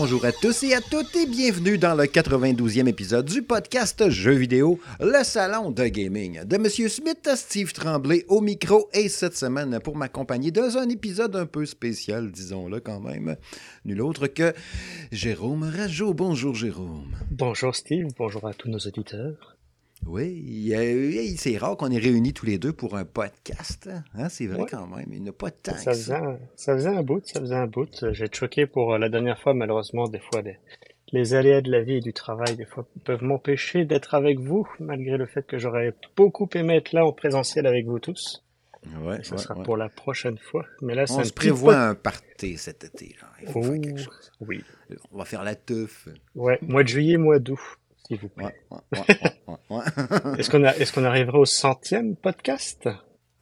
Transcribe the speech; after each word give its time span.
Bonjour 0.00 0.24
à 0.26 0.30
tous 0.30 0.62
et 0.62 0.74
à 0.74 0.80
toutes 0.80 1.16
et 1.16 1.26
bienvenue 1.26 1.76
dans 1.76 1.96
le 1.96 2.04
92e 2.04 2.86
épisode 2.86 3.26
du 3.26 3.42
podcast 3.42 4.08
Jeux 4.10 4.36
vidéo, 4.36 4.78
le 5.00 5.24
salon 5.24 5.72
de 5.72 5.88
gaming 5.88 6.44
de 6.44 6.56
Monsieur 6.56 6.88
Smith, 6.88 7.28
Steve 7.34 7.72
Tremblay 7.72 8.24
au 8.28 8.40
micro 8.40 8.88
et 8.92 9.08
cette 9.08 9.36
semaine 9.36 9.80
pour 9.80 9.96
m'accompagner 9.96 10.52
dans 10.52 10.78
un 10.78 10.88
épisode 10.88 11.34
un 11.34 11.46
peu 11.46 11.66
spécial, 11.66 12.30
disons-le 12.30 12.78
quand 12.78 13.00
même, 13.00 13.34
nul 13.84 14.00
autre 14.00 14.28
que 14.28 14.54
Jérôme 15.10 15.64
Rajot. 15.64 16.14
Bonjour 16.14 16.54
Jérôme. 16.54 17.16
Bonjour 17.32 17.74
Steve, 17.74 18.06
bonjour 18.16 18.46
à 18.46 18.54
tous 18.54 18.68
nos 18.68 18.78
auditeurs. 18.78 19.57
Oui, 20.06 20.72
c'est 21.36 21.56
rare 21.56 21.76
qu'on 21.76 21.90
est 21.90 21.98
réunis 21.98 22.32
tous 22.32 22.46
les 22.46 22.58
deux 22.58 22.72
pour 22.72 22.96
un 22.96 23.04
podcast. 23.04 23.90
Hein? 24.14 24.28
C'est 24.28 24.46
vrai 24.46 24.66
quand 24.70 24.86
même. 24.86 25.08
Il 25.12 25.22
n'y 25.22 25.28
a 25.28 25.32
pas 25.32 25.50
de 25.50 25.56
temps. 25.56 25.76
Ça 25.76 25.92
faisait, 25.92 26.14
un, 26.14 26.38
ça 26.56 26.74
faisait 26.74 26.88
un 26.88 27.02
bout, 27.02 27.20
ça 27.26 27.40
faisait 27.40 27.54
un 27.54 27.66
bout. 27.66 28.04
J'ai 28.12 28.26
choqué 28.32 28.66
pour 28.66 28.94
euh, 28.94 28.98
la 28.98 29.08
dernière 29.08 29.40
fois, 29.40 29.54
malheureusement, 29.54 30.08
des 30.08 30.20
fois, 30.20 30.42
les, 30.42 30.58
les 31.12 31.34
aléas 31.34 31.60
de 31.60 31.70
la 31.70 31.82
vie 31.82 31.96
et 31.96 32.00
du 32.00 32.12
travail, 32.12 32.56
des 32.56 32.64
fois, 32.64 32.86
peuvent 33.04 33.22
m'empêcher 33.22 33.84
d'être 33.84 34.14
avec 34.14 34.38
vous, 34.38 34.66
malgré 34.78 35.16
le 35.16 35.26
fait 35.26 35.46
que 35.46 35.58
j'aurais 35.58 35.94
beaucoup 36.16 36.48
aimé 36.54 36.76
être 36.76 36.92
là 36.92 37.04
en 37.04 37.12
présentiel 37.12 37.66
avec 37.66 37.86
vous 37.86 37.98
tous. 37.98 38.44
Ouais, 39.02 39.22
ça 39.24 39.34
ouais, 39.34 39.42
sera 39.42 39.56
ouais. 39.56 39.64
pour 39.64 39.76
la 39.76 39.88
prochaine 39.88 40.38
fois. 40.38 40.64
Mais 40.80 40.94
là, 40.94 41.04
On 41.10 41.24
se 41.24 41.32
prévoit 41.32 41.76
un 41.76 41.94
party 41.94 42.56
cet 42.56 42.84
été. 42.84 43.16
Là. 43.20 43.28
Il 43.42 43.48
faut 43.48 43.62
faire 43.62 43.80
quelque 43.80 44.00
Ouh, 44.00 44.04
chose. 44.04 44.32
Oui. 44.40 44.62
On 45.12 45.18
va 45.18 45.24
faire 45.24 45.42
la 45.44 45.56
teuf. 45.56 46.08
Ouais, 46.34 46.58
mois 46.62 46.84
de 46.84 46.88
juillet, 46.88 47.16
mois 47.16 47.40
d'août, 47.40 47.58
s'il 48.08 48.18
vous 48.18 48.28
plaît. 48.28 48.54
Est-ce 50.38 50.50
qu'on 50.50 50.64
a, 50.64 50.74
est-ce 50.76 50.92
qu'on 50.92 51.04
arrivera 51.04 51.38
au 51.38 51.44
centième 51.44 52.16
podcast? 52.16 52.88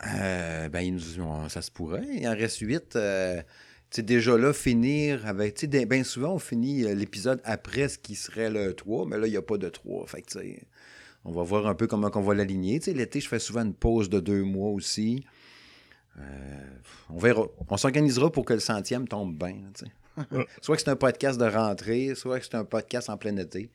Euh, 0.07 0.69
ben, 0.69 0.93
nous 0.93 1.21
ont- 1.21 1.49
ça 1.49 1.63
se 1.63 1.71
pourrait. 1.71 2.05
Il 2.13 2.27
en 2.29 2.33
reste 2.33 2.59
huit. 2.59 2.97
Euh, 2.97 3.41
tu 3.91 4.03
déjà 4.03 4.37
là, 4.37 4.53
finir 4.53 5.27
avec. 5.27 5.55
Tu 5.55 5.69
sais, 5.71 5.87
bien 5.87 6.05
souvent, 6.05 6.35
on 6.35 6.39
finit 6.39 6.85
euh, 6.85 6.95
l'épisode 6.95 7.41
après 7.45 7.89
ce 7.89 7.99
qui 7.99 8.15
serait 8.15 8.51
le 8.51 8.75
3, 8.75 9.07
mais 9.07 9.19
là, 9.19 9.27
il 9.27 9.31
n'y 9.31 9.37
a 9.37 9.43
pas 9.43 9.57
de 9.57 9.69
3. 9.69 10.07
Fait 10.07 10.23
que, 10.23 10.39
on 11.25 11.33
va 11.33 11.43
voir 11.43 11.67
un 11.67 11.75
peu 11.75 11.87
comment 11.87 12.11
on 12.15 12.21
va 12.21 12.35
l'aligner. 12.35 12.79
Tu 12.81 12.87
sais, 12.87 12.97
l'été, 12.97 13.21
je 13.21 13.29
fais 13.29 13.39
souvent 13.39 13.63
une 13.63 13.75
pause 13.75 14.11
de 14.11 14.21
deux 14.21 14.43
mois 14.43 14.71
aussi. 14.71 15.25
Euh, 16.19 16.23
on 17.11 17.19
verra. 17.19 17.45
On 17.69 17.77
s'organisera 17.77 18.31
pour 18.31 18.45
que 18.45 18.55
le 18.55 18.61
centième 18.61 19.07
tombe 19.09 19.37
bien. 19.37 19.57
tu 19.75 19.87
sais. 19.87 19.93
soit 20.63 20.77
que 20.77 20.83
c'est 20.83 20.91
un 20.91 20.97
podcast 20.97 21.39
de 21.39 21.45
rentrée, 21.47 22.15
soit 22.15 22.39
que 22.41 22.45
c'est 22.47 22.55
un 22.57 22.65
podcast 22.65 23.09
en 23.11 23.17
plein 23.17 23.37
été. 23.37 23.71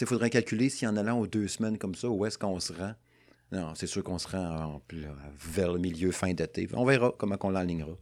Il 0.00 0.06
faudrait 0.06 0.30
calculer 0.30 0.68
si 0.70 0.86
en 0.86 0.96
allant 0.96 1.18
aux 1.18 1.26
deux 1.26 1.48
semaines 1.48 1.78
comme 1.78 1.94
ça, 1.94 2.08
où 2.08 2.24
est-ce 2.26 2.38
qu'on 2.38 2.58
se 2.60 2.72
rend. 2.72 2.94
Non, 3.52 3.74
c'est 3.74 3.86
sûr 3.86 4.02
qu'on 4.02 4.18
se 4.18 4.28
rend 4.28 4.46
en- 4.64 4.82
vers 5.38 5.72
le 5.72 5.78
milieu, 5.78 6.10
fin 6.10 6.32
d'été. 6.32 6.68
On 6.72 6.84
verra 6.84 7.12
comment 7.16 7.36
on 7.42 7.50
l'enlignera. 7.50 7.96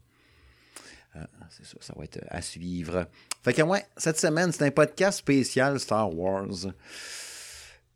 Euh, 1.17 1.21
c'est 1.51 1.65
ça, 1.67 1.77
ça 1.81 1.95
va 1.97 2.05
être 2.05 2.21
à 2.29 2.41
suivre. 2.43 3.07
Fait 3.43 3.53
que, 3.53 3.63
ouais, 3.63 3.85
cette 3.97 4.19
semaine, 4.19 4.51
c'est 4.53 4.65
un 4.65 4.71
podcast 4.71 5.19
spécial 5.19 5.79
Star 5.79 6.13
Wars. 6.17 6.49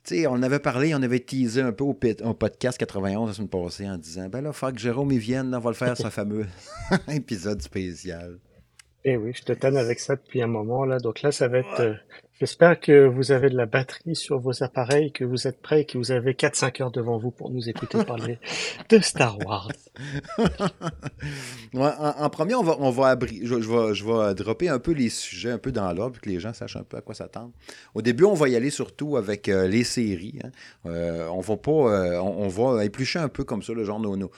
Tu 0.04 0.14
sais, 0.14 0.26
on 0.26 0.32
en 0.32 0.42
avait 0.42 0.58
parlé, 0.60 0.94
on 0.94 1.02
avait 1.02 1.20
teasé 1.20 1.60
un 1.60 1.72
peu 1.72 1.84
au, 1.84 1.94
podcast 1.94 2.78
91 2.78 3.28
la 3.28 3.34
semaine 3.34 3.48
passée 3.48 3.88
en 3.88 3.96
disant 3.98 4.28
Ben 4.28 4.40
là, 4.42 4.52
faut 4.52 4.70
que 4.70 4.78
Jérôme 4.78 5.10
y 5.12 5.18
vienne, 5.18 5.54
on 5.54 5.58
va 5.58 5.70
le 5.70 5.76
faire, 5.76 5.96
ce 5.96 6.08
fameux 6.10 6.46
épisode 7.08 7.60
spécial. 7.62 8.38
Eh 9.04 9.16
oui, 9.16 9.32
je 9.34 9.42
te 9.42 9.52
tanne 9.52 9.76
avec 9.76 10.00
ça 10.00 10.16
depuis 10.16 10.42
un 10.42 10.46
moment 10.46 10.84
là. 10.84 10.98
Donc 10.98 11.22
là, 11.22 11.32
ça 11.32 11.48
va 11.48 11.58
être. 11.58 11.80
euh, 11.80 11.94
J'espère 12.40 12.78
que 12.78 13.04
vous 13.08 13.32
avez 13.32 13.50
de 13.50 13.56
la 13.56 13.66
batterie 13.66 14.14
sur 14.14 14.38
vos 14.38 14.62
appareils, 14.62 15.10
que 15.10 15.24
vous 15.24 15.48
êtes 15.48 15.60
prêts, 15.60 15.84
que 15.84 15.98
vous 15.98 16.12
avez 16.12 16.34
4-5 16.34 16.82
heures 16.82 16.90
devant 16.92 17.18
vous 17.18 17.32
pour 17.32 17.50
nous 17.50 17.68
écouter 17.68 18.04
parler 18.04 18.38
de 18.90 19.00
Star 19.00 19.36
Wars. 19.44 19.72
En, 21.74 22.30
premier, 22.30 22.54
on 22.54 22.62
va, 22.62 22.76
on 22.78 22.90
va 22.90 23.18
je, 23.20 23.54
vais, 23.54 23.94
je 23.94 24.04
vais 24.04 24.34
dropper 24.34 24.68
un 24.68 24.78
peu 24.78 24.92
les 24.92 25.08
sujets 25.08 25.50
un 25.50 25.58
peu 25.58 25.72
dans 25.72 25.92
l'ordre 25.92 26.12
pour 26.12 26.22
que 26.22 26.28
les 26.28 26.38
gens 26.38 26.52
sachent 26.52 26.76
un 26.76 26.84
peu 26.84 26.96
à 26.96 27.00
quoi 27.00 27.14
s'attendre. 27.16 27.50
Au 27.94 28.02
début, 28.02 28.22
on 28.24 28.34
va 28.34 28.48
y 28.48 28.54
aller 28.54 28.70
surtout 28.70 29.16
avec 29.16 29.48
euh, 29.48 29.66
les 29.66 29.82
séries. 29.82 30.38
hein. 30.44 30.50
Euh, 30.86 31.26
on 31.28 31.40
va 31.40 31.56
pas, 31.56 31.70
euh, 31.72 32.20
on, 32.20 32.46
va 32.46 32.84
éplucher 32.84 33.18
un 33.18 33.28
peu 33.28 33.42
comme 33.42 33.64
ça, 33.64 33.72
le 33.72 33.84
genre 33.84 33.98
nos, 33.98 34.16
nos, 34.16 34.30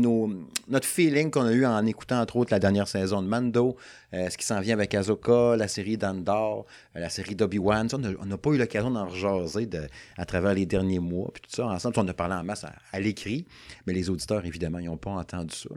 nos- 0.00 0.30
notre 0.68 0.86
feeling 0.86 1.30
qu'on 1.32 1.42
a 1.44 1.52
eu 1.52 1.66
en 1.66 1.84
écoutant 1.86 2.20
entre 2.20 2.36
autres 2.36 2.52
la 2.52 2.60
dernière 2.60 2.86
saison 2.86 3.20
de 3.20 3.26
Mando, 3.26 3.76
ce 4.12 4.36
qui 4.36 4.46
s'en 4.46 4.60
vient 4.60 4.74
avec 4.74 4.94
Ahsoka, 4.94 5.56
la 5.56 5.68
série 5.68 5.96
d'Andor, 5.98 6.64
euh, 6.96 7.00
la 7.00 7.08
série 7.10 7.34
d'Obi-Wan. 7.34 7.88
On 7.92 7.98
n'a 7.98 8.10
on 8.20 8.36
pas 8.38 8.50
eu 8.50 8.58
l'occasion 8.58 8.90
d'en 8.90 9.06
rejaser 9.06 9.66
de- 9.66 9.86
à 10.16 10.24
travers 10.24 10.54
les 10.54 10.64
derniers 10.66 10.98
mois. 10.98 11.30
Puis 11.32 11.42
tout 11.42 11.50
ça, 11.54 11.66
ensemble, 11.66 11.96
on 11.98 12.08
a 12.08 12.14
parlé 12.14 12.34
en 12.34 12.42
masse 12.44 12.64
à, 12.64 12.72
à 12.92 13.00
l'écrit, 13.00 13.44
mais 13.86 13.92
les 13.92 14.08
auditeurs, 14.10 14.44
évidemment, 14.46 14.78
ils 14.78 14.86
n'ont 14.86 14.96
pas 14.96 15.10
entendu 15.10 15.54
ça. 15.54 15.68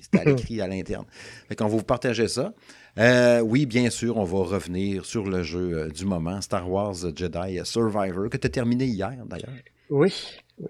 C'était 0.00 0.18
à 0.20 0.24
l'écrit, 0.30 0.60
à 0.60 0.68
l'interne. 0.68 1.04
Fait 1.48 1.56
qu'on 1.56 1.64
va 1.66 1.70
vous 1.76 1.82
partager 1.82 2.28
ça. 2.28 2.52
Euh, 2.98 3.40
oui, 3.40 3.66
bien 3.66 3.90
sûr, 3.90 4.16
on 4.16 4.24
va 4.24 4.38
revenir 4.38 5.04
sur 5.04 5.28
le 5.28 5.42
jeu 5.42 5.78
euh, 5.78 5.88
du 5.88 6.04
moment, 6.04 6.40
Star 6.40 6.68
Wars 6.70 6.94
Jedi 7.14 7.60
Survivor, 7.64 8.28
que 8.30 8.36
tu 8.36 8.46
as 8.46 8.50
terminé 8.50 8.86
hier, 8.86 9.16
d'ailleurs. 9.26 9.50
Oui, 9.90 10.12
oui. 10.60 10.68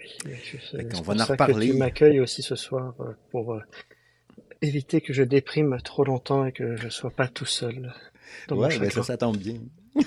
c'est 0.70 0.92
va 1.02 1.14
en 1.14 1.24
reparler. 1.24 1.68
Que 1.68 1.72
tu 1.72 1.78
m'accueilles 1.78 2.20
aussi 2.20 2.42
ce 2.42 2.54
soir 2.54 2.94
euh, 3.00 3.12
pour 3.30 3.54
euh, 3.54 3.60
éviter 4.62 5.00
que 5.00 5.12
je 5.12 5.22
déprime 5.22 5.78
trop 5.82 6.04
longtemps 6.04 6.44
et 6.46 6.52
que 6.52 6.76
je 6.76 6.88
sois 6.88 7.10
pas 7.10 7.28
tout 7.28 7.46
seul. 7.46 7.92
Ouais, 8.50 8.78
ben 8.78 8.90
ça, 8.90 9.16
tombe 9.16 9.36
bien. 9.38 9.54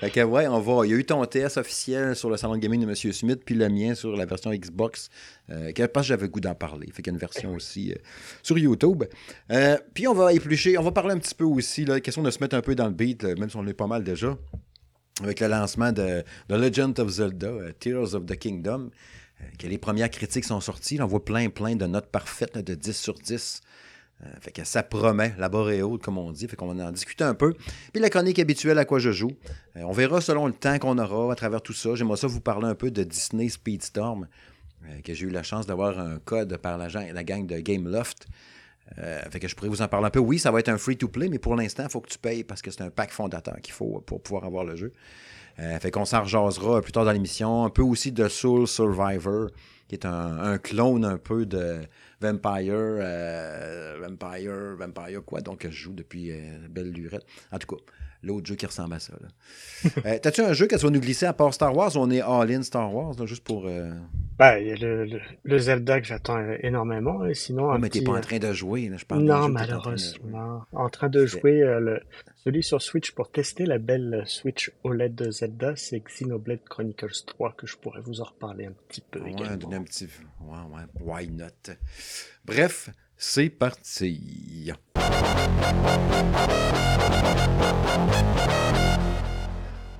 fait 0.00 0.10
que, 0.10 0.20
ouais, 0.22 0.46
on 0.48 0.60
va. 0.60 0.84
Il 0.86 0.90
y 0.90 0.94
a 0.94 0.96
eu 0.96 1.04
ton 1.04 1.24
TS 1.24 1.56
officiel 1.56 2.16
sur 2.16 2.30
le 2.30 2.36
salon 2.36 2.54
de 2.54 2.58
gaming 2.58 2.80
de 2.84 2.88
M. 2.88 2.94
Smith, 3.12 3.40
puis 3.44 3.54
le 3.54 3.68
mien 3.68 3.94
sur 3.94 4.16
la 4.16 4.26
version 4.26 4.50
Xbox. 4.52 5.10
Euh, 5.50 5.72
que- 5.72 5.86
parce 5.86 6.06
que 6.06 6.08
j'avais 6.08 6.28
goût 6.28 6.40
d'en 6.40 6.54
parler. 6.54 6.86
Fait 6.92 7.02
qu'il 7.02 7.06
y 7.06 7.10
a 7.10 7.14
une 7.14 7.20
version 7.20 7.54
aussi 7.54 7.92
euh, 7.92 7.96
sur 8.42 8.58
YouTube. 8.58 9.04
Euh, 9.50 9.76
puis 9.94 10.08
on 10.08 10.14
va 10.14 10.32
éplucher, 10.32 10.76
on 10.78 10.82
va 10.82 10.92
parler 10.92 11.14
un 11.14 11.18
petit 11.18 11.34
peu 11.34 11.44
aussi, 11.44 11.84
là, 11.84 12.00
question 12.00 12.22
de 12.22 12.30
se 12.30 12.40
mettre 12.40 12.56
un 12.56 12.62
peu 12.62 12.74
dans 12.74 12.86
le 12.86 12.94
beat, 12.94 13.22
là, 13.22 13.34
même 13.36 13.50
si 13.50 13.56
on 13.56 13.62
l'est 13.62 13.74
pas 13.74 13.86
mal 13.86 14.02
déjà, 14.04 14.36
avec 15.22 15.40
le 15.40 15.48
lancement 15.48 15.92
de, 15.92 16.22
de 16.48 16.54
Legend 16.56 16.98
of 16.98 17.08
Zelda, 17.08 17.46
euh, 17.46 17.72
Tears 17.78 18.14
of 18.14 18.26
the 18.26 18.36
Kingdom, 18.36 18.90
que 19.58 19.66
les 19.66 19.78
premières 19.78 20.10
critiques 20.10 20.44
sont 20.44 20.60
sorties. 20.60 20.96
Là, 20.96 21.04
on 21.04 21.08
voit 21.08 21.24
plein, 21.24 21.48
plein 21.50 21.76
de 21.76 21.86
notes 21.86 22.10
parfaites, 22.10 22.58
de 22.58 22.74
10 22.74 22.96
sur 22.96 23.14
10. 23.14 23.62
Euh, 24.22 24.28
fait 24.40 24.52
que 24.52 24.64
ça 24.64 24.82
promet, 24.82 25.34
la 25.38 25.48
barre 25.48 25.70
est 25.70 25.82
haute, 25.82 26.02
comme 26.02 26.18
on 26.18 26.30
dit. 26.30 26.46
Fait 26.46 26.56
qu'on 26.56 26.72
va 26.72 26.84
en 26.84 26.92
discuter 26.92 27.24
un 27.24 27.34
peu. 27.34 27.54
Puis 27.92 28.02
la 28.02 28.10
chronique 28.10 28.38
habituelle 28.38 28.78
à 28.78 28.84
quoi 28.84 28.98
je 28.98 29.12
joue? 29.12 29.32
Euh, 29.76 29.82
on 29.82 29.92
verra 29.92 30.20
selon 30.20 30.46
le 30.46 30.52
temps 30.52 30.78
qu'on 30.78 30.98
aura 30.98 31.32
à 31.32 31.36
travers 31.36 31.62
tout 31.62 31.72
ça. 31.72 31.94
J'aimerais 31.94 32.18
ça 32.18 32.26
vous 32.26 32.40
parler 32.40 32.66
un 32.66 32.74
peu 32.74 32.90
de 32.90 33.02
Disney 33.02 33.48
Speedstorm, 33.48 34.28
euh, 34.84 35.00
que 35.02 35.14
j'ai 35.14 35.26
eu 35.26 35.30
la 35.30 35.42
chance 35.42 35.66
d'avoir 35.66 35.98
un 35.98 36.18
code 36.18 36.56
par 36.58 36.76
la, 36.76 36.88
gang 37.24 37.46
de 37.46 37.58
Gameloft. 37.60 38.26
Euh, 38.98 39.20
fait 39.30 39.38
que 39.38 39.48
je 39.48 39.54
pourrais 39.54 39.68
vous 39.68 39.82
en 39.82 39.88
parler 39.88 40.08
un 40.08 40.10
peu. 40.10 40.18
Oui, 40.18 40.38
ça 40.38 40.50
va 40.50 40.60
être 40.60 40.68
un 40.68 40.78
free-to-play, 40.78 41.28
mais 41.28 41.38
pour 41.38 41.54
l'instant, 41.54 41.84
il 41.84 41.90
faut 41.90 42.00
que 42.00 42.10
tu 42.10 42.18
payes 42.18 42.44
parce 42.44 42.60
que 42.60 42.70
c'est 42.70 42.82
un 42.82 42.90
pack 42.90 43.12
fondateur 43.12 43.56
qu'il 43.62 43.72
faut 43.72 44.00
pour 44.00 44.22
pouvoir 44.22 44.44
avoir 44.44 44.64
le 44.64 44.76
jeu. 44.76 44.92
Euh, 45.60 45.78
fait 45.78 45.90
qu'on 45.90 46.04
s'en 46.04 46.22
rejasera 46.22 46.80
plus 46.80 46.92
tard 46.92 47.04
dans 47.04 47.12
l'émission. 47.12 47.64
Un 47.64 47.70
peu 47.70 47.82
aussi 47.82 48.12
de 48.12 48.28
Soul 48.28 48.66
Survivor, 48.66 49.48
qui 49.88 49.94
est 49.94 50.06
un, 50.06 50.38
un 50.38 50.58
clone 50.58 51.04
un 51.04 51.18
peu 51.18 51.44
de 51.44 51.80
Vampire, 52.20 52.72
euh, 52.74 53.98
Vampire, 54.00 54.76
Vampire 54.78 55.22
quoi, 55.24 55.40
donc 55.40 55.66
je 55.68 55.70
joue 55.70 55.92
depuis 55.92 56.30
euh, 56.32 56.36
belle 56.68 56.90
lurette. 56.92 57.26
En 57.52 57.58
tout 57.58 57.66
cas, 57.76 57.82
l'autre 58.22 58.46
jeu 58.46 58.54
qui 58.54 58.66
ressemble 58.66 58.94
à 58.94 59.00
ça. 59.00 59.14
T'as-tu 60.22 60.40
un 60.42 60.52
jeu 60.52 60.66
que 60.66 60.76
tu 60.76 60.82
vas 60.84 60.90
nous 60.90 61.00
glisser 61.00 61.26
à 61.26 61.32
part 61.32 61.52
Star 61.52 61.74
Wars? 61.76 61.94
On 61.96 62.10
est 62.10 62.20
all-in 62.22 62.62
Star 62.62 62.94
Wars, 62.94 63.14
là, 63.18 63.26
juste 63.26 63.44
pour... 63.44 63.66
Bah, 64.38 64.58
il 64.60 64.68
y 64.68 64.72
a 64.72 64.76
le, 64.76 65.04
le, 65.04 65.20
le 65.42 65.58
Zelda 65.58 66.00
que 66.00 66.06
j'attends 66.06 66.38
énormément, 66.60 67.26
et 67.26 67.34
sinon 67.34 67.66
Oh, 67.68 67.72
un 67.72 67.78
mais 67.78 67.90
t'es 67.90 68.02
pas 68.02 68.12
en 68.12 68.20
train 68.20 68.38
de 68.38 68.52
jouer, 68.52 68.88
là, 68.88 68.96
je 68.96 69.04
parle 69.04 69.22
Non, 69.24 69.26
t'es 69.26 69.32
en 69.32 69.54
train 69.54 69.92
de 69.92 69.96
jouer. 69.98 70.20
malheureusement. 70.24 70.64
En 70.72 70.88
train 70.88 71.08
de 71.10 71.26
jouer 71.26 71.60
le, 71.60 72.00
celui 72.44 72.62
sur 72.62 72.80
Switch 72.80 73.12
pour 73.12 73.30
tester 73.30 73.66
la 73.66 73.78
belle 73.78 74.22
Switch 74.26 74.72
OLED 74.84 75.30
Zelda, 75.30 75.76
c'est 75.76 76.00
Xenoblade 76.00 76.64
Chronicles 76.68 77.24
3 77.26 77.52
que 77.52 77.66
je 77.66 77.76
pourrais 77.76 78.00
vous 78.00 78.20
en 78.20 78.24
reparler 78.24 78.66
un 78.66 78.72
petit 78.88 79.02
peu 79.02 79.20
Ouais, 79.20 79.30
également. 79.32 79.56
donner 79.56 79.76
un 79.76 79.82
petit... 79.84 80.08
Ouais, 80.40 80.56
ouais, 80.74 80.82
why 81.00 81.28
not? 81.28 81.74
Bref, 82.44 82.90
c'est 83.16 83.50
parti. 83.50 84.72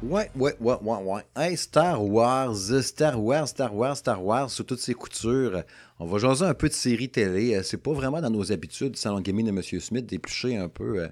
Ouais, 0.03 0.31
ouais, 0.35 0.57
ouais, 0.61 0.77
ouais, 0.83 0.97
ouais. 1.05 1.23
Hey, 1.37 1.57
Star 1.59 2.03
Wars, 2.03 2.57
Star 2.83 3.23
Wars, 3.23 3.47
Star 3.49 3.75
Wars, 3.77 3.97
Star 3.99 4.25
Wars, 4.25 4.51
sous 4.51 4.65
toutes 4.65 4.79
ses 4.81 4.95
coutures. 4.95 5.63
On 5.99 6.07
va 6.07 6.19
jaser 6.19 6.47
un 6.47 6.55
peu 6.55 6.69
de 6.69 6.73
séries 6.73 7.11
télé. 7.11 7.55
Euh, 7.57 7.63
C'est 7.63 7.77
pas 7.77 7.93
vraiment 7.93 8.23
dans 8.23 8.31
nos 8.31 8.51
habitudes, 8.51 8.97
salon 8.97 9.21
gaming 9.21 9.45
de 9.47 9.51
M. 9.51 9.63
Smith, 9.63 10.07
d'éplucher 10.07 10.57
un 10.57 10.71
peu 10.71 11.03
euh, 11.03 11.09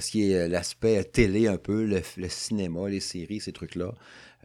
ce 0.00 0.10
qui 0.10 0.30
est 0.30 0.34
euh, 0.36 0.48
l'aspect 0.48 1.02
télé, 1.04 1.46
un 1.48 1.56
peu, 1.58 1.84
le, 1.84 2.00
le 2.16 2.28
cinéma, 2.28 2.88
les 2.88 3.00
séries, 3.00 3.40
ces 3.40 3.52
trucs-là. 3.52 3.92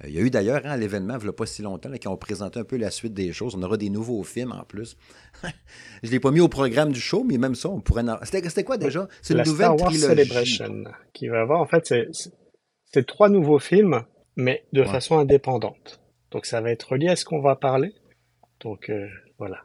Euh, 0.04 0.08
Il 0.08 0.14
y 0.14 0.18
a 0.18 0.22
eu 0.22 0.30
d'ailleurs 0.30 0.62
hein, 0.66 0.76
l'événement, 0.78 1.18
il 1.18 1.24
n'y 1.24 1.30
a 1.30 1.34
pas 1.34 1.46
si 1.46 1.62
longtemps, 1.62 1.90
là, 1.90 1.98
qui 1.98 2.08
ont 2.08 2.18
présenté 2.18 2.60
un 2.60 2.64
peu 2.64 2.78
la 2.78 2.92
suite 2.92 3.14
des 3.14 3.32
choses. 3.34 3.56
On 3.56 3.64
aura 3.64 3.78
des 3.78 3.90
nouveaux 3.90 4.24
films 4.24 4.52
en 4.52 4.64
plus. 4.64 4.98
Je 6.04 6.08
ne 6.08 6.12
l'ai 6.12 6.20
pas 6.20 6.32
mis 6.32 6.42
au 6.42 6.50
programme 6.50 6.92
du 6.92 7.00
show, 7.00 7.24
mais 7.24 7.38
même 7.38 7.56
ça, 7.56 7.70
on 7.70 7.80
pourrait. 7.82 8.08
en- 8.10 8.20
C'était 8.24 8.64
quoi 8.64 8.78
déjà? 8.78 9.08
C'est 9.22 9.34
une 9.34 9.38
la 9.40 9.44
nouvelle 9.46 9.66
Star 9.68 9.80
Wars 9.80 9.90
trilogie. 9.92 10.08
Celebration 10.16 10.84
qui 11.14 11.28
va 11.28 11.42
avoir 11.42 11.60
en 11.62 11.68
fait 11.68 11.94
c'est 12.92 13.06
trois 13.06 13.30
nouveaux 13.30 13.60
films 13.60 14.04
mais 14.36 14.64
de 14.74 14.82
Ouais. 14.82 14.88
façon 14.88 15.20
indépendante. 15.20 16.00
Donc 16.32 16.46
ça 16.46 16.60
va 16.62 16.72
être 16.72 16.84
relié 16.94 17.10
à 17.10 17.16
ce 17.16 17.26
qu'on 17.26 17.42
va 17.42 17.56
parler. 17.56 17.94
Donc 18.62 18.90
euh, 18.90 19.08
voilà. 19.38 19.64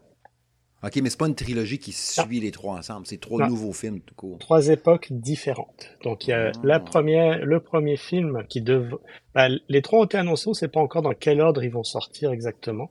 OK, 0.84 0.96
mais 1.02 1.08
c'est 1.08 1.18
pas 1.18 1.28
une 1.28 1.34
trilogie 1.34 1.78
qui 1.78 1.92
suit 1.92 2.40
les 2.40 2.50
trois 2.50 2.76
ensemble. 2.76 3.06
C'est 3.06 3.20
trois 3.20 3.48
nouveaux 3.48 3.72
films, 3.72 4.00
tout 4.00 4.14
court. 4.14 4.38
Trois 4.38 4.68
époques 4.68 5.08
différentes. 5.10 5.90
Donc, 6.02 6.26
il 6.26 6.30
y 6.30 6.32
a 6.34 6.52
ah. 6.54 6.60
la 6.62 6.78
première, 6.78 7.44
le 7.44 7.60
premier 7.60 7.96
film 7.96 8.44
qui 8.48 8.60
devait... 8.60 8.94
Bah, 9.34 9.48
les 9.68 9.82
trois 9.82 10.00
ont 10.00 10.04
été 10.04 10.18
annoncés, 10.18 10.48
on 10.48 10.50
ne 10.50 10.56
sait 10.56 10.68
pas 10.68 10.80
encore 10.80 11.00
dans 11.00 11.14
quel 11.14 11.40
ordre 11.40 11.64
ils 11.64 11.70
vont 11.70 11.84
sortir 11.84 12.32
exactement. 12.32 12.90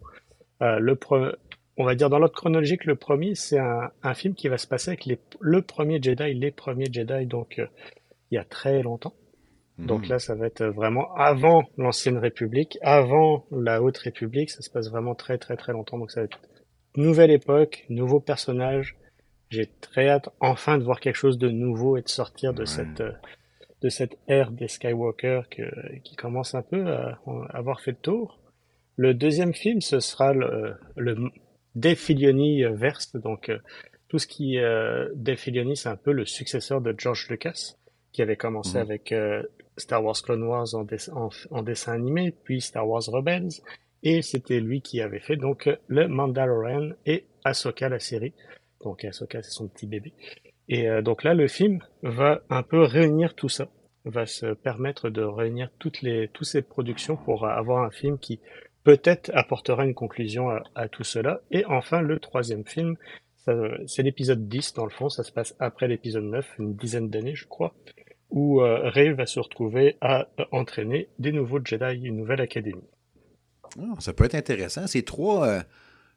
Euh, 0.64 0.80
le 0.80 0.98
On 1.78 1.86
va 1.86 1.94
dire 1.94 2.10
dans 2.10 2.18
l'ordre 2.18 2.34
chronologique, 2.34 2.86
le 2.86 2.96
premier, 2.96 3.36
c'est 3.36 3.60
un, 3.60 3.92
un, 4.02 4.14
film 4.16 4.34
qui 4.34 4.48
va 4.48 4.58
se 4.58 4.66
passer 4.66 4.90
avec 4.90 5.06
les... 5.06 5.20
le 5.40 5.62
premier 5.62 6.02
Jedi, 6.02 6.34
les 6.34 6.52
premiers 6.52 6.92
Jedi, 6.92 7.28
donc 7.28 7.60
euh, 7.60 7.68
il 8.32 8.36
y 8.36 8.38
a 8.40 8.44
très 8.44 8.82
longtemps. 8.82 9.14
Donc 9.78 10.08
hmm. 10.08 10.10
là, 10.10 10.20
ça 10.20 10.36
va 10.36 10.48
être 10.48 10.64
vraiment 10.64 11.14
avant 11.16 11.64
l'ancienne 11.78 12.18
République, 12.18 12.78
avant 12.82 13.46
la 13.52 13.82
Haute 13.82 13.98
République. 13.98 14.50
Ça 14.52 14.62
se 14.62 14.70
passe 14.70 14.90
vraiment 14.90 15.16
très 15.16 15.38
très 15.38 15.58
très 15.58 15.74
longtemps. 15.74 15.98
Donc 15.98 16.12
ça 16.12 16.22
va 16.22 16.26
être 16.26 16.40
nouvelle 16.96 17.32
époque, 17.32 17.86
nouveau 17.90 18.20
personnage. 18.20 18.98
J'ai 19.50 19.68
très 19.82 20.10
hâte 20.10 20.30
enfin 20.40 20.78
de 20.78 20.84
voir 20.84 21.00
quelque 21.00 21.16
chose 21.16 21.38
de 21.38 21.50
nouveau 21.50 21.98
et 21.98 22.02
de 22.02 22.10
sortir 22.10 22.54
de 22.54 22.66
cette 22.66 23.04
de 23.82 23.90
cette 23.90 24.18
ère 24.28 24.52
des 24.52 24.70
Skywalker 24.70 25.42
que, 25.52 25.64
qui 26.04 26.16
commence 26.16 26.56
un 26.56 26.62
peu 26.62 26.88
à, 26.88 27.20
avoir 27.50 27.82
fait 27.82 27.92
le 27.92 27.98
tour. 27.98 28.40
Le 28.96 29.14
deuxième 29.14 29.54
film, 29.54 29.82
ce 29.82 30.00
sera 30.00 30.34
le, 30.34 30.76
le 30.96 31.18
Defilioni 31.76 32.64
verse, 32.64 33.16
donc 33.16 33.50
euh, 33.50 33.60
tout 34.08 34.20
ce 34.20 34.28
qui 34.28 34.60
euh, 34.60 35.10
Defilioni, 35.16 35.76
c'est 35.76 35.90
un 35.90 35.96
peu 35.96 36.12
le 36.12 36.26
successeur 36.26 36.82
de 36.82 36.94
George 36.98 37.28
Lucas, 37.30 37.76
qui 38.12 38.22
avait 38.22 38.38
commencé 38.38 38.78
mhm. 38.78 38.82
avec 38.82 39.12
euh, 39.12 39.42
Star 39.78 40.04
Wars 40.04 40.22
Clone 40.22 40.44
Wars 40.44 40.76
en, 40.76 40.86
en, 41.50 41.64
dessin 41.64 41.94
animé, 41.94 42.32
puis 42.44 42.62
Star 42.62 42.88
Wars 42.88 43.04
Rebels, 43.08 43.50
et 44.04 44.22
c'était 44.22 44.60
lui 44.60 44.82
qui 44.82 45.02
avait 45.02 45.20
fait 45.20 45.38
donc 45.38 45.70
le 45.88 46.08
Mandalorian 46.08 46.92
et 47.06 47.26
Ahsoka 47.44 47.90
la 47.90 48.00
série. 48.00 48.34
Donc 48.84 49.06
Ahsoka 49.06 49.42
c'est 49.42 49.52
son 49.52 49.68
petit 49.68 49.88
bébé. 49.88 50.14
Et 50.68 50.90
euh, 50.90 51.02
donc 51.02 51.24
là 51.24 51.34
le 51.34 51.48
film 51.48 51.80
va 52.04 52.42
un 52.50 52.64
peu 52.64 52.82
réunir 52.82 53.34
tout 53.34 53.50
ça, 53.50 53.70
va 54.06 54.26
se 54.26 54.54
permettre 54.54 55.10
de 55.10 55.24
réunir 55.24 55.70
toutes 55.80 56.02
les 56.02 56.28
toutes 56.28 56.48
ces 56.48 56.62
productions 56.62 57.16
pour 57.16 57.48
avoir 57.48 57.84
un 57.84 57.92
film 57.92 58.20
qui 58.20 58.40
peut-être 58.84 59.32
apportera 59.34 59.86
une 59.86 59.94
conclusion 59.94 60.50
à, 60.76 60.90
tout 60.90 61.06
cela. 61.06 61.40
Et 61.52 61.66
enfin 61.66 62.02
le 62.02 62.20
troisième 62.20 62.66
film, 62.66 62.98
c'est 63.86 64.04
l'épisode 64.04 64.48
10 64.48 64.74
dans 64.74 64.86
le 64.86 64.92
fond, 64.92 65.10
ça 65.10 65.24
se 65.24 65.32
passe 65.32 65.56
après 65.60 65.88
l'épisode 65.88 66.26
9, 66.26 66.56
une 66.60 66.76
dizaine 66.76 67.10
d'années 67.10 67.36
je 67.36 67.48
crois, 67.48 67.74
où 68.30 68.62
euh, 68.62 68.90
Rey 68.90 69.14
va 69.14 69.26
se 69.26 69.40
retrouver 69.40 69.96
à 70.02 70.28
entraîner 70.52 71.08
des 71.20 71.32
nouveaux 71.32 71.64
Jedi, 71.64 72.06
une 72.06 72.18
nouvelle 72.18 72.42
académie. 72.42 72.84
Ah, 73.80 73.96
ça 74.00 74.14
peut 74.14 74.26
être 74.26 74.36
intéressant. 74.36 74.88
C'est 74.88 75.04
trois, 75.04 75.48
euh, 75.48 75.62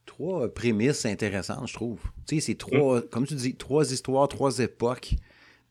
trois 0.05 0.53
prémices 0.53 1.07
intéressantes, 1.07 1.69
je 1.69 1.75
trouve. 1.75 2.01
Tu 2.27 2.37
sais, 2.37 2.41
c'est 2.41 2.55
trois, 2.59 3.01
mm. 3.01 3.09
comme 3.11 3.27
tu 3.27 3.35
dis, 3.35 3.55
trois 3.57 3.93
histoires, 3.93 4.29
trois 4.29 4.59
époques, 4.59 5.15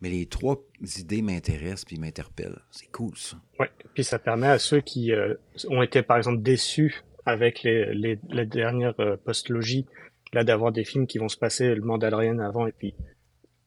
mais 0.01 0.09
les 0.09 0.25
trois 0.25 0.57
idées 0.99 1.21
m'intéressent 1.21 1.85
puis 1.85 1.97
m'interpellent. 1.97 2.59
C'est 2.71 2.91
cool, 2.91 3.15
ça. 3.15 3.37
Oui, 3.59 3.67
puis 3.93 4.03
ça 4.03 4.19
permet 4.19 4.47
à 4.47 4.59
ceux 4.59 4.81
qui 4.81 5.11
euh, 5.11 5.35
ont 5.69 5.81
été, 5.81 6.01
par 6.01 6.17
exemple, 6.17 6.41
déçus 6.41 7.03
avec 7.25 7.63
les, 7.63 7.93
les, 7.93 8.19
les 8.29 8.45
dernières 8.45 8.99
euh, 8.99 9.17
post-logies, 9.17 9.85
là, 10.33 10.43
d'avoir 10.43 10.71
des 10.71 10.83
films 10.83 11.07
qui 11.07 11.17
vont 11.17 11.29
se 11.29 11.37
passer 11.37 11.73
le 11.73 11.81
Mandalorian 11.81 12.39
avant 12.39 12.67
et 12.67 12.71
puis 12.71 12.93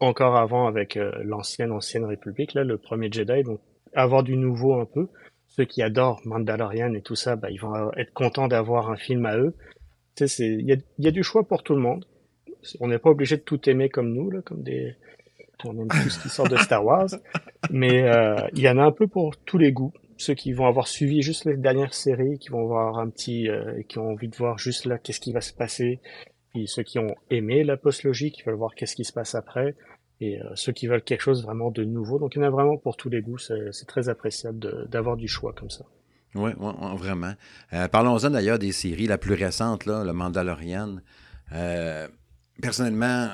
encore 0.01 0.37
avant 0.37 0.69
avec 0.69 0.97
l'ancienne, 1.25 1.73
ancienne 1.73 2.05
République, 2.05 2.55
là, 2.55 2.63
le 2.63 2.79
premier 2.79 3.11
Jedi, 3.11 3.43
donc 3.43 3.61
avoir 3.95 4.23
du 4.23 4.37
nouveau 4.37 4.79
un 4.79 4.85
peu 4.85 5.09
ceux 5.59 5.65
qui 5.65 5.83
adorent 5.83 6.21
Mandalorian 6.25 6.95
et 6.95 7.03
tout 7.03 7.17
ça, 7.17 7.35
bah, 7.35 7.51
ils 7.51 7.61
vont 7.61 7.93
être 7.97 8.13
contents 8.13 8.47
d'avoir 8.47 8.91
un 8.91 8.97
film 8.97 9.27
à 9.27 9.37
eux. 9.37 9.57
Tu 10.15 10.29
sais, 10.29 10.47
il 10.47 10.83
y 10.99 11.09
a, 11.09 11.11
du 11.11 11.25
choix 11.25 11.43
pour 11.43 11.65
tout 11.65 11.75
le 11.75 11.81
monde. 11.81 12.05
On 12.79 12.87
n'est 12.87 12.99
pas 12.99 13.11
obligé 13.11 13.37
de 13.37 13.43
tout 13.43 13.69
aimer 13.69 13.89
comme 13.89 14.13
nous, 14.15 14.31
là, 14.31 14.41
comme 14.43 14.63
des, 14.63 14.95
on 15.65 15.77
aime 15.77 15.89
tout 15.89 16.11
ce 16.11 16.23
qui 16.23 16.29
sort 16.29 16.49
de 16.49 16.57
Star 16.59 16.85
Wars. 16.85 17.09
Mais 17.71 18.03
euh, 18.03 18.37
il 18.53 18.61
y 18.61 18.69
en 18.69 18.79
a 18.79 18.85
un 18.85 18.93
peu 18.93 19.09
pour 19.09 19.37
tous 19.37 19.59
les 19.59 19.73
goûts. 19.73 19.93
Ceux 20.17 20.35
qui 20.35 20.53
vont 20.53 20.67
avoir 20.67 20.87
suivi 20.87 21.23
juste 21.23 21.45
les 21.45 21.57
dernières 21.57 21.95
séries, 21.95 22.39
qui 22.39 22.51
vont 22.51 22.65
voir 22.65 22.97
un 22.99 23.09
petit, 23.09 23.49
euh, 23.49 23.83
qui 23.89 23.99
ont 23.99 24.11
envie 24.11 24.29
de 24.29 24.37
voir 24.37 24.59
juste 24.59 24.85
là 24.85 24.97
qu'est-ce 24.99 25.21
qui 25.21 25.33
va 25.33 25.41
se 25.41 25.53
passer. 25.53 25.99
Puis 26.51 26.69
ceux 26.69 26.85
qui 26.85 27.01
ont 27.01 27.17
aimé 27.31 27.65
la 27.65 27.77
post-logique, 27.77 28.37
qui 28.37 28.43
veulent 28.45 28.55
voir 28.55 28.77
qu'est-ce 28.77 28.95
qui 28.95 29.05
se 29.05 29.13
passe 29.13 29.35
après 29.35 29.75
et 30.21 30.41
euh, 30.41 30.45
ceux 30.55 30.73
qui 30.73 30.87
veulent 30.87 31.03
quelque 31.03 31.21
chose 31.21 31.43
vraiment 31.43 31.71
de 31.71 31.85
nouveau. 31.85 32.19
Donc 32.19 32.35
il 32.35 32.39
y 32.39 32.41
en 32.43 32.47
a 32.47 32.51
vraiment 32.51 32.77
pour 32.77 32.97
tous 32.97 33.09
les 33.09 33.21
goûts. 33.21 33.39
C'est 33.39 33.87
très 33.87 34.09
appréciable 34.09 34.89
d'avoir 34.89 35.17
du 35.17 35.29
choix 35.29 35.53
comme 35.53 35.71
ça. 35.71 35.85
Oui, 36.35 36.51
vraiment. 36.97 37.33
Euh, 37.73 37.89
parlons-en 37.89 38.31
d'ailleurs 38.31 38.59
des 38.59 38.73
séries. 38.73 39.07
La 39.07 39.19
plus 39.19 39.35
récente, 39.35 39.87
le 39.87 40.13
Mandalorian. 40.13 40.97
Euh, 41.53 42.09
personnellement, 42.61 43.29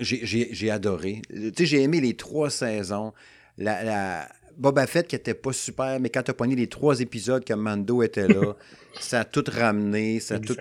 j'ai 0.00 0.70
adoré. 0.70 1.22
Tu 1.28 1.52
sais, 1.56 1.66
j'ai 1.66 1.82
aimé 1.82 2.00
les 2.00 2.16
trois 2.16 2.50
saisons. 2.50 3.12
La, 3.58 4.28
Boba 4.56 4.86
Fett 4.86 5.06
qui 5.06 5.16
était 5.16 5.34
pas 5.34 5.52
super, 5.52 5.98
mais 6.00 6.10
quand 6.10 6.22
tu 6.22 6.30
as 6.30 6.34
pogné 6.34 6.56
les 6.56 6.66
trois 6.66 7.00
épisodes 7.00 7.44
que 7.44 7.54
Mando 7.54 8.02
était 8.02 8.28
là, 8.28 8.56
ça 9.00 9.20
a 9.20 9.24
tout 9.24 9.44
ramené, 9.48 10.20
ça 10.20 10.36
a 10.36 10.38
tout 10.38 10.56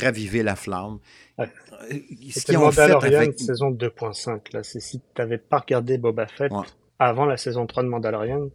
ravivé 0.00 0.42
la 0.42 0.56
flamme. 0.56 0.98
Ouais. 1.38 1.48
Ce 2.30 2.44
qu'ils 2.44 2.58
ont 2.58 2.70
fait 2.70 2.90
avec... 2.90 3.38
saison 3.38 3.70
2.5 3.70 4.54
là, 4.54 4.62
c'est 4.62 4.80
si 4.80 5.00
tu 5.00 5.06
n'avais 5.18 5.38
pas 5.38 5.58
regardé 5.58 5.98
Boba 5.98 6.26
Fett 6.26 6.52
avant 6.98 7.26
la 7.26 7.36
saison 7.36 7.66
3 7.66 7.82
de 7.82 7.88
Mandalorian, 7.88 8.48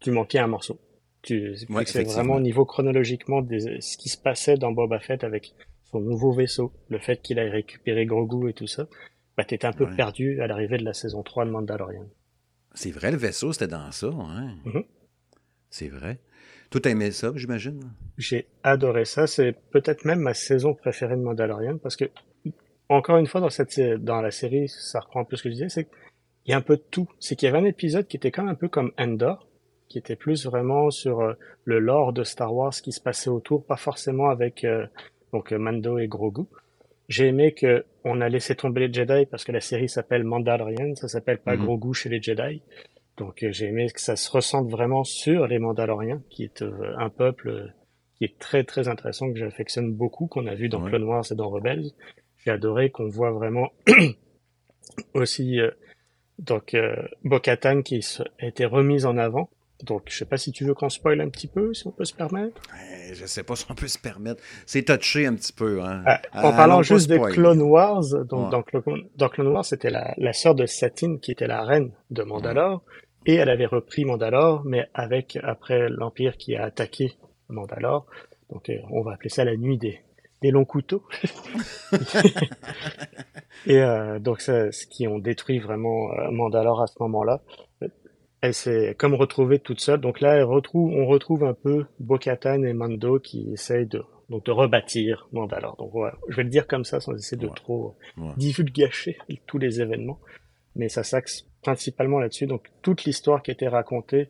tu 0.00 0.10
manquais 0.10 0.38
un 0.38 0.46
morceau. 0.46 0.78
Tu, 1.22 1.56
c'est 1.86 2.04
vraiment 2.04 2.34
au 2.34 2.40
niveau 2.40 2.66
chronologiquement 2.66 3.40
ce 3.48 3.96
qui 3.96 4.08
se 4.10 4.18
passait 4.18 4.56
dans 4.56 4.72
Boba 4.72 4.98
Fett 4.98 5.24
avec 5.24 5.54
son 5.84 6.00
nouveau 6.00 6.32
vaisseau, 6.32 6.72
le 6.88 6.98
fait 6.98 7.22
qu'il 7.22 7.38
ait 7.38 7.48
récupéré 7.48 8.04
Grogu 8.04 8.50
et 8.50 8.52
tout 8.52 8.66
ça, 8.66 8.86
bah 9.36 9.44
t'étais 9.44 9.66
un 9.66 9.72
peu 9.72 9.88
perdu 9.96 10.40
à 10.42 10.46
l'arrivée 10.46 10.76
de 10.76 10.84
la 10.84 10.92
saison 10.92 11.22
3 11.22 11.46
de 11.46 11.50
Mandalorian. 11.50 12.04
C'est 12.74 12.90
vrai, 12.90 13.12
le 13.12 13.16
vaisseau, 13.16 13.52
c'était 13.52 13.68
dans 13.68 13.90
ça, 13.92 14.08
hein? 14.08 14.56
C'est 15.70 15.88
vrai. 15.88 16.18
Tout 16.70 16.86
aimé 16.88 17.12
ça, 17.12 17.32
j'imagine? 17.36 17.80
J'ai 18.18 18.46
adoré 18.64 19.04
ça. 19.04 19.26
C'est 19.26 19.52
peut-être 19.70 20.04
même 20.04 20.20
ma 20.20 20.34
saison 20.34 20.74
préférée 20.74 21.16
de 21.16 21.22
Mandalorian 21.22 21.78
parce 21.78 21.96
que, 21.96 22.06
encore 22.88 23.16
une 23.18 23.26
fois, 23.26 23.40
dans 23.40 23.50
cette, 23.50 23.78
dans 24.02 24.20
la 24.20 24.32
série, 24.32 24.68
ça 24.68 25.00
reprend 25.00 25.20
un 25.20 25.24
peu 25.24 25.36
ce 25.36 25.44
que 25.44 25.50
je 25.50 25.54
disais, 25.54 25.68
c'est 25.68 25.84
qu'il 25.84 26.50
y 26.50 26.52
a 26.52 26.56
un 26.56 26.62
peu 26.62 26.76
de 26.76 26.82
tout. 26.90 27.08
C'est 27.20 27.36
qu'il 27.36 27.46
y 27.46 27.48
avait 27.48 27.58
un 27.58 27.64
épisode 27.64 28.08
qui 28.08 28.16
était 28.16 28.32
quand 28.32 28.42
même 28.42 28.52
un 28.52 28.56
peu 28.56 28.68
comme 28.68 28.92
Endor, 28.98 29.46
qui 29.88 29.98
était 29.98 30.16
plus 30.16 30.46
vraiment 30.46 30.90
sur 30.90 31.20
euh, 31.20 31.34
le 31.64 31.78
lore 31.78 32.12
de 32.12 32.24
Star 32.24 32.52
Wars 32.52 32.72
qui 32.72 32.90
se 32.90 33.00
passait 33.00 33.30
autour, 33.30 33.64
pas 33.64 33.76
forcément 33.76 34.30
avec, 34.30 34.64
euh, 34.64 34.86
donc, 35.32 35.52
Mando 35.52 35.98
et 35.98 36.08
Grogu. 36.08 36.44
J'ai 37.08 37.26
aimé 37.28 37.52
que 37.52 37.84
on 38.04 38.20
a 38.20 38.28
laissé 38.28 38.54
tomber 38.54 38.86
les 38.86 38.92
Jedi 38.92 39.26
parce 39.26 39.44
que 39.44 39.52
la 39.52 39.60
série 39.60 39.88
s'appelle 39.88 40.24
Mandalorian, 40.24 40.94
ça 40.94 41.08
s'appelle 41.08 41.38
pas 41.38 41.56
mm-hmm. 41.56 41.64
Grogu 41.64 41.94
chez 41.94 42.08
les 42.08 42.20
Jedi. 42.20 42.62
Donc 43.16 43.42
euh, 43.42 43.52
j'ai 43.52 43.66
aimé 43.66 43.88
que 43.92 44.00
ça 44.00 44.16
se 44.16 44.30
ressente 44.30 44.68
vraiment 44.68 45.04
sur 45.04 45.46
les 45.46 45.58
Mandaloriens, 45.58 46.22
qui 46.30 46.44
est 46.44 46.62
euh, 46.62 46.94
un 46.98 47.10
peuple 47.10 47.48
euh, 47.48 47.68
qui 48.16 48.24
est 48.24 48.38
très 48.38 48.64
très 48.64 48.88
intéressant, 48.88 49.32
que 49.32 49.38
j'affectionne 49.38 49.92
beaucoup, 49.92 50.26
qu'on 50.26 50.46
a 50.46 50.54
vu 50.54 50.68
dans 50.68 50.82
Clone 50.82 51.04
Wars 51.04 51.24
et 51.30 51.34
dans 51.34 51.48
Rebels. 51.48 51.90
J'ai 52.38 52.50
adoré 52.50 52.90
qu'on 52.90 53.08
voit 53.08 53.32
vraiment 53.32 53.70
aussi 55.14 55.58
donc 56.38 56.76
Bo-Katan 57.24 57.82
qui 57.82 58.04
a 58.40 58.46
été 58.46 58.66
remise 58.66 59.06
en 59.06 59.16
avant 59.16 59.48
donc, 59.84 60.04
je 60.06 60.16
sais 60.16 60.24
pas 60.24 60.36
si 60.36 60.52
tu 60.52 60.64
veux 60.64 60.74
qu'on 60.74 60.88
spoil 60.88 61.20
un 61.20 61.28
petit 61.28 61.46
peu, 61.46 61.74
si 61.74 61.86
on 61.86 61.90
peut 61.90 62.04
se 62.04 62.14
permettre. 62.14 62.60
Je 63.10 63.14
je 63.14 63.26
sais 63.26 63.42
pas 63.42 63.56
si 63.56 63.64
on 63.70 63.74
peut 63.74 63.88
se 63.88 63.98
permettre. 63.98 64.42
C'est 64.66 64.84
touché 64.84 65.26
un 65.26 65.34
petit 65.34 65.52
peu. 65.52 65.82
Hein. 65.82 66.02
Ah, 66.06 66.20
en 66.34 66.52
parlant 66.52 66.82
juste 66.82 67.08
de 67.08 67.18
Clone 67.18 67.62
Wars, 67.62 68.04
donc 68.24 68.50
dans, 68.50 68.62
Clone, 68.62 69.48
Wars, 69.48 69.64
c'était 69.64 69.90
la, 69.90 70.14
la 70.18 70.32
sœur 70.32 70.54
de 70.54 70.66
Satine 70.66 71.20
qui 71.20 71.32
était 71.32 71.46
la 71.46 71.62
reine 71.64 71.90
de 72.10 72.22
Mandalore, 72.22 72.82
et 73.26 73.34
elle 73.34 73.48
avait 73.48 73.66
repris 73.66 74.04
Mandalore, 74.04 74.62
mais 74.64 74.86
avec 74.94 75.38
après 75.42 75.88
l'Empire 75.88 76.36
qui 76.36 76.56
a 76.56 76.64
attaqué 76.64 77.14
Mandalore. 77.48 78.06
Donc, 78.50 78.68
euh, 78.68 78.78
on 78.90 79.02
va 79.02 79.12
appeler 79.14 79.30
ça 79.30 79.44
la 79.44 79.56
nuit 79.56 79.78
des, 79.78 80.00
des 80.42 80.50
longs 80.50 80.64
couteaux. 80.66 81.02
et 83.66 83.80
euh, 83.80 84.18
donc, 84.18 84.40
ça, 84.40 84.70
ce 84.72 84.86
qui 84.86 85.08
ont 85.08 85.18
détruit 85.18 85.58
vraiment 85.58 86.12
euh, 86.12 86.30
Mandalore 86.30 86.82
à 86.82 86.86
ce 86.86 86.96
moment-là 87.00 87.40
elle 88.44 88.52
s'est 88.52 88.94
comme 88.98 89.14
retrouvée 89.14 89.58
toute 89.58 89.80
seule. 89.80 90.00
Donc 90.00 90.20
là, 90.20 90.34
elle 90.34 90.44
retrouve, 90.44 90.92
on 90.92 91.06
retrouve 91.06 91.44
un 91.44 91.54
peu 91.54 91.86
Bo-Katan 91.98 92.62
et 92.62 92.74
Mando 92.74 93.18
qui 93.18 93.50
essayent 93.50 93.86
de, 93.86 94.02
donc 94.28 94.44
de 94.44 94.50
rebâtir 94.50 95.28
Mandalore. 95.32 95.76
Donc 95.78 95.92
voilà, 95.92 96.18
je 96.28 96.36
vais 96.36 96.42
le 96.42 96.50
dire 96.50 96.66
comme 96.66 96.84
ça 96.84 97.00
sans 97.00 97.14
essayer 97.14 97.40
de 97.40 97.48
trop 97.48 97.96
divulgacher 98.36 99.16
tous 99.46 99.56
les 99.56 99.80
événements. 99.80 100.20
Mais 100.76 100.90
ça 100.90 101.04
s'axe 101.04 101.46
principalement 101.62 102.18
là-dessus. 102.18 102.46
Donc 102.46 102.70
toute 102.82 103.04
l'histoire 103.04 103.42
qui 103.42 103.50
a 103.50 103.54
été 103.54 103.66
racontée 103.66 104.28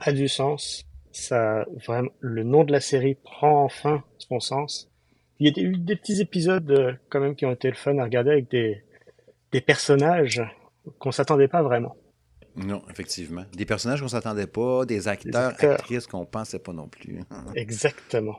a 0.00 0.10
du 0.10 0.26
sens. 0.26 0.84
Ça, 1.12 1.64
vraiment, 1.86 2.10
le 2.18 2.42
nom 2.42 2.64
de 2.64 2.72
la 2.72 2.80
série 2.80 3.14
prend 3.14 3.62
enfin 3.62 4.02
son 4.18 4.40
sens. 4.40 4.90
Il 5.38 5.46
y 5.46 5.60
a 5.60 5.62
eu 5.62 5.76
des 5.76 5.94
petits 5.94 6.20
épisodes 6.20 6.68
euh, 6.72 6.92
quand 7.08 7.20
même 7.20 7.36
qui 7.36 7.46
ont 7.46 7.52
été 7.52 7.68
le 7.68 7.76
fun 7.76 7.98
à 7.98 8.04
regarder 8.04 8.32
avec 8.32 8.50
des, 8.50 8.82
des 9.52 9.60
personnages 9.60 10.42
qu'on 10.98 11.12
s'attendait 11.12 11.46
pas 11.46 11.62
vraiment. 11.62 11.94
Non, 12.56 12.82
effectivement. 12.90 13.44
Des 13.52 13.64
personnages 13.64 14.00
qu'on 14.00 14.08
s'attendait 14.08 14.46
pas, 14.46 14.84
des 14.84 15.08
acteurs, 15.08 15.54
actrices 15.60 16.06
qu'on 16.06 16.24
pensait 16.24 16.58
pas 16.58 16.72
non 16.72 16.88
plus. 16.88 17.20
Exactement. 17.54 18.38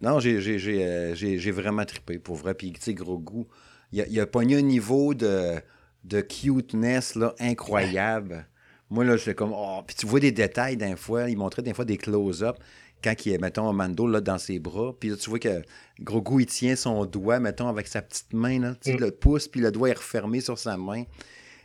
Non, 0.00 0.20
j'ai 0.20 1.50
vraiment 1.50 1.84
trippé, 1.84 2.18
pour 2.18 2.36
vrai. 2.36 2.54
Puis, 2.54 2.72
tu 2.72 2.80
sais, 2.80 2.94
gros 2.94 3.18
goût. 3.18 3.46
Il 3.92 4.00
a, 4.00 4.06
il 4.08 4.18
a 4.18 4.26
pogné 4.26 4.56
un 4.56 4.62
niveau 4.62 5.14
de, 5.14 5.60
de 6.04 6.20
cuteness 6.20 7.14
là, 7.14 7.34
incroyable. 7.38 8.48
Moi, 8.90 9.04
là, 9.04 9.16
je 9.16 9.22
suis 9.22 9.34
comme, 9.34 9.52
oh, 9.54 9.80
puis 9.86 9.94
tu 9.96 10.06
vois 10.06 10.20
des 10.20 10.32
détails 10.32 10.76
d'un 10.76 10.96
fois. 10.96 11.30
Il 11.30 11.36
montrait 11.36 11.62
des 11.62 11.74
fois 11.74 11.84
des 11.84 11.96
close-up 11.96 12.56
quand 13.02 13.14
il 13.26 13.32
est, 13.32 13.38
mettons, 13.38 13.72
Mando 13.72 14.06
là, 14.06 14.20
dans 14.20 14.38
ses 14.38 14.58
bras. 14.58 14.94
Puis 14.98 15.10
là, 15.10 15.16
tu 15.16 15.30
vois 15.30 15.38
que 15.38 15.62
Grogu, 16.00 16.42
il 16.42 16.46
tient 16.46 16.74
son 16.74 17.04
doigt, 17.04 17.38
mettons, 17.38 17.68
avec 17.68 17.86
sa 17.86 18.02
petite 18.02 18.32
main, 18.32 18.60
là, 18.60 18.74
mm. 18.86 18.96
le 18.98 19.10
pouce, 19.10 19.46
puis 19.46 19.60
le 19.60 19.70
doigt 19.70 19.90
est 19.90 19.98
refermé 19.98 20.40
sur 20.40 20.58
sa 20.58 20.76
main. 20.76 21.04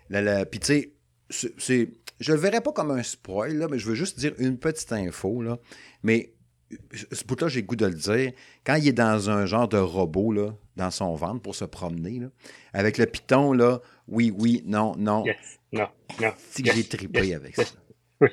Puis 0.09 0.59
tu 0.59 0.65
sais, 0.65 0.93
c'est, 1.57 1.89
je 2.19 2.33
le 2.33 2.39
verrais 2.39 2.61
pas 2.61 2.71
comme 2.71 2.91
un 2.91 3.03
spoil, 3.03 3.57
là, 3.57 3.67
mais 3.69 3.79
je 3.79 3.87
veux 3.87 3.95
juste 3.95 4.19
dire 4.19 4.33
une 4.39 4.57
petite 4.57 4.91
info, 4.91 5.41
là. 5.41 5.57
Mais 6.03 6.33
ce 7.13 7.23
bout-là, 7.25 7.47
j'ai 7.47 7.61
le 7.61 7.67
goût 7.67 7.75
de 7.75 7.85
le 7.85 7.93
dire. 7.93 8.31
Quand 8.63 8.75
il 8.75 8.87
est 8.87 8.93
dans 8.93 9.29
un 9.29 9.45
genre 9.45 9.67
de 9.67 9.77
robot, 9.77 10.31
là, 10.31 10.55
dans 10.75 10.91
son 10.91 11.15
ventre 11.15 11.41
pour 11.41 11.55
se 11.55 11.65
promener, 11.65 12.19
là, 12.19 12.27
avec 12.73 12.97
le 12.97 13.05
piton, 13.05 13.53
là, 13.53 13.79
oui, 14.07 14.33
oui, 14.37 14.63
non, 14.65 14.95
non. 14.97 15.23
Non, 15.71 15.87
non. 16.19 16.33
C'est 16.49 16.63
que 16.63 16.73
j'ai 16.73 16.83
tripé 16.83 17.33
avec 17.33 17.55
ça. 17.55 17.63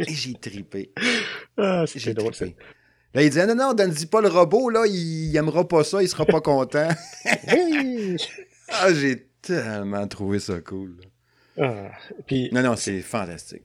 J'ai 0.00 0.35
tripé. 0.35 0.92
Ah, 1.56 1.85
c'est 1.87 2.12
drôle, 2.12 2.35
ça. 2.35 2.47
Là, 3.14 3.23
il 3.23 3.30
disait, 3.30 3.47
non, 3.47 3.54
non, 3.54 3.73
donne-y 3.73 4.06
pas 4.06 4.21
le 4.21 4.28
robot, 4.28 4.68
là, 4.68 4.85
il, 4.87 5.30
il 5.30 5.37
aimera 5.37 5.66
pas 5.66 5.85
ça, 5.85 6.02
il 6.02 6.09
sera 6.09 6.26
pas 6.26 6.40
content. 6.40 6.88
ah, 8.68 8.92
j'ai 8.92 9.28
tellement 9.40 10.06
trouvé 10.09 10.38
ça 10.38 10.61
cool. 10.61 10.99
Ah, 11.59 11.91
puis, 12.27 12.51
non, 12.53 12.63
non, 12.63 12.77
c'est 12.77 13.01
fantastique. 13.01 13.63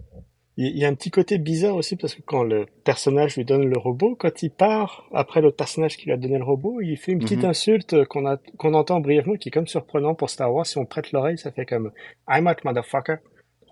Il 0.57 0.77
y 0.77 0.83
a 0.83 0.87
un 0.89 0.95
petit 0.95 1.11
côté 1.11 1.37
bizarre 1.37 1.75
aussi 1.75 1.95
parce 1.95 2.13
que 2.13 2.21
quand 2.21 2.43
le 2.43 2.65
personnage 2.83 3.37
lui 3.37 3.45
donne 3.45 3.67
le 3.67 3.77
robot, 3.77 4.15
quand 4.19 4.43
il 4.43 4.51
part 4.51 5.07
après 5.13 5.41
le 5.41 5.51
personnage 5.51 5.95
qui 5.95 6.05
lui 6.05 6.11
a 6.11 6.17
donné 6.17 6.37
le 6.37 6.43
robot, 6.43 6.81
il 6.81 6.97
fait 6.97 7.13
une 7.13 7.19
petite 7.19 7.43
mhm. 7.43 7.49
insulte 7.49 8.05
qu'on 8.05 8.27
a 8.27 8.37
qu'on 8.57 8.73
entend 8.73 8.99
brièvement, 8.99 9.35
qui 9.35 9.47
est 9.49 9.51
comme 9.51 9.67
surprenant 9.67 10.13
pour 10.13 10.29
Star 10.29 10.53
Wars. 10.53 10.65
Si 10.65 10.77
on 10.77 10.85
prête 10.85 11.13
l'oreille, 11.13 11.37
ça 11.37 11.51
fait 11.51 11.65
comme 11.65 11.91
I'm 12.29 12.47
a 12.47 12.55
motherfucker. 12.65 13.15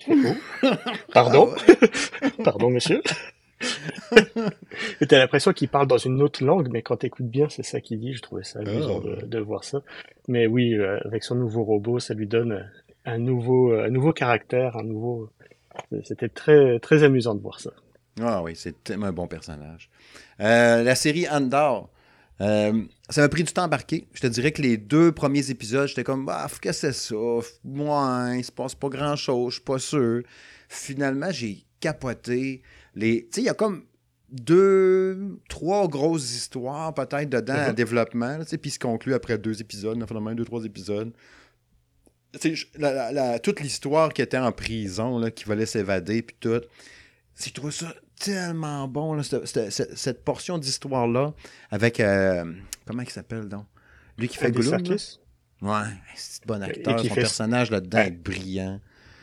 Pardon, 1.14 1.50
ah 2.22 2.28
pardon 2.46 2.70
monsieur. 2.70 3.02
T'as 5.10 5.20
l'impression 5.20 5.52
qu'il 5.52 5.68
parle 5.68 5.88
dans 5.88 5.98
une 5.98 6.22
autre 6.22 6.44
langue, 6.44 6.70
mais 6.72 6.82
quand 6.82 6.96
t'écoutes 6.96 7.28
bien, 7.28 7.50
c'est 7.50 7.64
ça 7.64 7.82
qu'il 7.82 8.00
dit. 8.00 8.14
Je 8.14 8.22
trouvais 8.22 8.46
ça 8.46 8.60
amusant 8.60 9.02
ah. 9.04 9.22
de, 9.22 9.26
de, 9.26 9.40
voir 9.40 9.66
ça. 9.66 9.82
Mais 10.30 10.48
oui, 10.48 10.74
euh, 10.74 10.98
avec 11.04 11.26
son 11.26 11.36
nouveau 11.36 11.66
robot, 11.66 12.00
ça 12.00 12.14
lui 12.14 12.28
donne 12.28 12.66
un 13.10 13.18
nouveau, 13.18 13.74
un 13.74 13.89
nouveau 13.89 14.13
caractère, 14.13 14.78
un 14.78 14.84
nouveau. 14.84 15.30
C'était 16.04 16.30
très, 16.30 16.80
très 16.80 17.04
amusant 17.04 17.36
de 17.36 17.42
voir 17.42 17.60
ça. 17.60 17.72
Ah 18.22 18.42
oui, 18.44 18.54
c'est 18.56 18.84
tellement 18.84 19.08
un 19.08 19.13
bon 19.13 19.28
personnage. 19.28 19.89
Euh, 20.42 20.84
la 20.84 20.96
série 20.96 21.28
Andor, 21.30 21.89
euh, 22.42 22.84
ça 23.10 23.22
m'a 23.22 23.30
pris 23.30 23.44
du 23.44 23.51
temps 23.51 23.63
à 23.63 23.66
embarquer. 23.66 24.08
Je 24.13 24.22
te 24.22 24.28
dirais 24.28 24.51
que 24.51 24.62
les 24.62 24.78
deux 24.78 25.12
premiers 25.12 25.50
épisodes, 25.51 25.88
j'étais 25.88 26.04
comme, 26.04 26.25
bah, 26.25 26.48
que 26.62 26.72
c'est 26.72 26.92
ça? 26.92 27.16
Moi, 27.63 28.32
il 28.36 28.44
se 28.44 28.51
passe 28.51 28.75
pas 28.75 28.89
grand 28.89 29.16
chose, 29.16 29.54
je 29.54 29.56
suis 29.56 29.63
pas 29.63 29.80
sûr. 29.80 30.24
Finalement, 30.68 31.32
j'ai 31.32 31.66
capoté. 31.80 32.62
Les... 32.96 33.24
Tu 33.24 33.28
sais, 33.32 33.42
il 33.42 33.46
y 33.46 33.50
a 33.50 33.54
comme 33.54 33.84
deux, 34.32 35.39
trois 35.48 35.88
grosses 35.88 36.36
histoires 36.36 36.94
peut-être 36.94 37.30
dedans 37.30 37.56
en 37.56 37.70
mhm. 37.70 37.74
développement, 37.74 38.39
puis 38.62 38.72
se 38.72 38.80
conclut 38.80 39.13
après 39.13 39.38
deux 39.38 39.60
épisodes, 39.62 40.04
finalement, 40.08 40.34
deux, 40.34 40.46
trois 40.46 40.63
épisodes. 40.66 41.12
La, 42.78 43.40
toute 43.40 43.60
l'histoire 43.60 44.14
qui 44.14 44.22
était 44.22 44.38
en 44.38 44.52
prison, 44.52 45.18
là, 45.18 45.32
qui 45.32 45.46
voulait 45.46 45.66
s'évader, 45.66 46.22
puis 46.22 46.36
tout. 46.40 46.62
Je 47.36 47.50
trouve 47.52 47.72
ça 47.72 47.94
tellement 48.20 48.88
bon, 48.88 49.14
là, 49.14 49.24
cette, 49.24 50.24
portion 50.24 50.58
d'histoire-là, 50.58 51.34
avec. 51.72 52.00
Euh, 52.00 52.46
comment 52.86 53.02
il 53.02 53.10
s'appelle 53.10 53.48
donc? 53.48 53.66
Lui 54.18 54.28
qui 54.28 54.38
fait 54.38 54.52
Gollum. 54.52 54.84
Ouais, 55.62 55.88
c'est 56.16 56.46
bon 56.46 56.62
acteur. 56.62 57.00
Son 57.00 57.16
personnage 57.16 57.72
là-dedans 57.72 58.00
est 58.00 58.12
brillant. 58.12 58.80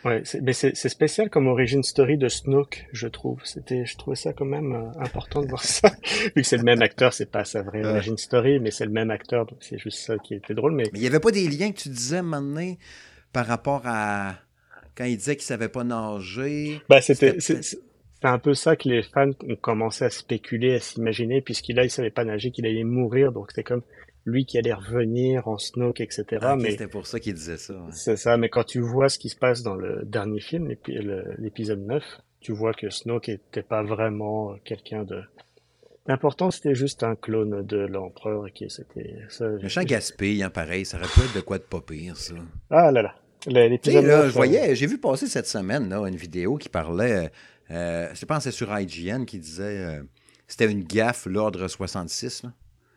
Ouais, 0.07 0.23
mais 0.41 0.53
c'est 0.53 0.89
spécial 0.89 1.31
comme 1.31 1.49
origin 1.49 1.83
story 1.83 2.17
de 2.17 2.29
Snoke, 2.29 2.87
je 2.93 3.09
trouve. 3.09 3.41
C'était, 3.43 3.85
je 3.85 3.97
trouvais 3.97 4.15
ça 4.15 4.33
quand 4.33 4.45
même 4.45 4.73
euh, 4.73 5.01
important 5.01 5.43
de 5.43 5.49
voir 5.49 5.65
ça. 5.65 5.91
Vu 6.37 6.43
que 6.43 6.45
c'est 6.45 6.59
le 6.59 6.63
même 6.63 6.81
acteur, 6.81 7.13
c'est 7.13 7.31
pas 7.31 7.45
sa 7.45 7.63
vraie 7.63 7.85
origin 7.85 8.17
story, 8.17 8.61
mais 8.61 8.71
c'est 8.71 8.87
le 8.87 8.93
même 8.93 9.11
acteur, 9.11 9.47
donc 9.47 9.59
c'est 9.61 9.79
juste 9.79 9.99
ça 9.99 10.17
qui 10.19 10.35
était 10.35 10.55
drôle. 10.55 10.75
Mais 10.77 10.85
il 10.95 11.03
y 11.03 11.09
avait 11.09 11.19
pas 11.19 11.33
des 11.33 11.49
liens 11.49 11.73
que 11.73 11.79
tu 11.79 11.89
disais 11.89 12.23
maintenant 12.23 12.75
par 13.33 13.47
rapport 13.47 13.83
à 13.85 14.37
quand 14.97 15.05
il 15.05 15.17
disait 15.17 15.35
qu'il 15.35 15.45
savait 15.45 15.69
pas 15.69 15.83
nager? 15.83 16.81
Bah 16.89 17.01
c'était 17.01 17.41
c'est 17.41 17.79
un 18.23 18.39
peu 18.39 18.55
ça 18.55 18.77
que 18.77 18.89
les 18.89 19.03
fans 19.03 19.33
ont 19.47 19.57
commencé 19.57 20.05
à 20.05 20.11
spéculer, 20.11 20.75
à 20.77 20.81
s'imaginer, 20.81 21.43
puisqu'il 21.43 21.79
a, 21.79 21.85
il 21.85 21.91
savait 21.91 22.11
pas 22.11 22.25
nager, 22.25 22.51
qu'il 22.51 22.65
allait 22.65 22.85
mourir, 22.85 23.33
donc 23.33 23.51
c'était 23.51 23.63
comme 23.63 23.83
lui 24.27 24.45
qui 24.45 24.59
allait 24.59 24.75
revenir 24.75 25.49
en 25.49 25.57
Snoke, 25.57 26.01
etc. 26.01 26.25
Ah, 26.43 26.57
mais 26.57 26.73
c'était 26.73 26.89
pour 26.89 27.07
ça 27.07 27.21
qu'il 27.21 27.35
disait 27.35 27.57
ça. 27.57 27.75
C'est 27.93 28.17
ça, 28.17 28.37
mais 28.37 28.49
quand 28.49 28.65
tu 28.65 28.81
vois 28.81 29.09
ce 29.09 29.19
qui 29.19 29.29
se 29.29 29.37
passe 29.37 29.63
dans 29.63 29.75
le 29.75 30.03
dernier 30.05 30.41
film, 30.41 30.69
l'épisode 31.39 31.87
9, 31.87 32.03
tu 32.41 32.53
vois 32.53 32.75
que 32.75 32.91
Snoke 32.91 33.29
était 33.29 33.63
pas 33.63 33.83
vraiment 33.83 34.57
quelqu'un 34.65 35.05
de 35.05 35.23
L'important, 36.09 36.53
c'était 36.53 36.77
juste 36.77 37.03
un 37.03 37.17
clone 37.17 37.67
de 37.67 37.79
l'empereur 37.79 38.45
qui 38.55 38.71
c'était. 38.71 39.17
Méchant 39.61 39.83
gaspille, 39.83 40.41
hein, 40.41 40.51
pareil, 40.51 40.85
ça 40.85 40.99
aurait 40.99 41.09
pu 41.09 41.19
être 41.19 41.35
de 41.35 41.41
quoi 41.41 41.59
de 41.59 41.65
pas 41.65 41.81
pire, 41.81 42.17
ça. 42.17 42.35
Ah 42.71 42.93
là 42.93 43.03
là. 43.03 43.15
L'épisode 43.49 44.05
je 44.05 44.33
voyais, 44.33 44.77
j'ai 44.77 44.87
vu 44.87 44.99
passer 44.99 45.27
cette 45.27 45.49
semaine 45.49 45.89
là, 45.89 45.99
une 46.07 46.17
vidéo 46.17 46.57
qui 46.57 46.69
parlait 46.69 47.31
euh, 47.71 48.09
je 48.15 48.25
pense 48.25 48.45
c'est 48.45 48.53
sur 48.53 48.77
IGN 48.77 49.25
qui 49.25 49.39
disait 49.39 49.79
euh, 49.79 50.03
c'était 50.47 50.71
une 50.71 50.85
gaffe 50.85 51.27
l'ordre 51.27 51.67
66. 51.67 52.45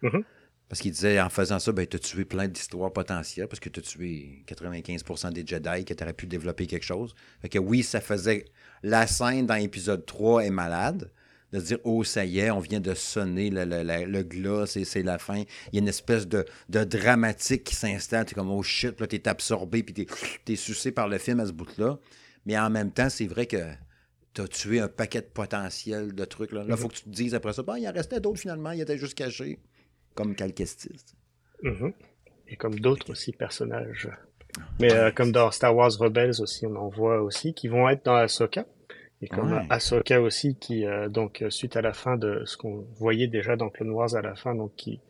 Mm-hmm. 0.03 0.23
Parce 0.69 0.81
qu'il 0.81 0.91
disait 0.91 1.19
en 1.19 1.29
faisant 1.29 1.57
ça, 1.57 1.71
ben, 1.71 1.85
tu 1.87 1.97
as 1.97 1.99
tué 1.99 2.25
plein 2.25 2.47
d'histoires 2.47 2.93
potentielles 2.93 3.47
parce 3.47 3.59
que 3.59 3.69
tu 3.69 3.79
as 3.79 3.83
tué 3.83 4.43
95% 4.47 5.33
des 5.33 5.45
Jedi 5.45 5.83
qui 5.83 5.95
auraient 6.01 6.13
pu 6.13 6.27
développer 6.27 6.67
quelque 6.67 6.85
chose. 6.85 7.15
Fait 7.41 7.49
que 7.49 7.57
oui, 7.57 7.81
ça 7.81 7.99
faisait. 7.99 8.45
La 8.83 9.07
scène 9.07 9.47
dans 9.47 9.55
l'épisode 9.55 10.05
3 10.05 10.45
est 10.45 10.51
malade. 10.51 11.11
De 11.51 11.59
se 11.59 11.65
dire, 11.65 11.79
oh, 11.83 12.03
ça 12.03 12.25
y 12.25 12.37
est, 12.37 12.51
on 12.51 12.59
vient 12.59 12.79
de 12.79 12.93
sonner 12.93 13.49
le, 13.49 13.65
le, 13.65 14.05
le, 14.05 14.21
glas, 14.21 14.67
c'est 14.67 15.01
la 15.01 15.17
fin. 15.17 15.39
Il 15.39 15.73
y 15.73 15.77
a 15.77 15.81
une 15.81 15.87
espèce 15.87 16.27
de, 16.27 16.45
de 16.69 16.83
dramatique 16.83 17.63
qui 17.63 17.73
s'installe. 17.73 18.25
Tu 18.25 18.33
es 18.33 18.35
comme, 18.35 18.51
oh 18.51 18.61
shit, 18.61 18.99
là, 18.99 19.07
tu 19.07 19.15
es 19.15 19.27
absorbé, 19.27 19.81
puis 19.81 19.95
tu 19.95 20.53
es, 20.53 20.55
sucé 20.55 20.91
par 20.91 21.07
le 21.07 21.17
film 21.17 21.39
à 21.39 21.47
ce 21.47 21.51
bout-là. 21.51 21.97
Mais 22.45 22.55
en 22.55 22.69
même 22.69 22.91
temps, 22.91 23.09
c'est 23.09 23.25
vrai 23.25 23.47
que 23.47 23.65
tu 24.35 24.41
as 24.41 24.47
tué 24.47 24.79
un 24.79 24.87
paquet 24.87 25.21
de 25.21 25.25
potentiel 25.25 26.13
de 26.13 26.25
trucs. 26.25 26.51
Là, 26.51 26.63
il 26.69 26.77
faut 26.77 26.83
mhm. 26.83 26.89
que 26.89 26.97
tu 26.97 27.03
te 27.05 27.09
dises 27.09 27.33
après 27.33 27.53
ça, 27.53 27.63
ben, 27.63 27.77
il 27.77 27.87
en 27.89 27.93
restait 27.93 28.19
d'autres 28.19 28.39
finalement, 28.39 28.69
il 28.69 28.81
était 28.81 28.99
juste 28.99 29.15
caché, 29.15 29.57
comme 30.15 30.35
Calquestis. 30.35 31.15
Mhm. 31.63 31.93
Et 32.47 32.55
comme 32.55 32.79
d'autres 32.79 33.11
aussi 33.11 33.31
personnages. 33.31 34.09
Mais 34.79 34.91
euh, 34.93 35.11
comme 35.11 35.31
dans 35.31 35.51
Star 35.51 35.75
Wars 35.75 35.91
Rebels 35.99 36.41
aussi, 36.41 36.65
on 36.65 36.75
en 36.75 36.89
voit 36.89 37.21
aussi 37.21 37.53
qui 37.53 37.67
vont 37.67 37.87
être 37.89 38.05
dans 38.05 38.15
Ahsoka. 38.15 38.65
Et 39.21 39.27
comme 39.27 39.61
Ahsoka 39.69 40.21
aussi, 40.21 40.55
qui, 40.55 40.85
euh, 40.85 41.09
donc, 41.09 41.43
suite 41.49 41.75
à 41.75 41.81
la 41.81 41.91
fin 41.91 42.15
de 42.15 42.43
ce 42.45 42.55
qu'on 42.55 42.85
voyait 42.97 43.27
déjà 43.27 43.57
dans 43.57 43.69
Clone 43.69 43.91
Wars 43.91 44.15
à 44.15 44.21
la 44.21 44.33
fin, 44.35 44.55
donc, 44.55 44.73
qui 44.75 45.01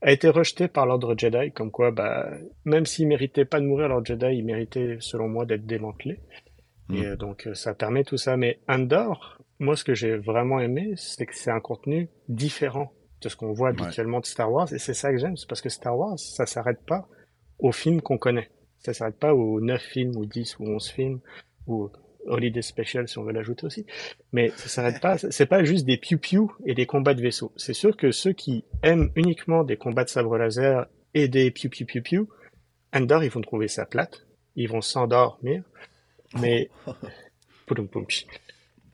a 0.00 0.12
été 0.12 0.30
rejeté 0.30 0.66
par 0.66 0.86
l'ordre 0.86 1.14
Jedi, 1.16 1.52
comme 1.52 1.70
quoi, 1.70 1.90
bah, 1.90 2.30
même 2.64 2.86
s'il 2.86 3.06
méritait 3.06 3.44
pas 3.44 3.60
de 3.60 3.66
mourir, 3.66 3.88
l'ordre 3.88 4.06
Jedi, 4.06 4.36
il 4.36 4.44
méritait, 4.44 4.96
selon 5.00 5.28
moi, 5.28 5.44
d'être 5.44 5.66
démantelé. 5.66 6.20
Et 6.90 6.92
mm. 6.92 7.04
euh, 7.04 7.16
donc 7.16 7.46
euh, 7.46 7.54
ça 7.54 7.74
permet 7.74 8.04
tout 8.04 8.16
ça. 8.16 8.36
Mais 8.36 8.60
Andor, 8.68 9.38
moi 9.58 9.76
ce 9.76 9.84
que 9.84 9.94
j'ai 9.94 10.16
vraiment 10.16 10.60
aimé, 10.60 10.94
c'est 10.96 11.26
que 11.26 11.34
c'est 11.34 11.50
un 11.50 11.60
contenu 11.60 12.08
différent 12.28 12.92
de 13.24 13.28
ce 13.28 13.36
qu'on 13.36 13.52
voit 13.52 13.70
habituellement 13.70 14.20
de 14.20 14.26
Star 14.26 14.52
Wars. 14.52 14.72
Et 14.72 14.78
c'est 14.78 14.94
ça 14.94 15.10
que 15.10 15.18
j'aime, 15.18 15.36
c'est 15.36 15.48
parce 15.48 15.60
que 15.60 15.68
Star 15.68 15.98
Wars, 15.98 16.18
ça 16.18 16.46
s'arrête 16.46 16.84
pas 16.86 17.08
aux 17.58 17.72
films 17.72 18.00
qu'on 18.00 18.18
connaît. 18.18 18.50
Ça 18.78 18.92
s'arrête 18.92 19.18
pas 19.18 19.34
aux 19.34 19.60
9 19.60 19.80
films 19.80 20.16
ou 20.16 20.26
10 20.26 20.58
ou 20.58 20.66
11 20.66 20.88
films 20.88 21.20
ou 21.66 21.90
Holiday 22.26 22.62
Special 22.62 23.08
si 23.08 23.18
on 23.18 23.24
veut 23.24 23.32
l'ajouter 23.32 23.66
aussi. 23.66 23.86
Mais 24.32 24.50
ça 24.50 24.68
s'arrête 24.68 25.00
pas, 25.00 25.18
c'est 25.18 25.46
pas 25.46 25.64
juste 25.64 25.86
des 25.86 25.96
piou-piou 25.96 26.52
et 26.66 26.74
des 26.74 26.86
combats 26.86 27.14
de 27.14 27.22
vaisseaux. 27.22 27.52
C'est 27.56 27.74
sûr 27.74 27.96
que 27.96 28.12
ceux 28.12 28.32
qui 28.32 28.64
aiment 28.82 29.10
uniquement 29.16 29.64
des 29.64 29.76
combats 29.76 30.04
de 30.04 30.10
sabre 30.10 30.36
laser 30.36 30.86
et 31.14 31.28
des 31.28 31.50
piou-piou-piou-piou, 31.50 32.28
Andor, 32.92 33.24
ils 33.24 33.30
vont 33.30 33.40
trouver 33.40 33.68
ça 33.68 33.86
plate. 33.86 34.26
Ils 34.56 34.68
vont 34.68 34.82
s'endormir. 34.82 35.62
Mais 36.40 36.70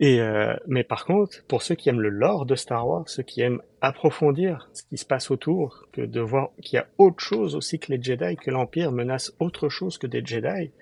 et 0.00 0.20
euh, 0.22 0.56
mais 0.66 0.82
par 0.82 1.04
contre, 1.04 1.44
pour 1.46 1.62
ceux 1.62 1.74
qui 1.74 1.90
aiment 1.90 2.00
le 2.00 2.08
lore 2.08 2.46
de 2.46 2.54
Star 2.54 2.88
Wars, 2.88 3.06
ceux 3.06 3.22
qui 3.22 3.42
aiment 3.42 3.60
approfondir 3.82 4.70
ce 4.72 4.82
qui 4.82 4.96
se 4.96 5.04
passe 5.04 5.30
autour, 5.30 5.86
que 5.92 6.00
de 6.00 6.20
voir 6.20 6.50
qu'il 6.62 6.76
y 6.76 6.80
a 6.80 6.88
autre 6.96 7.22
chose 7.22 7.54
aussi 7.54 7.78
que 7.78 7.92
les 7.92 8.02
Jedi, 8.02 8.36
que 8.36 8.50
l'Empire 8.50 8.92
menace 8.92 9.32
autre 9.38 9.68
chose 9.68 9.98
que 9.98 10.06
des 10.06 10.24
Jedi, 10.24 10.72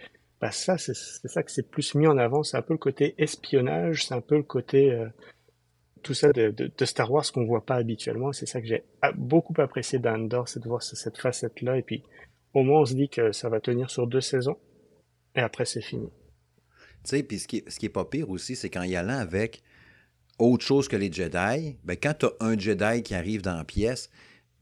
bah 0.41 0.53
ça, 0.53 0.79
c'est 0.79 0.95
ça 0.95 1.43
que 1.43 1.51
c'est 1.51 1.69
plus 1.69 1.97
mis 1.97 2.07
en 2.07 2.17
avant. 2.17 2.45
C'est 2.45 2.57
un 2.57 2.63
peu 2.63 2.75
le 2.75 2.79
côté 2.79 3.17
espionnage, 3.19 4.07
c'est 4.07 4.15
un 4.15 4.21
peu 4.21 4.37
le 4.37 4.45
côté 4.45 4.93
euh, 4.93 5.09
tout 6.05 6.15
ça 6.15 6.33
de, 6.33 6.71
Star 6.85 7.11
Wars 7.11 7.25
qu'on 7.33 7.45
voit 7.45 7.67
pas 7.67 7.75
habituellement. 7.75 8.33
C'est 8.33 8.47
ça 8.47 8.61
que 8.61 8.69
j'ai 8.69 8.85
beaucoup 9.17 9.55
apprécié 9.61 9.99
d'Andor, 9.99 10.49
c'est 10.49 10.61
de 10.61 10.69
voir 10.69 10.83
cette 10.83 11.19
facette-là. 11.19 11.77
Et 11.77 11.83
puis 11.83 12.05
au 12.55 12.63
moins 12.63 12.83
on 12.83 12.85
se 12.85 12.95
dit 12.95 13.09
que 13.09 13.33
ça 13.33 13.49
va 13.49 13.59
tenir 13.59 13.91
sur 13.91 14.07
deux 14.07 14.21
saisons, 14.21 14.59
et 15.35 15.41
après 15.41 15.65
c'est 15.65 15.81
fini. 15.81 16.09
Tu 17.05 17.11
sais, 17.11 17.23
puis 17.23 17.39
ce 17.39 17.47
qui, 17.47 17.57
est, 17.59 17.89
pas 17.89 18.05
pire 18.05 18.31
aussi, 18.31 18.57
c'est 18.57 18.71
qu'en 18.71 18.83
y 18.83 18.97
allant 18.97 19.19
avec 19.19 19.63
autre 20.39 20.65
chose 20.65 20.89
que 20.89 20.97
les 20.97 21.13
Jedi, 21.13 21.77
ben, 21.85 21.97
quand 22.01 22.15
tu 22.19 22.27
as 22.27 22.33
un 22.41 22.59
Jedi 22.59 23.03
qui 23.03 23.15
arrive 23.15 23.43
dans 23.43 23.57
la 23.57 23.65
pièce, 23.65 24.11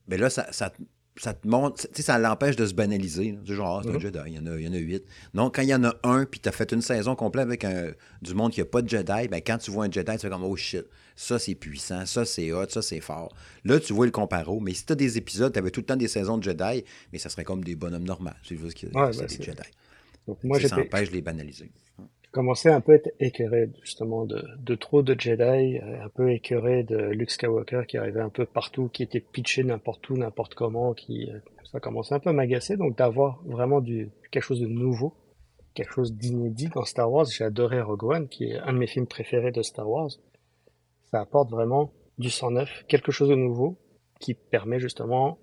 ben 0.09 0.21
là, 0.21 0.31
ça, 0.31 0.47
ça, 0.53 0.73
ça 1.19 1.35
te 1.35 1.47
montre, 1.49 1.83
tu 1.89 1.89
sais, 1.95 2.03
ça 2.03 2.19
l'empêche 2.19 2.57
de 2.57 2.67
se 2.67 2.75
banaliser. 2.75 3.39
C'est 3.47 3.55
genre, 3.55 3.79
ah, 3.79 3.83
c'est 3.85 3.91
un 3.91 3.95
Mhm. 3.95 4.01
Jedi, 4.01 4.19
il 4.27 4.35
y, 4.35 4.39
en 4.39 4.47
a, 4.47 4.57
il 4.59 4.67
y 4.67 4.69
en 4.69 4.73
a 4.73 4.77
huit. 4.77 5.05
Non, 5.35 5.51
quand 5.51 5.63
il 5.63 5.69
y 5.69 5.75
en 5.75 5.85
a 5.85 5.95
un, 6.03 6.25
puis 6.25 6.41
tu 6.41 6.49
as 6.49 6.53
fait 6.53 6.71
une 6.73 6.83
saison 6.83 7.15
complète 7.15 7.47
avec 7.47 7.65
un, 7.65 7.93
du 8.23 8.35
monde 8.35 8.53
qui 8.53 8.61
n'a 8.61 8.67
pas 8.67 8.83
de 8.83 8.89
Jedi, 8.89 9.29
ben 9.29 9.41
quand 9.45 9.59
tu 9.59 9.71
vois 9.71 9.87
un 9.87 9.91
Jedi, 9.91 10.13
tu 10.13 10.19
fais 10.19 10.31
comme, 10.31 10.45
oh 10.45 10.57
shit, 10.57 10.85
ça 11.15 11.39
c'est 11.39 11.55
puissant, 11.55 12.05
ça 12.07 12.25
c'est 12.25 12.53
hot, 12.53 12.69
ça 12.69 12.83
c'est 12.83 13.01
fort. 13.01 13.35
Là, 13.65 13.81
tu 13.81 13.93
vois 13.93 14.07
le 14.07 14.13
comparo, 14.13 14.61
mais 14.61 14.75
si 14.75 14.85
tu 14.85 14.93
as 14.93 14.97
des 14.97 15.17
épisodes, 15.19 15.53
tu 15.53 15.59
avais 15.59 15.71
tout 15.71 15.81
le 15.81 15.87
temps 15.87 15.97
des 15.97 16.09
saisons 16.09 16.39
de 16.39 16.43
Jedi, 16.43 16.85
mais 17.13 17.19
ça 17.19 17.29
serait 17.29 17.45
comme 17.45 17.65
des 17.65 17.77
bonhommes 17.77 18.05
normaux. 18.05 18.31
C'est 18.45 18.61
Ouais, 18.61 18.73
bah, 18.93 19.11
des 19.11 19.43
Jedi. 19.43 19.63
Donc 20.27 20.43
moi, 20.43 20.61
ça, 20.61 20.79
empêche 20.79 21.09
de 21.11 21.15
les 21.15 21.23
banaliser. 21.23 21.71
Commencé 22.37 22.69
un 22.69 22.83
peu 22.83 22.93
à 22.93 22.97
être 22.97 23.15
écœuré 23.19 23.71
justement 23.81 24.27
de, 24.27 24.45
de 24.59 24.75
trop 24.75 25.03
de 25.03 25.19
Jedi, 25.19 25.79
euh, 25.79 26.05
un 26.05 26.09
peu 26.11 26.31
écœuré 26.31 26.83
de 26.83 26.99
Luke 26.99 27.31
Skywalker 27.31 27.85
qui 27.89 27.97
arrivait 27.97 28.21
un 28.21 28.29
peu 28.29 28.45
partout, 28.45 28.91
qui 28.91 29.03
était 29.03 29.21
pitché 29.21 29.65
n'importe 29.65 30.11
où, 30.11 30.19
n'importe 30.19 30.55
comment, 30.55 30.93
qui 30.93 31.31
euh, 31.31 31.39
ça 31.73 31.81
commençait 31.81 32.15
un 32.15 32.19
peu 32.19 32.29
à 32.29 32.35
m'agacer. 32.35 32.77
Donc 32.77 32.99
d'avoir 32.99 33.43
vraiment 33.47 33.81
du 33.81 34.11
quelque 34.31 34.43
chose 34.43 34.61
de 34.61 34.67
nouveau, 34.67 35.15
quelque 35.73 35.95
chose 35.95 36.13
d'inédit 36.13 36.69
dans 36.69 36.85
Star 36.85 37.11
Wars. 37.11 37.25
J'ai 37.25 37.45
adoré 37.45 37.81
Rogue 37.81 38.05
One, 38.05 38.29
qui 38.29 38.51
est 38.51 38.59
un 38.59 38.75
de 38.75 38.79
mes 38.79 38.87
films 38.87 39.07
préférés 39.07 39.51
de 39.51 39.63
Star 39.63 39.89
Wars. 39.89 40.11
Ça 41.11 41.21
apporte 41.23 41.51
vraiment 41.51 41.91
du 42.19 42.29
sang 42.29 42.51
neuf, 42.51 42.85
quelque 42.87 43.13
chose 43.13 43.31
de 43.31 43.35
nouveau, 43.35 43.79
qui 44.21 44.35
permet 44.35 44.79
justement 44.79 45.39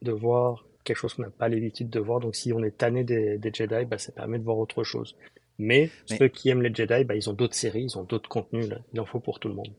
de 0.00 0.12
voir 0.12 0.64
quelque 0.84 0.98
chose 0.98 1.14
qu'on 1.14 1.22
n'a 1.22 1.30
pas 1.30 1.48
l'habitude 1.48 1.90
de 1.90 1.98
voir. 1.98 2.20
Donc 2.20 2.36
si 2.36 2.52
on 2.52 2.62
est 2.62 2.78
tanné 2.78 3.02
des, 3.02 3.36
des 3.36 3.52
Jedi, 3.52 3.84
bah, 3.84 3.98
ça 3.98 4.12
permet 4.12 4.38
de 4.38 4.44
voir 4.44 4.58
autre 4.58 4.84
chose. 4.84 5.16
Mais, 5.58 5.90
Mais- 6.10 6.16
ceux 6.18 6.28
qui 6.28 6.48
aiment 6.50 6.62
les 6.62 6.74
Jedi, 6.74 7.04
bah, 7.04 7.14
ils 7.14 7.28
ont 7.30 7.32
d'autres 7.32 7.54
séries, 7.54 7.84
ils 7.84 7.96
ont 7.98 8.04
d'autres 8.04 8.28
contenus. 8.28 8.68
Là. 8.68 8.78
Il 8.92 9.00
en 9.00 9.06
faut 9.06 9.20
pour 9.20 9.40
tout 9.40 9.48
le 9.48 9.54
monde. 9.54 9.72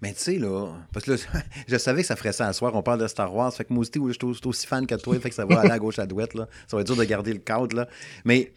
Mais 0.00 0.12
tu 0.12 0.20
sais, 0.20 0.38
là, 0.38 0.74
parce 0.92 1.06
que 1.06 1.12
là, 1.12 1.16
je 1.68 1.76
savais 1.76 2.02
que 2.02 2.06
ça 2.06 2.16
ferait 2.16 2.32
ça 2.32 2.46
à 2.46 2.52
soir. 2.52 2.74
On 2.74 2.82
parle 2.82 3.00
de 3.00 3.06
Star 3.06 3.34
Wars. 3.34 3.52
Fait 3.54 3.64
que 3.64 3.72
moi 3.72 3.80
aussi, 3.82 3.92
je 3.94 4.12
suis 4.12 4.46
aussi- 4.46 4.66
fan 4.66 4.86
que 4.86 4.94
toi. 4.96 5.18
Fait 5.20 5.28
que 5.30 5.34
ça 5.34 5.44
va 5.46 5.60
aller 5.60 5.70
à 5.70 5.78
gauche, 5.78 5.98
à 5.98 6.06
droite. 6.06 6.34
Là. 6.34 6.48
Ça 6.68 6.76
va 6.76 6.80
être 6.82 6.86
dur 6.86 6.96
de 6.96 7.04
garder 7.04 7.32
le 7.32 7.38
cadre. 7.38 7.74
Là. 7.76 7.88
Mais, 8.24 8.52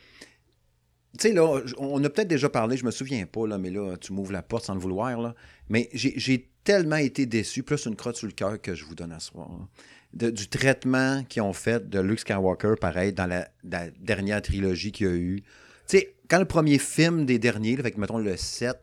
tu 1.18 1.30
sais, 1.30 1.34
là, 1.34 1.62
on 1.78 2.04
a 2.04 2.10
peut-être 2.10 2.28
déjà 2.28 2.50
parlé, 2.50 2.76
je 2.78 2.86
me 2.86 2.92
souviens 2.92 3.26
pas, 3.26 3.48
là, 3.48 3.58
mais 3.58 3.70
là, 3.70 3.96
tu 3.98 4.12
m'ouvres 4.12 4.34
la 4.34 4.42
porte 4.42 4.66
sans 4.66 4.74
le 4.74 4.80
vouloir. 4.82 5.20
Là. 5.22 5.36
Mais 5.70 5.90
j'ai 5.94 6.50
tellement 6.64 6.98
été 6.98 7.26
déçu, 7.26 7.64
plus 7.64 7.86
une 7.86 7.96
crotte 7.96 8.18
sur 8.18 8.28
le 8.28 8.34
cœur 8.34 8.60
que 8.62 8.74
je 8.76 8.84
vous 8.86 8.96
donne 8.96 9.12
à 9.12 9.20
soir. 9.20 9.50
là, 9.50 9.68
de- 10.14 10.30
du 10.30 10.48
traitement 10.48 11.24
qu'ils 11.26 11.42
ont 11.42 11.52
fait 11.54 11.90
de 11.90 12.00
Luke 12.00 12.20
Skywalker, 12.20 12.76
pareil, 12.80 13.12
dans 13.14 13.28
la, 13.28 13.50
la 13.70 13.90
dernière 14.00 14.42
trilogie 14.42 14.92
qu'il 14.94 15.08
y 15.08 15.10
a 15.10 15.14
eu. 15.14 15.42
Tu 15.88 15.98
sais, 16.00 16.15
quand 16.30 16.40
le 16.40 16.46
premier 16.46 16.78
film 16.78 17.26
des 17.26 17.40
derniers, 17.40 17.76
là, 17.76 17.84
fait 17.84 17.92
que 17.92 18.00
mettons 18.00 18.18
le 18.18 18.36
7, 18.38 18.76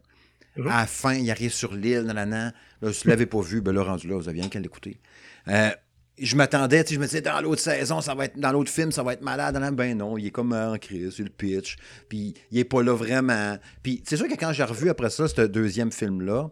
Mhm. 0.56 0.66
à 0.68 0.80
la 0.80 0.86
fin, 0.86 1.14
il 1.14 1.30
arrive 1.30 1.50
sur 1.52 1.74
l'île, 1.74 2.02
nanana. 2.02 2.52
Là, 2.82 2.92
si 2.92 3.04
vous 3.04 3.08
ne 3.08 3.12
l'avez 3.14 3.24
pas 3.26 3.40
vu, 3.40 3.62
ben 3.62 3.72
là, 3.72 3.82
rendu 3.84 4.06
là, 4.06 4.16
vous 4.16 4.28
avez 4.28 4.40
rien 4.40 4.50
qu'à 4.50 4.60
l'écouter. 4.60 5.00
Euh, 5.48 5.70
je 6.18 6.36
m'attendais, 6.36 6.84
je 6.88 6.98
me 6.98 7.06
disais, 7.06 7.22
dans 7.22 7.40
l'autre 7.40 7.62
saison, 7.62 8.02
ça 8.02 8.14
va 8.14 8.26
être, 8.26 8.38
dans 8.38 8.52
l'autre 8.52 8.70
film, 8.70 8.92
ça 8.92 9.02
va 9.02 9.14
être 9.14 9.22
malade. 9.22 9.58
Ben 9.74 9.96
non, 9.96 10.18
il 10.18 10.26
est 10.26 10.30
comme 10.30 10.52
en 10.52 10.76
crise, 10.76 11.18
le 11.20 11.30
pitch. 11.30 11.76
Puis 12.10 12.34
il 12.50 12.58
est 12.58 12.64
pas 12.64 12.82
là 12.82 12.94
vraiment. 12.94 13.56
Puis 13.82 14.02
c'est 14.06 14.18
sûr 14.18 14.28
que 14.28 14.34
quand 14.34 14.52
j'ai 14.52 14.64
revu 14.64 14.90
après 14.90 15.08
ça, 15.08 15.26
ce 15.26 15.40
deuxième 15.40 15.90
film-là, 15.90 16.50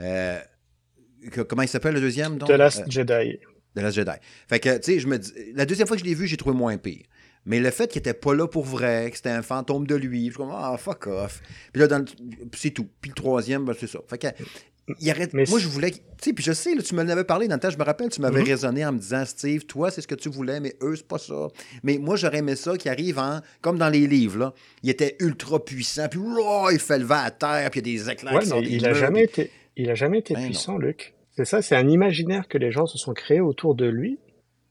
euh, 0.00 0.38
comment 1.48 1.62
il 1.62 1.68
s'appelle 1.68 1.94
le 1.94 2.00
deuxième? 2.00 2.38
Donc? 2.38 2.48
The 2.48 2.52
Last 2.52 2.80
Euh, 2.80 2.84
Jedi. 2.88 3.38
The 3.76 3.80
Last 3.80 3.96
Jedi. 3.96 4.10
Fait 4.48 4.60
que, 4.60 4.76
tu 4.78 4.92
sais, 4.94 4.98
je 4.98 5.06
me 5.06 5.18
dis, 5.18 5.30
la 5.54 5.66
deuxième 5.66 5.86
fois 5.86 5.96
que 5.96 6.02
je 6.02 6.06
l'ai 6.08 6.14
vu, 6.14 6.26
j'ai 6.26 6.36
trouvé 6.38 6.56
moins 6.56 6.76
pire. 6.78 7.04
Mais 7.46 7.58
le 7.60 7.70
fait 7.70 7.88
qu'il 7.90 7.98
était 7.98 8.14
pas 8.14 8.34
là 8.34 8.46
pour 8.46 8.64
vrai, 8.64 9.08
que 9.10 9.16
c'était 9.16 9.30
un 9.30 9.42
fantôme 9.42 9.86
de 9.86 9.94
lui, 9.96 10.26
je 10.26 10.30
suis 10.30 10.36
comme, 10.36 10.52
ah, 10.52 10.76
fuck 10.78 11.06
off. 11.08 11.40
Puis 11.72 11.80
là, 11.80 11.88
dans 11.88 12.04
c'est 12.54 12.70
tout. 12.70 12.86
Puis 13.00 13.10
le 13.10 13.14
troisième, 13.14 13.64
ben, 13.64 13.74
c'est 13.78 13.88
ça. 13.88 13.98
Fait 14.08 14.18
que, 14.18 14.28
il 15.00 15.10
arrête. 15.10 15.32
Mais 15.32 15.44
moi, 15.48 15.58
je 15.58 15.68
voulais. 15.68 15.90
Tu 15.90 15.98
sais, 16.20 16.32
puis 16.32 16.44
je 16.44 16.52
sais, 16.52 16.74
là, 16.74 16.82
tu 16.82 16.94
me 16.94 17.02
l'avais 17.02 17.24
parlé 17.24 17.48
dans 17.48 17.54
le 17.54 17.60
temps, 17.60 17.70
je 17.70 17.78
me 17.78 17.84
rappelle, 17.84 18.08
tu 18.10 18.20
m'avais 18.20 18.40
Mhm. 18.42 18.46
raisonné 18.46 18.84
en 18.86 18.92
me 18.92 18.98
disant, 18.98 19.24
Steve, 19.24 19.64
toi, 19.64 19.90
c'est 19.90 20.00
ce 20.00 20.08
que 20.08 20.14
tu 20.14 20.28
voulais, 20.28 20.60
mais 20.60 20.74
eux, 20.82 20.94
c'est 20.96 21.06
pas 21.06 21.18
ça. 21.18 21.48
Mais 21.82 21.98
moi, 21.98 22.16
j'aurais 22.16 22.38
aimé 22.38 22.54
ça 22.56 22.76
qui 22.76 22.88
arrive 22.88 23.18
en. 23.18 23.40
Comme 23.60 23.78
dans 23.78 23.88
les 23.88 24.06
livres, 24.06 24.38
là. 24.38 24.54
Il 24.82 24.90
était 24.90 25.16
ultra 25.20 25.64
puissant, 25.64 26.08
puis 26.08 26.20
oh, 26.22 26.68
il 26.72 26.78
fait 26.78 26.98
le 26.98 27.04
vent 27.04 27.22
à 27.24 27.30
terre, 27.30 27.70
puis 27.70 27.80
il 27.80 27.88
y 27.88 28.00
a 28.00 28.04
des 28.04 28.10
éclairs 28.12 28.34
Ouais, 28.34 28.40
qui 28.40 28.46
sortent 28.46 28.62
mais 28.62 28.68
des 28.68 28.74
il 28.76 28.84
a 28.84 28.88
murs, 28.90 28.96
jamais 28.98 29.26
puis- 29.26 29.42
été, 29.42 29.50
il 29.76 29.90
a 29.90 29.94
jamais 29.94 30.18
été 30.18 30.34
Ben 30.34 30.40
non. 30.42 30.46
puissant, 30.46 30.78
Luke. 30.78 31.14
C'est 31.36 31.44
ça, 31.44 31.62
c'est 31.62 31.76
un 31.76 31.88
imaginaire 31.88 32.46
que 32.46 32.58
les 32.58 32.70
gens 32.72 32.86
se 32.86 32.98
sont 32.98 33.14
créés 33.14 33.40
autour 33.40 33.74
de 33.74 33.86
lui. 33.86 34.18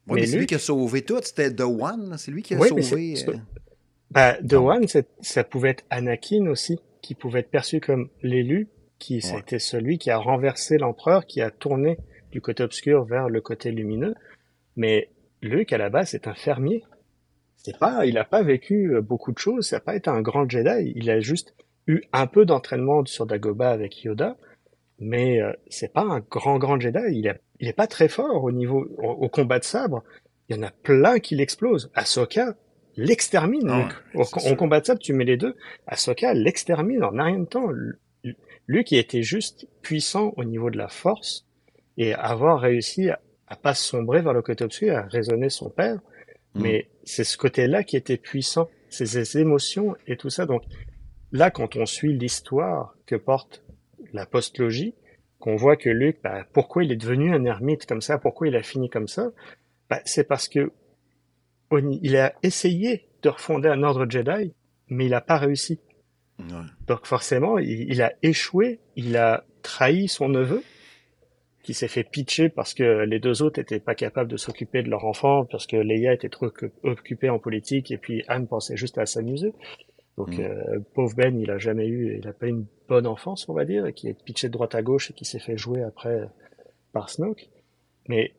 Ouais, 0.08 0.22
mais 0.22 0.26
lui 0.28 0.46
qui 0.48 0.56
a 0.56 0.60
sauvé 0.60 1.04
tout. 1.04 1.20
C'était 1.22 1.54
The 1.54 1.62
One, 1.62 2.16
c'est 2.18 2.32
lui 2.32 2.42
qui 2.42 2.56
a 2.56 2.58
Oui, 2.58 2.68
sauvé. 2.70 3.16
euh, 3.28 3.34
Bah, 4.10 4.34
The 4.42 4.54
Non. 4.54 4.68
One, 4.70 4.86
ça 5.22 5.44
pouvait 5.44 5.70
être 5.70 5.84
Anakin 5.90 6.48
aussi, 6.48 6.80
qui 7.02 7.16
pouvait 7.16 7.40
être 7.42 7.52
perçu 7.52 7.80
comme 7.80 8.10
l'élu, 8.22 8.68
qui 9.00 9.16
Ouais. 9.16 9.22
c'était 9.22 9.60
celui 9.60 9.98
qui 9.98 10.10
a 10.12 10.18
renversé 10.18 10.78
l'empereur, 10.78 11.26
qui 11.26 11.42
a 11.42 11.50
tourné 11.52 11.98
du 12.32 12.42
côté 12.42 12.64
obscur 12.64 13.06
vers 13.06 13.30
le 13.30 13.42
côté 13.42 13.72
lumineux. 13.72 14.16
Mais 14.76 15.10
Luke, 15.42 15.72
à 15.74 15.78
la 15.78 15.90
base, 15.90 16.10
c'est 16.10 16.28
un 16.28 16.34
fermier. 16.36 16.84
C'est 17.58 17.78
pas, 17.78 18.06
il 18.06 18.18
a 18.18 18.24
pas 18.26 18.42
vécu 18.42 18.96
euh, 18.96 19.02
beaucoup 19.02 19.32
de 19.32 19.38
choses, 19.38 19.68
ça 19.68 19.76
n'a 19.78 19.82
pas 19.82 19.96
été 19.96 20.10
un 20.10 20.22
grand 20.22 20.50
Jedi. 20.50 20.94
Il 20.96 21.10
a 21.12 21.20
juste 21.20 21.54
eu 21.88 22.02
un 22.12 22.26
peu 22.28 22.46
d'entraînement 22.46 23.06
sur 23.06 23.26
Dagobah 23.28 23.70
avec 23.72 24.04
Yoda, 24.04 24.36
mais 25.02 25.42
euh, 25.42 25.52
c'est 25.68 25.92
pas 25.92 26.04
un 26.04 26.20
grand 26.22 26.58
grand 26.58 26.80
Jedi. 26.80 27.00
Il 27.12 27.28
est, 27.28 27.42
il 27.60 27.68
est 27.68 27.74
pas 27.74 27.88
très 27.88 28.08
fort 28.08 28.44
au 28.44 28.52
niveau 28.52 28.86
au, 29.00 29.10
au 29.10 29.28
combat 29.30 29.60
de 29.60 29.66
sabre. 29.66 30.04
Il 30.48 30.56
y 30.56 30.60
en 30.60 30.64
a 30.64 30.72
plein 30.72 31.20
qui 31.20 31.36
l'explosent. 31.36 31.92
Ahsoka 31.96 32.56
l'extermine. 32.96 33.70
Ah. 33.70 33.90
Au, 34.16 34.22
au 34.22 34.56
combat 34.56 34.80
de 34.80 34.86
sabre, 34.86 35.00
tu 35.02 35.14
mets 35.14 35.26
les 35.26 35.38
deux. 35.38 35.56
Ahsoka 35.88 36.34
l'extermine 36.34 37.04
en 37.04 37.10
rien 37.12 37.40
de 37.40 37.46
temps. 37.46 37.70
Lu- 37.72 37.98
Luke, 38.68 38.92
il 38.92 39.00
était 39.00 39.24
juste 39.24 39.68
puissant 39.82 40.34
au 40.38 40.44
niveau 40.44 40.70
de 40.70 40.78
la 40.78 40.88
force 40.88 41.46
et 41.98 42.14
avoir 42.14 42.60
réussi 42.60 43.10
à, 43.10 43.20
à 43.48 43.56
pas 43.56 43.74
sombrer 43.74 44.22
vers 44.22 44.34
le 44.34 44.42
côté 44.42 44.64
obscur, 44.64 44.96
à 44.96 45.02
raisonner 45.04 45.50
son 45.50 45.70
père. 45.70 45.96
Mm. 46.54 46.62
Mais 46.62 46.90
c'est 47.04 47.24
ce 47.24 47.38
côté-là 47.38 47.84
qui 47.84 47.98
était 47.98 48.18
puissant, 48.18 48.70
c'est 48.90 49.06
ses 49.08 49.40
émotions 49.40 49.96
et 50.06 50.16
tout 50.16 50.30
ça. 50.30 50.46
Donc 50.46 50.64
là, 51.32 51.50
quand 51.50 51.76
on 51.76 51.86
suit 51.86 52.14
l'histoire 52.18 52.94
que 53.06 53.16
porte 53.16 53.64
la 54.14 54.26
postlogie, 54.26 54.94
qu'on 55.40 55.56
voit 55.56 55.76
que 55.78 55.90
Luke, 55.90 56.18
bah, 56.24 56.46
pourquoi 56.54 56.84
il 56.84 56.92
est 56.92 56.96
devenu 56.98 57.34
un 57.34 57.44
ermite 57.46 57.86
comme 57.86 58.02
ça, 58.02 58.18
pourquoi 58.18 58.48
il 58.48 58.56
a 58.56 58.64
fini 58.64 58.90
comme 58.90 59.08
ça, 59.08 59.32
bah, 59.90 60.02
c'est 60.06 60.24
parce 60.28 60.48
que 60.48 60.72
on- 61.72 61.98
il 62.02 62.16
a 62.18 62.34
essayé 62.44 63.08
de 63.24 63.30
refonder 63.30 63.70
un 63.70 63.84
ordre 63.84 64.06
Jedi, 64.10 64.54
mais 64.90 65.06
il 65.06 65.12
n'a 65.12 65.22
pas 65.22 65.38
réussi. 65.38 65.80
ouais. 66.40 66.46
Donc 66.88 67.06
forcément, 67.06 67.58
il, 67.58 67.92
il 67.92 68.02
a 68.02 68.14
échoué, 68.24 68.80
il 68.96 69.16
a 69.18 69.46
trahi 69.62 70.08
son 70.08 70.28
neveu, 70.30 70.64
qui 71.64 71.76
s'est 71.76 71.88
fait 71.88 72.04
pitcher 72.04 72.50
parce 72.50 72.74
que 72.74 73.04
les 73.06 73.20
deux 73.20 73.44
autres 73.44 73.60
étaient 73.60 73.80
pas 73.80 73.94
capables 73.94 74.32
de 74.32 74.38
s'occuper 74.38 74.82
de 74.82 74.90
leur 74.90 75.06
enfant, 75.06 75.46
parce 75.46 75.68
que 75.68 75.78
Leia 75.78 76.12
était 76.14 76.30
trop 76.30 76.48
occu- 76.48 76.72
occupée 76.84 77.30
en 77.30 77.38
politique, 77.38 77.92
et 77.92 77.98
puis 78.00 78.24
Anne 78.28 78.48
pensait 78.48 78.76
juste 78.78 78.98
à 78.98 79.06
s'amuser. 79.06 79.54
Donc 80.18 80.38
Mm. 80.38 80.42
euh, 80.42 80.80
pauvre 80.94 81.16
Ben, 81.16 81.40
il 81.40 81.50
a 81.52 81.58
jamais 81.58 81.88
eu, 81.88 82.18
il 82.18 82.28
a 82.28 82.34
pas 82.34 82.48
eu 82.48 82.50
une 82.50 82.66
bonne 82.88 83.08
enfance, 83.08 83.48
on 83.50 83.54
va 83.54 83.66
dire, 83.66 83.86
et 83.86 83.94
qui 83.94 84.08
est 84.08 84.24
pitché 84.24 84.48
de 84.48 84.54
droite 84.54 84.76
à 84.76 84.82
gauche 84.82 85.10
et 85.12 85.14
qui 85.14 85.26
s'est 85.26 85.40
fait 85.40 85.58
jouer 85.58 85.82
après 85.84 86.28
par 86.92 87.10
Snoke. 87.10 87.50
Mais 88.08 88.34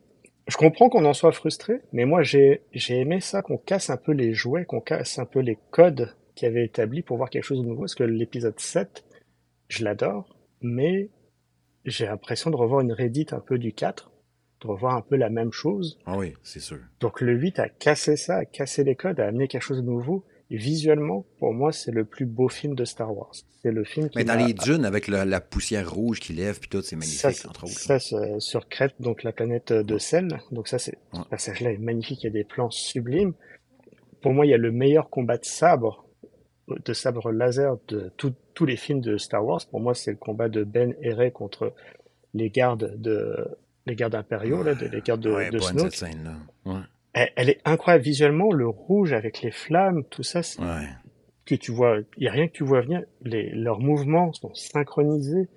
je 0.49 0.57
comprends 0.57 0.89
qu'on 0.89 1.05
en 1.05 1.15
soit 1.15 1.33
frustré, 1.33 1.81
mais 1.93 2.05
moi 2.05 2.23
j'ai 2.23 2.63
j'ai 2.73 2.99
aimé 3.01 3.21
ça, 3.21 3.43
qu'on 3.43 3.57
casse 3.59 3.91
un 3.91 3.97
peu 3.97 4.13
les 4.13 4.35
jouets, 4.35 4.65
qu'on 4.65 4.81
casse 4.81 5.19
un 5.19 5.25
peu 5.25 5.41
les 5.41 5.57
codes 5.71 6.15
qui 6.35 6.47
avaient 6.47 6.65
établis 6.65 7.03
pour 7.03 7.17
voir 7.17 7.31
quelque 7.31 7.45
chose 7.45 7.61
de 7.61 7.67
nouveau, 7.67 7.83
parce 7.83 7.95
que 7.95 8.05
l'épisode 8.05 8.59
7, 8.59 9.05
je 9.69 9.85
l'adore, 9.85 10.37
mais 10.61 11.09
j'ai 11.85 12.07
l'impression 12.07 12.51
de 12.51 12.57
revoir 12.57 12.81
une 12.81 12.93
rédite 12.93 13.33
un 13.33 13.41
peu 13.41 13.59
du 13.59 13.73
4, 13.73 14.11
de 14.63 14.67
revoir 14.67 14.95
un 14.95 15.01
peu 15.03 15.17
la 15.17 15.31
même 15.31 15.53
chose. 15.53 15.99
Ah 16.07 16.17
oui, 16.19 16.35
c'est 16.43 16.61
sûr. 16.61 16.79
Donc 17.01 17.21
le 17.21 17.33
8 17.35 17.59
a 17.59 17.69
cassé 17.69 18.17
ça, 18.17 18.37
a 18.37 18.45
cassé 18.45 18.85
les 18.85 18.95
codes, 18.95 19.21
a 19.21 19.27
amené 19.27 19.49
quelque 19.49 19.63
chose 19.63 19.79
de 19.79 19.83
nouveau. 19.87 20.25
Visuellement, 20.57 21.25
pour 21.39 21.53
moi, 21.55 21.73
c'est 21.73 21.93
le 21.93 22.05
plus 22.05 22.27
beau 22.27 22.49
film 22.49 22.75
de 22.75 22.85
Star 22.85 23.17
Wars. 23.17 23.33
C'est 23.63 23.71
le 23.73 23.85
film 23.85 24.09
qui 24.11 24.19
Mais 24.19 24.25
dans 24.25 24.35
les 24.35 24.53
dunes, 24.55 24.85
avec 24.85 25.07
la 25.09 25.41
poussière 25.41 25.91
rouge 25.93 26.21
qui 26.21 26.33
lève, 26.33 26.59
puis 26.61 26.69
tout, 26.69 26.83
c'est 26.83 26.97
magnifique, 26.97 27.21
ça, 27.21 27.33
c'est- 27.33 27.49
entre 27.49 27.65
autres. 27.65 27.73
ça, 27.79 27.99
sur 28.41 28.69
Crète, 28.69 28.95
donc 29.01 29.23
la 29.23 29.33
planète 29.33 29.73
de 29.73 29.99
sel. 29.99 30.29
Donc 30.51 30.69
ça, 30.69 30.79
c'est 30.79 30.97
Ouais. 31.13 31.21
ce 31.25 31.29
passage-là 31.29 31.71
est 31.73 31.79
magnifique. 31.79 32.23
Il 32.23 32.27
y 32.27 32.31
a 32.31 32.33
des 32.33 32.45
plans 32.45 32.71
sublimes. 32.71 33.33
Pour 34.21 34.33
moi, 34.33 34.47
il 34.47 34.51
y 34.51 34.55
a 34.55 34.59
le 34.59 34.73
meilleur 34.73 35.11
combat 35.11 35.39
de 35.39 35.45
sabre, 35.45 36.05
de 36.69 36.93
sabre 36.93 37.31
laser 37.33 37.77
de 37.89 38.11
tout- 38.17 38.35
tous 38.55 38.67
les 38.67 38.77
films 38.77 39.01
de 39.01 39.17
Star 39.19 39.45
Wars. 39.45 39.61
Pour 39.71 39.81
moi, 39.81 39.95
c'est 39.95 40.11
le 40.13 40.17
combat 40.17 40.49
de 40.49 40.65
Ben 40.65 40.95
et 41.03 41.13
Rey 41.13 41.31
contre 41.31 41.73
les 42.35 42.51
gardes 42.51 43.01
de 43.01 43.37
les 43.85 43.97
gardes 43.97 44.15
impériaux, 44.15 44.63
là, 44.63 44.75
de- 44.77 44.87
les 44.87 45.01
gardes 45.01 45.23
de, 45.23 45.33
ouais, 45.33 45.51
de 45.51 45.59
Snoke. 45.59 45.81
cette 45.93 45.95
scène-là. 46.13 46.37
Ouais. 46.65 46.81
Elle, 47.13 47.31
elle 47.37 47.51
est 47.51 47.61
incroyable 47.65 48.05
visuellement, 48.05 48.53
le 48.53 48.67
rouge 48.69 49.13
avec 49.13 49.43
les 49.43 49.51
flammes, 49.51 50.05
tout 50.05 50.23
ça, 50.23 50.43
c'est- 50.43 50.61
ouais. 50.61 50.89
que 51.45 51.55
tu 51.55 51.73
vois, 51.73 51.99
il 52.17 52.25
y 52.25 52.29
a 52.29 52.33
rien 52.33 52.47
que 52.49 52.53
tu 52.53 52.65
vois 52.65 52.81
venir. 52.83 53.03
Les, 53.23 53.51
leurs 53.51 53.81
mouvements 53.81 54.33
sont 54.33 54.55
synchronisés, 54.55 55.49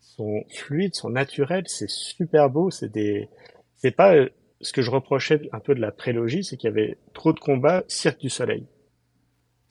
sont 0.00 0.42
fluides, 0.48 0.94
sont 0.94 1.10
naturels. 1.10 1.64
C'est 1.66 1.90
super 1.90 2.48
beau. 2.50 2.70
C'est 2.70 2.90
des, 2.90 3.28
c'est 3.76 3.90
pas 3.90 4.14
euh, 4.16 4.30
ce 4.62 4.72
que 4.72 4.80
je 4.82 4.90
reprochais 4.90 5.42
un 5.52 5.60
peu 5.60 5.74
de 5.74 5.80
la 5.80 5.92
prélogie, 5.92 6.42
c'est 6.42 6.56
qu'il 6.56 6.68
y 6.70 6.72
avait 6.72 6.96
trop 7.12 7.32
de 7.32 7.38
combats 7.38 7.84
cirque 7.86 8.20
du 8.20 8.30
soleil. 8.30 8.66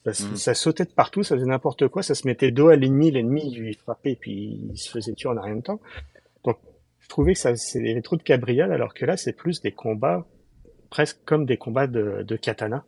Ça, 0.05 0.13
ça, 0.35 0.53
sautait 0.53 0.85
de 0.85 0.91
partout, 0.91 1.23
ça 1.23 1.35
faisait 1.35 1.47
n'importe 1.47 1.87
quoi, 1.87 2.03
ça 2.03 2.13
se 2.13 2.27
mettait 2.27 2.51
dos 2.51 2.67
à 2.67 2.75
l'ennemi, 2.75 3.09
l'ennemi 3.09 3.51
lui 3.55 3.73
frappait, 3.73 4.15
puis 4.15 4.61
il 4.71 4.77
se 4.77 4.91
faisait 4.91 5.13
tuer 5.13 5.29
en 5.29 5.41
rien 5.41 5.55
de 5.55 5.61
temps. 5.61 5.79
Donc, 6.43 6.59
je 6.99 7.09
trouvais 7.09 7.33
que 7.33 7.39
ça, 7.39 7.55
c'était 7.55 7.99
trop 8.03 8.15
de 8.15 8.21
cabrioles, 8.21 8.71
alors 8.71 8.93
que 8.93 9.03
là, 9.03 9.17
c'est 9.17 9.33
plus 9.33 9.61
des 9.61 9.71
combats, 9.71 10.27
presque 10.95 11.17
comme 11.25 11.45
des 11.45 11.57
combats 11.57 11.87
de, 11.87 12.23
de 12.25 12.35
katana. 12.37 12.85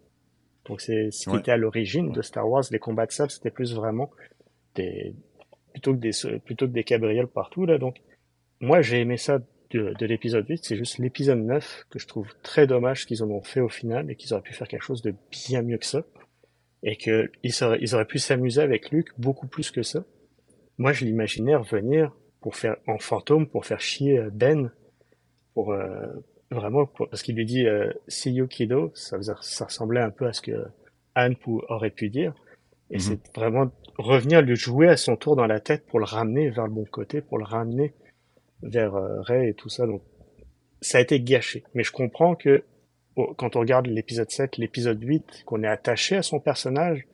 Donc, 0.64 0.80
c'est 0.80 1.12
ce 1.12 1.30
qui 1.30 1.36
était 1.36 1.52
à 1.52 1.58
l'origine 1.58 2.14
de 2.14 2.22
Star 2.22 2.50
Wars, 2.50 2.64
les 2.72 2.80
combats 2.80 3.06
de 3.06 3.12
sable, 3.12 3.32
c'était 3.32 3.52
plus 3.52 3.76
vraiment 3.76 4.10
des, 4.76 5.14
plutôt 5.74 5.94
que 5.94 6.00
des, 6.00 6.40
plutôt 6.40 6.68
que 6.68 6.72
des 6.72 6.86
cabrioles 6.86 7.28
partout, 7.28 7.66
là. 7.66 7.78
Donc, 7.78 7.98
moi, 8.62 8.82
j'ai 8.82 9.02
aimé 9.02 9.18
ça 9.18 9.40
de, 9.72 9.94
de 10.00 10.06
l'épisode 10.06 10.48
8, 10.48 10.64
c'est 10.64 10.78
juste 10.78 11.00
l'épisode 11.00 11.40
9 11.40 11.88
que 11.90 12.00
je 12.00 12.08
trouve 12.08 12.34
très 12.44 12.66
dommage 12.66 13.08
qu'ils 13.08 13.24
en 13.24 13.30
ont 13.30 13.44
fait 13.44 13.60
au 13.60 13.68
final 13.68 14.10
et 14.10 14.16
qu'ils 14.16 14.34
auraient 14.34 14.42
pu 14.42 14.54
faire 14.54 14.70
quelque 14.70 14.86
chose 14.86 15.02
de 15.02 15.14
bien 15.30 15.62
mieux 15.62 15.78
que 15.78 15.86
ça 15.86 16.04
et 16.84 16.96
qu'ils 16.96 17.30
ils 17.44 17.94
auraient 17.94 18.06
pu 18.06 18.20
s'amuser 18.20 18.62
avec 18.62 18.90
Luke 18.92 19.10
beaucoup 19.18 19.48
plus 19.48 19.70
que 19.70 19.84
ça. 19.84 20.06
Moi, 20.78 20.94
je 20.94 21.04
l'imaginais 21.04 21.56
revenir 21.56 22.16
pour 22.40 22.56
faire 22.56 22.78
en 22.88 23.00
fantôme 23.00 23.48
pour 23.50 23.66
faire 23.66 23.82
chier 23.82 24.18
euh, 24.18 24.30
Ben, 24.32 24.72
pour 25.54 25.74
euh, 25.74 26.08
vraiment 26.52 26.86
parce 26.86 27.22
qu'il 27.22 27.36
lui 27.36 27.46
dit 27.46 27.66
euh, 27.66 27.92
"See 28.08 28.32
you 28.32 28.48
kiddo", 28.48 28.92
ça, 28.96 29.18
ça 29.42 29.66
ressemblait 29.66 30.02
un 30.02 30.10
peu 30.10 30.28
à 30.28 30.34
ce 30.34 30.42
que 30.42 30.66
Anne 31.16 31.36
aurait 31.46 31.90
pu 31.90 32.10
dire, 32.10 32.34
et 32.92 32.96
mhm. 32.96 33.00
c'est 33.00 33.36
vraiment 33.36 33.72
revenir 33.98 34.42
lui 34.42 34.56
jouer 34.56 34.88
à 34.88 34.98
son 34.98 35.16
tour 35.16 35.36
dans 35.36 35.48
la 35.48 35.60
tête 35.60 35.86
pour 35.88 36.00
le 36.00 36.06
ramener 36.06 36.50
vers 36.50 36.68
le 36.68 36.74
bon 36.74 36.86
côté, 36.86 37.22
pour 37.22 37.38
le 37.38 37.44
ramener 37.44 37.94
vers 38.62 38.96
euh, 38.96 39.22
Ray 39.22 39.50
et 39.50 39.54
tout 39.54 39.70
ça. 39.70 39.86
Donc 39.88 40.02
ça 40.82 41.00
a 41.00 41.02
été 41.02 41.20
gâché, 41.20 41.64
mais 41.74 41.84
je 41.84 41.92
comprends 41.92 42.36
que 42.36 42.64
quand 43.36 43.56
on 43.56 43.60
regarde 43.60 43.88
l'épisode 43.88 44.30
7, 44.30 44.58
l'épisode 44.58 45.02
8, 45.02 45.44
qu'on 45.46 45.64
est 45.64 45.68
attaché 45.68 46.18
à 46.18 46.22
son 46.22 46.40
personnage, 46.40 47.08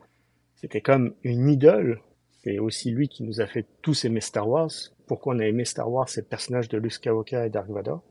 c'était 0.56 0.82
comme 0.82 1.14
une 1.24 1.50
idole. 1.50 2.02
C'est 2.44 2.60
aussi 2.60 2.92
lui 2.92 3.08
qui 3.08 3.24
nous 3.24 3.40
a 3.40 3.48
fait 3.48 3.66
tous 3.82 4.04
aimer 4.04 4.20
Star 4.20 4.50
Wars. 4.50 4.72
Pourquoi 5.08 5.34
on 5.36 5.40
a 5.40 5.46
aimé 5.46 5.64
Star 5.64 5.90
Wars, 5.90 6.10
c'est 6.10 6.22
le 6.22 6.28
personnage 6.28 6.68
de 6.68 6.78
Luke 6.78 6.92
Skywalker 6.92 7.44
et 7.46 7.50
Dark 7.50 7.70
Vador? 7.70 8.04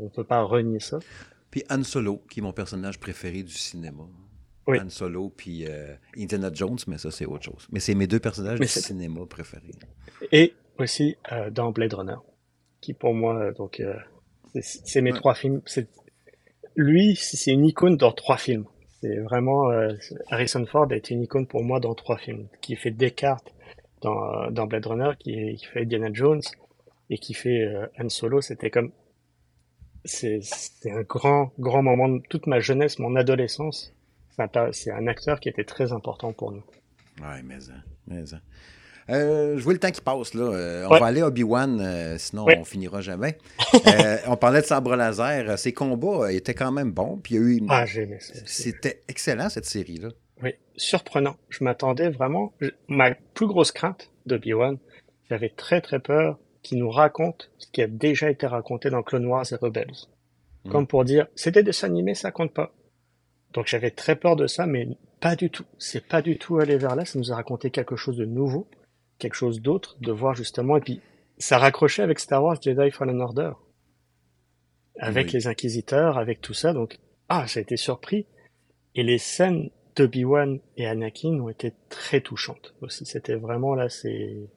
On 0.00 0.08
peut 0.08 0.24
pas 0.24 0.42
renier 0.42 0.80
ça. 0.80 0.98
Puis 1.50 1.64
Han 1.70 1.82
Solo, 1.82 2.22
qui 2.30 2.40
est 2.40 2.42
mon 2.42 2.52
personnage 2.52 2.98
préféré 2.98 3.42
du 3.42 3.52
cinéma. 3.52 4.04
Han 4.68 4.88
Solo 4.88 5.28
puis 5.28 5.64
euh, 5.66 5.94
Indiana 6.16 6.50
Jones, 6.52 6.78
mais 6.88 6.98
ça 6.98 7.10
c'est 7.10 7.24
autre 7.24 7.44
chose. 7.44 7.68
Mais 7.70 7.78
c'est 7.78 7.94
mes 7.94 8.08
deux 8.08 8.18
personnages 8.18 8.58
du 8.58 8.66
cinéma 8.66 9.20
préférés. 9.26 9.74
Et 10.32 10.54
aussi 10.78 11.16
euh, 11.30 11.50
dans 11.50 11.70
Blade 11.70 11.94
Runner, 11.94 12.16
qui 12.80 12.92
pour 12.92 13.14
moi 13.14 13.52
donc 13.52 13.78
euh, 13.78 13.94
c'est 14.60 15.02
mes 15.02 15.12
trois 15.12 15.34
films 15.34 15.62
lui, 16.76 17.16
c'est 17.16 17.50
une 17.50 17.66
icône 17.66 17.96
dans 17.96 18.12
trois 18.12 18.36
films. 18.36 18.66
C'est 19.00 19.18
vraiment 19.18 19.70
euh, 19.70 19.94
Harrison 20.28 20.64
Ford 20.66 20.86
a 20.90 20.96
été 20.96 21.14
une 21.14 21.22
icône 21.22 21.46
pour 21.46 21.62
moi 21.62 21.80
dans 21.80 21.94
trois 21.94 22.18
films, 22.18 22.48
qui 22.60 22.76
fait 22.76 22.90
Descartes 22.90 23.52
dans, 24.02 24.50
dans 24.50 24.66
Blade 24.66 24.86
Runner, 24.86 25.12
qui, 25.18 25.56
qui 25.56 25.66
fait 25.66 25.82
Indiana 25.82 26.10
Jones 26.12 26.42
et 27.10 27.18
qui 27.18 27.34
fait 27.34 27.62
euh, 27.62 27.86
Han 27.98 28.08
Solo. 28.08 28.40
C'était 28.40 28.70
comme 28.70 28.92
c'est 30.06 30.40
un 30.86 31.02
grand 31.02 31.52
grand 31.58 31.82
moment 31.82 32.08
de 32.08 32.22
toute 32.28 32.46
ma 32.46 32.60
jeunesse, 32.60 32.98
mon 32.98 33.16
adolescence. 33.16 33.92
C'est 34.72 34.90
un, 34.90 35.06
acteur 35.06 35.40
qui 35.40 35.48
était 35.48 35.64
très 35.64 35.92
important 35.92 36.32
pour 36.32 36.52
nous. 36.52 36.62
Ouais, 37.22 37.42
mais, 37.42 37.56
mais 38.06 38.22
euh, 39.08 39.56
je 39.56 39.62
vois 39.62 39.72
le 39.72 39.78
temps 39.78 39.90
qui 39.90 40.00
passe, 40.00 40.34
là. 40.34 40.42
Euh, 40.42 40.86
on 40.90 40.98
va 40.98 41.06
aller 41.06 41.20
à 41.20 41.28
Obi-Wan, 41.28 41.80
euh, 41.80 42.18
sinon 42.18 42.44
on 42.46 42.64
finira 42.64 43.00
jamais. 43.00 43.38
on 44.26 44.36
parlait 44.36 44.60
de 44.60 44.66
sabre 44.66 44.96
laser. 44.96 45.58
Ces 45.58 45.72
combats 45.72 46.32
étaient 46.32 46.54
quand 46.54 46.72
même 46.72 46.90
bons. 46.90 47.18
Puis 47.18 47.34
il 47.34 47.40
y 47.40 47.44
a 47.44 47.46
eu. 47.46 47.62
Ah, 47.68 47.84
C'était 48.44 49.02
excellent, 49.08 49.48
cette 49.48 49.66
série-là. 49.66 50.08
Oui, 50.42 50.54
surprenant. 50.76 51.36
Je 51.48 51.62
m'attendais 51.62 52.10
vraiment. 52.10 52.52
Ma 52.88 53.14
plus 53.34 53.46
grosse 53.46 53.72
crainte 53.72 54.10
d'Obi-Wan, 54.26 54.76
j'avais 55.30 55.50
très 55.50 55.80
très 55.80 56.00
peur 56.00 56.38
qu'il 56.66 56.78
nous 56.78 56.90
raconte 56.90 57.50
ce 57.58 57.66
qui 57.70 57.82
a 57.82 57.86
déjà 57.86 58.30
été 58.30 58.46
raconté 58.46 58.90
dans 58.90 59.02
Clone 59.02 59.26
Wars 59.26 59.46
et 59.50 59.56
Rebels. 59.56 60.06
Hmm. 60.64 60.70
Comme 60.70 60.86
pour 60.86 61.04
dire, 61.04 61.26
c'était 61.34 61.62
des 61.62 61.70
dessins 61.70 61.88
animés, 61.88 62.14
ça 62.14 62.30
compte 62.30 62.52
pas. 62.52 62.72
Donc 63.52 63.66
j'avais 63.66 63.90
très 63.90 64.16
peur 64.16 64.36
de 64.36 64.46
ça, 64.46 64.66
mais 64.66 64.88
pas 65.20 65.36
du 65.36 65.50
tout. 65.50 65.64
C'est 65.78 66.06
pas 66.06 66.22
du 66.22 66.38
tout 66.38 66.58
aller 66.58 66.76
vers 66.76 66.96
là. 66.96 67.04
Ça 67.04 67.18
nous 67.18 67.32
a 67.32 67.36
raconté 67.36 67.70
quelque 67.70 67.96
chose 67.96 68.16
de 68.16 68.24
nouveau 68.24 68.66
quelque 69.18 69.34
chose 69.34 69.60
d'autre, 69.60 69.96
de 70.00 70.12
voir 70.12 70.34
justement, 70.34 70.76
et 70.76 70.80
puis 70.80 71.00
ça 71.38 71.58
raccrochait 71.58 72.02
avec 72.02 72.18
Star 72.18 72.42
Wars 72.42 72.60
Jedi 72.60 72.90
Fallen 72.90 73.20
Order, 73.20 73.52
avec 74.98 75.32
les 75.32 75.46
inquisiteurs, 75.46 76.18
avec 76.18 76.40
tout 76.40 76.54
ça, 76.54 76.72
donc 76.72 76.98
ah, 77.28 77.44
j'ai 77.46 77.60
été 77.60 77.76
surpris. 77.76 78.26
Et 78.94 79.02
les 79.02 79.18
scènes 79.18 79.70
d'Obi-Wan 79.94 80.60
et 80.76 80.86
Anakin 80.86 81.40
ont 81.40 81.48
été 81.48 81.74
très 81.90 82.20
touchantes 82.20 82.74
aussi. 82.80 83.04
C'était 83.04 83.34
vraiment 83.34 83.74
là, 83.74 83.88
c'est, 83.90 84.48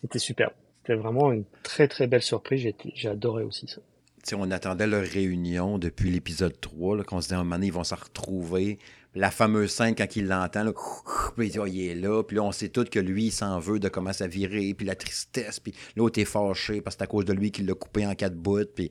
c'était 0.00 0.18
superbe. 0.18 0.52
C'était 0.82 0.94
vraiment 0.94 1.32
une 1.32 1.44
très 1.62 1.88
très 1.88 2.06
belle 2.06 2.22
surprise. 2.22 2.66
J'ai 2.94 3.08
adoré 3.08 3.44
aussi 3.44 3.66
ça. 3.68 3.80
sais, 4.22 4.34
on 4.34 4.50
attendait 4.50 4.86
leur 4.86 5.04
réunion 5.04 5.78
depuis 5.78 6.10
l'épisode 6.10 6.58
3, 6.60 6.96
là, 6.96 7.04
qu'on 7.04 7.20
se 7.20 7.28
disait 7.28 7.36
un 7.36 7.44
moment 7.44 7.56
donné, 7.56 7.66
ils 7.66 7.72
vont 7.72 7.84
se 7.84 7.94
retrouver 7.94 8.78
la 9.14 9.30
fameuse 9.30 9.70
scène 9.72 9.94
quand 9.94 10.16
il 10.16 10.28
l'entend, 10.28 10.64
là, 10.64 10.72
puis 11.36 11.46
il 11.46 11.50
dit, 11.50 11.58
oh, 11.58 11.66
il 11.66 11.88
est 11.88 11.94
là, 11.94 12.22
puis 12.22 12.36
là, 12.36 12.44
on 12.44 12.52
sait 12.52 12.68
tout 12.68 12.84
que 12.84 13.00
lui, 13.00 13.26
il 13.26 13.32
s'en 13.32 13.58
veut 13.58 13.80
de 13.80 13.88
comment 13.88 14.12
ça 14.12 14.26
virer, 14.26 14.72
puis 14.74 14.86
la 14.86 14.94
tristesse, 14.94 15.58
puis 15.60 15.74
l'autre 15.96 16.20
est 16.20 16.24
fâché 16.24 16.80
parce 16.80 16.96
que 16.96 17.00
c'est 17.00 17.04
à 17.04 17.08
cause 17.08 17.24
de 17.24 17.32
lui 17.32 17.50
qu'il 17.50 17.66
l'a 17.66 17.74
coupé 17.74 18.06
en 18.06 18.14
quatre 18.14 18.36
bouts, 18.36 18.66
puis 18.74 18.90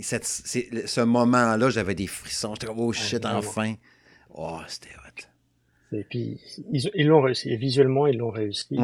ce 0.00 1.00
moment-là, 1.00 1.70
j'avais 1.70 1.94
des 1.94 2.06
frissons, 2.06 2.54
j'étais 2.54 2.66
comme, 2.66 2.80
oh 2.80 2.92
shit, 2.92 3.24
enfin. 3.24 3.74
Oh, 4.34 4.58
c'était 4.68 4.90
hot. 4.90 5.96
Et 5.96 6.04
puis, 6.04 6.38
ils 6.94 7.06
l'ont 7.06 7.22
réussi, 7.22 7.56
visuellement, 7.56 8.06
ils 8.06 8.18
l'ont 8.18 8.30
réussi. 8.30 8.76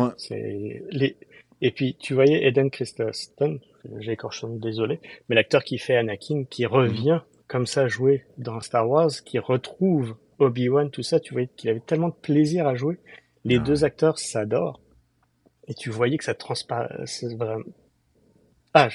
Les... 0.91 1.17
Et 1.63 1.71
puis, 1.71 1.95
tu 1.95 2.13
voyais 2.13 2.45
Eden 2.47 2.71
Christensen, 2.71 3.61
j'ai 4.01 4.13
écorché 4.13 4.41
son 4.41 4.57
désolé, 4.57 5.01
mais 5.29 5.37
l'acteur 5.37 5.63
qui 5.63 5.79
fait 5.79 5.97
Anakin, 5.97 6.45
qui 6.45 6.67
revient 6.67 7.21
comme 7.47 7.67
ça 7.67 7.87
jouer 7.87 8.25
dans 8.37 8.61
Star 8.61 8.89
Wars, 8.91 9.11
qui 9.25 9.39
retrouve 9.39 10.17
Obi-Wan, 10.41 10.91
tout 10.91 11.05
ça, 11.05 11.21
tu 11.21 11.33
voyais 11.33 11.49
qu'il 11.57 11.71
avait 11.71 11.81
tellement 11.81 12.09
de 12.09 12.15
plaisir 12.15 12.67
à 12.67 12.75
jouer. 12.75 12.99
Les 13.45 13.57
ah 13.57 13.61
deux 13.61 13.85
acteurs 13.85 14.19
s'adorent. 14.19 14.81
Et 15.69 15.75
tu 15.75 15.89
voyais 15.89 16.19
que 16.19 16.25
ça 16.25 16.35
transparaît. 16.35 17.05
Vraiment... 17.37 17.65
Ah, 18.75 18.89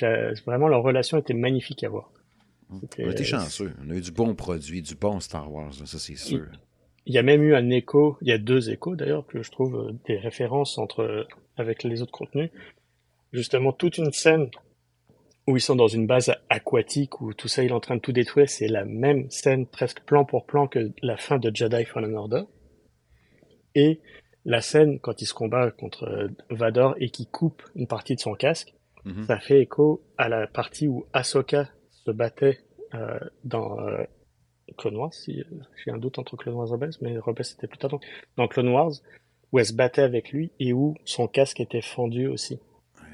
vraiment, 0.46 0.68
leur 0.68 0.84
relation 0.84 1.18
était 1.18 1.34
magnifique 1.34 1.84
à 1.86 1.90
voir. 1.90 2.12
On 2.70 2.80
était 2.80 3.24
chanceux. 3.24 3.74
On 3.82 3.90
a 3.92 3.96
eu 3.96 4.02
du 4.02 4.12
bon 4.12 4.36
produit, 4.36 4.82
du 4.82 4.96
bon 4.96 5.22
Star 5.22 5.50
Wars, 5.50 5.74
ça 5.74 5.98
c'est 6.00 6.18
sûr. 6.18 6.48
Il 7.06 7.14
y 7.14 7.18
a 7.18 7.24
même 7.24 7.42
eu 7.42 7.56
un 7.56 7.70
écho, 7.70 8.18
il 8.22 8.28
y 8.28 8.34
a 8.34 8.38
deux 8.38 8.70
échos 8.70 8.98
d'ailleurs, 8.98 9.26
que 9.26 9.42
je 9.42 9.50
trouve 9.50 9.78
euh, 9.78 9.94
des 10.08 10.18
références 10.18 10.78
entre 10.78 11.26
avec 11.58 11.84
les 11.84 12.02
autres 12.02 12.12
contenus. 12.12 12.52
Justement, 13.34 13.74
toute 13.74 13.98
une 13.98 14.12
scène 14.12 14.50
où 15.48 15.56
ils 15.56 15.62
sont 15.62 15.76
dans 15.76 15.88
une 15.88 16.08
base 16.08 16.34
aquatique 16.50 17.22
où 17.22 17.34
tout 17.34 17.48
ça 17.48 17.64
il 17.64 17.70
est 17.70 17.74
en 17.74 17.80
train 17.80 17.96
de 17.96 18.02
tout 18.02 18.12
détruire, 18.12 18.50
c'est 18.50 18.68
la 18.68 18.86
même 18.86 19.30
scène 19.32 19.66
presque 19.66 20.02
plan 20.02 20.26
pour 20.26 20.46
plan 20.46 20.68
que 20.68 20.92
la 21.02 21.18
fin 21.18 21.38
de 21.38 21.54
Jedi 21.54 21.86
Fallen 21.86 22.16
Order. 22.16 22.44
Et 23.74 24.02
la 24.44 24.62
scène 24.62 25.00
quand 25.00 25.22
il 25.22 25.26
se 25.26 25.34
combat 25.34 25.72
contre 25.72 26.04
euh, 26.04 26.28
Vador 26.50 26.96
et 27.00 27.10
qui 27.10 27.28
coupe 27.28 27.64
une 27.76 27.88
partie 27.88 28.16
de 28.16 28.20
son 28.20 28.34
casque, 28.34 28.74
mhm. 29.06 29.26
ça 29.26 29.40
fait 29.40 29.62
écho 29.62 30.02
à 30.18 30.28
la 30.28 30.48
partie 30.48 30.88
où 30.88 31.06
Ahsoka 31.14 31.70
se 31.90 32.12
battait 32.12 32.60
euh, 32.94 33.20
dans 33.44 33.80
euh, 33.80 34.04
Clone 34.78 34.98
Wars, 34.98 35.14
si 35.14 35.44
j'ai 35.84 35.92
un 35.92 35.98
doute 35.98 36.20
entre 36.20 36.36
Clone 36.36 36.56
Wars 36.56 36.68
et 36.68 36.72
Rebels, 36.72 36.92
mais 37.02 37.18
Rebels 37.18 37.46
c'était 37.46 37.68
plus 37.68 37.78
tard 37.78 37.90
donc, 37.90 38.04
dans 38.36 38.48
Clone 38.48 38.70
Wars, 38.70 38.92
où 39.52 39.60
elle 39.60 39.66
se 39.66 39.74
battait 39.74 40.02
avec 40.02 40.32
lui 40.32 40.52
et 40.60 40.74
où 40.74 40.96
son 41.06 41.28
casque 41.28 41.60
était 41.60 41.82
fendu 41.82 42.28
aussi. 42.28 42.60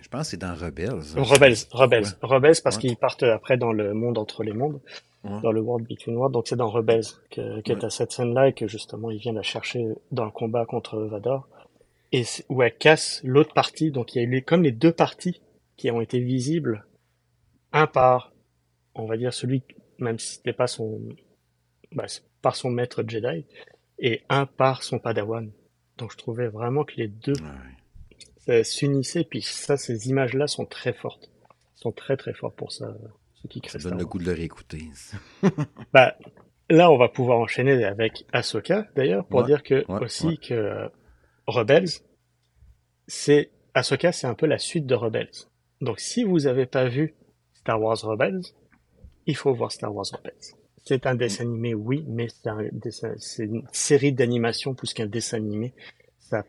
Je 0.01 0.09
pense 0.09 0.27
que 0.27 0.31
c'est 0.31 0.37
dans 0.37 0.53
Rebels. 0.53 1.01
Rebels, 1.15 1.55
Rebels, 1.71 2.05
Rebels 2.21 2.55
parce 2.63 2.77
qu'ils 2.77 2.97
partent 2.97 3.23
après 3.23 3.57
dans 3.57 3.71
le 3.71 3.93
monde 3.93 4.17
entre 4.17 4.43
les 4.43 4.53
mondes, 4.53 4.79
dans 5.23 5.51
le 5.51 5.61
World 5.61 5.87
Between 5.87 6.17
Worlds. 6.17 6.33
Donc 6.33 6.47
c'est 6.47 6.55
dans 6.55 6.69
Rebels 6.69 7.05
que, 7.31 7.61
que 7.61 7.89
cette 7.89 8.11
scène-là 8.11 8.49
et 8.49 8.53
que 8.53 8.67
justement 8.67 9.09
il 9.11 9.19
vient 9.19 9.33
la 9.33 9.43
chercher 9.43 9.87
dans 10.11 10.25
le 10.25 10.31
combat 10.31 10.65
contre 10.65 10.99
Vador. 10.99 11.47
Et 12.11 12.23
où 12.49 12.61
elle 12.61 12.75
casse 12.75 13.21
l'autre 13.23 13.53
partie. 13.53 13.91
Donc 13.91 14.13
il 14.13 14.21
y 14.21 14.25
a 14.25 14.29
eu 14.29 14.43
comme 14.43 14.63
les 14.63 14.71
deux 14.71 14.91
parties 14.91 15.41
qui 15.77 15.89
ont 15.89 16.01
été 16.01 16.19
visibles, 16.19 16.85
un 17.71 17.87
par, 17.87 18.31
on 18.93 19.05
va 19.05 19.17
dire 19.17 19.33
celui, 19.33 19.63
même 19.97 20.19
si 20.19 20.35
c'était 20.35 20.53
pas 20.53 20.67
son, 20.67 21.01
bah, 21.91 22.05
par 22.41 22.55
son 22.55 22.69
maître 22.69 23.03
Jedi, 23.07 23.45
et 23.99 24.21
un 24.29 24.45
par 24.45 24.83
son 24.83 24.99
Padawan. 24.99 25.51
Donc 25.97 26.11
je 26.11 26.17
trouvais 26.17 26.47
vraiment 26.47 26.83
que 26.83 26.95
les 26.97 27.07
deux 27.07 27.33
ça 28.45 28.63
s'unissait, 28.63 29.23
puis 29.23 29.41
ça, 29.41 29.77
ces 29.77 30.09
images-là 30.09 30.47
sont 30.47 30.65
très 30.65 30.93
fortes. 30.93 31.31
sont 31.75 31.91
très 31.91 32.17
très 32.17 32.33
fortes 32.33 32.55
pour 32.55 32.71
ça, 32.71 32.93
ceux 33.35 33.47
qui 33.47 33.61
Ça 33.67 33.77
donne 33.77 33.97
le 33.97 34.05
goût 34.05 34.19
de 34.19 34.25
le 34.25 34.33
réécouter. 34.33 34.83
bah, 35.93 36.17
là, 36.69 36.91
on 36.91 36.97
va 36.97 37.07
pouvoir 37.07 37.39
enchaîner 37.39 37.83
avec 37.85 38.25
Ahsoka, 38.33 38.87
d'ailleurs, 38.95 39.25
pour 39.25 39.43
dire 39.43 39.63
que 39.63 39.85
aussi 40.01 40.37
que 40.37 40.53
euh, 40.53 40.89
Rebels, 41.47 41.89
c'est 43.07 43.51
Ahsoka, 43.73 44.11
c'est 44.11 44.27
un 44.27 44.35
peu 44.35 44.45
la 44.45 44.57
suite 44.57 44.85
de 44.85 44.95
Rebels. 44.95 45.47
Donc, 45.81 45.99
si 45.99 46.23
vous 46.23 46.47
avez 46.47 46.65
pas 46.65 46.87
vu 46.87 47.15
Star 47.53 47.81
Wars 47.81 47.99
Rebels, 48.01 48.41
il 49.25 49.35
faut 49.35 49.53
voir 49.53 49.71
Star 49.71 49.93
Wars 49.93 50.05
Rebels. 50.11 50.55
C'est 50.83 51.05
un 51.05 51.15
dessin 51.15 51.45
animé, 51.45 51.73
oui, 51.73 52.03
mais 52.07 52.27
c'est 53.17 53.43
une 53.43 53.63
série 53.71 54.11
d'animation 54.11 54.73
plus 54.73 54.93
qu'un 54.93 55.05
dessin 55.05 55.37
animé. 55.37 55.73
Ça 56.19 56.43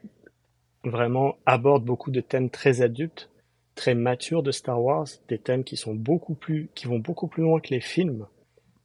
vraiment 0.84 1.36
aborde 1.46 1.84
beaucoup 1.84 2.10
de 2.10 2.20
thèmes 2.20 2.50
très 2.50 2.82
adultes, 2.82 3.30
très 3.74 3.94
matures 3.94 4.42
de 4.42 4.50
Star 4.50 4.82
Wars, 4.82 5.06
des 5.28 5.38
thèmes 5.38 5.64
qui 5.64 5.76
sont 5.76 5.94
beaucoup 5.94 6.34
plus, 6.34 6.68
qui 6.74 6.86
vont 6.86 6.98
beaucoup 6.98 7.28
plus 7.28 7.42
loin 7.42 7.60
que 7.60 7.70
les 7.70 7.80
films. 7.80 8.26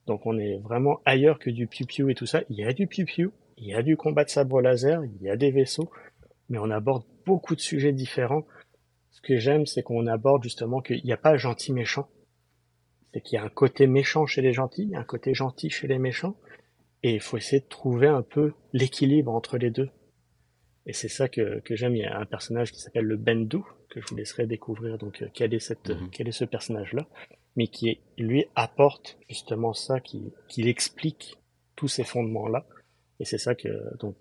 Donc 0.05 0.25
on 0.25 0.37
est 0.37 0.57
vraiment 0.57 1.01
ailleurs 1.05 1.39
que 1.39 1.49
du 1.49 1.67
piou-piou 1.67 2.09
et 2.09 2.15
tout 2.15 2.25
ça. 2.25 2.41
Il 2.49 2.57
y 2.57 2.63
a 2.63 2.73
du 2.73 2.87
piou-piou, 2.87 3.31
il 3.57 3.67
y 3.67 3.73
a 3.73 3.81
du 3.81 3.97
combat 3.97 4.23
de 4.25 4.29
sabre 4.29 4.61
laser, 4.61 5.03
il 5.03 5.21
y 5.21 5.29
a 5.29 5.35
des 5.35 5.51
vaisseaux, 5.51 5.89
mais 6.49 6.59
on 6.59 6.69
aborde 6.69 7.03
beaucoup 7.25 7.55
de 7.55 7.61
sujets 7.61 7.91
différents. 7.91 8.45
Ce 9.11 9.21
que 9.21 9.37
j'aime, 9.37 9.65
c'est 9.65 9.83
qu'on 9.83 10.07
aborde 10.07 10.43
justement 10.43 10.81
qu'il 10.81 11.03
n'y 11.03 11.11
a 11.11 11.17
pas 11.17 11.37
gentil 11.37 11.73
méchant 11.73 12.07
c'est 13.13 13.21
qu'il 13.21 13.37
y 13.37 13.39
a 13.39 13.43
un 13.43 13.49
côté 13.49 13.87
méchant 13.87 14.25
chez 14.25 14.41
les 14.41 14.53
gentils, 14.53 14.91
un 14.95 15.03
côté 15.03 15.33
gentil 15.33 15.69
chez 15.69 15.87
les 15.87 15.99
méchants, 15.99 16.35
et 17.03 17.13
il 17.13 17.21
faut 17.21 17.37
essayer 17.37 17.61
de 17.61 17.67
trouver 17.67 18.07
un 18.07 18.21
peu 18.21 18.53
l'équilibre 18.73 19.33
entre 19.33 19.57
les 19.57 19.71
deux. 19.71 19.89
Et 20.85 20.93
c'est 20.93 21.07
ça 21.07 21.29
que, 21.29 21.59
que 21.59 21.75
j'aime. 21.75 21.95
Il 21.95 22.03
y 22.03 22.05
a 22.05 22.19
un 22.19 22.25
personnage 22.25 22.71
qui 22.71 22.79
s'appelle 22.79 23.05
le 23.05 23.17
Bendu, 23.17 23.59
que 23.89 24.01
je 24.01 24.07
vous 24.07 24.15
laisserai 24.15 24.47
découvrir. 24.47 24.97
Donc, 24.97 25.21
euh, 25.21 25.27
quel 25.33 25.53
est 25.53 25.59
cette, 25.59 25.89
mhm. 25.89 26.09
quel 26.11 26.27
est 26.27 26.33
ce 26.33 26.45
personnage-là, 26.45 27.07
mais 27.55 27.67
qui 27.67 27.99
lui 28.17 28.45
apporte 28.55 29.17
justement 29.29 29.73
ça, 29.73 29.99
qui, 29.99 30.33
qui 30.47 30.67
explique 30.67 31.37
tous 31.75 31.87
ces 31.87 32.03
fondements-là. 32.03 32.65
Et 33.19 33.25
c'est 33.25 33.37
ça 33.37 33.55
que 33.55 33.69
donc 33.99 34.15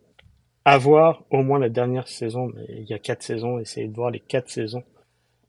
avoir 0.65 1.25
au 1.31 1.43
moins 1.43 1.59
la 1.59 1.69
dernière 1.69 2.09
saison, 2.09 2.51
mais 2.55 2.67
il 2.69 2.89
y 2.89 2.95
a 2.95 2.99
quatre 2.99 3.23
saisons, 3.23 3.59
essayer 3.59 3.89
de 3.89 3.95
voir 3.95 4.11
les 4.11 4.21
quatre 4.21 4.51
saisons 4.51 4.85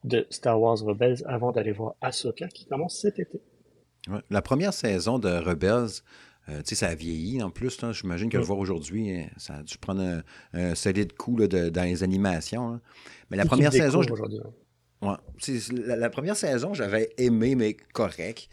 de 0.03 0.25
Star 0.29 0.59
Wars 0.59 0.79
Rebels 0.79 1.23
avant 1.25 1.51
d'aller 1.51 1.71
voir 1.71 1.95
Ahsoka 2.01 2.47
qui 2.47 2.65
commence 2.65 2.99
cet 2.99 3.19
été. 3.19 3.41
La 4.29 4.41
première 4.41 4.73
saison 4.73 5.19
de 5.19 5.29
Rebels, 5.29 6.01
euh, 6.47 6.59
tu 6.59 6.69
sais, 6.69 6.75
ça 6.75 6.87
a 6.87 6.95
vieilli 6.95 7.43
en 7.43 7.49
plus. 7.49 7.79
J'imagine 7.91 8.29
que 8.29 8.37
le 8.37 8.43
voir 8.43 8.59
aujourd'hui, 8.59 9.11
hein, 9.11 9.27
ça 9.37 9.55
a 9.55 9.63
dû 9.63 9.77
prendre 9.77 10.21
un, 10.53 10.75
solide 10.75 11.13
coup 11.13 11.35
dans 11.35 11.83
les 11.83 12.03
animations. 12.03 12.79
Mais 13.29 13.37
la 13.37 13.45
première 13.45 13.73
saison. 13.73 14.01
Je... 14.01 14.13
Ouais, 15.01 15.15
la, 15.85 15.95
la, 15.95 16.09
première 16.09 16.35
saison, 16.35 16.73
j'avais 16.73 17.09
aimé, 17.17 17.55
mais 17.55 17.73
correct. 17.93 18.49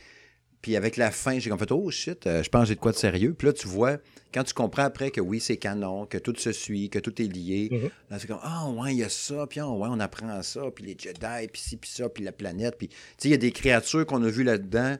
Puis 0.62 0.76
avec 0.76 0.96
la 0.96 1.10
fin, 1.10 1.38
j'ai 1.38 1.50
comme 1.50 1.58
fait 1.58 1.70
Oh 1.70 1.90
shit, 1.90 2.26
euh, 2.26 2.42
je 2.42 2.48
pense 2.48 2.62
que 2.62 2.68
j'ai 2.68 2.74
de 2.74 2.80
quoi 2.80 2.92
de 2.92 2.96
sérieux. 2.96 3.34
Puis 3.34 3.46
là, 3.46 3.52
tu 3.52 3.68
vois, 3.68 3.98
quand 4.32 4.42
tu 4.42 4.54
comprends 4.54 4.82
après 4.82 5.10
que 5.10 5.20
oui, 5.20 5.40
c'est 5.40 5.56
canon, 5.56 6.06
que 6.06 6.18
tout 6.18 6.34
se 6.36 6.52
suit, 6.52 6.90
que 6.90 6.98
tout 6.98 7.20
est 7.22 7.26
lié, 7.26 7.68
mhm. 7.70 7.90
là, 8.10 8.18
c'est 8.18 8.26
comme 8.26 8.40
Ah 8.42 8.68
ouais, 8.70 8.94
il 8.94 8.98
y 8.98 9.04
a 9.04 9.08
ça, 9.08 9.46
puis 9.46 9.60
ah, 9.60 9.68
ouais, 9.68 9.88
on 9.90 10.00
apprend 10.00 10.42
ça, 10.42 10.62
puis 10.74 10.84
les 10.84 10.96
Jedi, 10.98 11.48
puis 11.52 11.60
ci, 11.60 11.76
puis 11.76 11.90
ça, 11.90 12.08
puis 12.08 12.24
la 12.24 12.32
planète. 12.32 12.76
Puis 12.78 12.88
tu 12.88 12.96
sais, 13.18 13.28
il 13.28 13.30
y 13.30 13.34
a 13.34 13.38
des 13.38 13.52
créatures 13.52 14.06
qu'on 14.06 14.22
a 14.22 14.28
vues 14.28 14.44
là-dedans, 14.44 14.96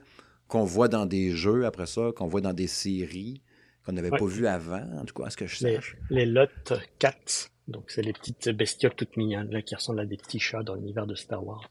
qu'on 0.49 0.64
voit 0.64 0.88
dans 0.88 1.07
des 1.07 1.33
jeux 1.33 1.66
après 1.66 1.87
ça, 1.87 2.11
qu'on 2.14 2.27
voit 2.27 2.40
dans 2.40 2.53
des 2.53 2.69
séries, 2.69 3.42
qu'on 3.85 3.92
n'avait 3.92 4.11
pas 4.11 4.27
vues 4.27 4.47
avant, 4.47 4.85
en 4.99 5.05
tout 5.05 5.14
cas, 5.14 5.27
à 5.27 5.31
ce 5.31 5.37
que 5.37 5.47
je 5.47 5.57
sache. 5.57 5.97
Les, 6.11 6.27
Lot 6.27 6.73
Cats, 6.99 7.49
donc 7.69 7.90
c'est 7.90 8.03
les 8.03 8.12
petites 8.12 8.51
bestioles 8.51 8.95
toutes 8.95 9.16
mignonnes 9.16 9.51
là, 9.51 9.62
qui 9.62 9.75
ressemblent 9.75 10.01
à 10.01 10.07
des 10.07 10.16
petits 10.16 10.40
chats 10.40 10.62
dans 10.62 10.75
l'univers 10.75 11.07
de 11.07 11.14
Star 11.14 11.45
Wars. 11.45 11.71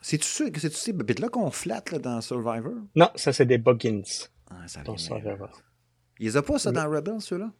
C'est-tu 0.00 0.50
ces 0.70 0.92
bébites-là 0.92 1.28
qu'on 1.28 1.50
flatte 1.50 1.90
là, 1.90 1.98
dans 1.98 2.20
Survivor? 2.20 2.74
Non, 2.94 3.08
ça, 3.14 3.32
c'est 3.32 3.46
des 3.46 3.58
Boggins 3.58 4.02
ah, 4.50 4.66
dans 4.84 4.96
Survivor. 4.96 5.62
Ils 6.20 6.34
n'ont 6.34 6.42
pas 6.42 6.58
ça 6.58 6.72
dans 6.72 6.88
Rebels, 6.88 7.20
ceux-là? 7.20 7.50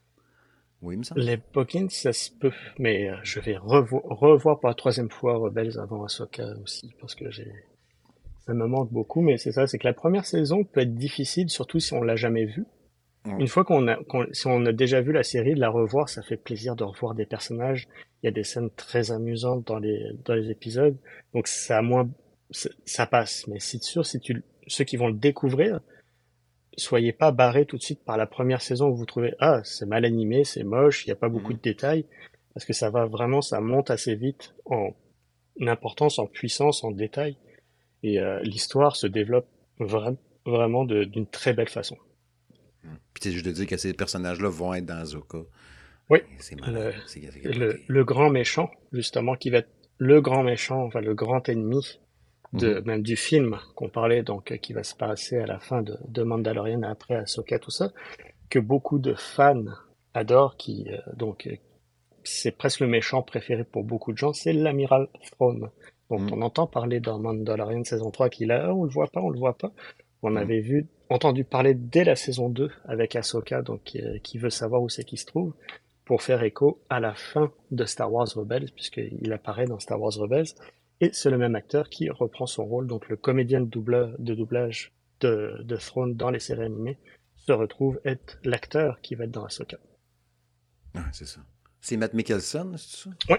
Oui, 0.83 0.95
il 0.95 0.99
me 0.99 1.03
semble. 1.03 1.23
Les 1.23 1.39
Boggins, 1.53 1.89
ça 1.89 2.13
se 2.13 2.31
peut, 2.31 2.53
mais 2.79 3.09
euh, 3.09 3.17
je 3.23 3.41
vais 3.41 3.57
revoir 3.57 4.61
pour 4.61 4.69
la 4.69 4.75
troisième 4.75 5.11
fois 5.11 5.39
Rebels 5.39 5.79
avant 5.79 6.05
Ahsoka 6.05 6.47
aussi, 6.63 6.95
parce 7.01 7.15
que 7.15 7.31
j'ai... 7.31 7.51
ça 8.47 8.53
me 8.53 8.67
manque 8.67 8.93
beaucoup, 8.93 9.23
mais 9.23 9.39
c'est 9.39 9.53
ça, 9.53 9.67
c'est 9.67 9.79
que 9.79 9.87
la 9.87 9.95
première 9.95 10.27
saison 10.27 10.65
peut 10.65 10.81
être 10.81 10.95
difficile, 10.95 11.49
surtout 11.49 11.81
si 11.81 11.95
on 11.95 12.03
l'a 12.03 12.17
jamais 12.17 12.45
vue. 12.45 12.67
Une 13.27 13.49
fois 13.49 13.65
qu'on 13.65 13.89
a, 13.89 13.97
si 14.33 14.47
on 14.47 14.67
a 14.67 14.73
déjà 14.73 15.01
vu 15.01 15.13
la 15.13 15.23
série, 15.23 15.55
de 15.55 15.61
la 15.61 15.71
revoir, 15.71 16.11
ça 16.11 16.23
fait 16.23 16.37
plaisir 16.37 16.77
de 16.77 16.85
revoir 16.85 17.15
des 17.15 17.25
personnages. 17.25 17.89
Il 18.23 18.27
y 18.27 18.29
a 18.29 18.33
des 18.33 18.45
scènes 18.45 18.71
très 18.71 19.13
amusantes 19.13 19.67
dans 19.67 19.79
les, 19.79 20.11
dans 20.27 20.35
les 20.35 20.51
épisodes. 20.51 20.97
Donc 21.33 21.47
ça 21.47 21.81
moins, 21.81 22.09
ça 22.51 23.07
passe. 23.07 23.47
Mais 23.49 23.61
c'est 23.61 23.83
sûr, 23.83 24.05
si 24.05 24.21
tu, 24.21 24.43
ceux 24.67 24.85
qui 24.85 24.99
vont 24.99 25.09
le 25.09 25.15
découvrir, 25.15 25.81
soyez 26.77 27.13
pas 27.13 27.33
barrés 27.33 27.65
tout 27.65 27.79
de 27.79 27.83
suite 27.83 28.05
par 28.05 28.19
la 28.19 28.27
première 28.27 28.61
saison 28.61 28.89
où 28.89 28.95
vous 28.95 29.07
trouvez, 29.07 29.35
ah, 29.39 29.63
c'est 29.65 29.87
mal 29.87 30.05
animé, 30.05 30.45
c'est 30.45 30.65
moche, 30.65 31.07
il 31.07 31.09
n'y 31.09 31.13
a 31.13 31.17
pas 31.17 31.31
beaucoup 31.31 31.53
mhm. 31.53 31.59
de 31.59 31.63
détails. 31.63 32.05
Parce 32.53 32.67
que 32.67 32.75
ça 32.75 32.91
va 32.91 33.07
vraiment, 33.07 33.41
ça 33.41 33.61
monte 33.61 33.91
assez 33.91 34.15
vite 34.15 34.55
en 34.67 34.91
importance, 35.67 36.19
en 36.19 36.27
puissance, 36.27 36.85
en 36.85 36.91
détails. 36.91 37.37
Et 38.03 38.21
euh, 38.21 38.41
l'histoire 38.43 38.97
se 38.97 39.07
développe 39.07 39.49
vraiment 39.79 40.85
d'une 40.85 41.27
très 41.27 41.55
belle 41.55 41.71
façon. 41.71 41.97
Puis 43.13 43.23
c'est 43.23 43.33
juste 43.33 43.47
de 43.47 43.53
dire 43.53 43.67
que 43.67 43.77
ces 43.77 43.93
personnages-là 43.93 44.49
vont 44.49 44.75
être 44.75 44.87
dans 44.87 45.05
Zoka. 45.05 45.39
Oui. 46.11 46.19
C'est 46.39 46.57
le, 46.61 47.81
le, 47.87 48.05
grand 48.05 48.31
méchant, 48.31 48.71
justement, 48.93 49.37
qui 49.37 49.51
va 49.51 49.59
être 49.59 49.71
le 49.99 50.21
grand 50.21 50.43
méchant, 50.43 50.85
enfin 50.85 51.01
le 51.01 51.15
grand 51.15 51.49
ennemi 51.49 51.99
de, 52.53 52.75
mhm. 52.75 52.85
même 52.85 53.03
du 53.03 53.17
film 53.17 53.59
qu'on 53.75 53.89
parlait, 53.89 54.23
donc 54.23 54.57
qui 54.59 54.73
va 54.73 54.83
se 54.83 54.95
passer 54.95 55.39
à 55.39 55.47
la 55.47 55.59
fin 55.59 55.83
de, 55.83 55.97
de 56.07 56.23
Mandalorian 56.23 56.83
après 56.83 57.17
Ahsoka, 57.17 57.59
tout 57.59 57.71
ça, 57.71 57.93
que 58.51 58.59
beaucoup 58.59 58.99
de 58.99 59.15
fans 59.15 59.65
adorent, 60.15 60.57
qui 60.57 60.87
euh, 60.91 60.99
donc 61.17 61.49
c'est 62.23 62.57
presque 62.57 62.81
le 62.81 62.87
méchant 62.87 63.23
préféré 63.23 63.65
pour 63.65 63.85
beaucoup 63.85 64.13
de 64.13 64.19
gens, 64.19 64.33
c'est 64.33 64.53
l'amiral 64.53 65.09
Thrawn. 65.33 65.69
dont 66.11 66.19
mhm. 66.19 66.33
on 66.33 66.43
entend 66.43 66.67
parler 66.67 67.01
dans 67.01 67.19
Mandalorian 67.19 67.85
saison 67.85 68.11
3 68.11 68.29
qu'il 68.31 68.53
a, 68.53 68.75
on 68.75 68.85
le 68.85 68.91
voit 68.91 69.09
pas, 69.09 69.21
on 69.21 69.31
le 69.31 69.39
voit 69.39 69.57
pas. 69.57 69.73
On 70.23 70.31
mhm. 70.31 70.37
avait 70.37 70.61
vu 70.61 70.87
entendu 71.09 71.45
parler 71.45 71.75
dès 71.75 72.05
la 72.05 72.17
saison 72.17 72.49
2 72.49 72.71
avec 72.87 73.17
Ahsoka, 73.17 73.63
donc 73.63 73.93
euh, 73.97 74.19
qui 74.23 74.39
veut 74.39 74.51
savoir 74.51 74.83
où 74.83 74.89
c'est 74.89 75.05
qu'il 75.05 75.19
se 75.19 75.27
trouve, 75.27 75.55
pour 76.05 76.23
faire 76.23 76.43
écho 76.43 76.83
à 76.91 77.01
la 77.01 77.15
fin 77.15 77.53
de 77.71 77.85
Star 77.85 78.13
Wars 78.13 78.29
Rebels, 78.35 78.71
puisqu'il 78.75 79.33
apparaît 79.33 79.67
dans 79.67 79.79
Star 79.79 80.01
Wars 80.01 80.15
Rebels, 80.15 80.47
et 81.01 81.11
c'est 81.13 81.31
le 81.31 81.39
même 81.39 81.55
acteur 81.55 81.89
qui 81.89 82.11
reprend 82.11 82.47
son 82.47 82.65
rôle, 82.65 82.87
donc 82.87 83.09
le 83.09 83.17
comédien 83.17 83.61
de, 83.61 83.69
de 84.19 84.35
doublage 84.35 84.93
de, 85.21 85.63
de 85.63 85.77
Throne 85.77 86.15
dans 86.15 86.31
les 86.31 86.41
séries 86.41 86.65
animées 86.65 86.99
se 87.37 87.53
retrouve 87.53 88.01
être 88.05 88.39
l'acteur 88.45 89.01
qui 89.01 89.15
va 89.15 89.25
être 89.25 89.31
dans 89.31 89.45
Ahsoka. 89.45 89.79
Ah, 90.95 91.05
c'est 91.13 91.27
ça. 91.27 91.41
C'est 91.81 91.97
Matt 91.97 92.15
Mikkelsen, 92.15 92.77
c'est 92.77 92.97
ça? 92.97 93.11
Oui. 93.29 93.37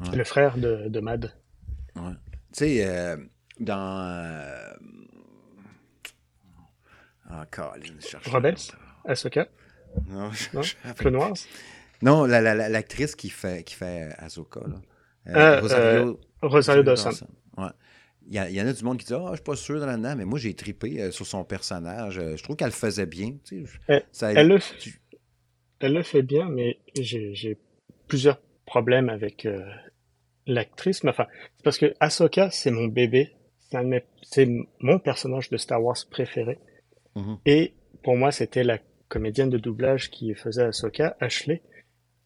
Ouais. 0.00 0.16
Le 0.16 0.24
frère 0.24 0.56
de, 0.58 0.88
de 0.88 1.00
Mad. 1.00 1.32
Ouais. 1.96 2.12
Tu 2.52 2.58
sais, 2.58 2.86
euh, 2.86 3.16
dans 3.60 4.00
euh, 4.00 4.72
ah, 7.32 7.46
Colin, 7.50 7.94
je 7.98 8.06
cherche. 8.06 8.28
Ahsoka 9.04 9.48
Non, 10.06 10.30
je, 10.32 11.08
non? 11.08 11.32
Non, 12.02 12.24
l'actrice 12.26 13.12
la, 13.12 13.16
qui, 13.16 13.30
fait, 13.30 13.64
qui 13.64 13.74
fait 13.74 14.10
Ahsoka. 14.18 14.60
Là. 14.60 14.80
Euh, 15.28 15.32
euh 15.36 15.60
Rosario, 15.60 16.08
euh, 16.08 16.46
Rosario 16.46 16.82
Dawson. 16.82 17.26
Ouais. 17.56 17.68
Il 18.28 18.34
y, 18.34 18.54
y, 18.54 18.60
en 18.60 18.66
a 18.66 18.72
du 18.72 18.84
monde 18.84 18.98
qui 18.98 19.06
dit 19.06 19.14
Ah, 19.14 19.20
oh, 19.22 19.28
je 19.30 19.36
suis 19.36 19.44
pas 19.44 19.56
sûr 19.56 19.80
de 19.80 19.84
là-dedans, 19.84 20.14
mais 20.16 20.24
moi 20.24 20.38
j'ai 20.38 20.54
tripé 20.54 21.00
euh, 21.00 21.10
sur 21.10 21.26
son 21.26 21.44
personnage. 21.44 22.14
je 22.14 22.42
trouve 22.42 22.56
qu'elle 22.56 22.68
le 22.68 22.72
faisait 22.72 23.06
bien. 23.06 23.36
Tu 23.44 23.66
sais, 23.66 23.72
elle, 23.88 24.04
ça, 24.12 24.32
elle, 24.32 24.48
le 24.48 24.58
fait, 24.58 25.00
elle, 25.80 25.94
le 25.94 26.02
fait, 26.02 26.22
bien, 26.22 26.48
mais 26.48 26.78
j'ai 26.98 27.58
plusieurs 28.08 28.40
problèmes 28.66 29.08
avec 29.08 29.48
l'actrice. 30.46 31.02
Mais 31.02 31.10
enfin, 31.10 31.26
c'est 31.56 31.64
parce 31.64 31.78
que 31.78 31.94
Ahsoka, 31.98 32.50
c'est 32.50 32.70
mon 32.70 32.86
bébé. 32.86 33.32
C'est 34.22 34.48
mon 34.80 34.98
personnage 34.98 35.48
de 35.48 35.56
Star 35.56 35.82
Wars 35.82 35.96
préféré. 36.10 36.58
Mhm. 37.16 37.38
Et 37.46 37.74
pour 38.02 38.16
moi, 38.16 38.32
c'était 38.32 38.64
la 38.64 38.78
comédienne 39.08 39.50
de 39.50 39.58
doublage 39.58 40.10
qui 40.10 40.34
faisait 40.34 40.64
Ahsoka, 40.64 41.16
Ashley. 41.20 41.62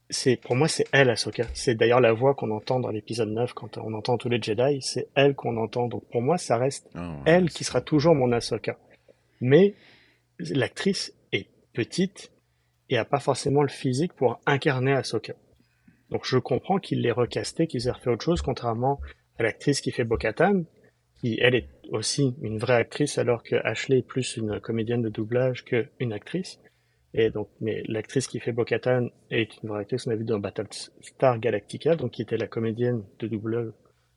C'est, 0.08 0.36
pour 0.36 0.54
moi, 0.54 0.68
c'est 0.68 0.86
elle, 0.92 1.10
Ahsoka. 1.10 1.46
C'est 1.52 1.74
d'ailleurs 1.74 2.00
la 2.00 2.12
voix 2.12 2.34
qu'on 2.34 2.52
entend 2.52 2.78
dans 2.78 2.90
l'épisode 2.90 3.30
9 3.30 3.52
quand 3.54 3.76
on 3.78 3.92
entend 3.94 4.16
tous 4.18 4.28
les 4.28 4.40
Jedi. 4.40 4.80
C'est 4.80 5.08
elle 5.14 5.34
qu'on 5.34 5.56
entend. 5.56 5.88
Donc 5.88 6.04
pour 6.10 6.22
moi, 6.22 6.38
ça 6.38 6.56
reste 6.56 6.88
ah 6.94 7.16
elle 7.24 7.50
qui 7.50 7.64
sera 7.64 7.80
toujours 7.80 8.14
mon 8.14 8.30
Ahsoka. 8.30 8.78
Mais 9.40 9.74
l'actrice 10.38 11.12
est 11.32 11.48
petite 11.72 12.30
et 12.88 12.98
a 12.98 13.04
pas 13.04 13.18
forcément 13.18 13.62
le 13.62 13.68
physique 13.68 14.12
pour 14.12 14.38
incarner 14.46 14.92
Ahsoka. 14.92 15.34
Donc 16.10 16.24
je 16.24 16.38
comprends 16.38 16.78
qu'il 16.78 17.02
l'ait 17.02 17.10
recasté, 17.10 17.66
qu'ils 17.66 17.88
aient 17.88 17.92
refait 17.92 18.10
autre 18.10 18.24
chose, 18.24 18.42
contrairement 18.42 19.00
à 19.38 19.42
l'actrice 19.42 19.80
qui 19.80 19.90
fait 19.90 20.04
Bo-Katan, 20.04 20.62
elle 21.40 21.54
est 21.54 21.68
aussi 21.90 22.34
une 22.42 22.58
vraie 22.58 22.74
actrice, 22.74 23.18
alors 23.18 23.42
que 23.42 23.56
Ashley 23.56 23.98
est 23.98 24.06
plus 24.06 24.36
une 24.36 24.60
comédienne 24.60 25.02
de 25.02 25.08
doublage 25.08 25.64
qu'une 25.64 26.12
actrice. 26.12 26.60
Et 27.14 27.30
donc, 27.30 27.48
mais 27.60 27.82
l'actrice 27.88 28.26
qui 28.26 28.40
fait 28.40 28.52
Bo-Katan 28.52 29.08
est 29.30 29.62
une 29.62 29.70
vraie 29.70 29.80
actrice, 29.80 30.06
on 30.06 30.10
a 30.10 30.16
vu 30.16 30.24
dans 30.24 30.38
Battlestar 30.38 31.38
Galactica, 31.38 31.96
donc 31.96 32.12
qui 32.12 32.22
était 32.22 32.36
la 32.36 32.46
comédienne 32.46 33.02
de 33.18 33.26
doublage 33.26 33.72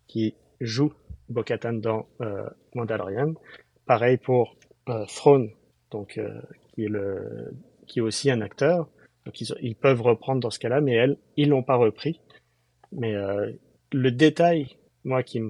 qui 0.08 0.36
joue 0.60 0.94
Bo-Katan 1.30 1.74
dans 1.74 2.08
euh, 2.22 2.50
Mandalorian. 2.76 3.34
Pareil 3.86 4.18
pour 4.18 4.56
euh, 4.90 5.06
Throne, 5.06 5.52
donc 5.92 6.18
euh, 6.18 6.42
qui 6.74 6.86
est 6.86 6.90
qui 7.88 8.00
est 8.00 8.02
aussi 8.04 8.30
un 8.30 8.42
acteur. 8.42 8.90
Donc 9.26 9.40
ils, 9.42 9.48
ils 9.62 9.76
peuvent 9.76 10.02
reprendre 10.02 10.42
dans 10.42 10.50
ce 10.50 10.60
cas-là, 10.60 10.82
mais 10.82 10.94
elle, 10.94 11.18
ils 11.38 11.50
l'ont 11.50 11.64
pas 11.64 11.76
repris. 11.76 12.20
Mais 12.92 13.16
euh, 13.16 13.52
le 13.92 14.12
détail, 14.12 14.78
moi, 15.04 15.24
qui, 15.24 15.42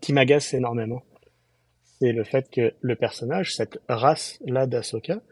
qui 0.00 0.12
m'agace 0.12 0.54
énormément, 0.54 1.02
c'est 1.98 2.12
le 2.12 2.24
fait 2.24 2.50
que 2.50 2.74
le 2.80 2.96
personnage, 2.96 3.54
cette 3.54 3.80
race-là 3.88 4.66
d'Asoka, 4.66 5.22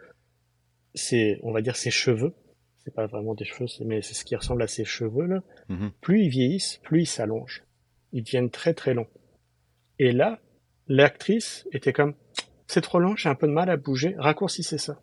ses, 0.94 1.38
on 1.42 1.52
va 1.52 1.60
dire 1.60 1.76
ses 1.76 1.90
cheveux, 1.90 2.34
c'est 2.84 2.94
pas 2.94 3.06
vraiment 3.06 3.34
des 3.34 3.44
cheveux, 3.44 3.66
mais 3.84 4.02
c'est 4.02 4.14
ce 4.14 4.24
qui 4.24 4.36
ressemble 4.36 4.62
à 4.62 4.66
ses 4.66 4.84
cheveux 4.84 5.26
là, 5.26 5.42
Mhm. 5.68 5.90
plus 6.00 6.22
ils 6.24 6.28
vieillissent, 6.28 6.78
plus 6.82 7.02
ils 7.02 7.06
s'allongent. 7.06 7.64
Ils 8.12 8.22
deviennent 8.22 8.50
très 8.50 8.74
très 8.74 8.94
longs. 8.94 9.08
Et 9.98 10.12
là, 10.12 10.40
l'actrice 10.86 11.66
était 11.72 11.92
comme, 11.92 12.14
c'est 12.66 12.80
trop 12.80 12.98
long, 12.98 13.16
j'ai 13.16 13.28
un 13.28 13.34
peu 13.34 13.46
de 13.46 13.52
mal 13.52 13.70
à 13.70 13.76
bouger, 13.76 14.14
raccourcissez 14.18 14.78
ça. 14.78 15.00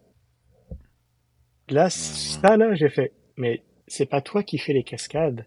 Là, 1.69 1.89
ça 1.89 2.57
là, 2.57 2.73
j'ai 2.75 2.89
fait, 2.89 3.13
mais 3.37 3.63
c'est 3.87 4.05
pas 4.05 4.21
toi 4.21 4.43
qui 4.43 4.57
fais 4.57 4.73
les 4.73 4.83
cascades. 4.83 5.45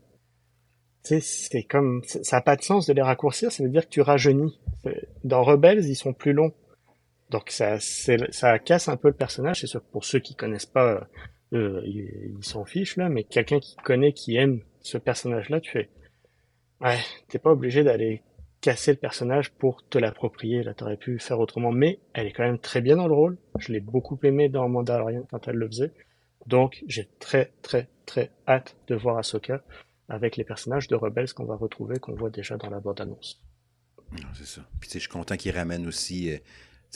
C'est 1.04 1.64
comme, 1.64 2.02
ça 2.04 2.38
a 2.38 2.40
pas 2.40 2.56
de 2.56 2.62
sens 2.62 2.86
de 2.86 2.94
les 2.94 3.02
raccourcir, 3.02 3.52
ça 3.52 3.62
veut 3.62 3.68
dire 3.68 3.84
que 3.84 3.90
tu 3.90 4.00
rajeunis. 4.00 4.58
Dans 5.22 5.42
Rebels, 5.42 5.84
ils 5.84 5.96
sont 5.96 6.14
plus 6.14 6.32
longs. 6.32 6.52
Donc 7.30 7.50
ça, 7.50 7.78
ça 7.78 8.58
casse 8.58 8.88
un 8.88 8.96
peu 8.96 9.08
le 9.08 9.14
personnage. 9.14 9.60
C'est 9.60 9.66
sûr 9.66 9.82
pour 9.82 10.04
ceux 10.04 10.18
qui 10.18 10.34
connaissent 10.34 10.66
pas, 10.66 11.06
euh, 11.52 11.82
ils 11.84 12.34
ils 12.38 12.44
s'en 12.44 12.64
fichent 12.64 12.96
là, 12.96 13.10
mais 13.10 13.24
quelqu'un 13.24 13.60
qui 13.60 13.76
connaît, 13.76 14.12
qui 14.12 14.36
aime 14.36 14.60
ce 14.80 14.96
personnage-là, 14.96 15.60
tu 15.60 15.72
fais, 15.72 15.88
ouais, 16.80 16.98
t'es 17.28 17.38
pas 17.38 17.50
obligé 17.50 17.84
d'aller 17.84 18.22
casser 18.62 18.92
le 18.92 18.98
personnage 18.98 19.50
pour 19.50 19.86
te 19.86 19.98
l'approprier. 19.98 20.62
Là, 20.62 20.72
t'aurais 20.72 20.96
pu 20.96 21.18
faire 21.18 21.38
autrement, 21.38 21.70
mais 21.70 21.98
elle 22.14 22.26
est 22.26 22.32
quand 22.32 22.44
même 22.44 22.58
très 22.58 22.80
bien 22.80 22.96
dans 22.96 23.08
le 23.08 23.14
rôle. 23.14 23.36
Je 23.58 23.72
l'ai 23.72 23.80
beaucoup 23.80 24.18
aimé 24.22 24.48
dans 24.48 24.70
Mandalorian 24.70 25.26
quand 25.30 25.48
elle 25.48 25.56
le 25.56 25.66
faisait. 25.66 25.92
Donc 26.46 26.82
j'ai 26.86 27.08
très 27.18 27.52
très 27.62 27.88
très 28.06 28.30
hâte 28.48 28.76
de 28.88 28.94
voir 28.94 29.18
Ahsoka 29.18 29.62
avec 30.08 30.36
les 30.36 30.44
personnages 30.44 30.88
de 30.88 30.94
Rebels 30.94 31.32
qu'on 31.32 31.44
va 31.44 31.56
retrouver, 31.56 31.98
qu'on 31.98 32.14
voit 32.14 32.30
déjà 32.30 32.56
dans 32.56 32.70
la 32.70 32.80
bande-annonce. 32.80 33.40
Non, 34.12 34.28
c'est 34.34 34.46
ça. 34.46 34.60
Puis 34.80 34.88
tu 34.88 34.92
sais, 34.94 34.98
je 34.98 35.04
suis 35.04 35.10
content 35.12 35.36
qu'il 35.36 35.52
ramène 35.56 35.86
aussi 35.86 36.30
euh, 36.30 36.38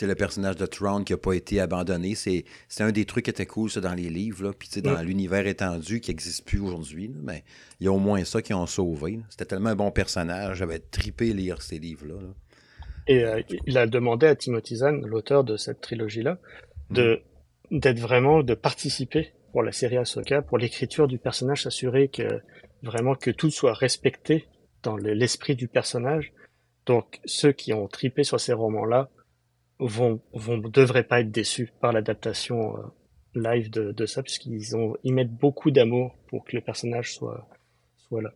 le 0.01 0.15
personnage 0.15 0.55
de 0.57 0.67
Throne 0.67 1.05
qui 1.05 1.13
n'a 1.13 1.17
pas 1.17 1.33
été 1.33 1.59
abandonné. 1.61 2.15
C'est 2.15 2.45
un 2.79 2.93
des 2.93 3.05
trucs 3.05 3.25
qui 3.25 3.31
était 3.31 3.47
cool, 3.47 3.69
ça, 3.71 3.81
dans 3.81 3.95
les 3.95 4.11
livres. 4.11 4.45
Là. 4.45 4.53
Puis 4.57 4.69
tu 4.69 4.75
sais, 4.75 4.83
dans 4.83 5.03
Mm. 5.03 5.07
l'univers 5.07 5.47
étendu 5.47 6.01
qui 6.01 6.11
n'existe 6.11 6.45
plus 6.47 6.61
aujourd'hui, 6.61 7.11
mais 7.23 7.43
il 7.81 7.87
y 7.87 7.89
a 7.89 7.93
au 7.93 7.99
moins 7.99 8.23
ça 8.25 8.41
qui 8.43 8.55
ont 8.55 8.67
sauvé. 8.67 9.19
C'était 9.31 9.47
tellement 9.47 9.71
un 9.71 9.75
bon 9.77 9.91
personnage. 9.91 10.59
J'avais 10.59 10.79
trippé 10.79 11.33
lire 11.33 11.63
ces 11.63 11.79
livres-là. 11.79 12.15
là. 12.15 12.29
Et 13.09 13.25
euh, 13.25 13.41
il 13.67 13.79
a 13.79 13.87
demandé 13.87 14.27
à 14.27 14.37
Timothy 14.37 14.77
Zahn, 14.77 15.05
l'auteur 15.07 15.43
de 15.43 15.57
cette 15.57 15.81
trilogie-là, 15.81 16.39
de 16.91 17.23
d'être 17.71 17.99
vraiment 17.99 18.43
de 18.43 18.55
participer 18.55 19.33
pour 19.53 19.63
la 19.63 19.73
série 19.73 19.97
Ahsoka, 19.99 20.41
pour 20.43 20.57
l'écriture 20.59 21.07
du 21.09 21.19
personnage, 21.19 21.63
s'assurer 21.65 22.09
que 22.09 22.41
vraiment 22.83 23.15
que 23.15 23.31
tout 23.31 23.51
soit 23.51 23.75
respecté 23.75 24.47
dans 24.83 24.97
le- 24.97 25.13
l'esprit 25.15 25.57
du 25.57 25.69
personnage. 25.69 26.33
Donc 26.87 27.21
ceux 27.25 27.53
qui 27.53 27.73
ont 27.73 27.89
tripé 27.89 28.25
sur 28.25 28.41
ces 28.41 28.53
romans-là 28.53 29.11
vont 29.79 30.21
vont 30.33 30.59
devraient 30.59 31.05
pas 31.05 31.21
être 31.21 31.31
déçus 31.31 31.71
par 31.81 31.93
l'adaptation 31.93 32.77
euh, 32.77 32.83
live 33.35 33.71
de, 33.71 33.93
de 33.93 34.07
ça, 34.07 34.23
puisqu'ils 34.23 34.77
ont 34.77 34.97
ils 35.05 35.13
mettent 35.13 35.35
beaucoup 35.35 35.71
d'amour 35.71 36.17
pour 36.29 36.45
que 36.45 36.57
le 36.57 36.63
personnage 36.63 37.13
soit 37.15 37.49
soit 38.09 38.23
là. 38.23 38.33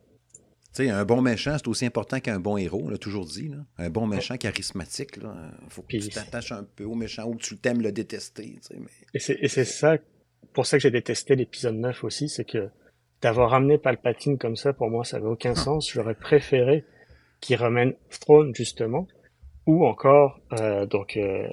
Tu 0.75 0.85
sais, 0.85 0.89
un 0.89 1.05
bon 1.05 1.21
méchant, 1.21 1.55
c'est 1.57 1.67
aussi 1.67 1.85
important 1.85 2.19
qu'un 2.19 2.39
bon 2.39 2.57
héros, 2.57 2.81
on 2.85 2.89
l'a 2.89 2.97
toujours 2.97 3.25
dit. 3.27 3.47
Là. 3.49 3.57
Un 3.77 3.91
bon 3.91 4.07
méchant 4.07 4.37
charismatique, 4.37 5.17
il 5.17 5.69
faut 5.69 5.83
que 5.83 5.87
Puis- 5.87 5.99
tu 5.99 6.09
t'attaches 6.09 6.51
un 6.51 6.63
peu 6.63 6.83
au 6.83 6.95
méchant 6.95 7.25
ou 7.27 7.35
que 7.35 7.43
tu 7.43 7.57
t'aimes 7.57 7.81
le 7.81 7.91
détester. 7.91 8.55
Mais... 8.71 8.87
Et 9.13 9.19
c'est, 9.19 9.37
et 9.39 9.47
c'est 9.49 9.65
ça, 9.65 9.97
pour 10.53 10.65
ça 10.65 10.77
que 10.77 10.81
j'ai 10.81 10.89
détesté 10.89 11.35
l'épisode 11.35 11.75
9 11.75 12.03
aussi, 12.03 12.27
c'est 12.27 12.43
que 12.45 12.69
d'avoir 13.23 13.51
ramené 13.51 13.77
Palpatine 13.77 14.37
comme 14.37 14.57
ça, 14.57 14.73
pour 14.73 14.89
moi, 14.89 15.05
ça 15.05 15.17
avait 15.17 15.27
aucun 15.27 15.55
sens. 15.55 15.89
J'aurais 15.89 16.13
préféré 16.13 16.83
qu'il 17.39 17.55
ramène 17.55 17.95
Throne, 18.09 18.53
justement, 18.53 19.07
ou 19.65 19.85
encore, 19.85 20.41
euh, 20.59 20.85
donc, 20.85 21.15
euh, 21.15 21.47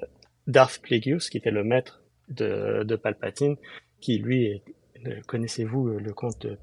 Darth 0.49 0.81
Plagueis, 0.83 1.19
qui 1.31 1.39
était 1.39 1.53
le 1.53 1.63
maître 1.63 2.03
de, 2.29 2.83
de 2.83 2.97
Palpatine, 2.97 3.57
qui, 4.01 4.19
lui, 4.19 4.61
euh, 5.07 5.21
connaissez-vous 5.29 5.91
euh, 5.91 6.01
le 6.01 6.13
conte 6.13 6.45
de 6.45 6.59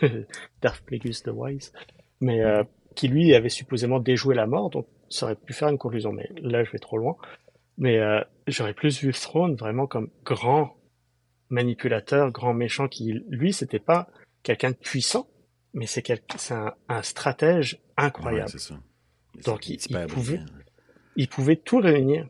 Darth 0.62 0.84
Plagueis 0.84 1.22
the 1.24 1.30
Wise, 1.34 1.72
mais 2.20 2.40
euh, 2.44 2.62
qui, 2.94 3.08
lui, 3.08 3.34
avait 3.34 3.48
supposément 3.48 3.98
déjoué 3.98 4.36
la 4.36 4.46
mort, 4.46 4.70
donc 4.70 4.86
ça 5.08 5.26
aurait 5.26 5.34
pu 5.34 5.52
faire 5.52 5.68
une 5.68 5.78
conclusion, 5.78 6.12
mais 6.12 6.30
là, 6.40 6.62
je 6.62 6.70
vais 6.70 6.78
trop 6.78 6.96
loin. 6.96 7.16
Mais 7.76 7.98
euh, 7.98 8.20
j'aurais 8.46 8.74
plus 8.74 9.00
vu 9.00 9.12
Throne 9.12 9.56
vraiment 9.56 9.88
comme 9.88 10.10
grand 10.24 10.76
manipulateur, 11.48 12.30
grand 12.30 12.54
méchant 12.54 12.86
qui, 12.86 13.24
lui, 13.28 13.52
c'était 13.52 13.80
pas 13.80 14.06
quelqu'un 14.44 14.70
de 14.70 14.76
puissant, 14.76 15.26
mais 15.72 15.86
c'est 15.86 16.08
un, 16.52 16.72
un 16.88 17.02
stratège 17.02 17.80
incroyable. 17.96 18.50
ça. 18.58 18.74
Donc, 19.44 19.68
il- 19.68 19.96
pouvait- 20.06 20.38
il 21.16 21.28
pouvait 21.28 21.56
tout 21.56 21.78
réunir, 21.78 22.28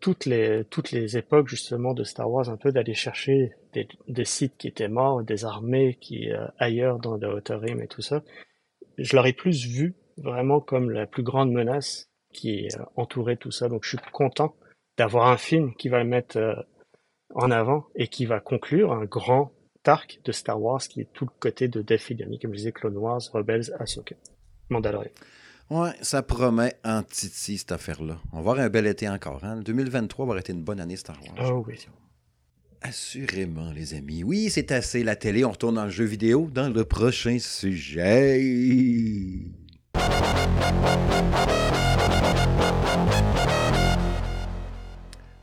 toutes 0.00 0.24
les, 0.26 0.64
toutes 0.70 0.90
les 0.90 1.16
époques 1.18 1.48
justement 1.48 1.92
de 1.94 2.04
Star 2.04 2.30
Wars, 2.30 2.48
un 2.48 2.56
peu 2.56 2.72
d'aller 2.72 2.94
chercher 2.94 3.52
des, 3.74 3.86
des 4.08 4.24
sites 4.24 4.56
qui 4.56 4.68
étaient 4.68 4.88
morts, 4.88 5.22
des 5.22 5.44
armées 5.44 5.98
qui 6.00 6.30
euh, 6.30 6.46
ailleurs 6.58 6.98
dans 6.98 7.16
le 7.16 7.34
Outer 7.36 7.56
Rim 7.56 7.80
et 7.80 7.88
tout 7.88 8.02
ça. 8.02 8.22
Je 8.98 9.14
l'aurais 9.16 9.32
plus 9.32 9.66
vu 9.66 9.94
vraiment 10.18 10.60
comme 10.60 10.90
la 10.90 11.06
plus 11.06 11.22
grande 11.22 11.50
menace 11.52 12.08
qui 12.32 12.68
euh, 12.78 12.84
entourait 12.96 13.36
tout 13.36 13.50
ça. 13.50 13.68
Donc 13.68 13.84
je 13.84 13.90
suis 13.90 13.98
content 14.12 14.54
d'avoir 14.96 15.28
un 15.28 15.36
film 15.38 15.74
qui 15.74 15.88
va 15.88 15.98
le 16.02 16.08
mettre 16.08 16.36
euh, 16.38 16.54
en 17.34 17.50
avant 17.50 17.86
et 17.96 18.06
qui 18.08 18.26
va 18.26 18.40
conclure 18.40 18.92
un 18.92 19.04
grand 19.06 19.52
arc 19.88 20.20
de 20.24 20.32
Star 20.32 20.60
Wars 20.60 20.82
qui 20.82 21.00
est 21.00 21.08
tout 21.12 21.24
le 21.24 21.30
côté 21.38 21.68
de 21.68 21.82
Dave 21.82 21.98
Filoni, 21.98 22.38
comme 22.38 22.52
je 22.52 22.58
disais, 22.58 22.72
Clone 22.72 22.96
Wars, 22.96 23.20
Rebels, 23.32 23.74
Ahsoka, 23.78 24.14
Mandalorian. 24.70 25.10
Ouais, 25.70 25.92
ça 26.02 26.22
promet 26.22 26.74
en 26.84 27.02
titi, 27.02 27.56
cette 27.56 27.72
affaire-là. 27.72 28.18
On 28.32 28.36
va 28.36 28.40
avoir 28.40 28.58
un 28.58 28.68
bel 28.68 28.86
été 28.86 29.08
encore. 29.08 29.42
Hein? 29.44 29.60
2023 29.60 30.26
va 30.26 30.38
été 30.38 30.52
une 30.52 30.62
bonne 30.62 30.80
année 30.80 30.96
Star 30.96 31.16
Wars. 31.22 31.46
J'ai 31.46 31.52
oui. 31.52 31.86
Assurément, 32.82 33.70
les 33.72 33.94
amis. 33.94 34.22
Oui, 34.24 34.50
c'est 34.50 34.70
assez 34.70 35.02
la 35.02 35.16
télé. 35.16 35.42
On 35.42 35.52
retourne 35.52 35.76
dans 35.76 35.84
le 35.84 35.90
jeu 35.90 36.04
vidéo 36.04 36.50
dans 36.52 36.68
le 36.68 36.84
prochain 36.84 37.38
sujet. 37.38 38.42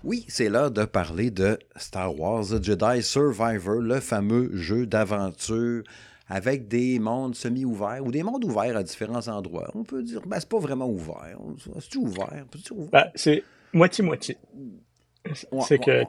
Oui, 0.04 0.26
c'est 0.28 0.50
l'heure 0.50 0.72
de 0.72 0.86
parler 0.86 1.30
de 1.30 1.60
Star 1.76 2.20
Wars 2.20 2.44
Jedi 2.62 3.04
Survivor, 3.04 3.76
le 3.82 4.00
fameux 4.00 4.50
jeu 4.56 4.88
d'aventure 4.88 5.84
avec 6.28 6.68
des 6.68 6.98
mondes 6.98 7.36
semi-ouverts 7.36 8.04
ou 8.06 8.12
des 8.12 8.24
mondes 8.24 8.44
ouverts 8.46 8.78
à 8.78 8.84
différents 8.84 9.28
endroits. 9.28 9.70
On 9.76 9.84
peut 9.84 10.02
dire, 10.02 10.22
ben, 10.26 10.40
c'est 10.40 10.50
pas 10.50 10.60
vraiment 10.60 10.88
ouvert. 10.90 11.38
C'est 11.80 11.98
ouvert? 11.98 12.46
C'est 12.56 12.72
ouvert? 12.72 12.90
Bah, 12.92 13.12
c'est 13.16 13.44
moitié-moitié. 13.74 14.38
C'est 15.62 15.78
que 15.78 16.04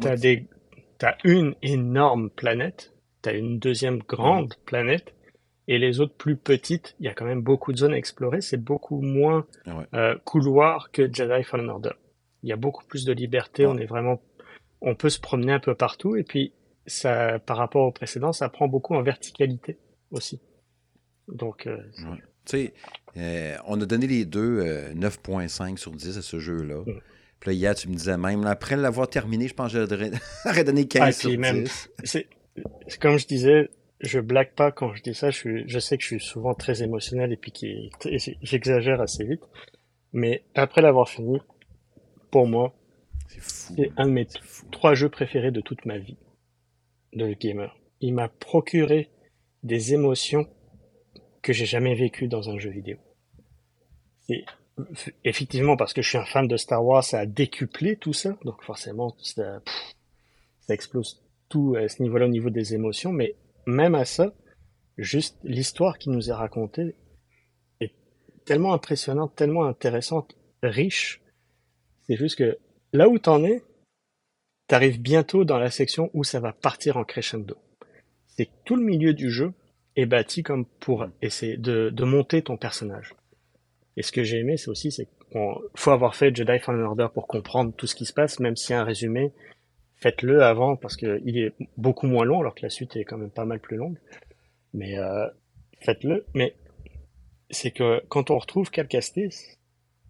t'as, 0.00 0.16
des, 0.16 0.46
une 1.24 1.54
énorme 1.62 2.28
planète, 2.30 2.92
t'as 3.22 3.32
une 3.34 3.58
deuxième 3.58 3.98
grande 4.00 4.54
planète, 4.66 5.14
et 5.66 5.78
les 5.78 6.00
autres 6.00 6.14
plus 6.14 6.36
petites, 6.36 6.94
il 7.00 7.06
y 7.06 7.08
a 7.08 7.14
quand 7.14 7.24
même 7.24 7.40
beaucoup 7.40 7.72
de 7.72 7.78
zones 7.78 7.94
à 7.94 7.96
explorer, 7.96 8.42
c'est 8.42 8.62
beaucoup 8.62 9.00
moins 9.00 9.46
Ouais. 9.66 9.86
euh, 9.94 10.14
couloir 10.24 10.90
que 10.90 11.10
Jedi 11.10 11.42
Fallen 11.42 11.70
Order. 11.70 11.92
Il 12.44 12.48
y 12.48 12.52
a 12.52 12.56
beaucoup 12.56 12.84
plus 12.84 13.04
de 13.04 13.12
liberté, 13.12 13.64
Ouais. 13.66 13.72
on 13.74 13.78
est 13.78 13.86
vraiment, 13.86 14.20
on 14.82 14.94
peut 14.94 15.08
se 15.10 15.18
promener 15.18 15.52
un 15.52 15.58
peu 15.60 15.74
partout, 15.74 16.14
et 16.14 16.22
puis 16.22 16.52
ça, 16.86 17.38
par 17.40 17.56
rapport 17.56 17.86
au 17.86 17.90
précédent, 17.90 18.32
ça 18.32 18.48
prend 18.48 18.68
beaucoup 18.68 18.94
en 18.94 19.02
verticalité 19.02 19.78
aussi. 20.10 20.40
Donc, 21.26 21.66
euh, 21.66 21.78
Ouais. 22.06 22.18
Tu 22.44 22.56
sais, 22.58 22.74
euh, 23.16 23.56
on 23.66 23.80
a 23.80 23.86
donné 23.86 24.06
les 24.06 24.26
deux 24.26 24.60
euh, 24.60 24.92
9.5 24.92 25.78
sur 25.78 25.90
10 25.92 26.18
à 26.18 26.22
ce 26.22 26.38
jeu-là. 26.38 26.80
Mm. 26.86 27.00
Puis 27.40 27.50
là, 27.50 27.52
hier, 27.54 27.74
tu 27.74 27.88
me 27.88 27.94
disais 27.94 28.18
même, 28.18 28.44
là, 28.44 28.50
après 28.50 28.76
l'avoir 28.76 29.08
terminé, 29.08 29.48
je 29.48 29.54
pense 29.54 29.72
que 29.72 29.86
j'aurais 30.44 30.64
donné 30.64 30.86
15 30.88 31.02
Ah, 31.02 31.12
sur 31.12 31.30
puis 31.30 31.38
10. 31.38 31.40
même- 31.40 31.66
c'est, 32.04 32.28
comme 33.00 33.16
je 33.18 33.26
disais, 33.26 33.70
je 34.00 34.20
blague 34.20 34.52
pas 34.54 34.70
quand 34.72 34.92
je 34.94 35.02
dis 35.02 35.14
ça. 35.14 35.30
Je, 35.30 35.36
suis, 35.38 35.64
je 35.66 35.78
sais 35.78 35.96
que 35.96 36.02
je 36.02 36.08
suis 36.08 36.20
souvent 36.20 36.52
très 36.52 36.82
émotionnel 36.82 37.32
et 37.32 37.38
puis 37.38 37.52
j'exagère 38.42 39.00
assez 39.00 39.24
vite. 39.24 39.42
Mais 40.12 40.44
après 40.54 40.82
l'avoir 40.82 41.08
fini, 41.08 41.40
pour 42.34 42.48
moi, 42.48 42.74
C'est 43.28 43.40
c'est 43.44 43.92
un 43.96 44.06
de 44.08 44.10
mes 44.10 44.26
trois 44.72 44.94
jeux 44.96 45.08
préférés 45.08 45.52
de 45.52 45.60
toute 45.60 45.86
ma 45.86 45.98
vie 45.98 46.16
de 47.12 47.32
gamer. 47.32 47.78
Il 48.00 48.12
m'a 48.12 48.28
procuré 48.28 49.08
des 49.62 49.94
émotions 49.94 50.48
que 51.42 51.52
j'ai 51.52 51.64
jamais 51.64 51.94
vécues 51.94 52.26
dans 52.26 52.50
un 52.50 52.58
jeu 52.58 52.70
vidéo. 52.70 52.96
C'est 54.26 54.44
effectivement 55.22 55.76
parce 55.76 55.92
que 55.92 56.02
je 56.02 56.08
suis 56.08 56.18
un 56.18 56.24
fan 56.24 56.48
de 56.48 56.56
Star 56.56 56.84
Wars, 56.84 57.04
ça 57.04 57.20
a 57.20 57.26
décuplé 57.26 57.94
tout 57.94 58.12
ça, 58.12 58.36
donc 58.44 58.64
forcément 58.64 59.14
ça, 59.22 59.60
pff, 59.64 59.94
ça 60.58 60.74
explose 60.74 61.22
tout 61.48 61.76
à 61.78 61.86
ce 61.86 62.02
niveau-là 62.02 62.26
au 62.26 62.30
niveau 62.30 62.50
des 62.50 62.74
émotions, 62.74 63.12
mais 63.12 63.36
même 63.64 63.94
à 63.94 64.04
ça, 64.04 64.34
juste 64.98 65.38
l'histoire 65.44 65.98
qui 65.98 66.10
nous 66.10 66.30
est 66.30 66.38
racontée 66.44 66.96
est 67.78 67.94
tellement 68.44 68.74
impressionnante, 68.74 69.36
tellement 69.36 69.66
intéressante, 69.66 70.36
riche. 70.64 71.20
C'est 72.06 72.16
juste 72.16 72.36
que 72.36 72.58
là 72.92 73.08
où 73.08 73.18
t'en 73.18 73.44
es, 73.44 73.62
t'arrives 74.66 75.00
bientôt 75.00 75.44
dans 75.44 75.58
la 75.58 75.70
section 75.70 76.10
où 76.14 76.24
ça 76.24 76.40
va 76.40 76.52
partir 76.52 76.96
en 76.96 77.04
crescendo. 77.04 77.56
C'est 78.26 78.46
que 78.46 78.52
tout 78.64 78.76
le 78.76 78.84
milieu 78.84 79.14
du 79.14 79.30
jeu 79.30 79.52
est 79.96 80.06
bâti 80.06 80.42
comme 80.42 80.64
pour 80.64 81.06
essayer 81.22 81.56
de, 81.56 81.90
de 81.90 82.04
monter 82.04 82.42
ton 82.42 82.56
personnage. 82.56 83.14
Et 83.96 84.02
ce 84.02 84.10
que 84.10 84.24
j'ai 84.24 84.38
aimé, 84.38 84.56
c'est 84.56 84.70
aussi, 84.70 84.90
c'est 84.90 85.06
qu'il 85.06 85.40
faut 85.74 85.90
avoir 85.90 86.16
fait 86.16 86.34
Jedi 86.34 86.58
Fallen 86.58 86.82
Order 86.82 87.08
pour 87.12 87.26
comprendre 87.26 87.72
tout 87.74 87.86
ce 87.86 87.94
qui 87.94 88.06
se 88.06 88.12
passe, 88.12 88.40
même 88.40 88.56
si 88.56 88.74
un 88.74 88.84
résumé 88.84 89.32
faites-le 89.96 90.42
avant 90.42 90.76
parce 90.76 90.96
que 90.96 91.22
il 91.24 91.38
est 91.38 91.54
beaucoup 91.78 92.06
moins 92.06 92.26
long 92.26 92.40
alors 92.40 92.54
que 92.54 92.62
la 92.62 92.68
suite 92.68 92.94
est 92.96 93.04
quand 93.04 93.16
même 93.16 93.30
pas 93.30 93.46
mal 93.46 93.60
plus 93.60 93.76
longue. 93.76 93.98
Mais 94.74 94.98
euh, 94.98 95.26
faites-le. 95.80 96.26
Mais 96.34 96.54
c'est 97.50 97.70
que 97.70 98.02
quand 98.08 98.30
on 98.30 98.38
retrouve 98.38 98.70
Cal 98.70 98.88
Kestis, 98.88 99.56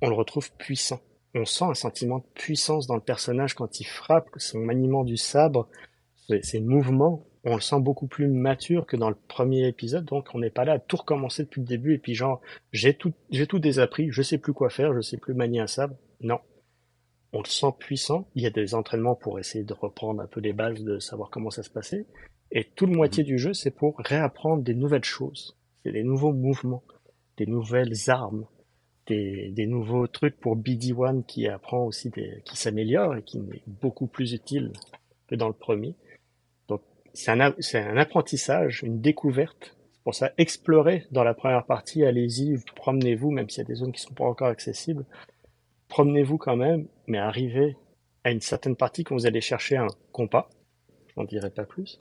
on 0.01 0.09
le 0.09 0.15
retrouve 0.15 0.51
puissant. 0.53 1.01
On 1.35 1.45
sent 1.45 1.65
un 1.65 1.75
sentiment 1.75 2.19
de 2.19 2.25
puissance 2.35 2.87
dans 2.87 2.95
le 2.95 3.01
personnage 3.01 3.55
quand 3.55 3.81
il 3.81 3.85
frappe, 3.85 4.29
son 4.37 4.61
maniement 4.61 5.05
du 5.05 5.17
sabre, 5.17 5.69
ses 6.43 6.61
mouvements, 6.61 7.27
on 7.45 7.55
le 7.57 7.61
sent 7.61 7.81
beaucoup 7.81 8.07
plus 8.07 8.27
mature 8.27 8.87
que 8.87 8.97
dans 8.97 9.11
le 9.11 9.17
premier 9.29 9.69
épisode, 9.69 10.07
donc 10.07 10.29
on 10.33 10.39
n'est 10.39 10.51
pas 10.51 10.65
là 10.65 10.75
à 10.75 10.79
tout 10.79 10.97
recommencer 10.97 11.45
depuis 11.45 11.61
le 11.61 11.67
début 11.67 11.95
et 11.95 11.99
puis 11.99 12.15
genre 12.15 12.41
j'ai 12.73 12.95
tout 12.95 13.13
j'ai 13.31 13.47
tout 13.47 13.59
désappris, 13.59 14.09
je 14.11 14.23
sais 14.23 14.39
plus 14.39 14.55
quoi 14.55 14.71
faire, 14.71 14.95
je 14.95 15.03
sais 15.03 15.19
plus 15.19 15.35
manier 15.35 15.61
un 15.61 15.67
sabre. 15.67 15.97
Non. 16.21 16.39
On 17.35 17.41
le 17.41 17.49
sent 17.49 17.75
puissant, 17.79 18.29
il 18.35 18.43
y 18.43 18.47
a 18.47 18.51
des 18.51 18.75
entraînements 18.75 19.17
pour 19.17 19.39
essayer 19.39 19.65
de 19.65 19.75
reprendre 19.75 20.23
un 20.23 20.27
peu 20.27 20.41
les 20.41 20.53
bases 20.53 20.83
de 20.83 20.99
savoir 20.99 21.31
comment 21.31 21.51
ça 21.51 21.63
se 21.63 21.71
passait 21.71 22.07
et 22.51 22.65
tout 22.65 22.87
le 22.87 22.93
moitié 22.97 23.25
du 23.25 23.39
jeu 23.39 23.53
c'est 23.53 23.73
pour 23.73 23.97
réapprendre 23.99 24.63
des 24.63 24.75
nouvelles 24.75 25.05
choses, 25.05 25.59
c'est 25.83 25.93
des 25.93 26.05
nouveaux 26.05 26.33
mouvements, 26.33 26.85
des 27.37 27.47
nouvelles 27.47 27.95
armes, 28.09 28.47
des, 29.07 29.51
des 29.51 29.67
nouveaux 29.67 30.07
trucs 30.07 30.39
pour 30.39 30.57
BD1 30.57 31.25
qui 31.25 31.47
apprend 31.49 31.85
aussi 31.85 32.11
des 32.11 32.43
qui 32.45 32.57
s'améliore 32.57 33.17
et 33.17 33.23
qui 33.23 33.39
est 33.39 33.63
beaucoup 33.67 34.07
plus 34.07 34.33
utile 34.33 34.73
que 35.29 35.35
dans 35.35 35.49
le 35.49 35.55
premier 35.55 35.95
c'est 37.15 37.31
un, 37.31 37.41
un 37.41 37.97
apprentissage, 37.97 38.83
une 38.83 39.01
découverte. 39.01 39.77
Pour 40.03 40.15
ça, 40.15 40.33
explorez 40.37 41.07
dans 41.13 41.25
la 41.25 41.33
première 41.33 41.65
partie, 41.65 42.05
allez-y, 42.05 42.59
promenez-vous, 42.77 43.31
même 43.31 43.49
s'il 43.49 43.63
y 43.63 43.67
a 43.67 43.69
des 43.69 43.77
zones 43.77 43.93
qui 43.93 44.03
sont 44.03 44.13
pas 44.13 44.25
encore 44.25 44.49
accessibles. 44.49 45.07
Promenez-vous 45.89 46.37
quand 46.37 46.57
même, 46.57 46.89
mais 47.07 47.19
arrivez 47.19 47.77
à 48.25 48.33
une 48.33 48.41
certaine 48.41 48.77
partie 48.77 49.05
quand 49.05 49.15
vous 49.15 49.27
allez 49.27 49.41
chercher 49.41 49.77
un 49.77 49.87
compas. 50.13 50.51
Je 51.09 51.21
n'en 51.21 51.25
dirai 51.25 51.51
pas 51.51 51.65
plus. 51.65 52.01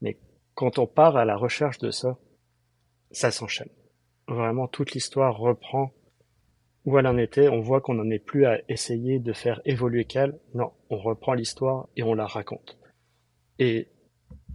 Mais 0.00 0.16
quand 0.54 0.78
on 0.78 0.86
part 0.86 1.16
à 1.16 1.24
la 1.24 1.36
recherche 1.36 1.78
de 1.78 1.90
ça, 1.90 2.18
ça 3.12 3.30
s'enchaîne. 3.30 3.68
Vraiment, 4.26 4.66
toute 4.66 4.92
l'histoire 4.92 5.36
reprend 5.36 5.92
où 6.86 6.98
elle 6.98 7.06
en 7.06 7.18
était. 7.18 7.48
On 7.48 7.60
voit 7.60 7.80
qu'on 7.80 7.94
n'en 7.94 8.08
est 8.10 8.20
plus 8.20 8.46
à 8.46 8.60
essayer 8.68 9.18
de 9.18 9.32
faire 9.32 9.60
évoluer 9.64 10.04
Cal. 10.04 10.38
Non, 10.54 10.72
on 10.88 10.96
reprend 10.96 11.34
l'histoire 11.34 11.88
et 11.96 12.02
on 12.02 12.14
la 12.14 12.26
raconte. 12.26 12.78
Et 13.58 13.88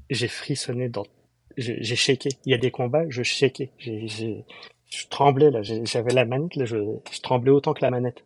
j'ai 0.10 0.30
frissonné 0.30 0.90
dans, 0.90 1.06
j'ai 1.58 1.96
shaké. 1.96 2.30
Il 2.46 2.52
y 2.52 2.56
a 2.56 2.58
des 2.58 2.72
combats, 2.72 3.06
je 3.10 3.22
shakais. 3.22 3.72
J'ai, 3.78 4.46
je 4.90 5.08
tremblais 5.08 5.52
là, 5.52 5.62
j'avais 5.62 6.14
la 6.14 6.26
manette 6.26 6.56
là, 6.56 6.66
je, 6.66 6.76
je, 7.12 7.22
tremblais 7.22 7.52
autant 7.52 7.74
que 7.74 7.82
la 7.82 7.92
manette. 7.92 8.24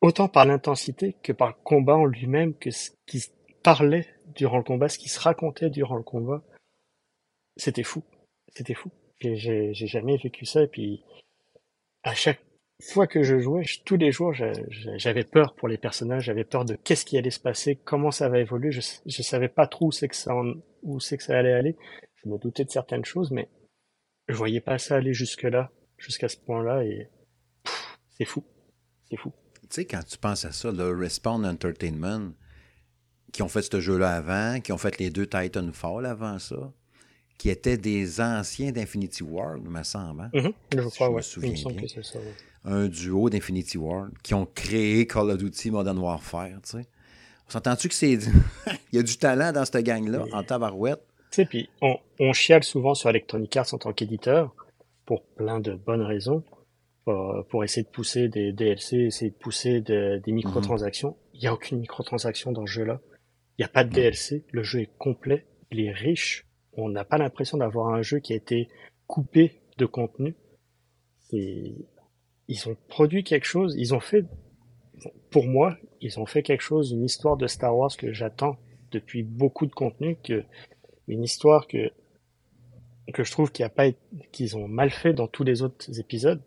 Autant 0.00 0.28
par 0.28 0.44
l'intensité 0.44 1.16
que 1.22 1.32
par 1.32 1.48
le 1.48 1.54
combat 1.64 1.96
en 1.96 2.04
lui-même, 2.04 2.54
que 2.54 2.70
ce 2.70 2.90
qui 3.06 3.24
parlait 3.62 4.06
durant 4.34 4.58
le 4.58 4.64
combat, 4.64 4.88
ce 4.88 4.98
qui 4.98 5.08
se 5.08 5.18
racontait 5.18 5.70
durant 5.70 5.96
le 5.96 6.02
combat, 6.02 6.42
c'était 7.56 7.84
fou, 7.84 8.02
c'était 8.54 8.74
fou. 8.74 8.90
J'ai 9.20 9.72
jamais 9.72 10.18
vécu 10.18 10.44
ça 10.44 10.62
et 10.62 10.66
puis 10.66 11.02
à 12.02 12.14
chaque 12.14 12.40
fois 12.92 13.06
que 13.06 13.22
je 13.22 13.38
jouais, 13.38 13.64
tous 13.84 13.96
les 13.96 14.12
jours, 14.12 14.32
j'avais 14.96 15.24
peur 15.24 15.54
pour 15.54 15.68
les 15.68 15.78
personnages, 15.78 16.24
j'avais 16.24 16.44
peur 16.44 16.64
de 16.64 16.76
qu'est-ce 16.76 17.04
qui 17.04 17.18
allait 17.18 17.30
se 17.30 17.40
passer, 17.40 17.76
comment 17.76 18.10
ça 18.10 18.28
va 18.28 18.38
évoluer. 18.38 18.70
Je, 18.70 18.80
je 19.06 19.22
savais 19.22 19.48
pas 19.48 19.66
trop 19.66 19.86
où 19.86 19.92
c'est 19.92 20.08
que 20.08 20.16
ça, 20.16 20.34
où 20.82 21.00
c'est 21.00 21.16
que 21.16 21.22
ça 21.22 21.38
allait 21.38 21.52
aller. 21.52 21.76
Je 22.22 22.28
me 22.28 22.38
doutais 22.38 22.64
de 22.64 22.70
certaines 22.70 23.04
choses, 23.04 23.30
mais 23.30 23.48
je 24.28 24.34
voyais 24.34 24.60
pas 24.60 24.78
ça 24.78 24.96
aller 24.96 25.12
jusque 25.12 25.42
là, 25.42 25.70
jusqu'à 25.98 26.28
ce 26.28 26.36
point-là, 26.36 26.84
et 26.84 27.08
c'est 28.10 28.24
fou, 28.24 28.44
c'est 29.08 29.16
fou. 29.16 29.32
Tu 29.62 29.68
sais, 29.70 29.84
quand 29.86 30.02
tu 30.04 30.18
penses 30.18 30.44
à 30.44 30.52
ça, 30.52 30.70
le 30.70 30.96
Respawn 30.96 31.44
Entertainment, 31.44 32.32
qui 33.32 33.42
ont 33.42 33.48
fait 33.48 33.62
ce 33.62 33.80
jeu-là 33.80 34.14
avant, 34.14 34.60
qui 34.60 34.72
ont 34.72 34.78
fait 34.78 34.98
les 34.98 35.10
deux 35.10 35.26
Titanfall 35.26 36.06
avant 36.06 36.38
ça, 36.38 36.72
qui 37.38 37.50
étaient 37.50 37.76
des 37.76 38.20
anciens 38.20 38.70
d'Infinity 38.70 39.22
War, 39.22 39.58
me 39.58 39.82
semble. 39.82 40.22
Hein? 40.22 40.30
Mm-hmm. 40.32 40.54
je 40.76 40.88
crois, 40.88 41.10
me 41.10 41.20
souviens 41.20 41.52
bien. 41.52 41.82
Que 41.82 42.02
ça, 42.02 42.18
un 42.64 42.88
duo 42.88 43.28
d'Infinity 43.30 43.78
War 43.78 44.08
qui 44.22 44.34
ont 44.34 44.46
créé 44.46 45.06
Call 45.06 45.30
of 45.30 45.38
Duty 45.38 45.70
Modern 45.70 45.98
Warfare, 45.98 46.60
tu 46.62 46.78
sais. 46.78 46.86
On 47.46 47.50
s'entend-tu 47.50 47.88
que 47.88 47.94
c'est... 47.94 48.14
Il 48.92 48.96
y 48.96 48.98
a 48.98 49.02
du 49.02 49.18
talent 49.18 49.52
dans 49.52 49.64
cette 49.64 49.84
gang-là, 49.84 50.24
en 50.32 50.42
tabarouette? 50.42 51.04
Tu 51.30 51.36
sais, 51.36 51.44
puis 51.44 51.68
on, 51.82 51.98
on, 52.20 52.32
chiale 52.32 52.64
souvent 52.64 52.94
sur 52.94 53.10
Electronic 53.10 53.54
Arts 53.56 53.74
en 53.74 53.78
tant 53.78 53.92
qu'éditeur, 53.92 54.54
pour 55.04 55.24
plein 55.24 55.60
de 55.60 55.74
bonnes 55.74 56.02
raisons, 56.02 56.42
pour, 57.04 57.44
pour, 57.50 57.64
essayer 57.64 57.82
de 57.82 57.88
pousser 57.88 58.28
des 58.28 58.52
DLC, 58.52 58.96
essayer 58.96 59.30
de 59.30 59.36
pousser 59.36 59.80
des 59.80 60.32
microtransactions. 60.32 61.16
Il 61.34 61.40
n'y 61.40 61.48
a 61.48 61.52
aucune 61.52 61.80
microtransaction 61.80 62.52
dans 62.52 62.66
ce 62.66 62.72
jeu-là. 62.72 63.00
Il 63.58 63.62
n'y 63.62 63.66
a 63.66 63.68
pas 63.68 63.84
de 63.84 63.90
DLC, 63.90 64.44
le 64.50 64.62
jeu 64.62 64.80
est 64.80 64.90
complet, 64.98 65.44
il 65.70 65.80
est 65.80 65.92
riche. 65.92 66.46
On 66.72 66.88
n'a 66.88 67.04
pas 67.04 67.18
l'impression 67.18 67.58
d'avoir 67.58 67.94
un 67.94 68.02
jeu 68.02 68.20
qui 68.20 68.32
a 68.32 68.36
été 68.36 68.68
coupé 69.06 69.60
de 69.76 69.86
contenu. 69.86 70.34
C'est 71.30 71.74
ils 72.48 72.68
ont 72.68 72.76
produit 72.88 73.24
quelque 73.24 73.46
chose, 73.46 73.74
ils 73.76 73.94
ont 73.94 74.00
fait, 74.00 74.24
pour 75.30 75.46
moi, 75.46 75.76
ils 76.00 76.18
ont 76.18 76.26
fait 76.26 76.42
quelque 76.42 76.60
chose, 76.60 76.92
une 76.92 77.04
histoire 77.04 77.36
de 77.36 77.46
Star 77.46 77.76
Wars 77.76 77.96
que 77.96 78.12
j'attends 78.12 78.58
depuis 78.90 79.22
beaucoup 79.22 79.66
de 79.66 79.72
contenu, 79.72 80.16
que 80.22 80.44
une 81.08 81.22
histoire 81.22 81.66
que 81.66 81.90
que 83.12 83.22
je 83.22 83.30
trouve 83.30 83.52
qu'il 83.52 83.64
a 83.64 83.68
pas 83.68 83.88
qu'ils 84.32 84.56
ont 84.56 84.66
mal 84.66 84.90
fait 84.90 85.12
dans 85.12 85.26
tous 85.26 85.44
les 85.44 85.62
autres 85.62 85.98
épisodes. 86.00 86.42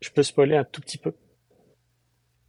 Je 0.00 0.10
peux 0.10 0.22
spoiler 0.22 0.56
un 0.56 0.64
tout 0.64 0.80
petit 0.80 0.96
peu. 0.96 1.12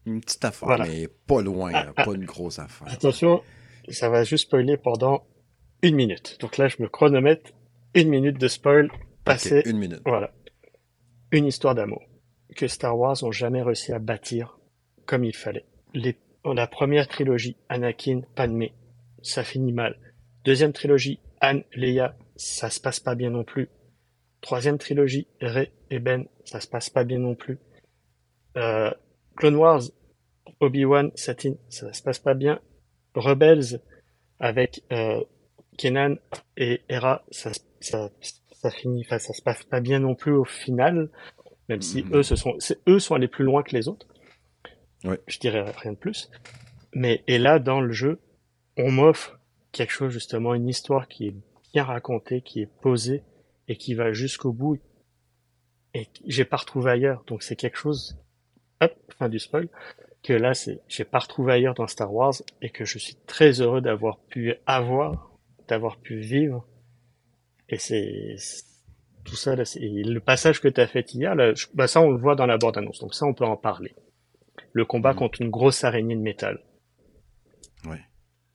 Une 0.05 0.21
petite 0.21 0.45
affaire, 0.45 0.80
mais 0.80 1.07
pas 1.27 1.41
loin, 1.41 1.71
ah, 1.73 1.91
pas 1.93 2.13
une 2.13 2.25
grosse 2.25 2.59
affaire. 2.59 2.88
Attention, 2.88 3.43
ça 3.89 4.09
va 4.09 4.23
juste 4.23 4.45
spoiler 4.45 4.77
pendant 4.77 5.25
une 5.82 5.95
minute. 5.95 6.38
Donc 6.39 6.57
là, 6.57 6.69
je 6.69 6.82
me 6.82 6.88
chronomètre 6.88 7.51
une 7.93 8.09
minute 8.09 8.38
de 8.38 8.47
spoil. 8.47 8.89
Passer. 9.25 9.61
une 9.65 9.77
minute. 9.77 10.01
Voilà 10.05 10.32
une 11.32 11.45
histoire 11.45 11.75
d'amour 11.75 12.03
que 12.55 12.67
Star 12.67 12.97
Wars 12.97 13.23
ont 13.23 13.32
jamais 13.32 13.61
réussi 13.61 13.93
à 13.93 13.99
bâtir 13.99 14.59
comme 15.05 15.23
il 15.23 15.36
fallait. 15.36 15.65
Les, 15.93 16.17
la 16.45 16.67
première 16.67 17.07
trilogie, 17.07 17.57
Anakin, 17.67 18.21
Padmé, 18.36 18.73
ça 19.21 19.43
finit 19.43 19.73
mal. 19.73 19.97
Deuxième 20.45 20.73
trilogie, 20.73 21.19
Anne, 21.41 21.63
Leia, 21.73 22.15
ça 22.36 22.69
se 22.69 22.80
passe 22.80 22.99
pas 22.99 23.15
bien 23.15 23.30
non 23.30 23.43
plus. 23.43 23.69
Troisième 24.41 24.77
trilogie, 24.77 25.27
Rey 25.41 25.71
et 25.89 25.99
Ben, 25.99 26.25
ça 26.45 26.59
se 26.59 26.67
passe 26.67 26.89
pas 26.89 27.03
bien 27.03 27.19
non 27.19 27.36
plus. 27.36 27.59
Euh, 28.57 28.91
Clone 29.36 29.55
Wars, 29.55 29.82
Obi-Wan, 30.59 31.11
Satine, 31.15 31.57
ça 31.69 31.91
se 31.93 32.01
passe 32.01 32.19
pas 32.19 32.34
bien. 32.34 32.59
Rebels, 33.15 33.82
avec 34.39 34.84
euh, 34.91 35.21
Kenan 35.77 36.15
et 36.57 36.82
Hera, 36.89 37.23
ça, 37.32 37.51
ça, 37.80 38.09
ça 38.62 38.70
finit, 38.70 39.03
enfin, 39.05 39.20
ça 39.20 39.34
se 39.34 39.41
passe 39.41 39.64
pas 39.64 39.80
bien 39.80 39.99
non 39.99 40.16
plus 40.16 40.34
au 40.34 40.43
final, 40.43 41.10
même 41.70 41.82
si 41.82 42.03
mm. 42.03 42.16
eux, 42.16 42.24
ce 42.24 42.36
sont, 42.36 42.57
eux 42.88 42.99
sont 42.99 43.16
allés 43.16 43.28
plus 43.28 43.45
loin 43.45 43.64
que 43.64 43.76
les 43.76 43.88
autres. 43.88 44.07
Ouais. 45.05 45.20
Je 45.28 45.39
dirais 45.39 45.64
rien 45.78 45.93
de 45.93 45.97
plus. 45.97 46.30
Mais, 46.93 47.24
et 47.28 47.38
là, 47.38 47.60
dans 47.60 47.80
le 47.80 47.93
jeu, 47.93 48.20
on 48.78 48.91
m'offre 48.91 49.39
quelque 49.72 49.91
chose, 49.91 50.12
justement, 50.12 50.53
une 50.53 50.68
histoire 50.68 51.07
qui 51.07 51.28
est 51.28 51.36
bien 51.74 51.84
racontée, 51.84 52.41
qui 52.41 52.62
est 52.62 52.70
posée, 52.82 53.24
et 53.68 53.78
qui 53.78 53.93
va 53.93 54.12
jusqu'au 54.12 54.51
bout, 54.51 54.80
et 55.93 56.07
j'ai 56.26 56.45
pas 56.45 56.57
retrouvé 56.57 56.91
ailleurs. 56.91 57.24
Donc 57.28 57.43
c'est 57.43 57.55
quelque 57.55 57.78
chose, 57.78 58.18
hop, 58.82 58.91
fin 59.18 59.30
du 59.30 59.39
spoil, 59.39 59.70
que 60.24 60.34
là, 60.34 60.53
c'est, 60.53 60.82
j'ai 60.88 61.05
pas 61.05 61.20
retrouvé 61.20 61.53
ailleurs 61.53 61.76
dans 61.76 61.88
Star 61.88 62.14
Wars, 62.14 62.34
et 62.62 62.72
que 62.72 62.84
je 62.84 62.97
suis 62.97 63.16
très 63.28 63.62
heureux 63.62 63.80
d'avoir 63.80 64.18
pu 64.18 64.55
avoir, 64.66 65.32
d'avoir 65.68 65.97
pu 65.97 66.20
vivre, 66.20 66.68
et 67.70 67.78
c'est 67.78 68.36
tout 69.24 69.36
ça, 69.36 69.55
là, 69.55 69.63
le 69.76 70.20
passage 70.20 70.59
que 70.59 70.67
tu 70.67 70.82
as 70.82 70.88
fait 70.88 71.13
hier, 71.13 71.36
là, 71.36 71.53
bah 71.74 71.88
ça 71.88 72.01
on 72.01 72.11
le 72.11 72.17
voit 72.17 72.36
dans 72.36 72.45
la 72.45 72.57
bande-annonce, 72.57 72.99
donc 72.99 73.13
ça 73.13 73.26
on 73.26 73.34
peut 73.34 73.45
en 73.45 73.57
parler. 73.57 73.93
Le 74.74 74.86
combat 74.86 75.13
mm. 75.13 75.17
contre 75.17 75.41
une 75.41 75.49
grosse 75.49 75.84
araignée 75.84 76.15
de 76.15 76.22
métal. 76.22 76.59
Ouais. 77.86 78.01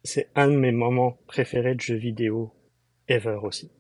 C'est 0.03 0.29
un 0.35 0.49
de 0.49 0.57
mes 0.57 0.73
moments 0.73 1.19
préférés 1.27 1.75
de 1.75 1.81
jeux 1.81 1.97
vidéo 1.97 2.53
ever 3.09 3.39
aussi. 3.43 3.71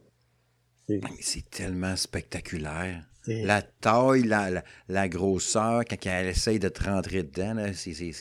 C'est 1.20 1.48
tellement 1.50 1.96
spectaculaire. 1.96 3.04
La 3.26 3.62
taille, 3.62 4.24
la, 4.24 4.62
la, 4.88 5.08
grosseur, 5.08 5.84
quand 5.88 6.06
elle 6.06 6.26
essaye 6.26 6.58
de 6.58 6.68
te 6.68 6.84
rentrer 6.84 7.22
dedans, 7.22 7.70
c'est 7.72 8.12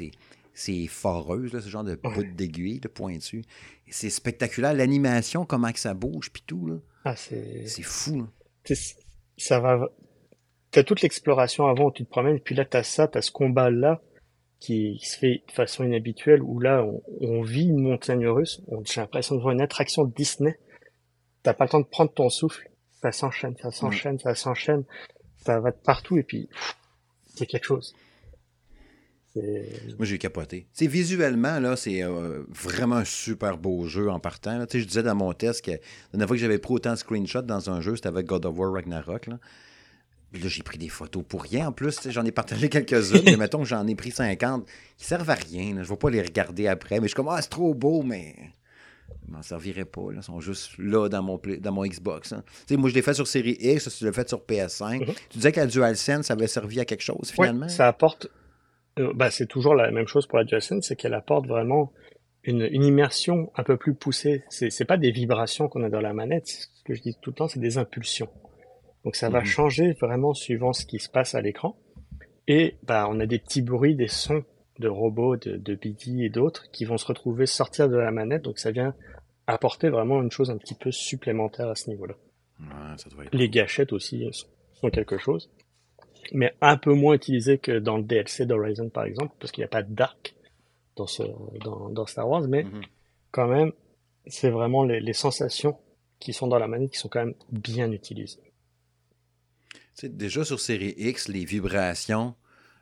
foreuse, 0.88 1.54
là, 1.54 1.62
ce 1.62 1.70
genre 1.70 1.84
de 1.84 1.96
bout 1.96 2.24
d'aiguille, 2.24 2.80
de 2.80 2.88
pointu. 2.88 3.44
C'est 3.90 4.10
spectaculaire. 4.10 4.74
L'animation, 4.74 5.46
comment 5.46 5.72
que 5.72 5.80
ça 5.80 5.94
bouge, 5.94 6.32
puis 6.32 6.44
tout. 6.46 6.68
Là. 6.68 6.76
Ah, 7.06 7.16
c'est... 7.16 7.66
C'est 7.68 7.84
fou. 7.84 8.28
Ça 9.38 9.60
va... 9.60 9.90
T'as 10.74 10.84
toute 10.84 11.02
l'exploration 11.02 11.68
avant 11.68 11.86
où 11.86 11.92
tu 11.92 12.04
te 12.04 12.10
promènes, 12.10 12.40
puis 12.40 12.56
là 12.56 12.66
t'as 12.66 12.82
ça, 12.82 13.08
t'as 13.08 13.22
ce 13.22 13.32
combat-là 13.32 14.02
qui 14.60 14.98
se 15.04 15.20
fait 15.20 15.44
de 15.48 15.52
façon 15.52 15.84
inhabituelle, 15.84 16.42
où 16.42 16.60
là 16.60 16.84
on, 17.22 17.44
vit 17.44 17.66
une 17.66 17.84
montagne 17.84 18.26
russe, 18.28 18.60
j'ai 18.86 19.02
l'impression 19.02 19.36
de 19.36 19.42
voir 19.42 19.54
une 19.54 19.62
attraction 19.62 20.04
de 20.06 20.12
Disney. 20.12 20.58
T'as 21.44 21.54
pas 21.54 21.66
le 21.66 21.70
temps 21.70 21.80
de 21.80 21.86
prendre 21.86 22.12
ton 22.12 22.28
souffle, 22.30 22.72
ça 23.04 23.12
s'enchaîne, 23.12 23.56
ça 23.58 23.70
s'enchaîne, 23.70 24.18
ça 24.18 24.34
s'enchaîne, 24.34 24.84
ça 25.38 25.60
va 25.60 25.70
de 25.70 25.78
partout, 25.78 26.18
et 26.18 26.24
puis 26.24 26.50
c'est 27.36 27.46
quelque 27.46 27.66
chose. 27.66 27.94
Moi, 29.36 30.06
j'ai 30.06 30.20
capoté. 30.20 30.68
C'est 30.74 30.88
visuellement, 30.88 31.60
là, 31.60 31.76
c'est 31.76 32.04
euh, 32.04 32.44
vraiment 32.50 32.98
un 32.98 33.06
super 33.06 33.58
beau 33.58 33.88
jeu 33.88 34.10
en 34.10 34.20
partant. 34.20 34.58
Là. 34.60 34.68
Je 34.72 34.84
disais 34.84 35.02
dans 35.02 35.16
mon 35.16 35.34
test 35.34 35.66
que 35.66 35.72
la 35.72 35.78
dernière 36.12 36.28
fois 36.28 36.36
que 36.38 36.42
j'avais 36.42 36.60
pris 36.60 36.74
autant 36.74 36.92
de 36.92 36.98
screenshots 36.98 37.42
dans 37.42 37.70
un 37.70 37.82
jeu, 37.82 37.96
c'était 37.96 38.10
avec 38.10 38.28
God 38.28 38.46
of 38.46 38.58
War 38.58 38.72
Ragnarok. 38.74 39.28
Là. 39.28 39.40
Là, 40.34 40.48
j'ai 40.48 40.64
pris 40.64 40.78
des 40.78 40.90
photos 40.90 41.24
pour 41.28 41.44
rien. 41.44 41.68
En 41.68 41.72
plus, 41.72 42.10
j'en 42.10 42.26
ai 42.26 42.32
partagé 42.32 42.70
quelques-unes, 42.70 43.24
mais 43.26 43.38
mettons 43.38 43.60
que 43.60 43.68
j'en 43.68 43.88
ai 43.88 43.96
pris 43.96 44.12
50. 44.12 44.68
Ils 45.00 45.04
servent 45.04 45.30
à 45.30 45.36
rien. 45.36 45.70
Je 45.70 45.80
ne 45.80 45.84
vais 45.84 45.96
pas 45.96 46.10
les 46.10 46.22
regarder 46.22 46.68
après. 46.68 47.00
Mais 47.00 47.06
je 47.06 47.10
suis 47.10 47.16
comme, 47.16 47.30
ah, 47.30 47.42
c'est 47.42 47.50
trop 47.50 47.74
beau, 47.74 48.04
mais 48.04 48.36
je 49.28 49.32
m'en 49.32 49.42
servirais 49.42 49.86
pas. 49.86 50.12
Là. 50.12 50.18
Ils 50.18 50.24
sont 50.24 50.42
juste 50.42 50.72
là 50.78 51.10
dans 51.10 51.24
mon, 51.24 51.40
dans 51.60 51.72
mon 51.72 51.86
Xbox. 51.86 52.34
Hein. 52.34 52.44
Moi, 52.72 52.90
je 52.90 52.96
l'ai 52.96 53.02
fait 53.02 53.14
sur 53.16 53.28
série 53.28 53.58
X, 53.60 53.90
tu 53.98 54.06
l'as 54.06 54.12
fait 54.12 54.28
sur 54.30 54.40
PS5. 54.40 55.00
Mm-hmm. 55.00 55.16
Tu 55.30 55.38
disais 55.38 55.52
que 55.52 55.60
la 55.60 55.68
DualSense 55.68 56.30
avait 56.30 56.48
servi 56.48 56.80
à 56.80 56.86
quelque 56.86 57.04
chose, 57.04 57.32
finalement? 57.32 57.68
ça 57.68 57.88
apporte... 57.88 58.28
Euh, 59.00 59.12
bah, 59.14 59.32
c'est 59.32 59.48
toujours 59.48 59.76
la 59.76 59.92
même 59.92 60.08
chose 60.08 60.28
pour 60.28 60.38
la 60.38 60.44
DualSense, 60.44 60.88
c'est 60.88 60.96
qu'elle 60.96 61.14
apporte 61.14 61.48
vraiment 61.48 61.92
une, 62.44 62.68
une, 62.72 62.84
immersion 62.84 63.52
un 63.56 63.64
peu 63.64 63.78
plus 63.78 63.94
poussée. 63.94 64.44
C'est, 64.50 64.70
c'est 64.70 64.86
pas 64.86 64.98
des 64.98 65.12
vibrations 65.12 65.68
qu'on 65.68 65.84
a 65.84 65.90
dans 65.90 66.02
la 66.02 66.14
manette. 66.14 66.48
Ce 66.48 66.84
que 66.84 66.94
je 66.94 67.02
dis 67.02 67.16
tout 67.22 67.32
le 67.32 67.36
temps, 67.36 67.48
c'est 67.48 67.60
des 67.60 67.78
impulsions. 67.78 68.30
Donc 69.04 69.16
ça 69.16 69.30
va 69.30 69.40
mhm. 69.40 69.46
changer 69.46 69.94
vraiment 69.94 70.34
suivant 70.34 70.74
ce 70.74 70.86
qui 70.86 71.00
se 71.00 71.10
passe 71.10 71.36
à 71.36 71.42
l'écran. 71.42 71.78
Et 72.48 72.76
bah, 72.84 73.08
on 73.10 73.20
a 73.20 73.26
des 73.26 73.40
petits 73.40 73.62
bruits, 73.62 73.96
des 73.96 74.08
sons 74.08 74.44
de 74.80 74.88
robots, 74.88 75.38
de, 75.38 75.58
de 75.58 75.76
BD 75.76 76.24
et 76.24 76.30
d'autres 76.30 76.70
qui 76.72 76.86
vont 76.86 76.98
se 76.98 77.06
retrouver 77.06 77.46
sortir 77.46 77.90
de 77.90 77.96
la 77.96 78.12
manette. 78.12 78.44
Donc 78.44 78.60
ça 78.60 78.72
vient 78.72 78.94
apporter 79.48 79.90
vraiment 79.90 80.22
une 80.22 80.32
chose 80.32 80.50
un 80.50 80.58
petit 80.58 80.76
peu 80.76 80.92
supplémentaire 80.92 81.70
à 81.70 81.76
ce 81.76 81.90
niveau-là. 81.90 82.16
Les 83.34 83.50
gâchettes 83.50 83.94
aussi 83.94 84.26
sont, 84.74 84.90
quelque 84.90 85.18
chose, 85.18 85.50
mais 86.32 86.54
un 86.62 86.78
peu 86.78 86.94
moins 86.94 87.16
utilisé 87.16 87.58
que 87.58 87.80
dans 87.80 87.98
le 87.98 88.04
DLC 88.04 88.46
d'Horizon 88.46 88.90
par 88.90 89.06
exemple, 89.06 89.34
parce 89.40 89.52
qu'il 89.52 89.62
n'y 89.62 89.66
a 89.66 89.70
pas 89.70 89.84
de 89.84 89.94
dark 89.94 90.36
dans, 90.96 91.08
ce, 91.08 91.24
dans, 91.64 91.90
dans 91.90 92.06
Star 92.06 92.28
Wars, 92.30 92.48
mais 92.48 92.64
mhm. 92.64 92.82
quand 93.32 93.48
même, 93.48 93.72
c'est 94.28 94.50
vraiment 94.50 94.84
les, 94.84 95.00
les 95.00 95.14
sensations 95.14 95.78
qui 96.20 96.34
sont 96.34 96.48
dans 96.48 96.60
la 96.60 96.68
manette 96.68 96.92
qui 96.92 97.00
sont 97.00 97.10
quand 97.10 97.26
même 97.26 97.36
bien 97.52 97.92
utilisées 97.92 98.54
déjà 100.04 100.44
sur 100.44 100.60
série 100.60 100.94
X, 100.98 101.28
les 101.28 101.46
vibrations 101.46 102.36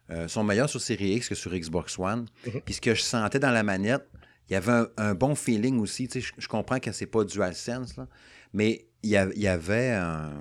euh, 0.09 0.27
sont 0.27 0.43
meilleures 0.43 0.69
sur 0.69 0.81
série 0.81 1.13
X 1.15 1.29
que 1.29 1.35
sur 1.35 1.53
Xbox 1.53 1.97
One. 1.99 2.27
Mhm. 2.45 2.61
Puis 2.65 2.75
ce 2.75 2.81
que 2.81 2.95
je 2.95 3.01
sentais 3.01 3.39
dans 3.39 3.51
la 3.51 3.63
manette, 3.63 4.07
il 4.49 4.53
y 4.53 4.55
avait 4.55 4.85
un, 4.97 5.13
bon 5.13 5.35
feeling 5.35 5.79
aussi. 5.79 6.09
Je, 6.13 6.31
je 6.37 6.47
comprends 6.47 6.79
que 6.79 6.91
c'est 6.91 7.05
pas 7.05 7.23
DualSense, 7.23 7.95
là, 7.97 8.07
mais 8.53 8.87
il 9.03 9.11
y, 9.11 9.15
il 9.35 9.41
y 9.41 9.47
avait 9.47 9.91
un 9.91 10.33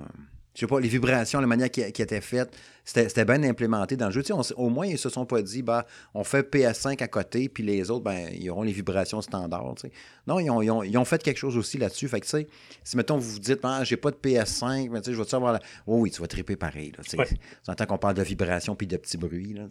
je 0.53 0.59
sais 0.61 0.67
pas, 0.67 0.79
les 0.79 0.89
vibrations, 0.89 1.39
la 1.39 1.47
manière 1.47 1.71
qui, 1.71 1.89
qui 1.91 2.01
était 2.01 2.21
faite, 2.21 2.51
c'était 2.83 3.25
bien 3.25 3.41
implémenté 3.43 3.95
dans 3.95 4.07
le 4.07 4.11
jeu. 4.11 4.23
au 4.57 4.69
moins, 4.69 4.85
ils 4.85 4.97
se 4.97 5.09
sont 5.09 5.25
pas 5.25 5.41
dit, 5.41 5.61
bah, 5.61 5.85
on 6.13 6.23
fait 6.23 6.41
PS5 6.41 7.01
à 7.01 7.07
côté, 7.07 7.47
puis 7.47 7.63
les 7.63 7.89
autres, 7.89 8.03
ben, 8.03 8.29
ils 8.33 8.49
auront 8.49 8.63
les 8.63 8.71
vibrations 8.71 9.21
standards. 9.21 9.75
Non, 10.27 10.39
ils 10.39 10.49
ont, 10.49 10.83
ils, 10.83 10.97
ont, 10.97 11.05
fait 11.05 11.21
quelque 11.23 11.37
chose 11.37 11.55
aussi 11.57 11.77
là-dessus. 11.77 12.07
Fait 12.07 12.19
que, 12.19 12.27
si, 12.27 12.97
mettons, 12.97 13.17
vous 13.17 13.31
vous 13.31 13.39
dites, 13.39 13.59
ah, 13.63 13.83
j'ai 13.83 13.97
pas 13.97 14.11
de 14.11 14.17
PS5, 14.17 14.89
mais 14.89 14.99
je 15.05 15.11
vais 15.11 15.23
te 15.23 15.29
savoir. 15.29 15.59
Oh, 15.87 15.99
oui, 15.99 16.11
tu 16.11 16.21
vas 16.21 16.27
triper 16.27 16.55
pareil. 16.55 16.91
Là, 16.97 17.03
ouais. 17.17 17.85
qu'on 17.85 17.97
parle 17.97 18.15
de 18.15 18.23
vibrations 18.23 18.75
puis 18.75 18.87
de 18.87 18.97
petits 18.97 19.17
bruits. 19.17 19.53
Là, 19.53 19.67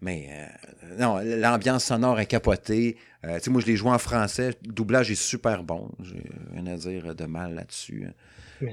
Mais 0.00 0.28
euh, 0.30 0.96
non, 0.98 1.18
l'ambiance 1.18 1.84
sonore 1.84 2.20
est 2.20 2.26
capotée. 2.26 2.96
Euh, 3.24 3.38
moi, 3.48 3.60
je 3.60 3.66
l'ai 3.66 3.76
joué 3.76 3.90
en 3.90 3.98
français. 3.98 4.50
Le 4.64 4.72
doublage 4.72 5.10
est 5.10 5.20
super 5.20 5.64
bon. 5.64 5.90
J'ai 6.02 6.22
rien 6.52 6.66
à 6.66 6.76
dire 6.76 7.14
de 7.14 7.24
mal 7.24 7.54
là-dessus. 7.54 8.04
Hein. 8.06 8.12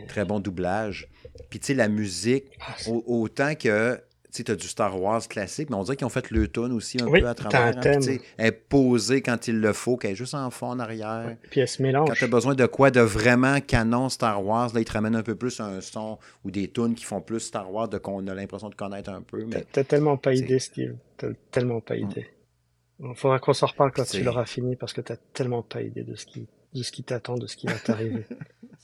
Très 0.08 0.26
bon 0.26 0.40
doublage. 0.40 1.10
Puis, 1.50 1.60
tu 1.60 1.68
sais, 1.68 1.74
la 1.74 1.88
musique, 1.88 2.46
ah, 2.60 2.76
autant 3.08 3.56
que 3.56 4.00
tu 4.32 4.50
as 4.50 4.56
du 4.56 4.68
Star 4.68 5.00
Wars 5.00 5.28
classique, 5.28 5.70
mais 5.70 5.76
on 5.76 5.84
dirait 5.84 5.98
qu'ils 5.98 6.08
ont 6.08 6.12
fait 6.12 6.32
le 6.32 6.48
tone 6.48 6.72
aussi 6.72 6.98
un 7.02 7.12
peu 7.12 7.28
à 7.28 7.34
travers. 7.34 7.78
Hein, 7.78 8.00
elle 8.38 8.46
est 8.46 8.52
posée 8.52 9.22
quand 9.22 9.48
il 9.48 9.60
le 9.60 9.74
faut, 9.74 9.98
qu'elle 9.98 10.12
est 10.12 10.16
juste 10.16 10.34
en 10.34 10.50
fond 10.50 10.68
en 10.68 10.80
arrière. 10.80 11.36
puis 11.50 11.62
elle 11.62 11.68
se 11.68 11.82
mélange. 11.82 12.08
Quand 12.08 12.16
tu 12.16 12.24
as 12.24 12.28
besoin 12.28 12.56
de 12.56 12.66
quoi 12.66 12.92
de 12.92 13.02
vraiment 13.02 13.60
canon 13.60 14.10
Star 14.10 14.44
Wars, 14.46 14.74
là, 14.74 14.80
ils 14.80 14.86
te 14.86 14.94
ramènent 14.94 15.16
un 15.16 15.24
peu 15.24 15.36
plus 15.36 15.60
un 15.60 15.82
son 15.82 16.18
ou 16.44 16.52
des 16.52 16.70
tunes 16.70 16.96
qui 16.96 17.04
font 17.04 17.22
plus 17.22 17.42
Star 17.42 17.72
Wars, 17.72 17.90
de 17.90 17.98
qu'on 17.98 18.26
a 18.28 18.34
l'impression 18.34 18.70
de 18.70 18.76
connaître 18.76 19.10
un 19.10 19.22
peu. 19.22 19.44
Mais 19.46 19.66
t'as 19.72 19.84
tellement 19.84 20.18
pas 20.18 20.34
idée, 20.34 20.60
Steve. 20.60 20.96
T'as 21.18 21.30
tellement 21.52 21.82
pas 21.82 21.96
mm. 21.96 22.10
idée. 22.10 22.28
Il 23.04 23.16
faudra 23.16 23.40
qu'on 23.40 23.54
s'en 23.54 23.68
reparle 23.68 23.92
quand 23.92 24.06
tu 24.06 24.24
l'auras 24.24 24.46
fini 24.46 24.76
parce 24.76 24.94
que 24.94 25.02
t'as 25.02 25.16
tellement 25.34 25.64
pas 25.64 25.82
idée 25.82 26.04
de 26.04 26.16
ce 26.16 26.26
qui, 26.26 26.48
de 26.74 26.84
ce 26.84 26.92
qui 26.92 27.04
t'attend, 27.04 27.38
de 27.38 27.48
ce 27.48 27.56
qui 27.56 27.68
va 27.68 27.74
t'arriver. 27.74 28.26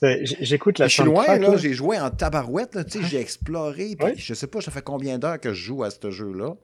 J'écoute 0.02 0.80
la 0.80 0.88
Je 0.88 0.94
suis 0.94 1.04
loin, 1.04 1.38
là, 1.38 1.58
j'ai 1.58 1.74
joué 1.74 2.00
en 2.00 2.12
tabarouette, 2.12 2.76
là, 2.76 2.84
tu 2.84 3.00
sais, 3.00 3.08
j'ai 3.08 3.20
exploré, 3.20 3.96
puis 3.98 4.14
je 4.16 4.34
sais 4.34 4.48
pas, 4.48 4.62
ça 4.62 4.72
fait 4.72 4.84
combien 4.84 5.18
d'heures 5.18 5.40
que 5.40 5.54
je 5.54 5.64
joue 5.64 5.84
à 5.84 5.90
ce 5.90 6.12
jeu-là. 6.12 6.56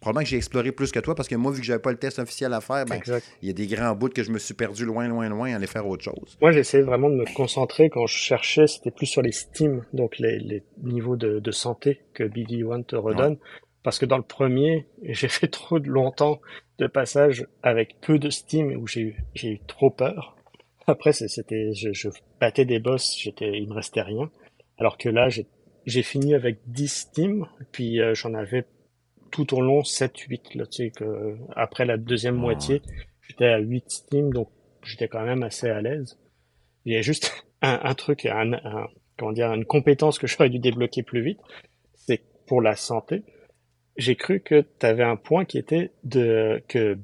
Probablement 0.00 0.22
que 0.22 0.28
j'ai 0.28 0.36
exploré 0.36 0.70
plus 0.70 0.92
que 0.92 1.00
toi, 1.00 1.16
parce 1.16 1.26
que 1.26 1.34
moi, 1.34 1.50
vu 1.50 1.58
que 1.58 1.66
j'avais 1.66 1.80
pas 1.80 1.90
le 1.90 1.98
test 1.98 2.20
officiel 2.20 2.52
à 2.52 2.60
faire, 2.60 2.84
ben, 2.84 3.00
il 3.42 3.48
y 3.48 3.50
a 3.50 3.52
des 3.52 3.66
grands 3.66 3.96
bouts 3.96 4.10
que 4.10 4.22
je 4.22 4.30
me 4.30 4.38
suis 4.38 4.54
perdu 4.54 4.84
loin, 4.84 5.08
loin, 5.08 5.28
loin 5.28 5.52
à 5.52 5.56
aller 5.56 5.66
faire 5.66 5.88
autre 5.88 6.04
chose. 6.04 6.38
Moi, 6.40 6.52
j'essayais 6.52 6.84
vraiment 6.84 7.10
de 7.10 7.16
me 7.16 7.34
concentrer 7.34 7.90
quand 7.90 8.06
je 8.06 8.16
cherchais, 8.16 8.68
c'était 8.68 8.92
plus 8.92 9.06
sur 9.06 9.22
les 9.22 9.32
Steam, 9.32 9.84
donc 9.92 10.18
les, 10.18 10.38
les 10.38 10.62
niveaux 10.84 11.16
de, 11.16 11.40
de, 11.40 11.50
santé 11.50 12.02
que 12.14 12.22
BD1 12.22 12.84
te 12.84 12.94
redonne. 12.94 13.38
Parce 13.82 13.98
que 13.98 14.06
dans 14.06 14.18
le 14.18 14.22
premier, 14.22 14.86
j'ai 15.02 15.28
fait 15.28 15.48
trop 15.48 15.80
de 15.80 15.88
longtemps 15.88 16.40
de 16.78 16.86
passage 16.86 17.48
avec 17.64 17.96
peu 18.00 18.20
de 18.20 18.30
Steam 18.30 18.76
où 18.80 18.86
j'ai 18.86 19.16
eu 19.42 19.58
trop 19.66 19.90
peur. 19.90 20.36
Après, 20.88 21.12
c'était, 21.12 21.74
je, 21.74 21.92
je, 21.92 22.08
battais 22.40 22.64
des 22.64 22.78
boss, 22.78 23.14
j'étais, 23.20 23.58
il 23.58 23.68
me 23.68 23.74
restait 23.74 24.00
rien. 24.00 24.30
Alors 24.78 24.96
que 24.96 25.10
là, 25.10 25.28
j'ai 25.28 26.02
fini 26.02 26.34
avec 26.34 26.60
10 26.66 26.88
Steam, 26.88 27.46
puis 27.72 28.00
euh, 28.00 28.14
j'en 28.14 28.32
avais 28.32 28.64
tout 29.30 29.54
au 29.54 29.60
long 29.60 29.84
7, 29.84 30.16
8, 30.16 30.54
là, 30.54 30.64
tu 30.64 30.84
sais, 30.84 30.90
que, 30.90 31.36
après 31.54 31.84
la 31.84 31.98
deuxième 31.98 32.36
moitié, 32.36 32.80
j'étais 33.20 33.44
à 33.44 33.58
8 33.58 33.84
Steam, 33.90 34.32
donc 34.32 34.48
j'étais 34.82 35.08
quand 35.08 35.24
même 35.24 35.42
assez 35.42 35.68
à 35.68 35.82
l'aise. 35.82 36.18
Il 36.86 36.94
y 36.94 36.96
a 36.96 37.02
juste 37.02 37.44
un, 37.60 37.80
un 37.82 37.94
truc, 37.94 38.24
un, 38.24 38.52
comment 39.18 39.32
dire, 39.32 39.52
une 39.52 39.66
compétence 39.66 40.18
que 40.18 40.26
j'aurais 40.26 40.48
dû 40.48 40.58
débloquer 40.58 41.02
plus 41.02 41.20
vite, 41.20 41.40
c'est 41.96 42.22
pour 42.46 42.62
la 42.62 42.76
santé. 42.76 43.24
J'ai 43.98 44.16
cru 44.16 44.40
que 44.40 44.64
tu 44.80 44.86
avais 44.86 45.04
un 45.04 45.16
point 45.16 45.44
qui 45.44 45.58
était 45.58 45.90
de 46.04 46.62
que 46.66 46.96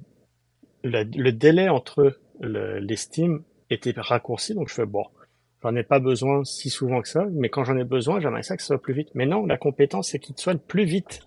le 0.85 1.31
délai 1.33 1.69
entre 1.69 2.19
le, 2.41 2.79
les 2.79 2.97
Steam 2.97 3.43
était 3.71 3.93
raccourci, 3.97 4.55
donc 4.55 4.69
je 4.69 4.75
fais 4.75 4.87
bon, 4.87 5.05
j'en 5.63 5.75
ai 5.75 5.83
pas 5.83 5.99
besoin 5.99 6.45
si 6.45 6.69
souvent 6.69 7.01
que 7.01 7.09
ça, 7.09 7.27
mais 7.33 7.49
quand 7.49 7.65
j'en 7.65 7.77
ai 7.77 7.85
besoin, 7.85 8.21
j'aimerais 8.21 8.43
ça 8.43 8.57
que 8.57 8.63
ça 8.63 8.69
soit 8.69 8.83
plus 8.83 8.95
vite. 8.95 9.09
Mais 9.15 9.27
non, 9.27 9.47
la 9.47 9.57
compétence, 9.57 10.11
c'est 10.11 10.19
qu'il 10.19 10.37
soigne 10.37 10.59
plus 10.59 10.85
vite. 10.85 11.21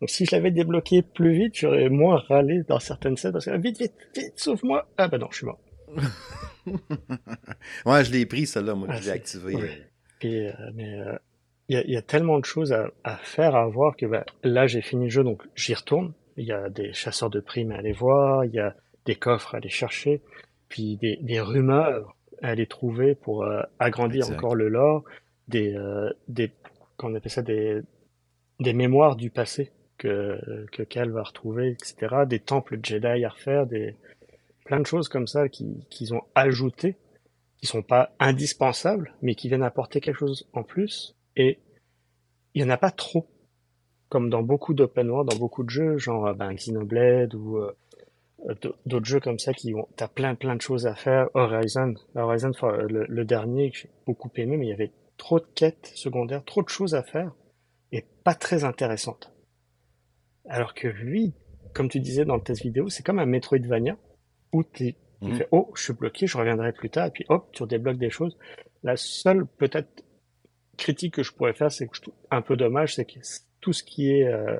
Donc 0.00 0.08
si 0.08 0.24
je 0.24 0.34
l'avais 0.34 0.50
débloqué 0.50 1.02
plus 1.02 1.32
vite, 1.32 1.54
j'aurais 1.56 1.88
moins 1.88 2.16
râlé 2.28 2.62
dans 2.68 2.78
certaines 2.78 3.16
scènes 3.16 3.32
parce 3.32 3.44
que 3.44 3.56
vite, 3.56 3.78
vite, 3.78 3.94
vite, 4.16 4.32
sauve-moi. 4.36 4.88
Ah 4.98 5.08
bah 5.08 5.18
non, 5.18 5.28
je 5.30 5.36
suis 5.36 5.46
mort. 5.46 5.60
ouais, 7.86 8.04
je 8.04 8.12
l'ai 8.12 8.26
pris 8.26 8.46
celle-là, 8.46 8.74
moi, 8.74 8.88
je 8.92 9.04
l'ai 9.04 9.10
activé. 9.10 9.56
Euh, 10.24 10.52
mais 10.74 11.00
euh, 11.00 11.18
il 11.68 11.90
y, 11.90 11.96
a, 11.96 12.02
tellement 12.02 12.38
de 12.38 12.44
choses 12.44 12.72
à, 12.72 13.16
faire, 13.16 13.56
à 13.56 13.66
voir 13.66 13.96
que 13.96 14.06
bah, 14.06 14.24
là 14.44 14.66
j'ai 14.66 14.82
fini 14.82 15.04
le 15.04 15.10
jeu, 15.10 15.24
donc 15.24 15.42
j'y 15.56 15.74
retourne. 15.74 16.12
Il 16.36 16.46
y 16.46 16.52
a 16.52 16.68
des 16.68 16.92
chasseurs 16.92 17.30
de 17.30 17.40
primes 17.40 17.72
à 17.72 17.76
aller 17.76 17.92
voir, 17.92 18.44
il 18.44 18.52
y 18.52 18.60
a 18.60 18.74
des 19.06 19.16
coffres 19.16 19.54
à 19.54 19.58
aller 19.58 19.68
chercher 19.68 20.22
puis 20.72 20.96
des, 20.96 21.18
des 21.20 21.38
rumeurs 21.38 22.16
à 22.40 22.48
aller 22.48 22.66
trouver 22.66 23.14
pour 23.14 23.44
euh, 23.44 23.60
agrandir 23.78 24.30
encore 24.30 24.54
le 24.54 24.70
lore, 24.70 25.04
des, 25.48 25.74
euh, 25.74 26.10
des 26.28 26.50
qu'on 26.96 27.14
appelle 27.14 27.30
ça 27.30 27.42
des, 27.42 27.82
des 28.58 28.72
mémoires 28.72 29.16
du 29.16 29.28
passé 29.28 29.70
que, 29.98 30.66
que 30.72 30.82
Cal 30.82 31.10
va 31.10 31.24
retrouver, 31.24 31.72
etc. 31.72 32.24
Des 32.26 32.40
temples 32.40 32.78
Jedi 32.82 33.22
à 33.22 33.28
refaire, 33.28 33.66
des 33.66 33.96
plein 34.64 34.80
de 34.80 34.86
choses 34.86 35.10
comme 35.10 35.26
ça 35.26 35.50
qui 35.50 35.84
qu'ils 35.90 36.14
ont 36.14 36.22
ajouté, 36.34 36.96
qui 37.58 37.66
sont 37.66 37.82
pas 37.82 38.14
indispensables, 38.18 39.12
mais 39.20 39.34
qui 39.34 39.48
viennent 39.48 39.62
apporter 39.62 40.00
quelque 40.00 40.20
chose 40.20 40.48
en 40.54 40.62
plus. 40.62 41.14
Et 41.36 41.58
il 42.54 42.62
y 42.62 42.64
en 42.64 42.70
a 42.70 42.78
pas 42.78 42.90
trop, 42.90 43.28
comme 44.08 44.30
dans 44.30 44.42
beaucoup 44.42 44.72
d'open 44.72 45.10
world, 45.10 45.28
dans 45.28 45.38
beaucoup 45.38 45.64
de 45.64 45.70
jeux, 45.70 45.98
genre 45.98 46.34
ben, 46.34 46.54
Xenoblade 46.54 47.34
ou 47.34 47.58
euh, 47.58 47.60
euh, 47.66 47.72
d'autres 48.86 49.06
jeux 49.06 49.20
comme 49.20 49.38
ça 49.38 49.52
qui 49.52 49.74
ont 49.74 49.86
t'as 49.96 50.08
plein 50.08 50.34
plein 50.34 50.56
de 50.56 50.60
choses 50.60 50.86
à 50.86 50.94
faire. 50.94 51.28
Horizon 51.34 51.94
Horizon 52.14 52.52
le, 52.88 53.06
le 53.08 53.24
dernier 53.24 53.70
que 53.70 53.78
j'ai 53.78 53.90
beaucoup 54.06 54.30
aimé 54.36 54.56
mais 54.56 54.66
il 54.66 54.70
y 54.70 54.72
avait 54.72 54.92
trop 55.16 55.38
de 55.38 55.46
quêtes 55.54 55.92
secondaires 55.94 56.44
trop 56.44 56.62
de 56.62 56.68
choses 56.68 56.94
à 56.94 57.02
faire 57.02 57.32
et 57.92 58.04
pas 58.24 58.34
très 58.34 58.64
intéressantes 58.64 59.32
alors 60.48 60.74
que 60.74 60.88
lui 60.88 61.34
comme 61.72 61.88
tu 61.88 62.00
disais 62.00 62.24
dans 62.24 62.36
le 62.36 62.42
test 62.42 62.62
vidéo 62.62 62.88
c'est 62.88 63.04
comme 63.04 63.18
un 63.18 63.26
Metroidvania 63.26 63.96
où 64.52 64.62
tu 64.64 64.94
mmh. 65.22 65.34
fais 65.34 65.48
oh 65.50 65.70
je 65.74 65.82
suis 65.82 65.92
bloqué 65.92 66.26
je 66.26 66.36
reviendrai 66.36 66.72
plus 66.72 66.90
tard 66.90 67.06
et 67.06 67.10
puis 67.10 67.24
hop 67.28 67.48
tu 67.52 67.66
débloques 67.66 67.98
des 67.98 68.10
choses. 68.10 68.36
La 68.82 68.96
seule 68.96 69.46
peut-être 69.46 70.04
critique 70.76 71.14
que 71.14 71.22
je 71.22 71.32
pourrais 71.32 71.54
faire 71.54 71.70
c'est 71.70 71.86
que 71.86 71.96
je 71.96 72.02
trouve 72.02 72.14
un 72.30 72.42
peu 72.42 72.56
dommage 72.56 72.94
c'est 72.96 73.04
que 73.04 73.20
tout 73.60 73.72
ce 73.72 73.82
qui 73.82 74.10
est 74.10 74.26
euh, 74.26 74.58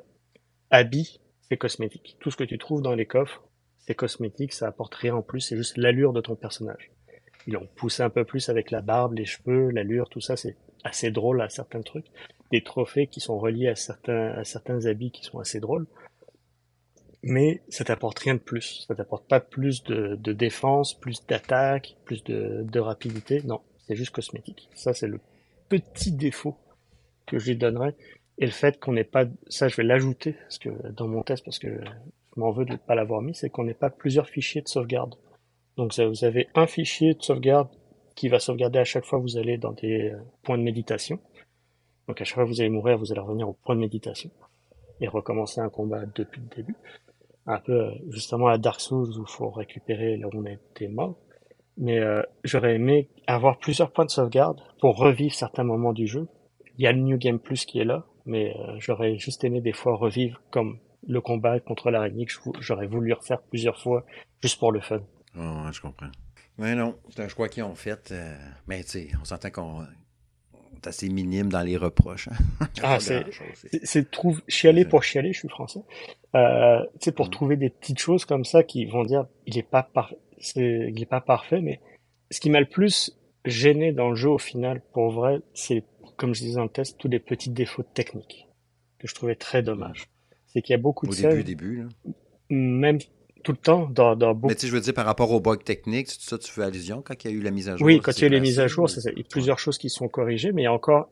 habit 0.71 1.21
c'est 1.49 1.57
cosmétique. 1.57 2.17
Tout 2.21 2.31
ce 2.31 2.37
que 2.37 2.45
tu 2.45 2.59
trouves 2.59 2.83
dans 2.83 2.95
les 2.95 3.07
coffres 3.07 3.43
c'est 3.87 3.95
cosmétique, 3.95 4.53
ça 4.53 4.69
apporte 4.69 4.95
rien 4.95 5.15
en 5.15 5.23
plus, 5.23 5.41
c'est 5.41 5.57
juste 5.57 5.77
l'allure 5.77 6.13
de 6.13 6.21
ton 6.21 6.37
personnage. 6.37 6.91
Ils 7.47 7.57
ont 7.57 7.69
poussé 7.75 8.03
un 8.03 8.11
peu 8.11 8.25
plus 8.25 8.49
avec 8.49 8.71
la 8.71 8.81
barbe, 8.81 9.15
les 9.15 9.25
cheveux, 9.25 9.71
l'allure, 9.71 10.09
tout 10.09 10.21
ça, 10.21 10.37
c'est 10.37 10.57
assez 10.85 11.11
drôle 11.11 11.41
à 11.43 11.49
certains 11.49 11.83
trucs. 11.83 12.07
Des 12.51 12.63
trophées 12.63 13.07
qui 13.07 13.21
sont 13.21 13.39
reliés 13.39 13.69
à 13.69 13.75
certains, 13.75 14.31
à 14.33 14.45
certains 14.45 14.87
habits 14.87 15.11
qui 15.11 15.25
sont 15.25 15.39
assez 15.39 15.61
drôles. 15.61 15.87
mais 17.25 17.63
ça 17.69 17.85
t'apporte 17.85 18.19
rien 18.19 18.35
de 18.35 18.41
plus. 18.41 18.85
Ça 18.87 18.95
t'apporte 18.95 19.29
pas 19.29 19.41
plus 19.41 19.85
de, 19.85 20.33
défense, 20.33 20.99
plus 20.99 21.25
d'attaque, 21.27 21.97
plus 22.05 22.23
de, 22.25 22.79
rapidité. 22.81 23.43
Non, 23.45 23.61
c'est 23.87 23.97
juste 23.97 24.11
cosmétique. 24.13 24.69
Ça, 24.75 24.93
c'est 24.93 25.07
le 25.07 25.21
petit 25.69 26.13
défaut 26.13 26.57
que 27.27 27.39
je 27.39 27.51
lui 27.51 27.57
donnerais. 27.57 27.95
Et 28.39 28.47
le 28.47 28.53
fait 28.53 28.79
qu'on 28.81 28.93
n'ait 28.93 29.05
pas, 29.05 29.27
ça 29.49 29.69
je 29.69 29.77
vais 29.77 29.85
l'ajouter 29.85 30.33
parce 30.33 30.59
que 30.59 30.71
dans 30.93 31.07
mon 31.07 31.23
test, 31.23 31.45
parce 31.45 31.59
que 31.59 31.81
m'en 32.37 32.51
veux 32.51 32.65
de 32.65 32.73
ne 32.73 32.77
pas 32.77 32.95
l'avoir 32.95 33.23
mis, 33.23 33.35
c'est 33.35 33.51
qu'on 33.51 33.65
n'ait 33.65 33.75
pas 33.75 33.91
plusieurs 33.91 34.29
fichiers 34.29 34.63
de 34.63 34.69
sauvegarde. 34.69 35.17
Donc 35.77 35.99
vous 35.99 36.25
avez 36.25 36.49
un 36.55 36.67
fichier 36.67 37.15
de 37.15 37.23
sauvegarde 37.23 37.69
qui 38.15 38.29
va 38.29 38.39
sauvegarder 38.39 38.79
à 38.79 38.85
chaque 38.85 39.05
fois 39.05 39.19
que 39.19 39.25
vous 39.25 39.39
allez 39.39 39.57
dans 39.59 39.73
des 39.73 40.11
euh, 40.11 40.19
points 40.43 40.59
de 40.59 40.63
méditation. 40.63 41.19
Donc 42.09 42.21
à 42.21 42.25
chaque 42.25 42.35
fois 42.35 42.45
que 42.45 42.49
vous 42.49 42.61
allez 42.61 42.71
mourir, 42.71 42.99
vous 42.99 43.13
allez 43.13 43.21
revenir 43.21 43.49
au 43.49 43.55
point 43.55 43.75
de 43.75 43.81
méditation 43.81 44.31
et 45.01 45.09
recommencer 45.09 45.61
un 45.61 45.71
combat 45.71 46.05
depuis 46.15 46.41
le 46.41 46.57
début. 46.57 46.77
Un 47.47 47.59
peu 47.59 47.73
euh, 47.73 47.91
justement 48.11 48.49
à 48.49 48.59
Dark 48.59 48.81
Souls 48.81 49.19
où 49.19 49.23
il 49.23 49.31
faut 49.31 49.51
récupérer 49.51 50.17
là 50.17 50.29
où 50.29 50.31
on 50.35 50.45
été 50.45 50.89
mort. 50.89 51.17
Mais 51.79 51.99
euh, 51.99 52.23
j'aurais 52.45 52.75
aimé 52.75 53.09
avoir 53.27 53.59
plusieurs 53.59 53.91
points 53.91 54.05
de 54.05 54.11
sauvegarde 54.11 54.61
pour 54.81 54.99
revivre 54.99 55.35
certains 55.35 55.65
moments 55.65 55.95
du 55.95 56.07
jeu. 56.07 56.29
Il 56.77 56.85
y 56.85 56.87
a 56.87 56.93
le 56.93 57.01
New 57.01 57.17
Game 57.17 57.39
Plus 57.39 57.65
qui 57.65 57.79
est 57.81 57.85
là, 57.85 58.05
mais 58.27 58.55
j'aurais 58.79 59.17
juste 59.17 59.45
aimé 59.45 59.61
des 59.61 59.73
fois 59.73 59.97
revivre 59.97 60.41
comme 60.51 60.79
le 61.07 61.21
combat 61.21 61.61
contre 61.61 61.91
l'araignée 61.91 62.27
que 62.27 62.33
j'aurais 62.61 62.87
voulu 62.87 63.13
refaire 63.13 63.43
plusieurs 63.43 63.81
fois 63.81 64.05
juste 64.43 64.59
pour 64.59 64.73
le 64.73 64.81
fun. 64.81 65.01
Oh, 65.37 65.41
ouais, 65.41 65.73
je 65.73 65.81
comprends. 65.81 66.11
Mais 66.59 66.75
non, 66.75 66.97
c'est 67.11 67.23
un 67.23 67.29
choix 67.29 67.49
qu'ils 67.49 67.63
ont 67.63 67.75
fait. 67.75 68.13
Euh, 68.13 68.37
mais 68.67 68.83
tu 68.85 68.91
sais, 68.91 69.09
on 69.21 69.25
s'entend 69.25 69.51
qu'on 69.51 69.83
est 69.83 70.87
assez 70.87 71.09
minime 71.09 71.49
dans 71.49 71.63
les 71.63 71.77
reproches. 71.77 72.29
Hein. 72.29 72.67
ah, 72.83 73.01
c'est, 73.01 73.25
c'est 73.83 74.11
trouve 74.11 74.43
chialer 74.49 74.85
pour 74.85 75.03
chialer, 75.03 75.33
je 75.33 75.41
suis 75.41 75.49
français. 75.49 75.81
Euh, 76.35 76.83
tu 76.95 77.07
sais, 77.07 77.13
pour 77.13 77.27
mm. 77.27 77.31
trouver 77.31 77.57
des 77.57 77.71
petites 77.71 77.99
choses 77.99 78.25
comme 78.25 78.45
ça 78.45 78.63
qui 78.63 78.85
vont 78.85 79.05
dire, 79.05 79.27
il 79.47 79.59
est 79.59 79.69
pas 79.69 79.83
par... 79.83 80.13
il 80.57 81.01
est 81.01 81.07
pas 81.07 81.21
parfait, 81.21 81.61
mais 81.61 81.81
ce 82.31 82.41
qui 82.41 82.51
m'a 82.51 82.61
le 82.61 82.67
plus 82.67 83.19
gêné 83.45 83.93
dans 83.93 84.11
le 84.11 84.15
jeu 84.15 84.29
au 84.29 84.39
final, 84.39 84.83
pour 84.93 85.11
vrai, 85.11 85.41
c'est 85.55 85.85
comme 86.17 86.35
je 86.35 86.41
disais 86.41 86.57
dans 86.57 86.65
le 86.65 86.69
test, 86.69 86.99
tous 86.99 87.09
les 87.09 87.19
petits 87.19 87.51
défauts 87.51 87.83
techniques 87.83 88.47
que 88.99 89.09
je 89.09 89.15
trouvais 89.15 89.35
très 89.35 89.63
dommage. 89.63 90.09
C'est 90.53 90.63
qu'il 90.63 90.73
y 90.73 90.79
a 90.79 90.83
beaucoup 90.83 91.07
de 91.07 91.41
Au 91.41 91.43
début, 91.43 91.83
là. 91.83 92.13
même 92.51 92.99
tout 93.43 93.53
le 93.53 93.59
temps, 93.59 93.89
dans, 93.89 94.15
dans 94.15 94.35
beaucoup... 94.35 94.49
Mais 94.49 94.55
tu 94.55 94.63
sais, 94.63 94.67
je 94.69 94.73
veux 94.73 94.81
dire, 94.81 94.95
par 94.95 95.07
rapport 95.07 95.33
aux 95.33 95.41
bugs 95.41 95.57
techniques, 95.57 96.09
c'est 96.11 96.21
ça, 96.21 96.39
tu 96.39 96.51
fais 96.51 96.63
allusion 96.63 97.03
quand 97.03 97.25
il 97.25 97.31
y 97.31 97.35
a 97.35 97.37
eu 97.37 97.41
la 97.41 97.51
mise 97.51 97.69
à 97.69 97.77
jour? 97.77 97.87
Oui, 97.87 98.01
quand 98.01 98.13
il 98.17 98.21
y 98.21 98.25
a 98.25 98.27
eu 98.29 98.31
les 98.31 98.41
mises 98.41 98.61
à 98.61 98.69
jour, 98.69 98.89
il 98.89 99.19
y 99.19 99.21
a 99.21 99.25
plusieurs 99.29 99.59
choses 99.59 99.79
qui 99.79 99.91
sont 99.91 100.09
corrigées, 100.09 100.53
mais 100.53 100.63
il 100.63 100.65
y 100.65 100.69
a 100.69 100.73
encore 100.73 101.11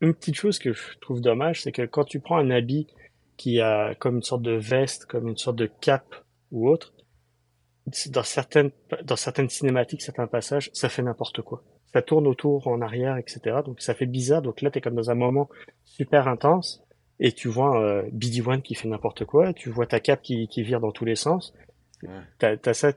une 0.00 0.14
petite 0.14 0.34
chose 0.34 0.58
que 0.58 0.72
je 0.72 0.98
trouve 1.00 1.20
dommage, 1.20 1.62
c'est 1.62 1.72
que 1.72 1.82
quand 1.82 2.04
tu 2.04 2.20
prends 2.20 2.38
un 2.38 2.50
habit 2.50 2.86
qui 3.36 3.60
a 3.60 3.94
comme 3.94 4.16
une 4.16 4.22
sorte 4.22 4.42
de 4.42 4.52
veste, 4.52 5.06
comme 5.06 5.28
une 5.28 5.36
sorte 5.36 5.56
de 5.56 5.70
cape 5.80 6.14
ou 6.50 6.68
autre, 6.68 6.94
dans 8.08 8.22
certaines, 8.22 8.70
dans 9.04 9.16
certaines 9.16 9.48
cinématiques, 9.48 10.02
certains 10.02 10.26
passages, 10.26 10.70
ça 10.72 10.88
fait 10.88 11.02
n'importe 11.02 11.42
quoi 11.42 11.62
ça 11.92 12.02
tourne 12.02 12.26
autour, 12.26 12.68
en 12.68 12.80
arrière, 12.80 13.16
etc. 13.16 13.58
Donc 13.64 13.80
ça 13.80 13.94
fait 13.94 14.06
bizarre. 14.06 14.42
Donc 14.42 14.60
là, 14.60 14.70
t'es 14.70 14.80
comme 14.80 14.94
dans 14.94 15.10
un 15.10 15.14
moment 15.14 15.48
super 15.84 16.28
intense 16.28 16.82
et 17.20 17.32
tu 17.32 17.48
vois 17.48 17.80
euh, 17.80 18.02
BD 18.12 18.40
One 18.40 18.62
qui 18.62 18.74
fait 18.74 18.88
n'importe 18.88 19.24
quoi, 19.24 19.52
tu 19.52 19.70
vois 19.70 19.86
ta 19.86 20.00
cape 20.00 20.22
qui, 20.22 20.48
qui 20.48 20.62
vire 20.62 20.80
dans 20.80 20.90
tous 20.90 21.04
les 21.04 21.16
sens. 21.16 21.54
T'as, 22.38 22.56
as 22.64 22.74
ça, 22.74 22.92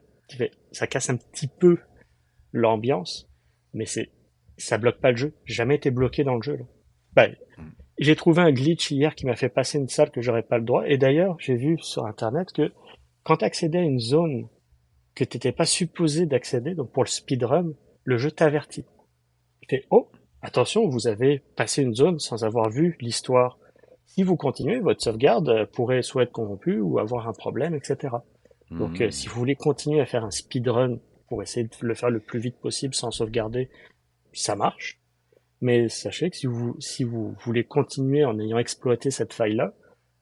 ça 0.71 0.88
casse 0.88 1.09
un 1.09 1.17
petit 1.17 1.47
peu 1.47 1.78
l'ambiance, 2.53 3.30
mais 3.74 3.86
c'est 3.86 4.09
ça 4.57 4.78
bloque 4.78 4.99
pas 4.99 5.11
le 5.11 5.17
jeu. 5.17 5.34
Jamais 5.45 5.76
été 5.76 5.91
bloqué 5.91 6.24
dans 6.24 6.36
le 6.36 6.41
jeu. 6.41 6.55
Là. 6.55 6.65
Ben, 7.13 7.36
j'ai 7.99 8.15
trouvé 8.15 8.41
un 8.41 8.51
glitch 8.51 8.91
hier 8.91 9.13
qui 9.13 9.26
m'a 9.26 9.36
fait 9.36 9.49
passer 9.49 9.78
une 9.78 9.89
salle 9.89 10.09
que 10.09 10.21
j'aurais 10.21 10.43
pas 10.43 10.57
le 10.57 10.63
droit. 10.63 10.88
Et 10.88 10.97
d'ailleurs, 10.97 11.36
j'ai 11.39 11.55
vu 11.55 11.78
sur 11.80 12.05
internet 12.05 12.51
que 12.53 12.71
quand 13.24 13.38
tu 13.38 13.45
accédais 13.45 13.80
à 13.80 13.84
une 13.84 13.99
zone 13.99 14.47
que 15.15 15.24
t'étais 15.24 15.51
pas 15.51 15.65
supposé 15.65 16.26
d'accéder, 16.26 16.76
donc 16.76 16.91
pour 16.91 17.03
le 17.03 17.09
speedrun, 17.09 17.74
le 18.03 18.17
jeu 18.17 18.32
t'avertit. 18.32 18.86
Il 19.61 19.67
fait 19.69 19.86
Oh, 19.89 20.09
attention, 20.41 20.88
vous 20.88 21.07
avez 21.07 21.39
passé 21.55 21.84
une 21.84 21.93
zone 21.93 22.19
sans 22.19 22.43
avoir 22.45 22.69
vu 22.69 22.97
l'histoire. 22.99 23.59
Si 24.16 24.22
vous 24.22 24.36
continuez, 24.36 24.80
votre 24.80 25.01
sauvegarde 25.01 25.66
pourrait 25.74 26.03
soit 26.03 26.22
être 26.22 26.32
corrompue 26.32 26.80
ou 26.80 26.99
avoir 26.99 27.28
un 27.28 27.34
problème, 27.34 27.74
etc. 27.74 28.14
Donc, 28.70 29.01
euh, 29.01 29.07
hmm. 29.07 29.11
si 29.11 29.28
vous 29.28 29.34
voulez 29.34 29.55
continuer 29.55 30.01
à 30.01 30.05
faire 30.05 30.24
un 30.24 30.30
speedrun 30.30 30.99
pour 31.28 31.41
essayer 31.41 31.66
de 31.66 31.74
le 31.82 31.95
faire 31.95 32.11
le 32.11 32.20
plus 32.20 32.39
vite 32.39 32.59
possible 32.59 32.93
sans 32.93 33.09
sauvegarder, 33.09 33.72
ça 34.32 34.55
marche. 34.55 34.99
Mais 35.61 35.89
sachez 35.89 36.30
que 36.30 36.38
si 36.38 36.45
vous, 36.45 36.76
si 36.80 37.03
vous 37.03 37.36
voulez 37.43 37.64
continuer 37.64 38.24
en 38.24 38.38
ayant 38.39 38.59
exploité 38.59 39.09
cette 39.09 39.34
faille-là, 39.34 39.74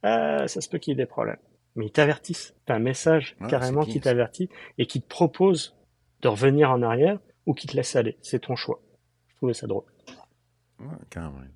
euh, 0.06 0.48
ça 0.48 0.62
se 0.62 0.70
peut 0.70 0.78
qu'il 0.78 0.92
y 0.92 0.94
ait 0.94 1.04
des 1.04 1.06
problèmes. 1.06 1.42
Mais 1.76 1.88
ils 1.88 1.92
t'avertissent. 1.92 2.56
T'as 2.66 2.76
un 2.76 2.80
message 2.80 3.36
carrément 3.50 3.84
qui 3.84 4.00
t'avertit 4.00 4.48
et 4.78 4.86
qui 4.86 5.02
te 5.02 5.08
propose 5.10 5.76
de 6.22 6.30
revenir 6.30 6.72
en 6.72 6.82
arrière 6.82 7.20
ou 7.46 7.54
qui 7.54 7.68
te 7.68 7.76
laisse 7.76 7.98
aller. 7.98 8.18
C'est 8.22 8.40
ton 8.40 8.56
choix. 8.56 8.80
Je 9.28 9.36
trouvais 9.36 9.54
ça 9.54 9.68
drôle. 9.68 9.84
Ouais, 10.80 10.96
même. 11.18 11.52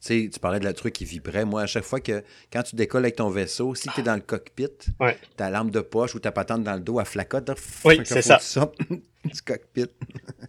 Tu, 0.00 0.30
parlais 0.40 0.60
de 0.60 0.64
la 0.64 0.72
truc 0.72 0.94
qui 0.94 1.04
vibrait. 1.04 1.44
Moi, 1.44 1.62
à 1.62 1.66
chaque 1.66 1.84
fois 1.84 2.00
que, 2.00 2.22
quand 2.52 2.62
tu 2.62 2.76
décolles 2.76 3.04
avec 3.04 3.16
ton 3.16 3.28
vaisseau, 3.28 3.74
si 3.74 3.88
tu 3.90 4.00
es 4.00 4.02
dans 4.02 4.14
le 4.14 4.20
cockpit, 4.20 4.68
ouais. 5.00 5.18
ta 5.36 5.50
lampe 5.50 5.70
de 5.70 5.80
poche 5.80 6.14
ou 6.14 6.20
ta 6.20 6.32
patente 6.32 6.62
dans 6.62 6.74
le 6.74 6.80
dos, 6.80 6.98
à 6.98 7.04
flacote. 7.04 7.50
Oui, 7.84 8.00
c'est 8.04 8.22
ça. 8.22 8.38
du 9.24 9.42
cockpit. 9.42 9.86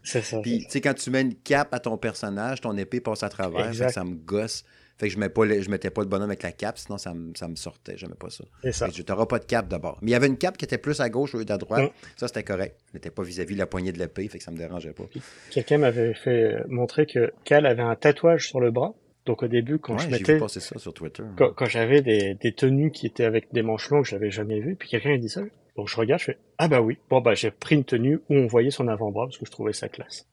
C'est 0.03 0.21
ça. 0.21 0.39
Puis, 0.41 0.59
tu 0.65 0.71
sais, 0.71 0.81
quand 0.81 0.93
tu 0.93 1.09
mets 1.09 1.21
une 1.21 1.35
cape 1.35 1.73
à 1.73 1.79
ton 1.79 1.97
personnage, 1.97 2.61
ton 2.61 2.75
épée 2.77 2.99
passe 2.99 3.23
à 3.23 3.29
travers. 3.29 3.73
Ça, 3.91 4.03
me 4.03 4.15
gosse. 4.15 4.63
Fait 4.97 5.07
que 5.07 5.13
je 5.13 5.19
mets 5.19 5.29
pas 5.29 5.47
je 5.47 5.69
mettais 5.69 5.89
pas 5.89 6.01
le 6.01 6.07
bonhomme 6.07 6.29
avec 6.29 6.43
la 6.43 6.51
cape, 6.51 6.77
sinon 6.77 6.97
ça 6.97 7.13
me, 7.13 7.33
ça 7.35 7.47
me 7.47 7.55
sortait. 7.55 7.97
J'aimais 7.97 8.15
pas 8.15 8.29
ça. 8.29 8.43
C'est 8.63 8.71
ça. 8.71 8.89
Tu 8.89 9.03
n'auras 9.07 9.25
pas 9.25 9.39
de 9.39 9.45
cape 9.45 9.67
d'abord. 9.67 9.97
Mais 10.01 10.11
il 10.11 10.13
y 10.13 10.15
avait 10.15 10.27
une 10.27 10.37
cape 10.37 10.57
qui 10.57 10.65
était 10.65 10.77
plus 10.77 10.99
à 11.01 11.09
gauche 11.09 11.33
au 11.33 11.39
lieu 11.39 11.45
droite. 11.45 11.91
Mm. 11.91 12.07
Ça, 12.17 12.27
c'était 12.27 12.43
correct. 12.43 12.77
Elle 12.87 12.95
n'était 12.95 13.09
pas 13.11 13.23
vis-à-vis 13.23 13.55
de 13.55 13.59
la 13.59 13.65
poignée 13.65 13.91
de 13.91 13.97
l'épée, 13.97 14.27
fait 14.27 14.37
que 14.37 14.43
ça 14.43 14.51
me 14.51 14.57
dérangeait 14.57 14.93
pas. 14.93 15.03
Quelqu'un 15.49 15.79
m'avait 15.79 16.13
fait 16.13 16.57
montrer 16.67 17.05
que 17.05 17.33
Cal 17.43 17.65
avait 17.65 17.81
un 17.81 17.95
tatouage 17.95 18.47
sur 18.47 18.59
le 18.59 18.71
bras. 18.71 18.93
Donc 19.25 19.41
au 19.41 19.47
début, 19.47 19.79
quand 19.79 19.97
je 19.97 20.09
mettais, 20.09 20.37
ça 20.39 20.79
sur 20.79 20.93
Twitter. 20.93 21.23
Quand, 21.37 21.53
quand 21.53 21.65
j'avais 21.65 22.01
des, 22.01 22.35
des, 22.35 22.51
tenues 22.51 22.91
qui 22.91 23.07
étaient 23.07 23.23
avec 23.23 23.53
des 23.53 23.61
manches 23.61 23.89
longues, 23.89 24.03
j'avais 24.05 24.31
jamais 24.31 24.59
vu. 24.59 24.75
Puis 24.75 24.89
quelqu'un 24.89 25.13
a 25.13 25.17
dit 25.17 25.29
ça. 25.29 25.41
Donc 25.75 25.87
je 25.87 25.95
regarde, 25.95 26.19
je 26.19 26.25
fais 26.25 26.37
ah 26.57 26.67
bah 26.67 26.81
oui. 26.81 26.97
Bon 27.09 27.21
bah 27.21 27.33
j'ai 27.33 27.49
pris 27.49 27.75
une 27.75 27.85
tenue 27.85 28.19
où 28.29 28.35
on 28.35 28.47
voyait 28.47 28.69
son 28.69 28.87
avant-bras 28.87 29.25
parce 29.25 29.37
que 29.37 29.45
je 29.45 29.51
trouvais 29.51 29.73
ça 29.73 29.89
classe. 29.89 30.27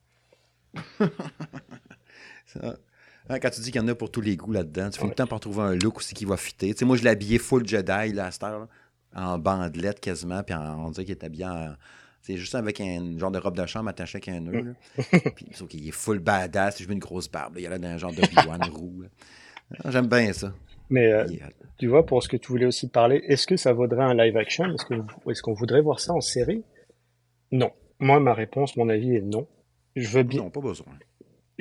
ça, 2.45 2.77
Hein, 3.29 3.39
quand 3.39 3.49
tu 3.49 3.61
dis 3.61 3.71
qu'il 3.71 3.81
y 3.81 3.83
en 3.83 3.87
a 3.87 3.95
pour 3.95 4.11
tous 4.11 4.21
les 4.21 4.35
goûts 4.35 4.51
là-dedans, 4.51 4.89
tu 4.89 4.99
fais 4.99 5.07
le 5.07 5.13
temps 5.13 5.27
pour 5.27 5.39
trouver 5.39 5.61
un 5.61 5.75
look 5.75 5.97
aussi 5.97 6.13
qui 6.13 6.25
va 6.25 6.37
fitter. 6.37 6.73
Tu 6.73 6.79
sais, 6.79 6.85
moi, 6.85 6.97
je 6.97 7.03
l'ai 7.03 7.09
habillé 7.09 7.37
full 7.37 7.67
Jedi, 7.67 8.13
là, 8.13 8.25
à 8.25 8.31
cette 8.31 8.43
heure, 8.43 8.67
en 9.15 9.37
bandelette 9.37 9.99
quasiment, 9.99 10.41
puis 10.43 10.55
on 10.55 10.89
dirait 10.91 11.05
qu'il 11.05 11.15
est 11.15 11.23
habillé 11.23 11.45
en. 11.45 11.75
C'est 12.23 12.37
juste 12.37 12.53
avec 12.53 12.79
un 12.79 13.17
genre 13.17 13.31
de 13.31 13.39
robe 13.39 13.57
de 13.57 13.65
chambre 13.65 13.89
attachée 13.89 14.17
avec 14.17 14.29
un 14.29 14.41
nœud. 14.41 14.75
puis 15.35 15.47
sauf 15.53 15.67
qu'il 15.67 15.87
est 15.87 15.91
full 15.91 16.19
badass. 16.19 16.79
Je 16.79 16.87
mets 16.87 16.93
une 16.93 16.99
grosse 16.99 17.27
barbe. 17.27 17.55
Il 17.57 17.63
y 17.63 17.65
a 17.65 17.75
là 17.75 17.87
un 17.89 17.97
genre 17.97 18.13
de 18.13 18.21
biwan 18.21 18.61
roux. 18.71 19.05
Ah, 19.83 19.89
j'aime 19.89 20.05
bien 20.05 20.31
ça. 20.31 20.53
Mais 20.91 21.11
euh, 21.11 21.25
tu 21.79 21.87
vois, 21.87 22.05
pour 22.05 22.21
ce 22.21 22.29
que 22.29 22.37
tu 22.37 22.49
voulais 22.49 22.67
aussi 22.67 22.89
parler, 22.89 23.23
est-ce 23.27 23.47
que 23.47 23.57
ça 23.57 23.73
vaudrait 23.73 24.03
un 24.03 24.13
live 24.13 24.37
action? 24.37 24.65
Est-ce 24.65 25.41
qu'on 25.41 25.53
voudrait 25.53 25.81
voir 25.81 25.99
ça 25.99 26.13
en 26.13 26.21
série? 26.21 26.63
Non. 27.51 27.71
Moi, 27.99 28.19
ma 28.19 28.35
réponse, 28.35 28.77
mon 28.77 28.87
avis 28.89 29.15
est 29.15 29.21
non. 29.21 29.47
Je 29.95 30.07
veux 30.09 30.23
bien. 30.23 30.43
Non, 30.43 30.51
pas 30.51 30.61
besoin 30.61 30.93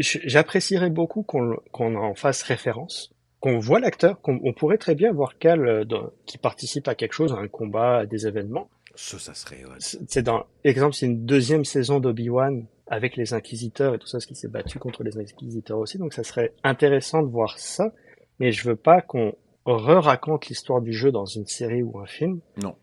j'apprécierais 0.01 0.91
beaucoup 0.91 1.23
qu'on 1.23 1.95
en 1.97 2.15
fasse 2.15 2.43
référence, 2.43 3.13
qu'on 3.41 3.59
voit 3.59 3.81
l'acteur, 3.81 4.21
qu'on 4.21 4.53
pourrait 4.53 4.79
très 4.79 4.95
bien 4.95 5.13
voir 5.13 5.39
Cal 5.39 5.67
euh, 5.67 5.85
qui 6.27 6.39
participe 6.39 6.89
à 6.89 6.95
quelque 6.95 7.13
chose, 7.13 7.33
à 7.33 7.37
un 7.37 7.49
combat, 7.49 7.99
à 7.99 8.07
des 8.07 8.27
événements. 8.27 8.69
Ça, 8.95 9.19
ça 9.19 9.35
serait. 9.35 9.63
C'est 9.79 10.23
dans 10.23 10.45
exemple, 10.65 10.95
c'est 10.95 11.07
une 11.07 11.25
deuxième 11.25 11.65
saison 11.65 12.01
d'Obi-Wan 12.01 12.67
avec 12.87 13.17
les 13.17 13.33
Inquisiteurs 13.33 13.95
et 13.95 13.99
tout 13.99 14.09
ça, 14.09 14.21
ce 14.21 14.27
qui 14.27 14.35
s'est 14.35 14.49
battu 14.49 14.79
contre 14.79 15.05
les 15.05 15.17
Inquisiteurs 15.17 15.79
aussi. 15.79 15.97
Donc, 15.97 16.13
ça 16.13 16.25
serait 16.25 16.53
intéressant 16.65 17.23
de 17.23 17.29
voir 17.29 17.59
ça, 17.59 17.93
mais 18.41 18.53
je 18.53 18.69
veux 18.69 18.77
pas 18.77 19.01
qu'on 19.01 19.35
re-raconte 19.65 20.49
l'histoire 20.49 20.81
du 20.81 20.93
jeu 20.93 21.13
dans 21.13 21.25
une 21.25 21.47
série 21.47 21.83
ou 21.83 22.01
un 22.01 22.07
film. 22.07 22.41
Non. 22.63 22.75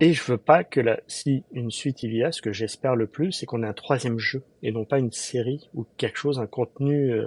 Et 0.00 0.12
je 0.12 0.22
veux 0.22 0.38
pas 0.38 0.64
que 0.64 0.80
la, 0.80 1.00
si 1.06 1.44
une 1.52 1.70
suite 1.70 2.02
il 2.02 2.14
y 2.14 2.22
a, 2.22 2.30
ce 2.30 2.40
que 2.40 2.52
j'espère 2.52 2.94
le 2.94 3.06
plus, 3.06 3.32
c'est 3.32 3.46
qu'on 3.46 3.62
ait 3.62 3.68
un 3.68 3.72
troisième 3.72 4.18
jeu 4.18 4.44
et 4.62 4.70
non 4.70 4.84
pas 4.84 4.98
une 4.98 5.12
série 5.12 5.68
ou 5.74 5.84
quelque 5.96 6.18
chose, 6.18 6.38
un 6.38 6.46
contenu 6.46 7.12
euh, 7.12 7.26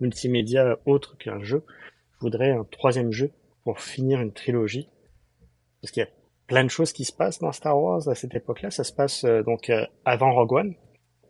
multimédia 0.00 0.78
autre 0.84 1.16
qu'un 1.16 1.42
jeu. 1.42 1.64
Je 2.14 2.20
voudrais 2.20 2.50
un 2.50 2.64
troisième 2.64 3.12
jeu 3.12 3.30
pour 3.62 3.80
finir 3.80 4.20
une 4.20 4.32
trilogie. 4.32 4.88
Parce 5.80 5.92
qu'il 5.92 6.02
y 6.02 6.06
a 6.06 6.10
plein 6.46 6.64
de 6.64 6.70
choses 6.70 6.92
qui 6.92 7.04
se 7.04 7.12
passent 7.12 7.38
dans 7.38 7.52
Star 7.52 7.80
Wars 7.80 8.08
à 8.08 8.14
cette 8.14 8.34
époque-là. 8.34 8.70
Ça 8.70 8.84
se 8.84 8.92
passe 8.92 9.24
euh, 9.24 9.42
donc 9.42 9.70
euh, 9.70 9.86
avant 10.04 10.34
Rogue 10.34 10.52
One, 10.52 10.74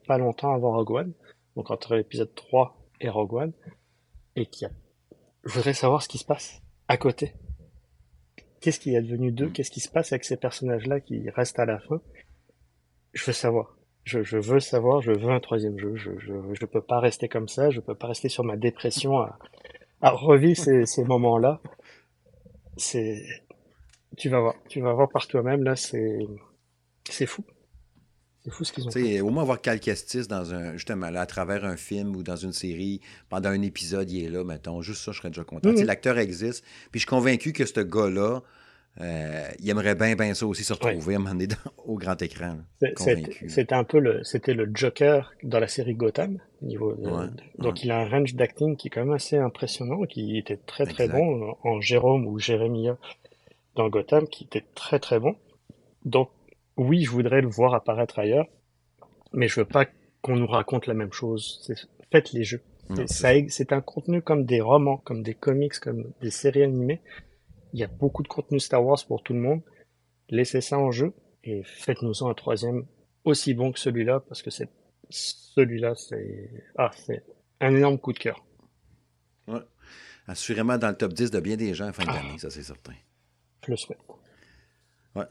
pas 0.07 0.19
longtemps 0.19 0.55
avant 0.55 0.73
Rogue 0.73 0.91
One, 0.91 1.13
donc 1.55 1.71
entre 1.71 1.97
l'épisode 1.97 2.35
3 2.35 2.77
et 3.01 3.11
Rogue 3.11 3.35
One, 3.35 3.53
et 4.37 4.47
qu'il 4.47 4.69
y 4.69 4.71
a... 4.71 4.75
Je 5.45 5.53
voudrais 5.53 5.75
savoir 5.75 6.03
ce 6.03 6.09
qui 6.09 6.19
se 6.19 6.25
passe 6.25 6.63
à 6.89 6.97
côté 6.97 7.35
qu'est-ce 8.61 8.81
qui 8.81 8.95
est 8.95 9.03
devenu 9.03 9.33
d'eux, 9.33 9.47
mm. 9.47 9.53
qu'est-ce 9.53 9.71
qui 9.71 9.81
se 9.81 9.89
passe 9.89 10.13
avec 10.13 10.25
ces 10.25 10.37
personnages-là 10.37 11.01
qui 11.01 11.29
restent 11.31 11.59
à 11.59 11.67
la 11.67 11.79
fin. 11.79 12.01
Je 13.13 13.25
veux 13.25 13.33
savoir. 13.33 13.77
Je, 14.05 14.39
veux 14.39 14.61
savoir, 14.61 15.01
je 15.03 15.11
veux 15.11 15.31
un 15.31 15.41
troisième 15.41 15.79
jeu. 15.79 15.97
Je, 15.97 16.13
je, 16.19 16.67
peux 16.67 16.81
pas 16.81 17.01
rester 17.01 17.29
comme 17.29 17.49
ça, 17.49 17.71
je 17.71 17.81
peux 17.81 17.97
pas 17.97 18.07
rester 18.07 18.29
sur 18.29 18.45
ma 18.45 18.57
dépression 18.57 19.19
à, 19.19 19.37
revivre 20.01 20.57
ces, 20.57 21.05
moments-là. 21.05 21.61
C'est 22.77 23.21
Tu 24.17 24.29
vas 24.29 24.41
voir, 24.41 24.55
tu 24.69 24.81
vas 24.81 24.93
voir 24.93 25.09
par 25.09 25.27
toi-même, 25.27 25.65
là, 25.65 25.75
c'est, 25.75 26.19
c'est 27.11 27.27
fou. 27.27 27.45
C'est 28.47 28.53
fou 28.53 28.65
ce 28.65 28.73
qu'ils 28.73 28.87
ont 28.87 28.91
fait. 28.93 29.21
Au 29.21 29.31
moins 29.31 29.43
avoir 29.43 29.61
Cal 29.61 29.81
Kestis 29.81 30.29
dans 30.29 30.55
un, 30.55 30.75
justement, 30.75 31.11
là, 31.11 31.23
à 31.23 31.27
travers 31.27 31.65
un 31.65 31.77
film 31.77 32.15
ou 32.15 32.23
dans 32.23 32.37
une 32.37 32.53
série, 32.53 33.01
pendant 33.29 33.49
un 33.49 33.61
épisode, 33.63 34.09
il 34.09 34.25
est 34.25 34.29
là, 34.29 34.45
mettons. 34.45 34.83
Juste 34.83 35.03
ça, 35.03 35.11
je 35.11 35.19
serais 35.19 35.31
déjà 35.31 35.43
content. 35.43 35.71
Mhm. 35.71 35.83
L'acteur 35.83 36.17
existe. 36.19 36.65
Puis 36.93 37.01
je 37.01 37.07
suis 37.07 37.09
convaincu 37.09 37.53
que 37.53 37.67
ce 37.67 37.81
gars-là, 37.81 38.43
euh, 39.01 39.49
il 39.59 39.69
aimerait 39.69 39.97
bien, 39.97 40.15
bien 40.15 40.33
ça 40.33 40.47
aussi 40.47 40.63
se 40.63 40.73
retrouver 40.73 41.15
à 41.15 41.17
un 41.17 41.21
moment 41.21 41.35
donné 41.35 41.49
au 41.85 41.97
grand 41.97 42.21
écran. 42.23 42.59
C'était 43.49 43.75
un 43.75 43.85
peu 43.85 43.99
le, 43.99 44.23
c'était 44.23 44.55
le 44.55 44.71
Joker 44.73 45.33
dans 45.43 45.59
la 45.59 45.69
série 45.69 45.95
Gotham. 45.95 46.39
Niveau 46.63 46.95
donc 47.59 47.83
il 47.83 47.91
a 47.91 47.99
un 47.99 48.09
range 48.09 48.35
d'acting 48.35 48.77
qui 48.77 48.89
est 48.89 48.91
quand 48.91 49.05
même 49.05 49.13
assez 49.13 49.37
impressionnant, 49.37 50.03
qui 50.05 50.39
était 50.39 50.57
très 50.57 50.87
très 50.87 51.09
bon 51.09 51.57
en 51.63 51.81
Jérôme 51.81 52.27
ou 52.27 52.39
Jérémia 52.39 52.97
dans 53.75 53.89
Gotham, 53.89 54.27
qui 54.29 54.45
était 54.45 54.65
très 54.75 54.99
très 54.99 55.19
bon. 55.19 55.37
Donc 56.07 56.31
oui, 56.77 57.05
je 57.05 57.11
voudrais 57.11 57.41
le 57.41 57.49
voir 57.49 57.75
apparaître 57.75 58.19
ailleurs, 58.19 58.47
mais 59.33 59.49
je 59.49 59.61
veux 59.61 59.67
pas 59.67 59.87
qu'on 60.21 60.37
nous 60.37 60.47
raconte 60.47 60.87
la 60.87 60.95
même 60.95 61.13
chose. 61.13 61.71
Faites 62.11 62.33
les 62.33 62.45
jeux. 62.45 62.63
C'est 63.07 63.73
un 63.73 63.81
contenu 63.81 64.23
comme 64.23 64.45
des 64.45 64.61
romans, 64.61 64.99
comme 64.99 65.23
des 65.23 65.35
comics, 65.35 65.79
comme 65.81 66.13
des 66.21 66.31
séries 66.31 66.63
animées 66.63 67.01
il 67.77 67.81
y 67.81 67.85
a 67.85 67.89
beaucoup 67.89 68.23
de 68.23 68.29
contenu 68.29 68.59
Star 68.59 68.83
Wars 68.83 69.05
pour 69.07 69.23
tout 69.23 69.35
le 69.35 69.41
monde. 69.41 69.61
Laissez 70.31 70.63
ça 70.63 70.79
en 70.79 70.91
jeu 70.91 71.13
et 71.45 71.63
faites-nous-en 71.63 72.31
un 72.31 72.35
troisième 72.35 72.87
aussi 73.25 73.53
bon 73.53 73.71
que 73.71 73.79
celui-là 73.79 74.21
parce 74.21 74.41
que 74.41 74.51
c'est 74.51 74.71
celui-là, 75.11 75.95
c'est 75.95 76.51
ah, 76.79 76.91
c'est 76.97 77.23
un 77.61 77.75
énorme 77.75 77.99
coup 77.99 78.15
de 78.15 78.19
cœur. 78.19 78.45
Ouais. 79.47 79.61
Assurément 80.27 80.79
dans 80.79 80.89
le 80.89 80.97
top 80.97 81.13
10 81.13 81.31
de 81.31 81.39
bien 81.39 81.57
des 81.57 81.75
gens 81.75 81.89
en 81.89 81.93
fin 81.93 82.07
d'année, 82.07 82.33
ah. 82.35 82.39
ça 82.39 82.51
c'est 82.51 82.63
certain. 82.63 82.95
Je 83.67 83.73
le 83.73 83.77
souhaite. 83.77 84.01
Ouais. 85.15 85.27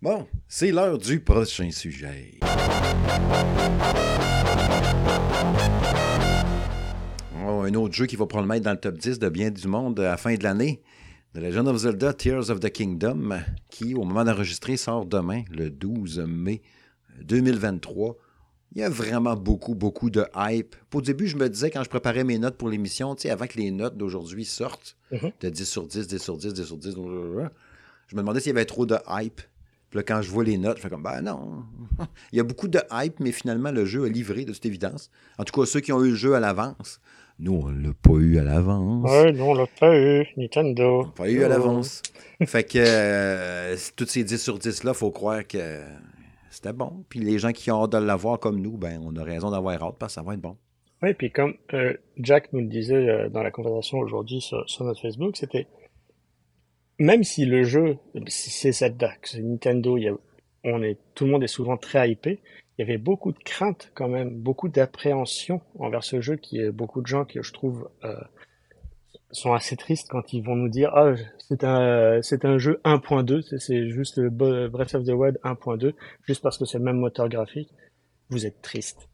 Bon, 0.00 0.28
c'est 0.46 0.70
l'heure 0.70 0.96
du 0.96 1.18
prochain 1.18 1.72
sujet. 1.72 2.38
Oh, 7.44 7.62
un 7.62 7.74
autre 7.74 7.94
jeu 7.94 8.06
qui 8.06 8.14
va 8.14 8.26
probablement 8.26 8.54
être 8.54 8.62
dans 8.62 8.70
le 8.70 8.78
top 8.78 8.96
10 8.96 9.18
de 9.18 9.28
bien 9.28 9.50
du 9.50 9.66
monde 9.66 9.98
à 9.98 10.04
la 10.04 10.16
fin 10.16 10.36
de 10.36 10.44
l'année. 10.44 10.80
The 11.34 11.38
Legend 11.38 11.66
of 11.66 11.78
Zelda 11.78 12.12
Tears 12.12 12.48
of 12.48 12.60
the 12.60 12.70
Kingdom, 12.70 13.40
qui, 13.70 13.96
au 13.96 14.04
moment 14.04 14.22
d'enregistrer, 14.22 14.76
sort 14.76 15.04
demain, 15.04 15.42
le 15.50 15.68
12 15.68 16.20
mai 16.28 16.62
2023. 17.20 18.16
Il 18.76 18.82
y 18.82 18.84
a 18.84 18.88
vraiment 18.88 19.34
beaucoup, 19.34 19.74
beaucoup 19.74 20.10
de 20.10 20.24
hype. 20.36 20.76
Au 20.94 21.02
début, 21.02 21.26
je 21.26 21.36
me 21.36 21.48
disais, 21.48 21.72
quand 21.72 21.82
je 21.82 21.90
préparais 21.90 22.22
mes 22.22 22.38
notes 22.38 22.56
pour 22.56 22.68
l'émission, 22.68 23.16
avant 23.28 23.46
que 23.48 23.58
les 23.58 23.72
notes 23.72 23.96
d'aujourd'hui 23.96 24.44
sortent, 24.44 24.96
mhm. 25.10 25.32
de 25.40 25.48
10 25.48 25.64
sur 25.64 25.88
10, 25.88 26.06
10 26.06 26.18
sur 26.22 26.36
10, 26.36 26.54
10 26.54 26.64
sur 26.64 26.76
10, 26.76 26.94
je 26.94 28.14
me 28.14 28.20
demandais 28.20 28.38
s'il 28.38 28.50
y 28.50 28.56
avait 28.56 28.64
trop 28.64 28.86
de 28.86 28.96
hype. 29.08 29.40
Puis 29.90 29.98
là, 29.98 30.02
quand 30.02 30.22
je 30.22 30.30
vois 30.30 30.44
les 30.44 30.58
notes, 30.58 30.76
je 30.76 30.82
fais 30.82 30.90
comme, 30.90 31.02
ben 31.02 31.22
non. 31.22 31.64
Il 32.32 32.36
y 32.36 32.40
a 32.40 32.44
beaucoup 32.44 32.68
de 32.68 32.80
hype, 32.92 33.20
mais 33.20 33.32
finalement, 33.32 33.70
le 33.70 33.84
jeu 33.84 34.06
est 34.06 34.10
livré, 34.10 34.44
de 34.44 34.52
toute 34.52 34.66
évidence. 34.66 35.10
En 35.38 35.44
tout 35.44 35.58
cas, 35.58 35.66
ceux 35.66 35.80
qui 35.80 35.92
ont 35.92 36.04
eu 36.04 36.10
le 36.10 36.16
jeu 36.16 36.34
à 36.34 36.40
l'avance, 36.40 37.00
nous, 37.38 37.54
on 37.54 37.68
l'a 37.68 37.92
pas 38.02 38.14
eu 38.14 38.38
à 38.38 38.42
l'avance. 38.42 39.08
Ouais, 39.10 39.32
nous, 39.32 39.44
on 39.44 39.54
l'a 39.54 39.66
pas 39.78 39.96
eu. 39.96 40.26
Nintendo. 40.36 41.06
Pas 41.14 41.30
eu 41.30 41.44
à 41.44 41.48
l'avance. 41.48 42.02
fait 42.44 42.64
que 42.64 42.78
euh, 42.78 43.76
toutes 43.96 44.10
ces 44.10 44.24
10 44.24 44.42
sur 44.42 44.58
10-là, 44.58 44.92
faut 44.92 45.10
croire 45.10 45.46
que 45.46 45.80
c'était 46.50 46.72
bon. 46.72 47.04
Puis 47.08 47.20
les 47.20 47.38
gens 47.38 47.52
qui 47.52 47.70
ont 47.70 47.84
hâte 47.84 47.92
de 47.92 47.98
l'avoir 47.98 48.40
comme 48.40 48.60
nous, 48.60 48.76
ben, 48.76 49.00
on 49.04 49.14
a 49.16 49.22
raison 49.22 49.50
d'avoir 49.50 49.80
hâte 49.82 49.96
parce 49.98 50.14
que 50.14 50.20
ça 50.20 50.22
va 50.22 50.34
être 50.34 50.40
bon. 50.40 50.56
Oui, 51.02 51.14
puis 51.14 51.30
comme 51.30 51.54
euh, 51.74 51.94
Jack 52.16 52.52
nous 52.52 52.60
le 52.60 52.66
disait 52.66 53.08
euh, 53.08 53.28
dans 53.28 53.42
la 53.42 53.52
conversation 53.52 53.98
aujourd'hui 53.98 54.40
sur, 54.40 54.64
notre 54.80 55.00
Facebook, 55.00 55.36
c'était 55.36 55.68
même 56.98 57.24
si 57.24 57.44
le 57.44 57.64
jeu, 57.64 57.98
si 58.26 58.50
c'est 58.50 58.72
Zelda, 58.72 59.12
c'est 59.22 59.40
Nintendo, 59.40 59.96
il 59.96 60.04
y 60.04 60.08
a, 60.08 60.14
on 60.64 60.82
est, 60.82 60.98
tout 61.14 61.24
le 61.24 61.30
monde 61.30 61.44
est 61.44 61.48
souvent 61.48 61.76
très 61.76 62.10
hypé, 62.10 62.40
il 62.76 62.82
y 62.82 62.84
avait 62.84 62.98
beaucoup 62.98 63.32
de 63.32 63.38
crainte 63.38 63.90
quand 63.94 64.08
même, 64.08 64.30
beaucoup 64.30 64.68
d'appréhension 64.68 65.60
envers 65.78 66.04
ce 66.04 66.20
jeu 66.20 66.36
qui 66.36 66.60
est 66.60 66.70
beaucoup 66.70 67.00
de 67.00 67.06
gens 67.06 67.24
qui 67.24 67.38
je 67.40 67.52
trouve 67.52 67.88
euh, 68.04 68.14
sont 69.30 69.52
assez 69.52 69.76
tristes 69.76 70.08
quand 70.08 70.32
ils 70.32 70.42
vont 70.42 70.56
nous 70.56 70.68
dire 70.68 70.90
ah 70.94 71.14
c'est 71.38 71.64
un 71.64 72.20
c'est 72.22 72.44
un 72.44 72.56
jeu 72.58 72.80
1.2 72.84 73.58
c'est 73.58 73.88
juste 73.90 74.20
Breath 74.20 74.94
of 74.94 75.04
the 75.04 75.10
Wild 75.10 75.38
1.2 75.44 75.92
juste 76.26 76.42
parce 76.42 76.56
que 76.56 76.64
c'est 76.64 76.78
le 76.78 76.84
même 76.84 76.98
moteur 76.98 77.28
graphique. 77.28 77.68
Vous 78.30 78.46
êtes 78.46 78.60
triste. 78.62 79.08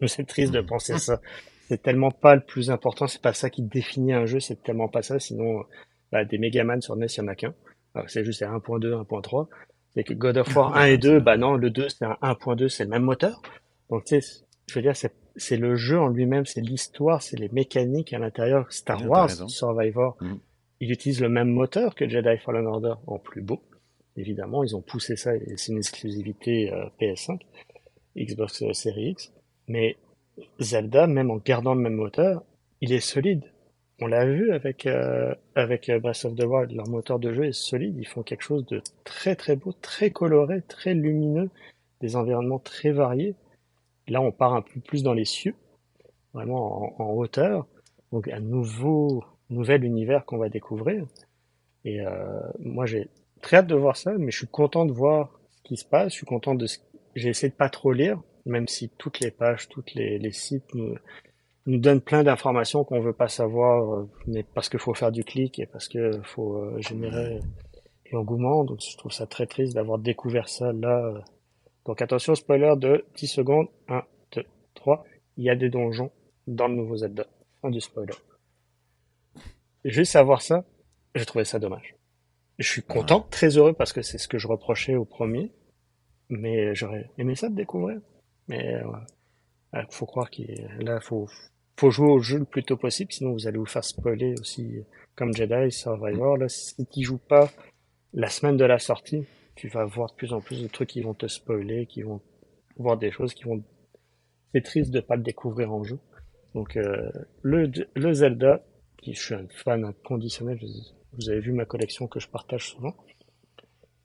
Vous 0.00 0.08
êtes 0.08 0.26
triste 0.26 0.52
de 0.52 0.60
penser 0.60 0.98
ça. 0.98 1.20
C'est 1.68 1.82
tellement 1.82 2.10
pas 2.10 2.34
le 2.34 2.42
plus 2.42 2.70
important 2.70 3.06
c'est 3.06 3.22
pas 3.22 3.32
ça 3.32 3.50
qui 3.50 3.62
définit 3.62 4.12
un 4.12 4.26
jeu 4.26 4.40
c'est 4.40 4.62
tellement 4.62 4.88
pas 4.88 5.02
ça 5.02 5.18
sinon 5.18 5.64
bah, 6.12 6.24
des 6.24 6.38
Megaman 6.38 6.80
sur 6.80 6.94
NES 6.96 7.06
il 7.06 7.18
y 7.18 7.20
en 7.22 7.28
a 7.28 7.34
qu'un 7.34 7.54
c'est 8.06 8.24
juste 8.24 8.42
1.2 8.42 9.04
1.3 9.04 9.48
c'est 9.94 10.04
que 10.04 10.14
God 10.14 10.38
of 10.38 10.56
War 10.56 10.76
1 10.76 10.84
et 10.86 10.98
2, 10.98 11.20
bah 11.20 11.36
non, 11.36 11.56
le 11.56 11.70
2 11.70 11.88
c'est 11.88 12.04
un 12.04 12.16
1.2, 12.22 12.68
c'est 12.68 12.84
le 12.84 12.90
même 12.90 13.02
moteur. 13.02 13.42
Donc 13.90 14.04
tu 14.04 14.20
sais, 14.20 14.44
je 14.68 14.74
veux 14.74 14.82
dire, 14.82 14.94
c'est 14.96 15.56
le 15.56 15.76
jeu 15.76 15.98
en 15.98 16.08
lui-même, 16.08 16.46
c'est 16.46 16.60
l'histoire, 16.60 17.22
c'est 17.22 17.38
les 17.38 17.48
mécaniques 17.48 18.12
à 18.12 18.18
l'intérieur. 18.18 18.72
Star 18.72 19.06
Wars, 19.08 19.30
Survivor, 19.48 20.16
mm. 20.20 20.34
il 20.80 20.92
utilise 20.92 21.20
le 21.20 21.28
même 21.28 21.50
moteur 21.50 21.94
que 21.94 22.08
Jedi 22.08 22.38
Fallen 22.38 22.66
Order, 22.66 22.94
en 23.06 23.18
plus 23.18 23.42
beau. 23.42 23.62
Évidemment, 24.16 24.62
ils 24.62 24.76
ont 24.76 24.82
poussé 24.82 25.16
ça, 25.16 25.34
et 25.34 25.56
c'est 25.56 25.72
une 25.72 25.78
exclusivité 25.78 26.72
euh, 26.72 26.84
PS5, 27.00 27.40
Xbox 28.16 28.62
euh, 28.62 28.72
Series 28.72 29.10
X. 29.10 29.32
Mais 29.68 29.96
Zelda, 30.58 31.06
même 31.06 31.30
en 31.30 31.36
gardant 31.36 31.74
le 31.74 31.80
même 31.80 31.94
moteur, 31.94 32.42
il 32.80 32.92
est 32.92 33.00
solide 33.00 33.44
on 34.00 34.06
l'a 34.06 34.26
vu 34.26 34.52
avec, 34.52 34.86
euh, 34.86 35.34
avec 35.54 35.88
euh, 35.88 36.00
Breath 36.00 36.24
of 36.24 36.34
the 36.34 36.44
Wild, 36.44 36.72
leur 36.72 36.88
moteur 36.88 37.18
de 37.18 37.32
jeu 37.32 37.44
est 37.44 37.52
solide, 37.52 37.96
ils 37.98 38.06
font 38.06 38.22
quelque 38.22 38.42
chose 38.42 38.66
de 38.66 38.82
très 39.04 39.36
très 39.36 39.56
beau, 39.56 39.72
très 39.72 40.10
coloré, 40.10 40.62
très 40.62 40.94
lumineux, 40.94 41.50
des 42.00 42.16
environnements 42.16 42.58
très 42.58 42.90
variés. 42.90 43.34
Là, 44.08 44.20
on 44.20 44.32
part 44.32 44.54
un 44.54 44.62
peu 44.62 44.80
plus 44.80 45.02
dans 45.02 45.14
les 45.14 45.24
cieux, 45.24 45.54
vraiment 46.34 47.00
en, 47.00 47.12
hauteur, 47.12 47.66
donc 48.10 48.28
un 48.28 48.40
nouveau, 48.40 49.24
nouvel 49.50 49.84
univers 49.84 50.24
qu'on 50.24 50.38
va 50.38 50.48
découvrir. 50.48 51.06
Et 51.84 52.00
euh, 52.00 52.40
moi, 52.58 52.86
j'ai 52.86 53.08
très 53.40 53.58
hâte 53.58 53.66
de 53.68 53.76
voir 53.76 53.96
ça, 53.96 54.12
mais 54.18 54.32
je 54.32 54.38
suis 54.38 54.48
content 54.48 54.84
de 54.84 54.92
voir 54.92 55.38
ce 55.50 55.62
qui 55.62 55.76
se 55.76 55.84
passe, 55.84 56.12
je 56.12 56.16
suis 56.18 56.26
content 56.26 56.54
de... 56.54 56.66
J'ai 57.14 57.28
essayé 57.28 57.50
de 57.50 57.54
pas 57.54 57.68
trop 57.68 57.92
lire, 57.92 58.20
même 58.46 58.66
si 58.66 58.88
toutes 58.88 59.20
les 59.20 59.30
pages, 59.30 59.68
toutes 59.68 59.94
les, 59.94 60.32
sites 60.32 60.70
nous 61.66 61.78
donne 61.78 62.00
plein 62.00 62.24
d'informations 62.24 62.84
qu'on 62.84 63.00
veut 63.00 63.12
pas 63.12 63.28
savoir, 63.28 63.94
euh, 63.94 64.10
mais 64.26 64.42
parce 64.42 64.68
qu'il 64.68 64.80
faut 64.80 64.94
faire 64.94 65.12
du 65.12 65.24
clic 65.24 65.58
et 65.58 65.66
parce 65.66 65.88
qu'il 65.88 66.20
faut 66.24 66.56
euh, 66.56 66.80
générer 66.80 67.40
l'engouement. 68.10 68.64
Donc 68.64 68.80
je 68.80 68.96
trouve 68.96 69.12
ça 69.12 69.26
très 69.26 69.46
triste 69.46 69.74
d'avoir 69.74 69.98
découvert 69.98 70.48
ça 70.48 70.72
là. 70.72 71.14
Donc 71.84 72.02
attention, 72.02 72.34
spoiler 72.34 72.74
de 72.76 73.04
10 73.16 73.26
secondes. 73.28 73.68
1, 73.88 74.02
2, 74.34 74.44
3. 74.74 75.04
Il 75.36 75.44
y 75.44 75.50
a 75.50 75.56
des 75.56 75.70
donjons 75.70 76.10
dans 76.46 76.68
le 76.68 76.74
nouveau 76.74 76.96
Zelda. 76.96 77.26
Fin 77.60 77.70
du 77.70 77.80
spoiler. 77.80 78.14
Juste 79.84 80.12
savoir 80.12 80.42
ça, 80.42 80.64
j'ai 81.14 81.24
trouvé 81.24 81.44
ça 81.44 81.58
dommage. 81.58 81.96
Je 82.58 82.68
suis 82.68 82.82
content, 82.82 83.26
très 83.30 83.56
heureux 83.56 83.72
parce 83.72 83.92
que 83.92 84.02
c'est 84.02 84.18
ce 84.18 84.28
que 84.28 84.38
je 84.38 84.46
reprochais 84.46 84.94
au 84.94 85.04
premier, 85.04 85.50
mais 86.28 86.74
j'aurais 86.74 87.10
aimé 87.18 87.34
ça 87.34 87.48
de 87.48 87.54
découvrir. 87.54 87.98
Mais 88.48 88.80
il 89.74 89.86
faut 89.90 90.06
croire 90.06 90.30
qu'il 90.30 90.68
là 90.80 91.00
faut 91.00 91.28
faut 91.76 91.90
jouer 91.90 92.08
au 92.08 92.20
jeu 92.20 92.38
le 92.38 92.44
plus 92.44 92.62
tôt 92.62 92.76
possible, 92.76 93.12
sinon 93.12 93.32
vous 93.32 93.46
allez 93.46 93.58
vous 93.58 93.66
faire 93.66 93.84
spoiler 93.84 94.34
aussi, 94.40 94.84
comme 95.16 95.34
Jedi 95.34 95.70
Survivor. 95.70 96.36
Là, 96.36 96.48
si 96.48 96.86
tu 96.86 97.02
joues 97.02 97.18
pas 97.18 97.50
la 98.14 98.28
semaine 98.28 98.56
de 98.56 98.64
la 98.64 98.78
sortie, 98.78 99.24
tu 99.54 99.68
vas 99.68 99.84
voir 99.84 100.10
de 100.10 100.14
plus 100.14 100.32
en 100.32 100.40
plus 100.40 100.62
de 100.62 100.68
trucs 100.68 100.90
qui 100.90 101.02
vont 101.02 101.14
te 101.14 101.26
spoiler, 101.26 101.86
qui 101.86 102.02
vont 102.02 102.20
voir 102.76 102.96
des 102.96 103.10
choses 103.10 103.34
qui 103.34 103.44
vont. 103.44 103.62
C'est 104.54 104.62
triste 104.62 104.90
de 104.90 105.00
pas 105.00 105.16
le 105.16 105.22
découvrir 105.22 105.72
en 105.72 105.82
jeu. 105.82 105.98
Donc 106.54 106.76
euh, 106.76 107.10
le, 107.42 107.70
le 107.94 108.12
Zelda, 108.12 108.64
qui 108.98 109.14
je 109.14 109.20
suis 109.20 109.34
un 109.34 109.46
fan 109.48 109.84
inconditionnel, 109.84 110.58
vous 111.14 111.30
avez 111.30 111.40
vu 111.40 111.52
ma 111.52 111.64
collection 111.64 112.06
que 112.06 112.20
je 112.20 112.28
partage 112.28 112.68
souvent. 112.68 112.94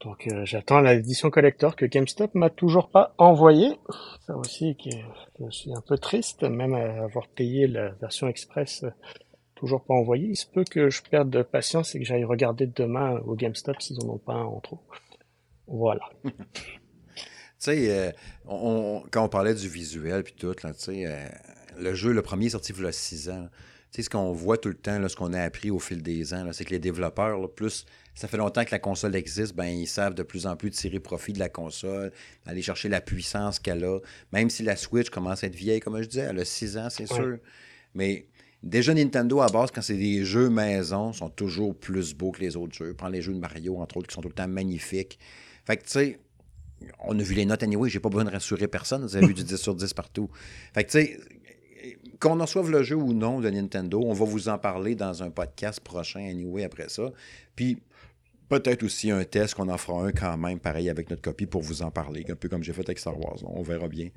Donc 0.01 0.27
euh, 0.27 0.45
j'attends 0.45 0.81
l'édition 0.81 1.29
collector 1.31 1.75
que 1.75 1.85
GameStop 1.85 2.35
m'a 2.35 2.49
toujours 2.49 2.89
pas 2.89 3.15
envoyé. 3.17 3.79
Ça 4.25 4.35
aussi, 4.35 4.77
je 5.39 5.49
suis 5.49 5.73
un 5.73 5.81
peu 5.81 5.97
triste, 5.97 6.43
même 6.43 6.75
à 6.75 7.03
avoir 7.03 7.27
payé 7.27 7.67
la 7.67 7.89
version 7.93 8.27
express, 8.27 8.83
euh, 8.83 8.91
toujours 9.55 9.83
pas 9.83 9.95
envoyé. 9.95 10.27
Il 10.27 10.35
se 10.35 10.45
peut 10.45 10.63
que 10.63 10.89
je 10.89 11.01
perde 11.01 11.29
de 11.31 11.41
patience 11.41 11.95
et 11.95 11.99
que 11.99 12.05
j'aille 12.05 12.25
regarder 12.25 12.67
demain 12.67 13.19
au 13.25 13.35
GameStop 13.35 13.81
s'ils 13.81 13.99
en 14.03 14.09
ont 14.09 14.17
pas 14.19 14.35
en 14.35 14.59
trop. 14.59 14.79
Voilà. 15.65 16.07
tu 16.23 16.31
sais, 17.57 17.89
euh, 17.89 18.11
quand 18.45 19.25
on 19.25 19.29
parlait 19.29 19.55
du 19.55 19.67
visuel 19.67 20.23
puis 20.23 20.35
tout, 20.37 20.53
là, 20.63 20.73
sais, 20.73 21.31
le 21.75 21.93
jeu, 21.95 22.11
le 22.11 22.21
premier 22.21 22.45
est 22.45 22.49
sorti 22.49 22.71
il 22.71 22.83
y 22.83 22.87
a 22.87 22.91
6 22.91 23.29
ans. 23.29 23.47
Tu 23.91 23.97
sais, 23.97 24.03
ce 24.03 24.09
qu'on 24.09 24.31
voit 24.31 24.57
tout 24.57 24.69
le 24.69 24.75
temps, 24.75 24.99
là, 24.99 25.09
ce 25.09 25.15
qu'on 25.15 25.33
a 25.33 25.41
appris 25.41 25.71
au 25.71 25.79
fil 25.79 26.03
des 26.03 26.33
ans, 26.33 26.47
c'est 26.51 26.65
que 26.65 26.71
les 26.71 26.79
développeurs, 26.79 27.49
plus 27.53 27.85
ça 28.17 28.27
fait 28.27 28.37
longtemps 28.37 28.65
que 28.65 28.71
la 28.71 28.79
console 28.79 29.15
existe, 29.15 29.55
ben, 29.55 29.67
ils 29.67 29.85
savent 29.85 30.15
de 30.15 30.23
plus 30.23 30.47
en 30.47 30.55
plus 30.55 30.71
tirer 30.71 30.99
profit 30.99 31.33
de 31.33 31.39
la 31.39 31.49
console, 31.49 32.11
aller 32.47 32.63
chercher 32.63 32.89
la 32.89 32.99
puissance 32.99 33.59
qu'elle 33.59 33.83
a. 33.85 33.99
Même 34.33 34.49
si 34.49 34.63
la 34.63 34.75
Switch 34.75 35.11
commence 35.11 35.43
à 35.43 35.47
être 35.47 35.55
vieille, 35.55 35.79
comme 35.79 36.01
je 36.01 36.07
disais, 36.07 36.27
elle 36.27 36.39
a 36.39 36.45
6 36.45 36.77
ans, 36.77 36.89
c'est 36.89 37.05
sûr. 37.05 37.37
Mais 37.93 38.25
Déjà, 38.63 38.91
Nintendo, 38.95 39.41
à 39.41 39.49
base, 39.49 39.69
quand 39.69 39.83
c'est 39.83 39.97
des 39.97 40.25
jeux 40.25 40.49
maison, 40.49 41.13
sont 41.13 41.29
toujours 41.29 41.75
plus 41.75 42.15
beaux 42.15 42.31
que 42.31 42.41
les 42.41 42.55
autres 42.55 42.75
jeux. 42.75 42.95
Prends 42.95 43.07
les 43.07 43.21
jeux 43.21 43.33
de 43.33 43.39
Mario, 43.39 43.77
entre 43.77 43.97
autres, 43.97 44.07
qui 44.07 44.15
sont 44.15 44.21
tout 44.21 44.29
le 44.29 44.33
temps 44.33 44.47
magnifiques. 44.47 45.19
Fait 45.65 45.77
que, 45.77 45.83
tu 45.83 45.91
sais, 45.91 46.19
on 47.05 47.17
a 47.19 47.21
vu 47.21 47.35
les 47.35 47.45
notes 47.45 47.61
anyway, 47.61 47.87
j'ai 47.87 47.99
pas 47.99 48.09
besoin 48.09 48.25
de 48.25 48.31
rassurer 48.31 48.67
personne. 48.67 49.03
Vous 49.03 49.15
avez 49.15 49.27
vu 49.27 49.35
du 49.35 49.43
10 49.45 49.57
sur 49.57 49.75
10 49.75 49.93
partout. 49.93 50.29
Fait 50.73 50.83
que, 50.83 50.89
tu 50.89 50.99
sais, 50.99 51.19
qu'on 52.19 52.39
en 52.39 52.45
reçoive 52.45 52.71
le 52.71 52.81
jeu 52.81 52.95
ou 52.95 53.13
non 53.13 53.41
de 53.41 53.49
Nintendo, 53.51 54.01
on 54.03 54.13
va 54.13 54.25
vous 54.25 54.49
en 54.49 54.57
parler 54.57 54.95
dans 54.95 55.21
un 55.21 55.29
podcast 55.29 55.79
prochain, 55.79 56.27
anyway, 56.27 56.63
après 56.63 56.89
ça. 56.89 57.11
Puis, 57.55 57.77
peut-être 58.49 58.83
aussi 58.83 59.11
un 59.11 59.23
test 59.23 59.55
qu'on 59.55 59.69
en 59.69 59.77
fera 59.77 60.05
un 60.05 60.11
quand 60.11 60.37
même, 60.37 60.59
pareil, 60.59 60.89
avec 60.89 61.09
notre 61.09 61.21
copie 61.21 61.45
pour 61.45 61.61
vous 61.61 61.81
en 61.81 61.91
parler, 61.91 62.25
un 62.29 62.35
peu 62.35 62.49
comme 62.49 62.63
j'ai 62.63 62.73
fait 62.73 62.87
avec 62.87 62.99
Star 62.99 63.19
Wars. 63.19 63.37
On 63.43 63.61
verra 63.61 63.87
bien. 63.87 64.09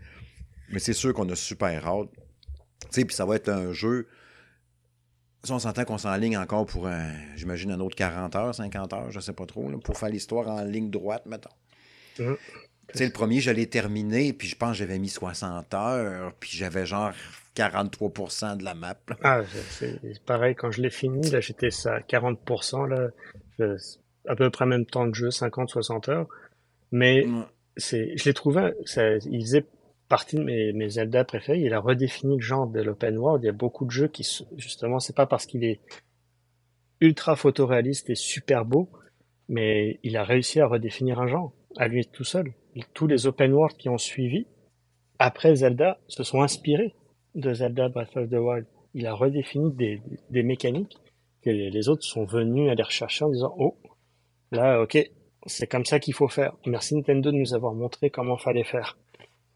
Mais 0.71 0.79
c'est 0.79 0.93
sûr 0.93 1.13
qu'on 1.15 1.29
a 1.31 1.37
super 1.37 1.87
hâte. 1.87 2.09
Tu 2.83 2.87
sais, 2.91 3.05
puis 3.05 3.15
ça 3.15 3.25
va 3.27 3.37
être 3.37 3.49
un 3.49 3.73
jeu. 3.73 4.07
Si 5.43 5.53
on 5.53 5.59
s'entend 5.59 5.85
qu'on 5.85 5.99
s'enligne 5.99 6.37
encore 6.37 6.67
pour, 6.67 6.87
un, 6.87 7.13
j'imagine, 7.37 7.71
un 7.73 7.81
autre 7.81 7.97
40 7.97 8.37
heures, 8.37 8.55
50 8.55 8.93
heures, 8.93 9.11
je 9.11 9.21
sais 9.21 9.33
pas 9.33 9.47
trop, 9.47 9.69
pour 9.79 9.97
faire 9.97 10.11
l'histoire 10.11 10.49
en 10.49 10.63
ligne 10.63 10.91
droite, 10.91 11.25
mettons. 11.27 11.51
Tu 12.93 12.99
sais, 12.99 13.07
le 13.07 13.13
premier, 13.13 13.41
je 13.41 13.51
l'ai 13.51 13.69
terminé, 13.69 14.33
puis 14.33 14.49
je 14.49 14.57
pense 14.57 14.73
que 14.73 14.79
j'avais 14.79 14.99
mis 14.99 15.09
60 15.09 15.73
heures, 15.75 16.33
puis 16.41 16.51
j'avais 16.53 16.85
genre 16.87 17.13
43% 17.57 18.57
de 18.59 18.65
la 18.65 18.75
map. 18.75 18.97
là. 19.09 19.17
Ah, 19.23 19.41
c'est 19.71 19.99
c'est 20.03 20.23
pareil, 20.25 20.55
quand 20.55 20.71
je 20.73 20.83
l'ai 20.83 20.91
fini, 20.91 21.31
là, 21.31 21.41
j'étais 21.41 21.69
à 21.87 22.01
40%, 22.01 22.85
là, 22.87 23.09
je- 23.59 23.77
à 24.27 24.37
peu 24.37 24.51
près 24.51 24.67
même 24.67 24.87
temps 24.87 25.07
de 25.07 25.15
jeu, 25.15 25.29
50-60 25.31 26.11
heures. 26.11 26.29
Mais 26.93 27.27
Ouais. 27.27 27.45
c'est, 27.77 28.17
je 28.17 28.25
l'ai 28.25 28.35
trouvé, 28.35 28.73
ça, 28.85 29.17
il 29.19 29.41
faisait 29.43 29.67
partie 30.09 30.37
de 30.37 30.43
mes, 30.43 30.73
mes 30.73 30.89
Zelda 30.89 31.25
préférés. 31.25 31.61
Il 31.61 31.73
a 31.75 31.81
redéfini 31.81 32.37
le 32.37 32.43
genre 32.43 32.67
de 32.67 32.81
l'open 32.83 33.17
world. 33.19 33.43
Il 33.43 33.47
y 33.47 33.51
a 33.51 33.53
beaucoup 33.53 33.85
de 33.85 33.91
jeux 33.91 34.09
qui, 34.09 34.27
justement, 34.57 34.99
c'est 35.01 35.15
pas 35.17 35.27
parce 35.27 35.47
qu'il 35.47 35.65
est 35.65 35.81
ultra 37.01 37.37
photoréaliste 37.37 38.11
et 38.11 38.15
super 38.15 38.65
beau, 38.65 38.91
mais 39.49 39.99
il 40.03 40.17
a 40.17 40.25
réussi 40.25 40.61
à 40.61 40.67
redéfinir 40.67 41.21
un 41.21 41.27
genre 41.27 41.53
à 41.77 41.89
lui 41.89 42.07
tout 42.07 42.25
seul. 42.25 42.53
Tous 42.95 43.07
les 43.07 43.27
open 43.27 43.53
world 43.53 43.77
qui 43.77 43.89
ont 43.89 43.99
suivi 43.99 44.47
après 45.19 45.55
Zelda 45.57 45.99
se 46.09 46.23
sont 46.23 46.43
inspirés 46.43 46.95
de 47.35 47.53
Zelda 47.55 47.89
Breath 47.89 48.17
of 48.17 48.29
the 48.29 48.35
Wild. 48.35 48.67
Il 48.95 49.07
a 49.07 49.15
redéfini 49.15 49.73
des, 49.73 50.03
des 50.31 50.43
mécaniques 50.43 50.97
que 51.43 51.51
les 51.51 51.89
autres 51.89 52.05
sont 52.05 52.25
venus 52.25 52.71
aller 52.71 52.83
rechercher 52.83 53.25
en 53.25 53.31
disant 53.31 53.55
oh 53.59 53.77
là 54.53 54.81
ok 54.83 55.11
c'est 55.47 55.67
comme 55.67 55.87
ça 55.87 55.99
qu'il 56.01 56.13
faut 56.13 56.29
faire. 56.29 56.55
Merci 56.67 56.95
Nintendo 56.95 57.31
de 57.33 57.37
nous 57.37 57.55
avoir 57.55 57.73
montré 57.73 58.11
comment 58.11 58.37
fallait 58.37 58.65
faire. 58.65 58.99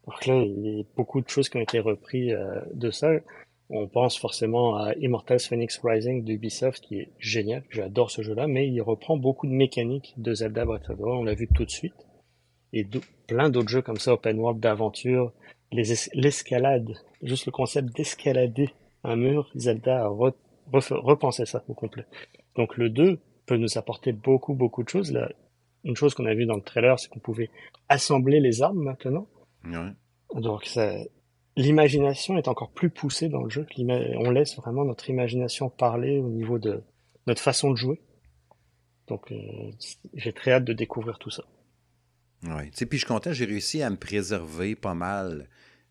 Donc 0.07 0.25
là 0.25 0.35
il 0.35 0.77
y 0.77 0.79
a 0.81 0.83
beaucoup 0.95 1.21
de 1.21 1.29
choses 1.29 1.47
qui 1.49 1.57
ont 1.57 1.61
été 1.61 1.79
reprises 1.79 2.33
euh, 2.33 2.61
de 2.73 2.89
ça. 2.89 3.11
On 3.69 3.87
pense 3.87 4.17
forcément 4.17 4.75
à 4.77 4.93
Immortals 4.95 5.39
Phoenix 5.39 5.79
Rising 5.83 6.23
d'Ubisoft 6.23 6.83
qui 6.83 6.99
est 6.99 7.09
génial. 7.19 7.63
J'adore 7.69 8.09
ce 8.11 8.21
jeu-là, 8.23 8.45
mais 8.47 8.67
il 8.67 8.79
reprend 8.81 9.17
beaucoup 9.17 9.47
de 9.47 9.51
mécaniques 9.51 10.13
de 10.17 10.33
Zelda 10.35 10.65
Breath 10.65 10.89
of 10.89 10.97
the 10.97 11.01
Wild. 11.01 11.19
On 11.19 11.23
l'a 11.23 11.33
vu 11.33 11.47
tout 11.53 11.65
de 11.65 11.71
suite. 11.71 11.95
Et 12.73 12.85
plein 13.27 13.49
d'autres 13.49 13.69
jeux 13.69 13.81
comme 13.81 13.97
ça, 13.97 14.13
open 14.13 14.37
world 14.39 14.59
d'aventure, 14.59 15.31
les 15.71 15.91
es- 15.93 16.09
l'escalade, 16.13 16.93
juste 17.23 17.45
le 17.47 17.51
concept 17.51 17.95
d'escalader 17.95 18.69
un 19.03 19.15
mur, 19.15 19.49
Zelda 19.55 20.05
a 20.05 20.07
repensé 20.71 21.45
ça 21.45 21.63
au 21.67 21.73
complet. 21.73 22.05
Donc 22.55 22.77
le 22.77 22.89
2 22.89 23.19
peut 23.45 23.57
nous 23.57 23.77
apporter 23.77 24.11
beaucoup, 24.11 24.53
beaucoup 24.53 24.83
de 24.83 24.89
choses. 24.89 25.11
Là, 25.11 25.31
une 25.83 25.95
chose 25.95 26.13
qu'on 26.13 26.25
a 26.25 26.33
vu 26.33 26.45
dans 26.45 26.55
le 26.55 26.61
trailer, 26.61 26.99
c'est 26.99 27.09
qu'on 27.09 27.19
pouvait 27.19 27.49
assembler 27.89 28.39
les 28.39 28.61
armes 28.61 28.83
maintenant. 28.83 29.27
Ouais. 29.65 29.91
Donc 30.41 30.65
ça, 30.65 30.93
l'imagination 31.55 32.37
est 32.37 32.47
encore 32.47 32.71
plus 32.71 32.89
poussée 32.89 33.29
dans 33.29 33.43
le 33.43 33.49
jeu. 33.49 33.65
On 33.77 34.31
laisse 34.31 34.55
vraiment 34.57 34.83
notre 34.83 35.09
imagination 35.09 35.69
parler 35.69 36.19
au 36.19 36.29
niveau 36.29 36.59
de 36.59 36.83
notre 37.27 37.41
façon 37.41 37.71
de 37.71 37.75
jouer. 37.75 38.01
Donc 39.07 39.31
euh, 39.31 39.37
j'ai 40.13 40.33
très 40.33 40.53
hâte 40.53 40.65
de 40.65 40.73
découvrir 40.73 41.19
tout 41.19 41.29
ça. 41.29 41.43
Ouais. 42.43 42.69
Tu 42.71 42.77
sais, 42.77 42.85
puis 42.85 42.97
je 42.97 43.05
suis 43.05 43.13
content, 43.13 43.31
j'ai 43.31 43.45
réussi 43.45 43.81
à 43.81 43.89
me 43.89 43.97
préserver 43.97 44.75
pas 44.75 44.93
mal 44.93 45.47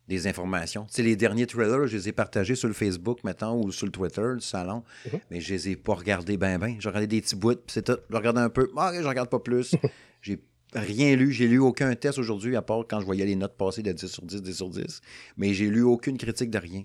des 0.08 0.26
informations. 0.26 0.84
Tu 0.86 0.94
sais, 0.96 1.02
les 1.02 1.16
derniers 1.16 1.46
trailers, 1.46 1.86
je 1.86 1.96
les 1.96 2.08
ai 2.08 2.12
partagés 2.12 2.54
sur 2.54 2.68
le 2.68 2.74
Facebook 2.74 3.24
maintenant 3.24 3.56
ou 3.58 3.72
sur 3.72 3.86
le 3.86 3.92
Twitter 3.92 4.22
du 4.34 4.40
salon, 4.44 4.82
Mhm. 5.12 5.20
mais 5.30 5.40
je 5.40 5.54
les 5.54 5.68
ai 5.70 5.76
pas 5.76 5.94
regardés 5.94 6.36
ben 6.36 6.58
ben. 6.58 6.76
J'ai 6.78 6.88
regardé 6.88 7.06
des 7.06 7.20
petits 7.22 7.36
bouts, 7.36 7.54
puis 7.54 7.62
c'est 7.68 7.82
tout. 7.84 7.96
Je 8.10 8.16
regardais 8.16 8.40
un 8.40 8.50
peu. 8.50 8.68
Ah, 8.76 8.92
je 8.94 9.06
regarde 9.06 9.30
pas 9.30 9.38
plus. 9.40 9.74
j'ai 10.22 10.40
rien 10.74 11.16
lu. 11.16 11.32
J'ai 11.32 11.46
lu 11.48 11.58
aucun 11.58 11.94
test 11.94 12.18
aujourd'hui, 12.18 12.54
à 12.56 12.62
part 12.62 12.84
quand 12.88 13.00
je 13.00 13.06
voyais 13.06 13.24
les 13.24 13.36
notes 13.36 13.56
passer 13.56 13.82
de 13.82 13.92
10 13.92 14.06
sur 14.08 14.22
10, 14.24 14.42
10 14.42 14.54
sur 14.54 14.68
10. 14.68 15.00
Mais 15.38 15.54
j'ai 15.54 15.68
lu 15.70 15.82
aucune 15.82 16.18
critique 16.18 16.50
de 16.50 16.58
rien. 16.58 16.82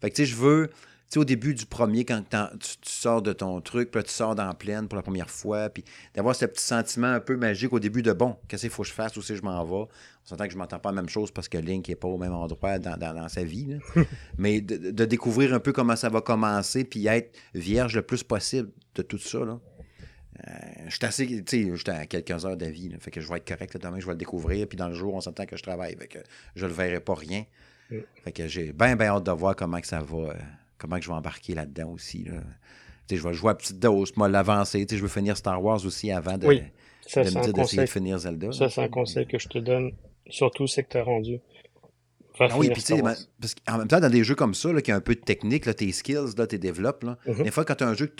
Fait 0.00 0.10
que 0.10 0.16
tu 0.16 0.22
sais, 0.22 0.26
je 0.26 0.36
veux. 0.36 0.68
Sais, 1.12 1.18
au 1.18 1.24
début 1.24 1.54
du 1.54 1.66
premier, 1.66 2.04
quand 2.04 2.22
tu, 2.30 2.76
tu 2.80 2.90
sors 2.92 3.20
de 3.20 3.32
ton 3.32 3.60
truc, 3.60 3.90
puis 3.90 3.98
là, 3.98 4.04
tu 4.04 4.12
sors 4.12 4.36
dans 4.36 4.46
la 4.46 4.54
plaine 4.54 4.86
pour 4.86 4.94
la 4.96 5.02
première 5.02 5.28
fois, 5.28 5.68
puis 5.68 5.84
d'avoir 6.14 6.36
ce 6.36 6.44
petit 6.46 6.62
sentiment 6.62 7.08
un 7.08 7.18
peu 7.18 7.36
magique 7.36 7.72
au 7.72 7.80
début 7.80 8.00
de 8.02 8.12
bon, 8.12 8.36
qu'est-ce 8.46 8.60
qu'il 8.62 8.70
faut 8.70 8.82
que 8.84 8.88
je 8.88 8.94
fasse, 8.94 9.16
où 9.16 9.22
c'est 9.22 9.32
que 9.34 9.40
je 9.40 9.44
m'en 9.44 9.64
vais? 9.64 9.74
On 9.74 9.88
s'entend 10.22 10.46
que 10.46 10.52
je 10.52 10.56
m'entends 10.56 10.78
pas 10.78 10.90
la 10.90 10.94
même 11.02 11.08
chose 11.08 11.32
parce 11.32 11.48
que 11.48 11.58
Link 11.58 11.88
n'est 11.88 11.96
pas 11.96 12.06
au 12.06 12.16
même 12.16 12.32
endroit 12.32 12.78
dans, 12.78 12.96
dans- 12.96 13.12
dans 13.12 13.28
sa 13.28 13.42
vie. 13.42 13.66
là. 13.96 14.02
Mais 14.38 14.60
de, 14.60 14.92
de 14.92 15.04
découvrir 15.04 15.52
un 15.52 15.58
peu 15.58 15.72
comment 15.72 15.96
ça 15.96 16.08
va 16.10 16.20
commencer, 16.20 16.84
puis 16.84 17.08
être 17.08 17.36
vierge 17.54 17.96
le 17.96 18.02
plus 18.02 18.22
possible 18.22 18.70
de 18.94 19.02
tout 19.02 19.18
ça. 19.18 19.40
Là. 19.40 19.58
Euh, 20.46 20.52
je 20.86 20.94
suis 20.94 21.04
assez, 21.04 21.26
tu 21.26 21.64
sais, 21.66 21.76
j'étais 21.76 21.90
à 21.90 22.06
quelques 22.06 22.44
heures 22.46 22.56
d'avis, 22.56 22.88
là, 22.88 22.98
fait 23.00 23.10
que 23.10 23.20
je 23.20 23.28
vais 23.28 23.38
être 23.38 23.48
correct 23.48 23.74
là, 23.74 23.80
demain, 23.82 23.98
je 23.98 24.06
vais 24.06 24.12
le 24.12 24.18
découvrir, 24.18 24.66
puis 24.68 24.76
dans 24.78 24.88
le 24.88 24.94
jour, 24.94 25.12
on 25.12 25.20
s'entend 25.20 25.44
que 25.44 25.56
je 25.56 25.62
travaille, 25.64 25.96
fait 25.96 26.06
que 26.06 26.18
je 26.54 26.66
le 26.66 26.72
verrai 26.72 27.00
pas 27.00 27.14
rien. 27.14 27.44
Fait 28.24 28.30
que 28.30 28.46
j'ai 28.46 28.72
bien, 28.72 28.94
bien 28.94 29.08
hâte 29.08 29.24
de 29.24 29.32
voir 29.32 29.56
comment 29.56 29.80
que 29.80 29.86
ça 29.88 30.00
va, 30.00 30.16
euh, 30.16 30.34
comment 30.80 30.96
que 30.96 31.02
je 31.04 31.08
vais 31.08 31.14
embarquer 31.14 31.54
là-dedans 31.54 31.90
aussi. 31.90 32.24
Là. 32.24 32.42
Je 33.10 33.16
vais 33.16 33.34
jouer 33.34 33.50
à 33.50 33.54
petite 33.54 33.78
dose, 33.78 34.12
moi 34.16 34.28
l'avancer, 34.28 34.86
je 34.88 34.96
veux 34.96 35.08
finir 35.08 35.36
Star 35.36 35.62
Wars 35.62 35.84
aussi 35.84 36.10
avant 36.12 36.38
de, 36.38 36.46
Oui, 36.46 36.62
Ça, 37.06 37.24
de 37.24 37.30
me 37.30 37.42
dire 37.42 37.52
d'essayer 37.52 37.82
de 37.82 37.88
finir 37.88 38.18
Zelda. 38.18 38.52
Ça, 38.52 38.68
c'est 38.68 38.82
un 38.82 38.88
conseil 38.88 39.26
que 39.26 39.38
je 39.38 39.48
te 39.48 39.58
donne, 39.58 39.92
surtout 40.28 40.66
c'est 40.68 40.84
que 40.84 40.90
tu 40.90 40.98
as 40.98 41.02
rendu. 41.02 41.40
Ah 42.38 42.48
oui, 42.56 42.70
puis 42.70 42.82
tu 42.82 42.94
sais, 42.94 43.02
parce 43.02 43.54
qu'en 43.66 43.78
même 43.78 43.88
temps, 43.88 44.00
dans 44.00 44.08
des 44.08 44.24
jeux 44.24 44.34
comme 44.36 44.54
ça, 44.54 44.72
là, 44.72 44.80
qui 44.80 44.90
a 44.92 44.96
un 44.96 45.00
peu 45.00 45.14
de 45.14 45.20
technique, 45.20 45.66
là, 45.66 45.74
tes 45.74 45.90
skills, 45.92 46.36
là, 46.38 46.46
tes 46.46 46.56
développes, 46.58 47.02
là, 47.04 47.18
Mhm. 47.26 47.42
des 47.42 47.50
fois, 47.50 47.64
quand 47.66 47.74
tu 47.74 47.84
as 47.84 47.88
un 47.88 47.94
jeu 47.94 48.14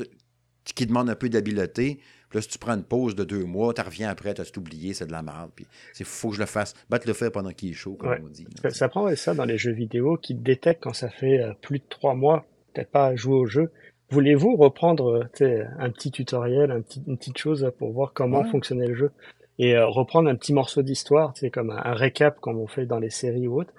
qui 0.64 0.84
demande 0.86 1.08
un 1.08 1.14
peu 1.14 1.28
d'habileté, 1.30 2.00
puis 2.30 2.38
là, 2.38 2.42
si 2.42 2.48
tu 2.48 2.58
prends 2.58 2.74
une 2.74 2.84
pause 2.84 3.14
de 3.14 3.24
deux 3.24 3.44
mois, 3.44 3.74
tu 3.74 3.82
reviens 3.82 4.08
après, 4.08 4.32
tu 4.32 4.40
as 4.40 4.44
tout 4.46 4.60
oublié, 4.60 4.94
c'est 4.94 5.06
de 5.06 5.12
la 5.12 5.22
merde. 5.22 5.50
Puis 5.54 5.66
il 5.98 6.06
faut 6.06 6.30
que 6.30 6.36
je 6.36 6.40
le 6.40 6.46
fasse. 6.46 6.74
Battre 6.88 7.06
le 7.08 7.12
faire 7.12 7.30
pendant 7.32 7.50
qu'il 7.50 7.70
est 7.70 7.74
chaud, 7.74 7.94
comme 7.94 8.10
Ouais. 8.10 8.20
on 8.24 8.28
dit. 8.28 8.46
là, 8.64 8.70
Ça, 8.70 8.88
prend 8.88 9.14
ça 9.16 9.34
dans 9.34 9.44
les 9.44 9.58
jeux 9.58 9.72
vidéo 9.72 10.16
qui 10.16 10.34
détectent 10.34 10.82
quand 10.84 10.94
ça 10.94 11.10
fait 11.10 11.40
euh, 11.42 11.52
plus 11.60 11.80
de 11.80 11.84
trois 11.88 12.14
mois, 12.14 12.46
peut-être 12.72 12.90
pas 12.90 13.06
à 13.06 13.16
jouer 13.16 13.34
au 13.34 13.46
jeu. 13.46 13.70
Voulez-vous 14.10 14.56
reprendre 14.56 15.28
euh, 15.42 15.64
un 15.78 15.90
petit 15.90 16.10
tutoriel, 16.10 16.70
un 16.70 16.80
petit, 16.80 17.02
une 17.06 17.18
petite 17.18 17.38
chose 17.38 17.70
pour 17.78 17.92
voir 17.92 18.12
comment 18.12 18.40
Ouais. 18.42 18.48
fonctionnait 18.50 18.86
le 18.86 18.94
jeu 18.94 19.10
et 19.58 19.76
euh, 19.76 19.86
reprendre 19.86 20.30
un 20.30 20.36
petit 20.36 20.52
morceau 20.54 20.82
d'histoire, 20.82 21.36
sais, 21.36 21.50
comme 21.50 21.70
un, 21.70 21.76
un 21.84 21.94
récap 21.94 22.40
comme 22.40 22.58
on 22.58 22.66
fait 22.66 22.86
dans 22.86 22.98
les 22.98 23.10
séries 23.10 23.46
ou 23.48 23.60
autres, 23.60 23.74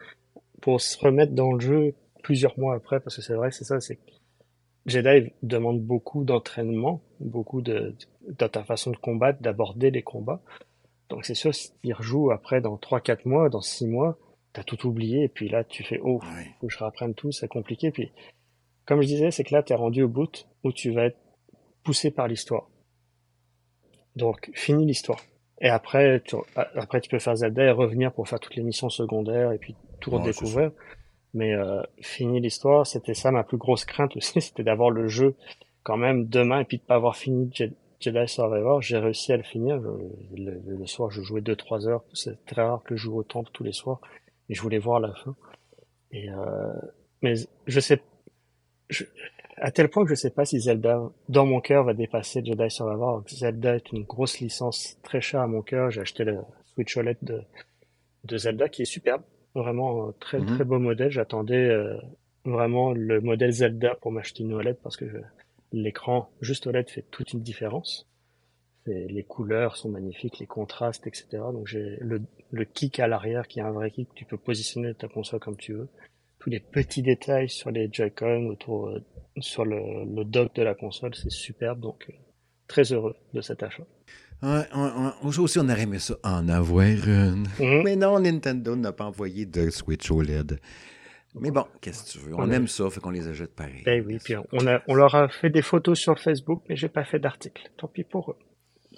pour 0.61 0.79
se 0.79 0.97
remettre 0.99 1.33
dans 1.33 1.53
le 1.53 1.59
jeu 1.59 1.93
plusieurs 2.21 2.57
mois 2.59 2.75
après, 2.75 2.99
parce 2.99 3.15
que 3.15 3.21
c'est 3.21 3.33
vrai, 3.33 3.49
c'est 3.51 3.63
ça, 3.63 3.79
c'est 3.79 3.95
que 3.95 4.01
Jedi 4.85 5.31
demande 5.43 5.81
beaucoup 5.81 6.23
d'entraînement, 6.23 7.01
beaucoup 7.19 7.61
de, 7.61 7.95
dans 8.27 8.49
ta 8.49 8.63
façon 8.63 8.91
de 8.91 8.97
combattre, 8.97 9.41
d'aborder 9.41 9.91
les 9.91 10.01
combats. 10.01 10.41
Donc 11.09 11.25
c'est 11.25 11.35
sûr, 11.35 11.53
si 11.53 11.71
tu 11.83 11.93
rejoues 11.93 12.31
après 12.31 12.61
dans 12.61 12.75
3-4 12.75 13.27
mois, 13.27 13.49
dans 13.49 13.61
6 13.61 13.87
mois, 13.87 14.17
t'as 14.53 14.63
tout 14.63 14.87
oublié, 14.87 15.23
et 15.23 15.29
puis 15.29 15.49
là 15.49 15.63
tu 15.63 15.83
fais, 15.83 15.99
oh, 16.03 16.19
Ouais. 16.23 16.51
faut 16.59 16.67
que 16.67 16.73
je 16.73 16.79
réapprenne 16.79 17.13
tout, 17.13 17.31
c'est 17.31 17.47
compliqué. 17.47 17.91
Puis, 17.91 18.11
comme 18.85 19.01
je 19.01 19.07
disais, 19.07 19.31
c'est 19.31 19.43
que 19.43 19.53
là, 19.53 19.63
tu 19.63 19.73
es 19.73 19.75
rendu 19.75 20.03
au 20.03 20.07
bout 20.07 20.47
où 20.63 20.71
tu 20.71 20.91
vas 20.91 21.05
être 21.05 21.17
poussé 21.83 22.11
par 22.11 22.27
l'histoire. 22.27 22.67
Donc, 24.15 24.51
finis 24.53 24.85
l'histoire. 24.85 25.19
Et 25.61 25.69
après 25.69 26.21
tu, 26.25 26.35
après, 26.55 27.01
tu 27.01 27.09
peux 27.09 27.19
faire 27.19 27.35
Zelda 27.35 27.63
et 27.63 27.71
revenir 27.71 28.11
pour 28.11 28.27
faire 28.27 28.39
toutes 28.39 28.55
les 28.55 28.63
missions 28.63 28.89
secondaires 28.89 29.51
et 29.51 29.57
puis 29.59 29.75
tout 29.99 30.09
redécouvrir. 30.11 30.71
Mais 31.33 31.53
euh, 31.53 31.81
finis 32.01 32.41
l'histoire, 32.41 32.85
c'était 32.87 33.13
ça 33.13 33.31
ma 33.31 33.43
plus 33.43 33.57
grosse 33.57 33.85
crainte 33.85 34.17
aussi, 34.17 34.41
c'était 34.41 34.63
d'avoir 34.63 34.89
le 34.89 35.07
jeu 35.07 35.35
quand 35.83 35.97
même 35.97 36.25
demain 36.27 36.61
et 36.61 36.65
puis 36.65 36.77
de 36.77 36.83
pas 36.83 36.95
avoir 36.95 37.15
fini 37.15 37.49
Jedi 38.01 38.27
Survivor. 38.27 38.81
J'ai 38.81 38.97
réussi 38.97 39.31
à 39.33 39.37
le 39.37 39.43
finir. 39.43 39.77
Le, 39.79 40.61
le 40.65 40.85
soir, 40.87 41.11
je 41.11 41.21
jouais 41.21 41.41
2-3 41.41 41.87
heures. 41.87 42.03
C'est 42.13 42.43
très 42.45 42.61
rare 42.63 42.83
que 42.83 42.95
je 42.95 43.03
joue 43.03 43.17
autant 43.17 43.43
tous 43.43 43.63
les 43.63 43.71
soirs. 43.73 44.01
Et 44.49 44.53
je 44.55 44.61
voulais 44.61 44.79
voir 44.79 44.99
la 44.99 45.13
fin. 45.13 45.35
Et 46.11 46.29
euh, 46.29 46.73
mais 47.21 47.35
je 47.67 47.79
sais, 47.79 48.01
je- 48.89 49.05
à 49.57 49.71
tel 49.71 49.89
point 49.89 50.03
que 50.03 50.09
je 50.09 50.15
sais 50.15 50.31
pas 50.31 50.43
si 50.43 50.59
Zelda, 50.59 51.01
dans 51.29 51.45
mon 51.45 51.61
cœur, 51.61 51.83
va 51.83 51.93
dépasser 51.93 52.43
Jedi 52.43 52.69
Survivor. 52.71 53.23
Zelda 53.29 53.75
est 53.75 53.91
une 53.91 54.03
grosse 54.03 54.39
licence 54.39 54.97
très 55.03 55.21
chère 55.21 55.41
à 55.41 55.47
mon 55.47 55.61
cœur. 55.61 55.91
J'ai 55.91 56.01
acheté 56.01 56.23
le 56.23 56.39
Switch 56.73 56.97
OLED 56.97 57.17
de, 57.21 57.41
de 58.25 58.37
Zelda 58.37 58.67
qui 58.69 58.81
est 58.81 58.85
superbe, 58.85 59.21
vraiment 59.55 60.09
un 60.09 60.11
très 60.19 60.39
Mhm. 60.39 60.45
très 60.47 60.63
beau 60.63 60.79
modèle. 60.79 61.11
J'attendais 61.11 61.67
euh, 61.69 61.95
vraiment 62.43 62.91
le 62.91 63.21
modèle 63.21 63.51
Zelda 63.51 63.95
pour 64.01 64.11
m'acheter 64.11 64.43
une 64.43 64.53
OLED 64.53 64.77
parce 64.81 64.97
que 64.97 65.07
je- 65.07 65.17
l'écran 65.71 66.29
juste 66.41 66.67
OLED 66.67 66.89
fait 66.89 67.05
toute 67.11 67.33
une 67.33 67.41
différence. 67.41 68.07
Les 68.87 69.23
couleurs 69.23 69.77
sont 69.77 69.89
magnifiques, 69.89 70.39
les 70.39 70.47
contrastes, 70.47 71.05
etc. 71.05 71.27
Donc 71.53 71.67
j'ai 71.67 71.97
le, 72.01 72.21
le 72.51 72.65
kick 72.65 72.99
à 72.99 73.07
l'arrière 73.07 73.47
qui 73.47 73.59
est 73.59 73.63
un 73.63 73.71
vrai 73.71 73.91
kick. 73.91 74.09
Tu 74.15 74.25
peux 74.25 74.37
positionner 74.37 74.95
ta 74.95 75.07
console 75.07 75.39
comme 75.39 75.57
tu 75.57 75.73
veux. 75.73 75.87
Tous 76.39 76.49
les 76.49 76.59
petits 76.59 77.03
détails 77.03 77.47
sur 77.47 77.69
les 77.69 77.89
Joy-Con 77.91 78.47
autour 78.47 78.87
euh, 78.87 78.99
sur 79.39 79.65
le, 79.65 79.77
le 80.15 80.25
dock 80.25 80.55
de 80.55 80.63
la 80.63 80.73
console, 80.73 81.13
c'est 81.13 81.29
superbe, 81.29 81.79
donc 81.79 82.07
euh, 82.09 82.13
très 82.67 82.91
heureux 82.91 83.15
de 83.35 83.41
cet 83.41 83.61
achat. 83.61 83.85
Ouais, 84.41 84.63
aussi, 85.23 85.59
on 85.59 85.69
aurait 85.69 85.83
aimé 85.83 85.99
ça 85.99 86.15
en 86.23 86.49
avoir 86.49 86.81
une. 86.81 87.45
Mhm. 87.59 87.83
Mais 87.83 87.95
non, 87.95 88.19
Nintendo 88.19 88.75
n'a 88.75 88.91
pas 88.91 89.05
envoyé 89.05 89.45
de 89.45 89.69
Switch 89.69 90.09
OLED. 90.09 90.59
Mais 91.39 91.51
bon, 91.51 91.65
qu'est-ce 91.79 92.03
que 92.03 92.09
tu 92.09 92.17
veux? 92.19 92.35
On, 92.35 92.51
aime 92.51 92.67
ça, 92.67 92.89
fait 92.89 92.99
qu'on 92.99 93.09
les 93.09 93.27
achète 93.27 93.55
pareil. 93.55 93.83
Eh 93.85 94.01
oui, 94.01 94.17
puis 94.21 94.35
on, 94.51 94.67
a, 94.67 94.81
on 94.87 94.95
leur 94.95 95.15
a 95.15 95.29
fait 95.29 95.49
des 95.49 95.61
photos 95.61 95.97
sur 95.97 96.19
Facebook, 96.19 96.61
mais 96.67 96.75
j'ai 96.75 96.89
pas 96.89 97.05
fait 97.05 97.19
d'article. 97.19 97.71
Tant 97.77 97.87
pis 97.87 98.03
pour 98.03 98.31
eux. 98.31 98.37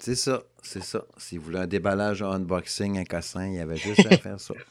C'est 0.00 0.16
ça, 0.16 0.42
c'est 0.62 0.82
ça. 0.82 1.04
Si 1.16 1.38
vous 1.38 1.44
voulez 1.44 1.60
un 1.60 1.66
déballage, 1.68 2.22
un 2.22 2.32
unboxing, 2.32 2.98
un 2.98 3.04
cassin, 3.04 3.46
il 3.46 3.54
y 3.54 3.60
avait 3.60 3.76
juste 3.76 4.06
à 4.06 4.16
faire 4.16 4.40
ça. 4.40 4.54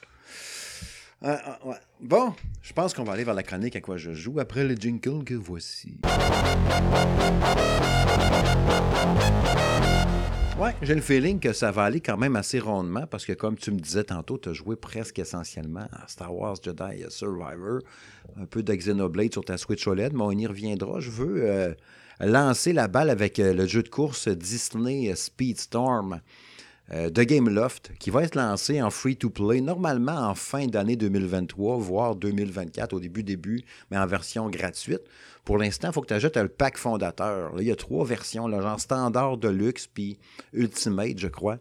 Ah, 1.26 1.40
ah, 1.46 1.60
ouais. 1.66 1.78
Bon, 2.02 2.34
je 2.62 2.74
pense 2.74 2.94
qu'on 2.94 3.06
va 3.06 3.14
aller 3.14 3.24
vers 3.24 3.34
la 3.34 3.44
chronique 3.44 3.78
à 3.78 3.80
quoi 3.80 3.96
je 3.96 4.12
joue 4.12 4.42
après 4.42 4.66
le 4.66 4.76
jingle 4.76 5.24
que 5.24 5.34
voici. 5.34 6.02
Ouais, 10.60 10.76
j'ai 10.84 10.94
le 10.94 11.02
feeling 11.02 11.40
que 11.40 11.52
ça 11.52 11.72
va 11.72 11.84
aller 11.84 12.00
quand 12.00 12.16
même 12.16 12.36
assez 12.36 12.60
rondement 12.60 13.08
parce 13.08 13.26
que, 13.26 13.34
comme 13.34 13.58
tu 13.58 13.72
me 13.72 13.80
disais 13.80 14.04
tantôt, 14.04 14.38
tu 14.38 14.50
as 14.50 14.54
joué 14.54 14.76
presque 14.76 15.18
essentiellement 15.18 15.88
à 15.92 16.08
Star 16.08 16.34
Wars 16.34 16.56
Jedi 16.64 17.04
Survivor, 17.10 17.80
un 18.40 18.46
peu 18.46 18.62
de 18.62 18.74
Xenoblade 18.74 19.34
sur 19.34 19.44
ta 19.44 19.58
Switch 19.58 19.88
OLED, 19.88 20.14
mais 20.14 20.22
on 20.22 20.32
y 20.32 20.46
reviendra. 20.46 21.00
Je 21.00 21.10
veux 21.10 21.50
euh, 21.50 21.74
lancer 22.20 22.72
la 22.72 22.88
balle 22.88 23.10
avec 23.10 23.40
euh, 23.40 23.54
le 23.54 23.66
jeu 23.66 23.82
de 23.82 23.90
course 23.90 24.28
Disney 24.28 25.14
Speedstorm 25.16 26.22
euh, 26.92 27.10
de 27.10 27.24
Gameloft 27.24 27.92
qui 28.00 28.10
va 28.10 28.24
être 28.24 28.36
lancé 28.36 28.82
en 28.82 28.90
free-to-play 28.90 29.62
normalement 29.62 30.18
en 30.30 30.36
fin 30.36 30.68
d'année 30.68 30.96
2023, 30.98 31.78
voire 31.78 32.16
2024 32.16 32.94
au 32.94 33.00
début 33.00 33.24
début, 33.24 33.64
mais 33.90 33.98
en 33.98 34.06
version 34.06 34.50
gratuite. 34.50 35.02
Pour 35.46 35.58
l'instant, 35.58 35.90
il 35.90 35.94
faut 35.94 36.02
que 36.02 36.08
tu 36.08 36.14
ajoutes 36.14 36.38
le 36.38 36.48
pack 36.50 36.78
fondateur. 36.78 37.54
Il 37.60 37.68
y 37.68 37.72
a 37.72 37.76
trois 37.76 38.06
versions, 38.06 38.50
genre 38.50 38.80
standard, 38.80 39.38
deluxe, 39.38 39.88
puis 39.88 40.18
ultimate, 40.54 41.18
je 41.20 41.28
crois. 41.28 41.58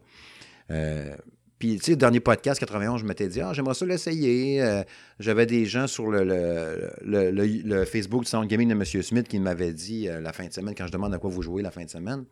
Euh, 0.71 1.15
puis, 1.59 1.77
tu 1.77 1.91
sais, 1.91 1.95
dernier 1.95 2.19
podcast 2.19 2.59
91, 2.59 2.99
je 2.99 3.05
m'étais 3.05 3.27
dit, 3.29 3.39
ah, 3.39 3.53
j'aimerais 3.53 3.73
ça 3.73 3.85
l'essayer. 3.85 4.61
Euh, 4.61 4.83
J'avais 5.19 5.45
des 5.45 5.65
gens 5.65 5.87
sur 5.87 6.07
le- 6.11 6.23
le- 7.01 7.31
le 7.31 7.85
Facebook 7.85 8.23
du 8.23 8.29
Sound 8.29 8.49
Gaming 8.49 8.67
de 8.69 8.73
M. 8.73 8.83
Smith 8.83 9.27
qui 9.29 9.39
m'avaient 9.39 9.71
dit 9.71 10.09
euh, 10.09 10.19
la 10.19 10.33
fin 10.33 10.45
de 10.45 10.51
semaine, 10.51 10.75
quand 10.75 10.87
je 10.87 10.91
demande 10.91 11.13
à 11.13 11.17
quoi 11.19 11.29
vous 11.29 11.41
jouez 11.41 11.61
la 11.61 11.71
fin 11.71 11.85
de 11.85 11.89
semaine, 11.89 12.25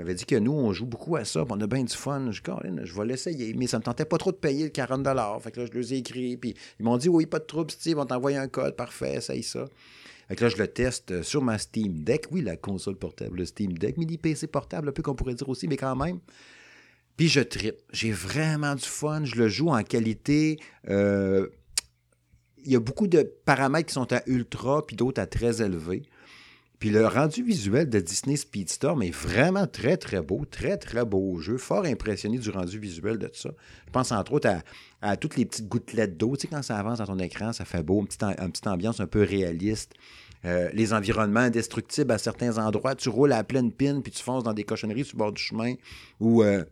qui 0.00 0.04
m'avait 0.04 0.14
dit 0.14 0.24
que 0.24 0.36
nous, 0.36 0.52
on 0.52 0.72
joue 0.72 0.86
beaucoup 0.86 1.16
à 1.16 1.24
ça, 1.24 1.44
on 1.48 1.60
a 1.60 1.66
bien 1.66 1.84
du 1.84 1.94
fun. 1.94 2.30
Je 2.30 2.40
dis, 2.40 2.80
je 2.84 2.94
vais 2.94 3.06
l'essayer, 3.06 3.52
mais 3.54 3.66
ça 3.66 3.78
me 3.78 3.82
tentait 3.82 4.04
pas 4.04 4.18
trop 4.18 4.32
de 4.32 4.36
payer 4.36 4.64
le 4.64 4.70
40 4.70 5.06
Fait 5.42 5.50
que 5.50 5.60
là, 5.60 5.66
je 5.66 5.78
les 5.78 5.94
ai 5.94 5.98
écrits, 5.98 6.36
puis 6.36 6.54
ils 6.78 6.84
m'ont 6.84 6.96
dit, 6.96 7.08
oui, 7.08 7.26
pas 7.26 7.38
de 7.38 7.44
trouble, 7.44 7.70
Steve, 7.70 7.98
on 7.98 8.06
t'envoie 8.06 8.32
un 8.32 8.48
code, 8.48 8.76
parfait, 8.76 9.20
ça 9.20 9.34
y 9.34 9.42
ça. 9.42 9.66
Fait 10.28 10.36
que 10.36 10.44
là, 10.44 10.48
je 10.48 10.56
le 10.58 10.68
teste 10.68 11.10
euh, 11.10 11.22
sur 11.24 11.42
ma 11.42 11.58
Steam 11.58 12.04
Deck. 12.04 12.26
Oui, 12.30 12.40
la 12.40 12.56
console 12.56 12.94
portable, 12.96 13.38
le 13.38 13.44
Steam 13.44 13.76
Deck, 13.76 13.96
mini 13.96 14.16
PC 14.16 14.46
portable, 14.46 14.88
un 14.88 14.92
peu 14.92 15.02
qu'on 15.02 15.16
pourrait 15.16 15.34
dire 15.34 15.48
aussi, 15.48 15.66
mais 15.66 15.76
quand 15.76 15.96
même. 15.96 16.20
Puis 17.16 17.28
je 17.28 17.40
tripe. 17.40 17.78
J'ai 17.92 18.12
vraiment 18.12 18.76
du 18.76 18.84
fun. 18.84 19.24
Je 19.24 19.34
le 19.34 19.48
joue 19.48 19.70
en 19.70 19.82
qualité. 19.82 20.60
euh, 20.88 21.48
il 22.64 22.70
y 22.70 22.76
a 22.76 22.80
beaucoup 22.80 23.06
de 23.06 23.22
paramètres 23.44 23.88
qui 23.88 23.94
sont 23.94 24.12
à 24.12 24.22
ultra, 24.26 24.86
puis 24.86 24.94
d'autres 24.94 25.20
à 25.20 25.26
très 25.26 25.62
élevé. 25.62 26.02
Puis 26.80 26.90
le 26.90 27.06
rendu 27.06 27.42
visuel 27.42 27.88
de 27.90 28.00
Disney 28.00 28.36
Speedstorm 28.36 29.02
est 29.02 29.14
vraiment 29.14 29.66
très, 29.66 29.96
très 29.98 30.22
beau. 30.22 30.44
Très, 30.50 30.78
très 30.78 31.04
beau 31.04 31.38
jeu. 31.38 31.58
Fort 31.58 31.84
impressionné 31.84 32.38
du 32.38 32.48
rendu 32.50 32.78
visuel 32.78 33.18
de 33.18 33.30
ça. 33.34 33.50
Je 33.86 33.92
pense 33.92 34.10
entre 34.12 34.32
autres 34.32 34.48
à, 35.02 35.16
toutes 35.16 35.36
les 35.36 35.44
petites 35.44 35.68
gouttelettes 35.68 36.16
d'eau. 36.16 36.36
Tu 36.36 36.42
sais, 36.42 36.48
quand 36.48 36.62
ça 36.62 36.78
avance 36.78 36.98
dans 36.98 37.06
ton 37.06 37.18
écran, 37.18 37.52
ça 37.52 37.66
fait 37.66 37.82
beau. 37.82 38.00
Une 38.00 38.06
petite, 38.06 38.22
am- 38.22 38.34
une 38.40 38.50
petite 38.50 38.66
ambiance 38.66 38.98
un 38.98 39.06
peu 39.06 39.22
réaliste. 39.22 39.92
Euh, 40.46 40.70
les 40.72 40.94
environnements 40.94 41.40
indestructibles 41.40 42.12
à 42.12 42.18
certains 42.18 42.56
endroits. 42.56 42.94
Tu 42.94 43.10
roules 43.10 43.32
à 43.32 43.44
pleine 43.44 43.70
pine, 43.72 44.02
puis 44.02 44.10
tu 44.10 44.22
fonces 44.22 44.42
dans 44.42 44.54
des 44.54 44.64
cochonneries 44.64 45.04
sur 45.04 45.16
le 45.16 45.18
bord 45.18 45.32
du 45.32 45.42
chemin. 45.42 45.74
Ou 46.18 46.42
euh, 46.42 46.64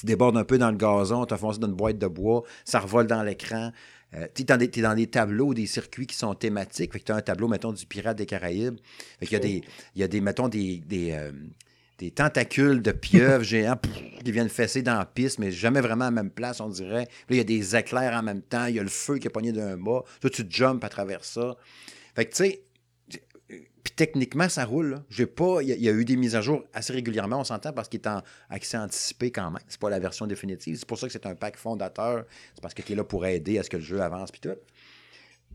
tu 0.00 0.06
débordes 0.06 0.38
un 0.38 0.44
peu 0.44 0.56
dans 0.56 0.70
le 0.70 0.78
gazon, 0.78 1.26
tu 1.26 1.34
as 1.34 1.36
foncé 1.36 1.58
dans 1.58 1.68
une 1.68 1.74
boîte 1.74 1.98
de 1.98 2.06
bois, 2.06 2.42
ça 2.64 2.80
revole 2.80 3.06
dans 3.06 3.22
l'écran. 3.22 3.70
Euh, 4.14 4.26
tu 4.34 4.42
es 4.42 4.44
dans, 4.44 4.56
des- 4.56 4.70
t'es 4.70 4.80
dans 4.82 4.94
des 4.94 5.08
tableaux, 5.08 5.52
des 5.52 5.66
circuits 5.66 6.06
qui 6.06 6.16
sont 6.16 6.34
thématiques. 6.34 6.92
Fait 6.92 7.00
que 7.00 7.04
tu 7.04 7.12
as 7.12 7.16
un 7.16 7.22
tableau, 7.22 7.48
mettons, 7.48 7.72
du 7.72 7.86
Pirate 7.86 8.16
des 8.16 8.26
Caraïbes. 8.26 8.76
Fait 9.20 9.26
qu'il 9.26 9.34
y 9.34 9.36
a 9.36 9.40
des, 9.40 9.62
il 9.94 10.00
y 10.00 10.04
a 10.04 10.08
des 10.08 10.20
mettons, 10.20 10.48
des, 10.48 10.78
des, 10.78 11.10
euh, 11.12 11.32
des 11.98 12.10
tentacules 12.12 12.82
de 12.82 12.92
pieuvres 12.92 13.42
géants 13.44 13.76
pff, 13.76 13.92
qui 14.24 14.32
viennent 14.32 14.48
fesser 14.48 14.82
dans 14.82 14.96
la 14.96 15.06
piste, 15.06 15.38
mais 15.38 15.50
jamais 15.50 15.80
vraiment 15.80 16.04
à 16.04 16.08
la 16.08 16.22
même 16.22 16.30
place, 16.30 16.60
on 16.60 16.68
dirait. 16.68 17.06
Puis 17.26 17.36
là, 17.36 17.36
il 17.36 17.36
y 17.38 17.40
a 17.40 17.44
des 17.44 17.76
éclairs 17.76 18.14
en 18.14 18.22
même 18.22 18.42
temps, 18.42 18.66
il 18.66 18.76
y 18.76 18.78
a 18.78 18.82
le 18.82 18.88
feu 18.88 19.18
qui 19.18 19.26
est 19.26 19.30
pogné 19.30 19.52
d'un 19.52 19.76
mât. 19.76 20.02
Toi, 20.20 20.30
tu 20.30 20.44
jumps 20.48 20.84
à 20.84 20.88
travers 20.88 21.24
ça. 21.24 21.56
Fait 22.14 22.24
que, 22.26 22.30
tu 22.30 22.36
sais, 22.36 22.62
puis 23.86 23.94
techniquement, 23.94 24.48
ça 24.48 24.64
roule. 24.64 25.04
J'ai 25.10 25.26
pas. 25.26 25.58
Il 25.62 25.68
y, 25.68 25.88
a- 25.88 25.92
eu 25.92 26.04
des 26.04 26.16
mises 26.16 26.34
à 26.34 26.40
jour 26.40 26.64
assez 26.74 26.92
régulièrement, 26.92 27.38
on 27.38 27.44
s'entend, 27.44 27.72
parce 27.72 27.88
qu'il 27.88 28.00
est 28.00 28.08
en 28.08 28.20
accès 28.50 28.76
anticipé 28.76 29.30
quand 29.30 29.48
même. 29.52 29.62
C'est 29.68 29.78
pas 29.78 29.90
la 29.90 30.00
version 30.00 30.26
définitive. 30.26 30.76
C'est 30.76 30.88
pour 30.88 30.98
ça 30.98 31.06
que 31.06 31.12
c'est 31.12 31.24
un 31.24 31.36
pack 31.36 31.56
fondateur. 31.56 32.24
C'est 32.56 32.60
parce 32.60 32.74
que 32.74 32.82
tu 32.82 32.94
es 32.94 32.96
là 32.96 33.04
pour 33.04 33.24
aider 33.26 33.60
à 33.60 33.62
ce 33.62 33.70
que 33.70 33.76
le 33.76 33.84
jeu 33.84 34.00
avance 34.00 34.32
puis 34.32 34.40
tout. 34.40 34.56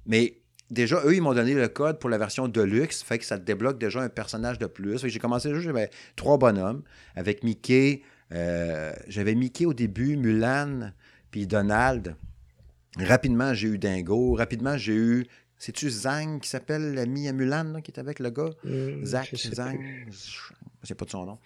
Mais 0.05 0.37
déjà, 0.69 1.01
eux, 1.03 1.13
ils 1.13 1.21
m'ont 1.21 1.33
donné 1.33 1.53
le 1.53 1.67
code 1.67 1.99
pour 1.99 2.09
la 2.09 2.17
version 2.17 2.47
Deluxe, 2.47 3.03
fait 3.03 3.19
que 3.19 3.25
ça 3.25 3.37
débloque 3.37 3.77
déjà 3.77 3.99
un 4.01 4.07
personnage 4.07 4.57
de 4.59 4.65
plus. 4.67 5.05
J'ai 5.05 5.19
commencé 5.19 5.49
le 5.49 5.55
jeu, 5.55 5.61
j'avais 5.63 5.89
trois 6.15 6.37
bonhommes 6.37 6.83
avec 7.17 7.43
Mickey. 7.43 8.01
euh, 8.31 8.93
j'avais 9.09 9.35
Mickey 9.35 9.65
au 9.65 9.73
début, 9.73 10.15
Mulan, 10.15 10.93
puis 11.31 11.47
Donald. 11.47 12.15
Rapidement, 12.97 13.53
j'ai 13.53 13.67
eu 13.67 13.77
Dingo. 13.77 14.35
Rapidement, 14.35 14.77
j'ai 14.77 14.93
eu. 14.95 15.27
C'est-tu 15.63 15.91
Zang 15.91 16.39
qui 16.39 16.49
s'appelle 16.49 16.95
l'ami 16.95 17.27
à 17.27 17.33
Mulan, 17.33 17.65
là, 17.65 17.81
qui 17.81 17.91
est 17.91 17.99
avec 17.99 18.17
le 18.17 18.31
gars? 18.31 18.49
Hum, 18.65 19.05
Zach, 19.05 19.29
Zang, 19.35 19.77
je 20.09 20.87
sais 20.87 20.95
pas 20.95 21.05
de 21.05 21.11
son 21.11 21.23
nom. 21.23 21.37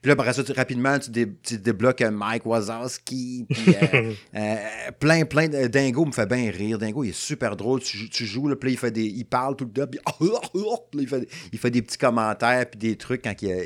Puis 0.00 0.08
là, 0.08 0.14
après 0.14 0.32
ça, 0.32 0.42
tu- 0.42 0.52
rapidement, 0.52 0.98
tu, 0.98 1.10
dé- 1.10 1.30
tu 1.42 1.58
débloques 1.58 2.00
un 2.00 2.10
Mike 2.12 2.46
Wazowski, 2.46 3.44
puis 3.50 3.74
euh, 3.92 4.12
euh, 4.36 4.56
plein, 4.98 5.26
plein 5.26 5.48
de... 5.48 5.66
Dingo 5.66 6.06
me 6.06 6.12
fait 6.12 6.24
bien 6.26 6.50
rire. 6.50 6.78
Dingo, 6.78 7.04
il 7.04 7.10
est 7.10 7.12
super 7.12 7.56
drôle. 7.56 7.80
Tu, 7.82 7.98
jou- 7.98 8.08
tu 8.08 8.24
joues, 8.24 8.48
là, 8.48 8.56
puis 8.56 8.70
là, 8.70 8.72
il, 8.72 8.78
fait 8.78 8.90
des, 8.90 9.04
il 9.04 9.24
parle 9.26 9.54
tout 9.56 9.66
le 9.66 9.70
temps, 9.72 9.86
puis 9.86 10.00
il, 10.94 11.06
fait, 11.08 11.28
il 11.52 11.58
fait 11.58 11.70
des 11.70 11.82
petits 11.82 11.98
commentaires, 11.98 12.70
puis 12.70 12.78
des 12.78 12.96
trucs 12.96 13.22
quand 13.24 13.34
il 13.42 13.52
a, 13.52 13.64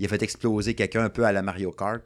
il 0.00 0.04
a 0.06 0.08
fait 0.08 0.22
exploser 0.24 0.74
quelqu'un 0.74 1.04
un 1.04 1.10
peu 1.10 1.24
à 1.24 1.30
la 1.30 1.42
Mario 1.42 1.70
Kart. 1.70 2.02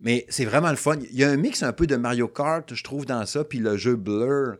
Mais 0.00 0.24
c'est 0.30 0.44
vraiment 0.44 0.70
le 0.70 0.76
fun. 0.76 0.96
Il 1.10 1.18
y 1.18 1.24
a 1.24 1.30
un 1.30 1.36
mix 1.36 1.62
un 1.62 1.72
peu 1.72 1.86
de 1.86 1.96
Mario 1.96 2.28
Kart, 2.28 2.72
je 2.74 2.82
trouve, 2.82 3.04
dans 3.04 3.26
ça, 3.26 3.44
puis 3.44 3.58
le 3.58 3.76
jeu 3.76 3.96
Blur, 3.96 4.56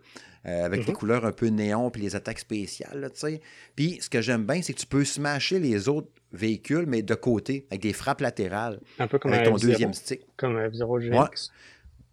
euh, 0.47 0.65
avec 0.65 0.87
les 0.87 0.93
Mhm. 0.93 0.99
couleurs 0.99 1.25
un 1.25 1.33
peu 1.33 1.47
néon, 1.49 1.91
puis 1.91 2.03
les 2.03 2.15
attaques 2.17 2.39
spéciales, 2.39 3.01
là, 3.01 3.11
tu 3.11 3.19
sais. 3.21 3.41
Puis 3.75 3.99
ce 4.01 4.09
que 4.11 4.21
j'aime 4.21 4.45
bien, 4.47 4.63
c'est 4.63 4.73
que 4.75 4.79
tu 4.81 4.87
peux 4.87 5.05
smasher 5.05 5.59
les 5.59 5.89
autres 5.89 6.09
véhicules, 6.33 6.85
mais 6.87 7.03
de 7.03 7.15
côté, 7.15 7.67
avec 7.71 7.83
des 7.83 7.93
frappes 7.93 8.21
latérales, 8.21 8.81
Un 8.99 9.07
peu 9.07 9.19
comme 9.19 9.33
avec 9.33 9.47
un 9.47 9.51
ton 9.51 9.57
deuxième 9.57 9.93
stick. 9.95 10.21
Comme 10.37 10.57
un 10.57 10.71
F-Zero 10.71 11.01
GX. 11.01 11.51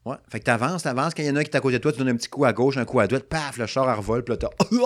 Ouais. 0.05 0.15
Fait 0.29 0.39
que 0.39 0.43
t'avances, 0.45 0.83
t'avances. 0.83 1.13
Quand 1.13 1.23
il 1.23 1.27
y 1.27 1.31
en 1.31 1.35
a 1.37 1.39
un 1.39 1.43
qui 1.43 1.49
est 1.51 1.55
à 1.55 1.61
côté 1.61 1.77
de 1.77 1.81
toi, 1.81 1.91
tu 1.93 1.99
donnes 1.99 2.09
un 2.09 2.15
petit 2.17 2.27
coup 2.27 2.43
à 2.43 2.51
gauche, 2.51 2.75
un 2.77 2.83
coup 2.85 2.99
à 2.99 3.07
droite, 3.07 3.23
paf, 3.23 3.57
le 3.57 3.65
char 3.67 3.95
revole, 3.97 4.23
puis 4.23 4.33
là, 4.33 4.37
t'as. 4.37 4.49
il, 4.71 4.79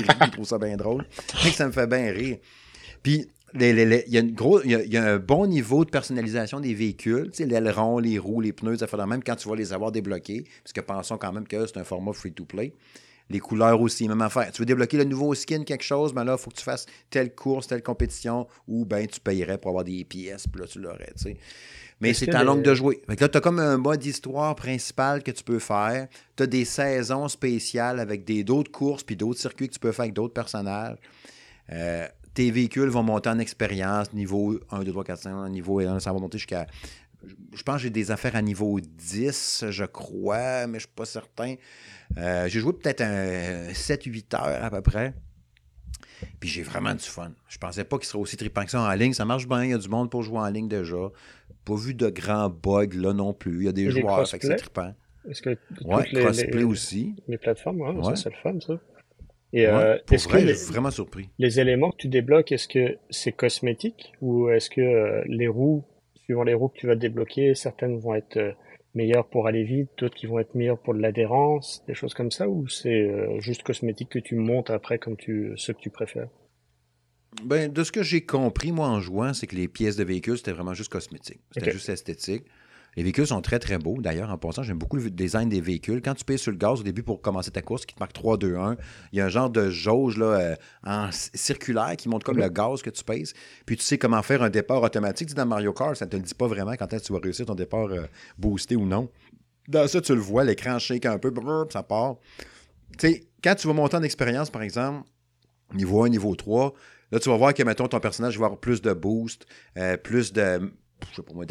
rit, 0.00 0.06
il 0.22 0.30
trouve 0.32 0.44
ça 0.46 0.58
bien 0.58 0.76
drôle. 0.76 1.06
Fait 1.10 1.50
que 1.50 1.54
ça 1.56 1.66
me 1.66 1.72
fait 1.72 1.86
bien 1.86 2.10
rire. 2.10 2.38
Puis, 3.02 3.28
les- 3.54 3.72
les- 3.72 3.84
les- 3.86 4.04
il 4.06 4.14
y, 4.14 4.16
a 4.16 4.20
une 4.20 4.32
gros, 4.32 4.62
il, 4.62 4.70
y 4.70 4.74
a, 4.74 4.82
il 4.82 4.92
y 4.92 4.96
a 4.96 5.04
un 5.04 5.18
bon 5.18 5.46
niveau 5.46 5.84
de 5.84 5.90
personnalisation 5.90 6.60
des 6.60 6.74
véhicules. 6.74 7.30
Tu 7.30 7.38
sais, 7.38 7.46
l'aileron, 7.46 7.98
les 7.98 8.18
roues, 8.18 8.40
les 8.40 8.52
pneus, 8.52 8.78
ça 8.78 8.86
fait 8.86 8.96
même 9.06 9.22
quand 9.24 9.36
tu 9.36 9.48
vas 9.48 9.56
les 9.56 9.72
avoir 9.72 9.92
débloqués. 9.92 10.44
Parce 10.62 10.72
que 10.72 10.80
pensons 10.80 11.18
quand 11.18 11.32
même 11.32 11.46
que 11.46 11.66
c'est 11.66 11.78
un 11.78 11.84
format 11.84 12.12
free-to-play. 12.12 12.72
Les 13.28 13.38
couleurs 13.38 13.80
aussi, 13.80 14.08
même 14.08 14.22
affaire. 14.22 14.50
Tu 14.50 14.60
veux 14.60 14.66
débloquer 14.66 14.96
le 14.96 15.04
nouveau 15.04 15.34
skin, 15.34 15.62
quelque 15.62 15.84
chose, 15.84 16.12
ben 16.12 16.24
là, 16.24 16.36
il 16.36 16.42
faut 16.42 16.50
que 16.50 16.56
tu 16.56 16.64
fasses 16.64 16.86
telle 17.10 17.32
course, 17.32 17.68
telle 17.68 17.82
compétition, 17.82 18.48
ou 18.66 18.84
ben 18.84 19.06
tu 19.06 19.20
payerais 19.20 19.56
pour 19.56 19.68
avoir 19.70 19.84
des 19.84 20.04
pièces, 20.04 20.48
puis 20.48 20.60
là, 20.60 20.66
tu 20.66 20.80
l'aurais, 20.80 21.12
tu 21.16 21.24
sais. 21.24 21.36
Mais 22.00 22.14
c'est 22.14 22.34
en 22.34 22.42
longue 22.42 22.62
de 22.62 22.74
jouer. 22.74 23.02
Fait 23.06 23.14
que 23.14 23.20
là, 23.20 23.28
tu 23.28 23.38
as 23.38 23.40
comme 23.40 23.58
un 23.58 23.76
mode 23.76 24.04
histoire 24.04 24.56
principal 24.56 25.22
que 25.22 25.30
tu 25.30 25.44
peux 25.44 25.58
faire. 25.58 26.08
Tu 26.34 26.42
as 26.42 26.46
des 26.46 26.64
saisons 26.64 27.28
spéciales 27.28 28.00
avec 28.00 28.24
d'autres 28.44 28.72
courses 28.72 29.02
puis 29.02 29.16
d'autres 29.16 29.38
circuits 29.38 29.68
que 29.68 29.74
tu 29.74 29.78
peux 29.80 29.92
faire 29.92 30.04
avec 30.04 30.14
d'autres 30.14 30.32
personnages. 30.32 30.96
Euh, 31.72 32.08
tes 32.34 32.50
véhicules 32.50 32.88
vont 32.88 33.02
monter 33.02 33.28
en 33.28 33.38
expérience, 33.38 34.12
niveau 34.12 34.58
1, 34.70 34.82
2, 34.84 34.90
3, 34.92 35.04
4, 35.04 35.18
5, 35.22 35.48
niveau 35.48 35.80
1, 35.80 36.00
ça 36.00 36.12
va 36.12 36.18
monter 36.18 36.38
jusqu'à. 36.38 36.66
Je 37.54 37.62
pense 37.62 37.76
que 37.76 37.82
j'ai 37.82 37.90
des 37.90 38.10
affaires 38.10 38.34
à 38.36 38.42
niveau 38.42 38.80
10, 38.80 39.66
je 39.68 39.84
crois, 39.84 40.66
mais 40.66 40.78
je 40.78 40.86
ne 40.86 40.88
suis 40.88 40.88
pas 40.96 41.04
certain. 41.04 41.54
Euh, 42.16 42.48
j'ai 42.48 42.60
joué 42.60 42.72
peut-être 42.72 43.02
un 43.02 43.70
7-8 43.72 44.34
heures 44.36 44.64
à 44.64 44.70
peu 44.70 44.80
près. 44.80 45.12
Puis 46.38 46.48
j'ai 46.48 46.62
vraiment 46.62 46.94
du 46.94 47.04
fun. 47.04 47.32
Je 47.48 47.58
pensais 47.58 47.84
pas 47.84 47.96
qu'il 47.98 48.06
serait 48.06 48.18
aussi 48.20 48.36
trippant 48.36 48.64
que 48.64 48.70
ça 48.70 48.80
en 48.80 48.92
ligne. 48.92 49.12
Ça 49.12 49.24
marche 49.24 49.46
bien, 49.48 49.64
il 49.64 49.70
y 49.70 49.74
a 49.74 49.78
du 49.78 49.88
monde 49.88 50.10
pour 50.10 50.22
jouer 50.22 50.38
en 50.38 50.48
ligne 50.48 50.68
déjà. 50.68 50.96
Pas 51.64 51.74
vu 51.76 51.94
de 51.94 52.08
grands 52.10 52.48
bugs 52.50 52.94
là 52.94 53.12
non 53.12 53.32
plus. 53.32 53.58
Il 53.60 53.64
y 53.64 53.68
a 53.68 53.72
des 53.72 53.84
Et 53.84 53.90
joueurs, 53.90 54.26
fait 54.28 54.38
que 54.38 54.46
c'est 54.46 54.56
trippant. 54.56 54.94
Est-ce 55.28 55.42
que 55.42 55.50
Ouais, 55.84 56.08
les, 56.12 56.64
aussi. 56.64 57.14
les 57.28 57.36
plateformes, 57.38 57.80
ouais, 57.82 58.02
ça 58.02 58.08
Ouais. 58.10 58.16
c'est 58.16 58.30
le 58.30 58.36
fun 58.42 58.58
ça. 58.60 58.74
Et 59.52 59.66
Ouais, 59.66 59.72
euh, 59.72 59.98
est-ce 60.10 60.28
que 60.28 60.36
les, 60.36 60.48
je 60.48 60.58
suis 60.58 60.72
vraiment 60.72 60.90
surpris. 60.90 61.28
les 61.38 61.58
éléments 61.58 61.90
que 61.90 61.96
tu 61.96 62.08
débloques, 62.08 62.52
est-ce 62.52 62.68
que 62.68 62.98
c'est 63.10 63.32
cosmétique 63.32 64.12
ou 64.20 64.48
est-ce 64.48 64.70
que 64.70 64.80
euh, 64.80 65.22
les 65.26 65.48
roues, 65.48 65.84
suivant 66.24 66.44
les 66.44 66.54
roues 66.54 66.68
que 66.68 66.78
tu 66.78 66.86
vas 66.86 66.94
débloquer, 66.94 67.54
certaines 67.54 67.98
vont 67.98 68.14
être 68.14 68.36
euh, 68.36 68.52
meilleures 68.94 69.28
pour 69.28 69.48
aller 69.48 69.64
vite, 69.64 69.90
d'autres 69.98 70.14
qui 70.14 70.26
vont 70.26 70.38
être 70.38 70.54
meilleures 70.54 70.78
pour 70.78 70.94
de 70.94 71.00
l'adhérence, 71.00 71.84
des 71.88 71.94
choses 71.94 72.14
comme 72.14 72.30
ça, 72.30 72.48
ou 72.48 72.68
c'est 72.68 73.08
juste 73.40 73.62
cosmétique 73.62 74.08
que 74.08 74.18
tu 74.18 74.34
montes 74.34 74.70
après 74.70 74.98
comme 74.98 75.16
tu 75.16 75.52
ceux 75.56 75.72
que 75.72 75.80
tu 75.80 75.90
préfères? 75.90 76.28
Ben, 77.44 77.72
de 77.72 77.84
ce 77.84 77.92
que 77.92 78.02
j'ai 78.02 78.22
compris, 78.22 78.72
moi, 78.72 78.88
en 78.88 79.00
jouant, 79.00 79.32
c'est 79.32 79.46
que 79.46 79.54
les 79.54 79.68
pièces 79.68 79.96
de 79.96 80.04
véhicules, 80.04 80.36
c'était 80.36 80.52
vraiment 80.52 80.74
juste 80.74 80.90
cosmétique. 80.90 81.40
C'était 81.52 81.70
juste 81.70 81.88
esthétique. 81.88 82.44
Les 82.96 83.02
véhicules 83.02 83.26
sont 83.26 83.40
très, 83.40 83.58
très 83.58 83.78
beaux. 83.78 83.98
D'ailleurs, 84.00 84.30
en 84.30 84.38
passant, 84.38 84.62
j'aime 84.62 84.78
beaucoup 84.78 84.96
le 84.96 85.10
design 85.10 85.48
des 85.48 85.60
véhicules. 85.60 86.02
Quand 86.02 86.14
tu 86.14 86.24
payes 86.24 86.38
sur 86.38 86.50
le 86.50 86.56
gaz 86.56 86.80
au 86.80 86.82
début 86.82 87.02
pour 87.02 87.20
commencer 87.20 87.50
ta 87.50 87.62
course, 87.62 87.86
qui 87.86 87.94
te 87.94 88.00
marque 88.00 88.12
3, 88.12 88.36
2, 88.36 88.56
1, 88.56 88.76
il 89.12 89.18
y 89.18 89.20
a 89.20 89.26
un 89.26 89.28
genre 89.28 89.50
de 89.50 89.70
jauge 89.70 90.16
là, 90.16 90.26
euh, 90.26 90.56
en 90.84 91.08
circulaire 91.12 91.96
qui 91.96 92.08
montre 92.08 92.26
comme 92.26 92.38
le 92.38 92.48
gaz 92.48 92.82
que 92.82 92.90
tu 92.90 93.04
pèses. 93.04 93.32
Puis 93.64 93.76
tu 93.76 93.82
sais 93.82 93.98
comment 93.98 94.22
faire 94.22 94.42
un 94.42 94.50
départ 94.50 94.82
automatique. 94.82 95.32
dans 95.34 95.46
Mario 95.46 95.72
Kart, 95.72 95.94
ça 95.96 96.06
ne 96.06 96.10
te 96.10 96.16
le 96.16 96.22
dit 96.22 96.34
pas 96.34 96.46
vraiment 96.46 96.72
quand 96.72 96.88
tu 96.88 97.12
vas 97.12 97.20
réussir 97.20 97.46
ton 97.46 97.54
départ 97.54 97.86
euh, 97.86 98.06
boosté 98.38 98.76
ou 98.76 98.86
non. 98.86 99.08
Dans 99.68 99.86
ça, 99.86 100.00
tu 100.00 100.14
le 100.14 100.20
vois, 100.20 100.42
l'écran 100.44 100.78
shake 100.78 101.06
un 101.06 101.18
peu, 101.18 101.32
ça 101.70 101.82
part. 101.82 102.16
Tu 102.98 103.08
sais, 103.08 103.24
quand 103.42 103.54
tu 103.54 103.68
vas 103.68 103.72
monter 103.72 103.96
en 103.96 104.02
expérience, 104.02 104.50
par 104.50 104.62
exemple, 104.62 105.08
niveau 105.74 106.02
1, 106.02 106.08
niveau 106.08 106.34
3, 106.34 106.74
là, 107.12 107.20
tu 107.20 107.28
vas 107.28 107.36
voir 107.36 107.54
que, 107.54 107.62
mettons, 107.62 107.86
ton 107.86 108.00
personnage 108.00 108.38
va 108.38 108.46
avoir 108.46 108.60
plus 108.60 108.82
de 108.82 108.92
boost, 108.92 109.46
euh, 109.76 109.96
plus 109.96 110.32
de 110.32 110.72
je 111.10 111.16
sais 111.16 111.22
pas 111.22 111.32
moi, 111.32 111.44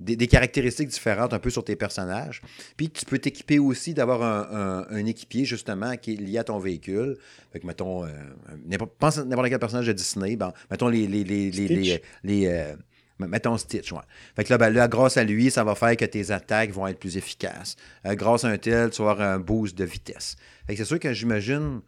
des 0.00 0.26
caractéristiques 0.26 0.88
différentes 0.88 1.32
un 1.32 1.38
peu 1.38 1.50
sur 1.50 1.64
tes 1.64 1.76
personnages. 1.76 2.42
Puis 2.76 2.90
tu 2.90 3.04
peux 3.04 3.18
t'équiper 3.18 3.58
aussi 3.58 3.94
d'avoir 3.94 4.22
un, 4.22 5.06
équipier, 5.06 5.44
justement, 5.44 5.96
qui 5.96 6.14
est 6.14 6.16
lié 6.16 6.38
à 6.38 6.44
ton 6.44 6.58
véhicule. 6.58 7.16
Fait 7.52 7.60
que, 7.60 7.66
mettons, 7.66 8.04
euh, 8.04 8.08
pense 8.98 9.18
à 9.18 9.24
n'importe 9.24 9.48
quel 9.48 9.58
personnage 9.58 9.86
de 9.86 9.92
Disney, 9.92 10.36
ben, 10.36 10.52
mettons 10.70 10.88
les. 10.88 11.06
les, 11.06 11.24
les, 11.24 11.50
les, 12.22 12.46
euh, 12.46 12.74
Mettons 13.20 13.56
Stitch, 13.56 13.92
ouais. 13.92 14.00
Fait 14.34 14.42
que 14.42 14.50
là, 14.50 14.58
ben, 14.58 14.70
là, 14.70 14.88
grâce 14.88 15.16
à 15.16 15.24
lui, 15.24 15.50
ça 15.50 15.62
va 15.62 15.76
faire 15.76 15.96
que 15.96 16.04
tes 16.04 16.32
attaques 16.32 16.70
vont 16.70 16.88
être 16.88 16.98
plus 16.98 17.16
efficaces. 17.16 17.76
Euh, 18.06 18.14
grâce 18.14 18.44
à 18.44 18.48
un 18.48 18.58
tel, 18.58 18.90
tu 18.90 19.02
vas 19.02 19.12
avoir 19.12 19.28
un 19.28 19.38
boost 19.38 19.78
de 19.78 19.84
vitesse. 19.84 20.36
Fait 20.66 20.74
que 20.74 20.78
c'est 20.78 20.84
sûr 20.84 20.98
que 20.98 21.12
j'imagine 21.12 21.80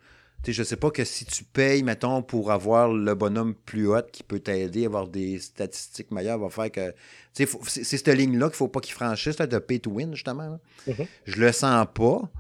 je 0.47 0.61
ne 0.61 0.65
sais 0.65 0.77
pas 0.77 0.91
que 0.91 1.05
si 1.05 1.25
tu 1.25 1.45
payes, 1.45 1.83
mettons, 1.83 2.23
pour 2.23 2.53
avoir 2.53 2.93
le 2.93 3.15
bonhomme 3.15 3.55
plus 3.55 3.89
haut 3.89 4.03
qui 4.13 4.23
peut 4.23 4.39
t'aider 4.39 4.85
à 4.85 4.87
avoir 4.87 5.09
des 5.09 5.39
statistiques 5.39 6.11
meilleures, 6.11 6.39
va 6.39 6.51
faire 6.51 6.71
que. 6.71 6.95
C'est 7.33 7.85
cette 7.85 8.09
ligne-là 8.09 8.47
qu'il 8.47 8.55
ne 8.55 8.57
faut 8.57 8.69
pas 8.69 8.81
qu'il 8.81 8.95
franchisse, 8.95 9.37
de 9.37 9.59
pay 9.59 9.81
to 9.81 9.91
win, 9.91 10.15
justement. 10.15 10.59
Mm-hmm. 10.89 11.07
Je 11.27 11.41
le 11.41 11.53
sens 11.53 11.87
pas, 11.93 12.31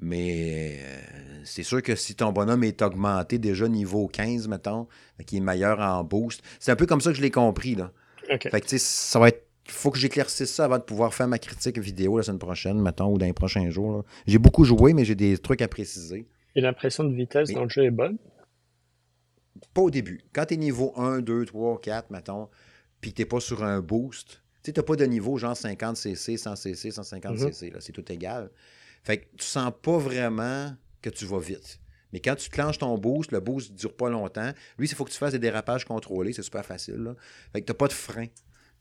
mais 0.00 0.78
euh, 0.80 1.00
c'est 1.44 1.62
sûr 1.62 1.82
que 1.82 1.96
si 1.96 2.14
ton 2.14 2.32
bonhomme 2.32 2.64
est 2.64 2.82
augmenté 2.82 3.38
déjà 3.38 3.68
niveau 3.68 4.06
15, 4.06 4.48
mettons, 4.48 4.86
qui 5.26 5.38
est 5.38 5.40
meilleur 5.40 5.80
en 5.80 6.04
boost, 6.04 6.42
c'est 6.60 6.70
un 6.70 6.76
peu 6.76 6.86
comme 6.86 7.00
ça 7.00 7.10
que 7.10 7.16
je 7.16 7.22
l'ai 7.22 7.30
compris. 7.30 7.74
Là. 7.74 7.90
Fait 8.26 8.60
que, 8.60 8.78
ça 8.78 9.18
va 9.18 9.28
être 9.28 9.44
il 9.66 9.72
faut 9.72 9.90
que 9.90 9.98
j'éclaircisse 9.98 10.52
ça 10.52 10.66
avant 10.66 10.76
de 10.76 10.82
pouvoir 10.82 11.14
faire 11.14 11.26
ma 11.26 11.38
critique 11.38 11.78
vidéo 11.78 12.18
la 12.18 12.22
semaine 12.22 12.38
prochaine, 12.38 12.78
mettons, 12.80 13.10
ou 13.10 13.18
dans 13.18 13.26
les 13.26 13.32
prochains 13.32 13.70
jours. 13.70 14.04
J'ai 14.26 14.38
beaucoup 14.38 14.64
joué, 14.64 14.92
mais 14.92 15.04
j'ai 15.06 15.14
des 15.14 15.38
trucs 15.38 15.62
à 15.62 15.68
préciser. 15.68 16.26
Et 16.54 16.60
l'impression 16.60 17.04
de 17.04 17.14
vitesse 17.14 17.50
dans 17.50 17.64
le 17.64 17.68
jeu 17.68 17.84
est 17.84 17.90
bonne? 17.90 18.18
Pas 19.72 19.82
au 19.82 19.90
début. 19.90 20.20
Quand 20.32 20.46
tu 20.46 20.54
es 20.54 20.56
niveau 20.56 20.92
1, 20.96 21.20
2, 21.20 21.46
3, 21.46 21.80
4, 21.80 22.10
mettons, 22.10 22.48
puis 23.00 23.12
que 23.12 23.22
tu 23.22 23.26
pas 23.26 23.40
sur 23.40 23.64
un 23.64 23.80
boost, 23.80 24.42
tu 24.62 24.72
n'as 24.74 24.82
pas 24.82 24.96
de 24.96 25.04
niveau 25.04 25.36
genre 25.36 25.56
50 25.56 25.96
cc, 25.96 26.36
100 26.36 26.56
cc, 26.56 26.90
150 26.90 27.38
cc, 27.38 27.72
c'est 27.80 27.92
tout 27.92 28.10
égal. 28.10 28.50
Fait 29.02 29.18
que 29.18 29.36
tu 29.36 29.44
sens 29.44 29.72
pas 29.82 29.98
vraiment 29.98 30.74
que 31.02 31.10
tu 31.10 31.26
vas 31.26 31.38
vite. 31.38 31.80
Mais 32.12 32.20
quand 32.20 32.36
tu 32.36 32.48
clenches 32.48 32.78
ton 32.78 32.96
boost, 32.96 33.32
le 33.32 33.40
boost 33.40 33.72
ne 33.72 33.76
dure 33.76 33.94
pas 33.94 34.08
longtemps. 34.08 34.52
Lui, 34.78 34.86
il 34.88 34.94
faut 34.94 35.04
que 35.04 35.10
tu 35.10 35.18
fasses 35.18 35.32
des 35.32 35.38
dérapages 35.38 35.84
contrôlés, 35.84 36.32
c'est 36.32 36.42
super 36.42 36.64
facile. 36.64 36.96
Là. 36.96 37.14
Fait 37.52 37.60
que 37.60 37.66
tu 37.66 37.72
n'as 37.72 37.76
pas 37.76 37.88
de 37.88 37.92
frein. 37.92 38.26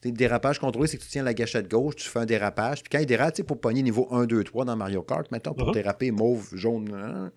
Tes 0.02 0.12
dérapages 0.12 0.60
contrôlés, 0.60 0.88
c'est 0.88 0.98
que 0.98 1.04
tu 1.04 1.10
tiens 1.10 1.24
la 1.24 1.34
gâchette 1.34 1.70
gauche, 1.70 1.96
tu 1.96 2.08
fais 2.08 2.20
un 2.20 2.26
dérapage. 2.26 2.84
Puis 2.84 2.90
quand 2.92 3.00
il 3.00 3.06
dérape, 3.06 3.42
pour 3.44 3.60
pogner 3.60 3.82
niveau 3.82 4.08
1, 4.12 4.26
2, 4.28 4.44
3 4.44 4.66
dans 4.66 4.76
Mario 4.76 5.02
Kart, 5.02 5.30
mettons, 5.32 5.54
pour 5.54 5.70
uh-huh. 5.70 5.74
déraper 5.74 6.12
mauve, 6.12 6.50
jaune, 6.54 6.94
hein, 6.94 7.32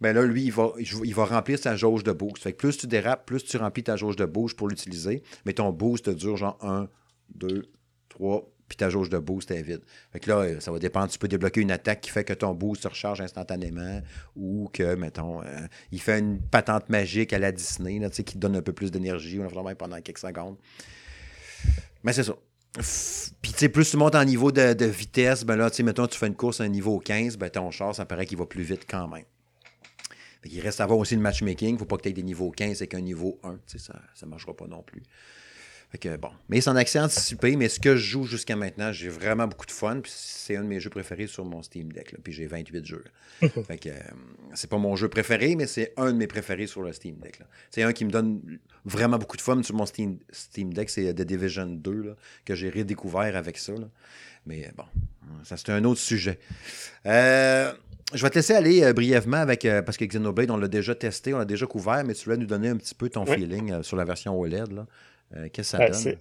ben 0.00 0.14
là, 0.14 0.24
lui, 0.24 0.44
il 0.44 0.52
va, 0.52 0.72
il 0.78 1.14
va 1.14 1.24
remplir 1.24 1.58
sa 1.58 1.76
jauge 1.76 2.04
de 2.04 2.12
boost. 2.12 2.42
Fait 2.42 2.52
que 2.52 2.58
plus 2.58 2.76
tu 2.76 2.86
dérapes, 2.86 3.26
plus 3.26 3.44
tu 3.44 3.56
remplis 3.56 3.84
ta 3.84 3.96
jauge 3.96 4.16
de 4.16 4.24
boost 4.24 4.56
pour 4.56 4.68
l'utiliser. 4.68 5.22
Mais 5.44 5.52
ton 5.52 5.70
boost 5.72 6.08
dure 6.08 6.36
genre 6.36 6.58
1, 6.62 6.88
2, 7.34 7.70
3, 8.08 8.50
puis 8.70 8.76
ta 8.76 8.88
jauge 8.88 9.10
de 9.10 9.18
boost 9.18 9.50
est 9.50 9.62
vide. 9.62 9.82
Fait 10.12 10.20
que 10.20 10.30
là, 10.30 10.60
ça 10.60 10.70
va 10.70 10.78
dépendre. 10.78 11.08
Tu 11.08 11.18
peux 11.18 11.28
débloquer 11.28 11.60
une 11.60 11.72
attaque 11.72 12.00
qui 12.00 12.10
fait 12.10 12.24
que 12.24 12.32
ton 12.32 12.54
boost 12.54 12.84
se 12.84 12.88
recharge 12.88 13.20
instantanément 13.20 14.00
ou 14.36 14.70
que, 14.72 14.94
mettons, 14.94 15.42
euh, 15.42 15.66
il 15.90 16.00
fait 16.00 16.20
une 16.20 16.40
patente 16.40 16.88
magique 16.88 17.32
à 17.32 17.38
la 17.38 17.52
Disney 17.52 17.98
là, 17.98 18.08
qui 18.08 18.24
te 18.24 18.38
donne 18.38 18.56
un 18.56 18.62
peu 18.62 18.72
plus 18.72 18.90
d'énergie 18.90 19.40
pendant 19.76 20.00
quelques 20.00 20.18
secondes. 20.18 20.56
Mais 22.04 22.12
c'est 22.12 22.22
ça. 22.22 22.36
Puis, 23.42 23.52
tu 23.52 23.58
sais, 23.58 23.68
plus 23.68 23.90
tu 23.90 23.96
montes 23.96 24.14
en 24.14 24.24
niveau 24.24 24.52
de, 24.52 24.84
vitesse, 24.84 25.44
ben 25.44 25.56
là, 25.56 25.70
tu 25.70 25.78
sais, 25.78 25.82
mettons, 25.82 26.06
tu 26.06 26.16
fais 26.16 26.28
une 26.28 26.36
course 26.36 26.60
à 26.60 26.64
un 26.64 26.68
niveau 26.68 27.00
15, 27.00 27.36
ben 27.36 27.50
ton 27.50 27.70
char, 27.72 27.94
ça 27.94 28.06
paraît 28.06 28.26
qu'il 28.26 28.38
va 28.38 28.46
plus 28.46 28.62
vite 28.62 28.86
quand 28.88 29.08
même. 29.08 29.24
Il 30.44 30.60
reste 30.60 30.80
à 30.80 30.86
voir 30.86 30.98
aussi 30.98 31.14
le 31.14 31.20
matchmaking. 31.20 31.70
Il 31.70 31.72
ne 31.74 31.78
faut 31.78 31.84
pas 31.84 31.96
que 31.96 32.02
tu 32.02 32.08
aies 32.08 32.12
des 32.12 32.22
niveaux 32.22 32.50
15 32.50 32.80
avec 32.80 32.94
un 32.94 33.00
niveau 33.00 33.38
1. 33.44 33.58
Ça 33.66 33.94
ne 34.22 34.26
marchera 34.26 34.54
pas 34.54 34.66
non 34.66 34.82
plus. 34.82 35.02
Fait 35.90 36.16
bon. 36.18 36.30
Mais 36.48 36.60
c'est 36.60 36.70
en 36.70 36.76
accès 36.76 37.00
anticipé, 37.00 37.56
mais 37.56 37.68
ce 37.68 37.80
que 37.80 37.96
je 37.96 38.10
joue 38.10 38.24
jusqu'à 38.24 38.54
maintenant, 38.54 38.92
j'ai 38.92 39.08
vraiment 39.08 39.48
beaucoup 39.48 39.66
de 39.66 39.72
fun. 39.72 40.00
c'est 40.06 40.54
un 40.54 40.62
de 40.62 40.68
mes 40.68 40.78
jeux 40.78 40.90
préférés 40.90 41.26
sur 41.26 41.44
mon 41.44 41.62
Steam 41.62 41.92
Deck. 41.92 42.14
Puis 42.22 42.32
j'ai 42.32 42.46
28 42.46 42.86
jeux. 42.86 43.04
fait 43.40 43.78
que 43.78 43.88
euh, 43.88 43.98
c'est 44.54 44.70
pas 44.70 44.78
mon 44.78 44.94
jeu 44.94 45.08
préféré, 45.08 45.56
mais 45.56 45.66
c'est 45.66 45.92
un 45.96 46.12
de 46.12 46.16
mes 46.16 46.28
préférés 46.28 46.68
sur 46.68 46.82
le 46.82 46.92
Steam 46.92 47.16
Deck. 47.16 47.40
C'est 47.72 47.82
un 47.82 47.92
qui 47.92 48.04
me 48.04 48.10
donne 48.10 48.40
vraiment 48.84 49.18
beaucoup 49.18 49.36
de 49.36 49.42
fun 49.42 49.60
sur 49.64 49.74
mon 49.74 49.84
Steam, 49.84 50.18
Steam 50.30 50.72
Deck. 50.72 50.90
C'est 50.90 51.12
The 51.12 51.22
Division 51.22 51.66
2 51.66 52.14
que 52.44 52.54
j'ai 52.54 52.70
redécouvert 52.70 53.34
avec 53.34 53.58
ça. 53.58 53.72
Mais 54.46 54.70
bon, 54.76 54.84
ça 55.42 55.56
c'est 55.56 55.70
un 55.70 55.82
autre 55.82 56.00
sujet. 56.00 56.38
Euh, 57.06 57.72
je 58.12 58.22
vais 58.22 58.30
te 58.30 58.36
laisser 58.36 58.54
aller 58.54 58.82
euh, 58.82 58.92
brièvement 58.92 59.38
avec, 59.38 59.64
euh, 59.64 59.82
parce 59.82 59.96
que 59.96 60.04
Xenoblade, 60.04 60.50
on 60.50 60.56
l'a 60.56 60.68
déjà 60.68 60.94
testé, 60.94 61.34
on 61.34 61.38
l'a 61.38 61.44
déjà 61.44 61.66
couvert, 61.66 62.04
mais 62.04 62.14
tu 62.14 62.24
voulais 62.24 62.36
nous 62.36 62.46
donner 62.46 62.68
un 62.68 62.76
petit 62.76 62.94
peu 62.94 63.08
ton 63.08 63.24
feeling 63.26 63.72
euh, 63.72 63.82
sur 63.82 63.96
la 63.96 64.04
version 64.04 64.38
OLED. 64.38 64.84
Qu'est-ce 65.52 65.56
que 65.56 65.62
ça 65.62 65.78
donne? 65.78 66.16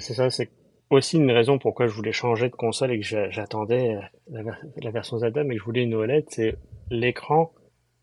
C'est 0.00 0.14
ça, 0.14 0.30
c'est 0.30 0.50
aussi 0.90 1.16
une 1.16 1.30
raison 1.30 1.58
pourquoi 1.58 1.86
je 1.86 1.92
voulais 1.92 2.12
changer 2.12 2.48
de 2.48 2.54
console 2.54 2.92
et 2.92 3.00
que 3.00 3.06
j'attendais 3.30 3.96
la, 4.30 4.90
version 4.90 5.18
Zelda, 5.18 5.44
mais 5.44 5.54
que 5.54 5.60
je 5.60 5.64
voulais 5.64 5.82
une 5.82 5.94
OLED, 5.94 6.24
c'est 6.28 6.56
l'écran 6.90 7.52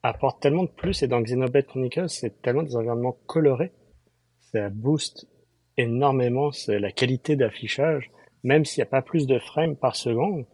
apporte 0.03 0.39
tellement 0.39 0.63
de 0.63 0.69
plus, 0.69 1.01
et 1.01 1.07
dans 1.07 1.19
Xenoblade 1.19 1.65
Chronicles, 1.65 2.09
c'est 2.09 2.41
tellement 2.43 2.61
des 2.61 2.75
environnements 2.75 3.17
colorés, 3.25 3.71
ça 4.51 4.69
booste 4.69 5.27
énormément 5.77 6.51
la 6.67 6.91
qualité 6.91 7.35
d'affichage, 7.35 8.11
même 8.43 8.63
s'il 8.63 8.81
n'y 8.81 8.87
a 8.87 8.91
pas 8.91 9.01
plus 9.01 9.25
de 9.25 9.39
frames 9.39 9.75
par 9.75 9.95
seconde, 9.95 10.45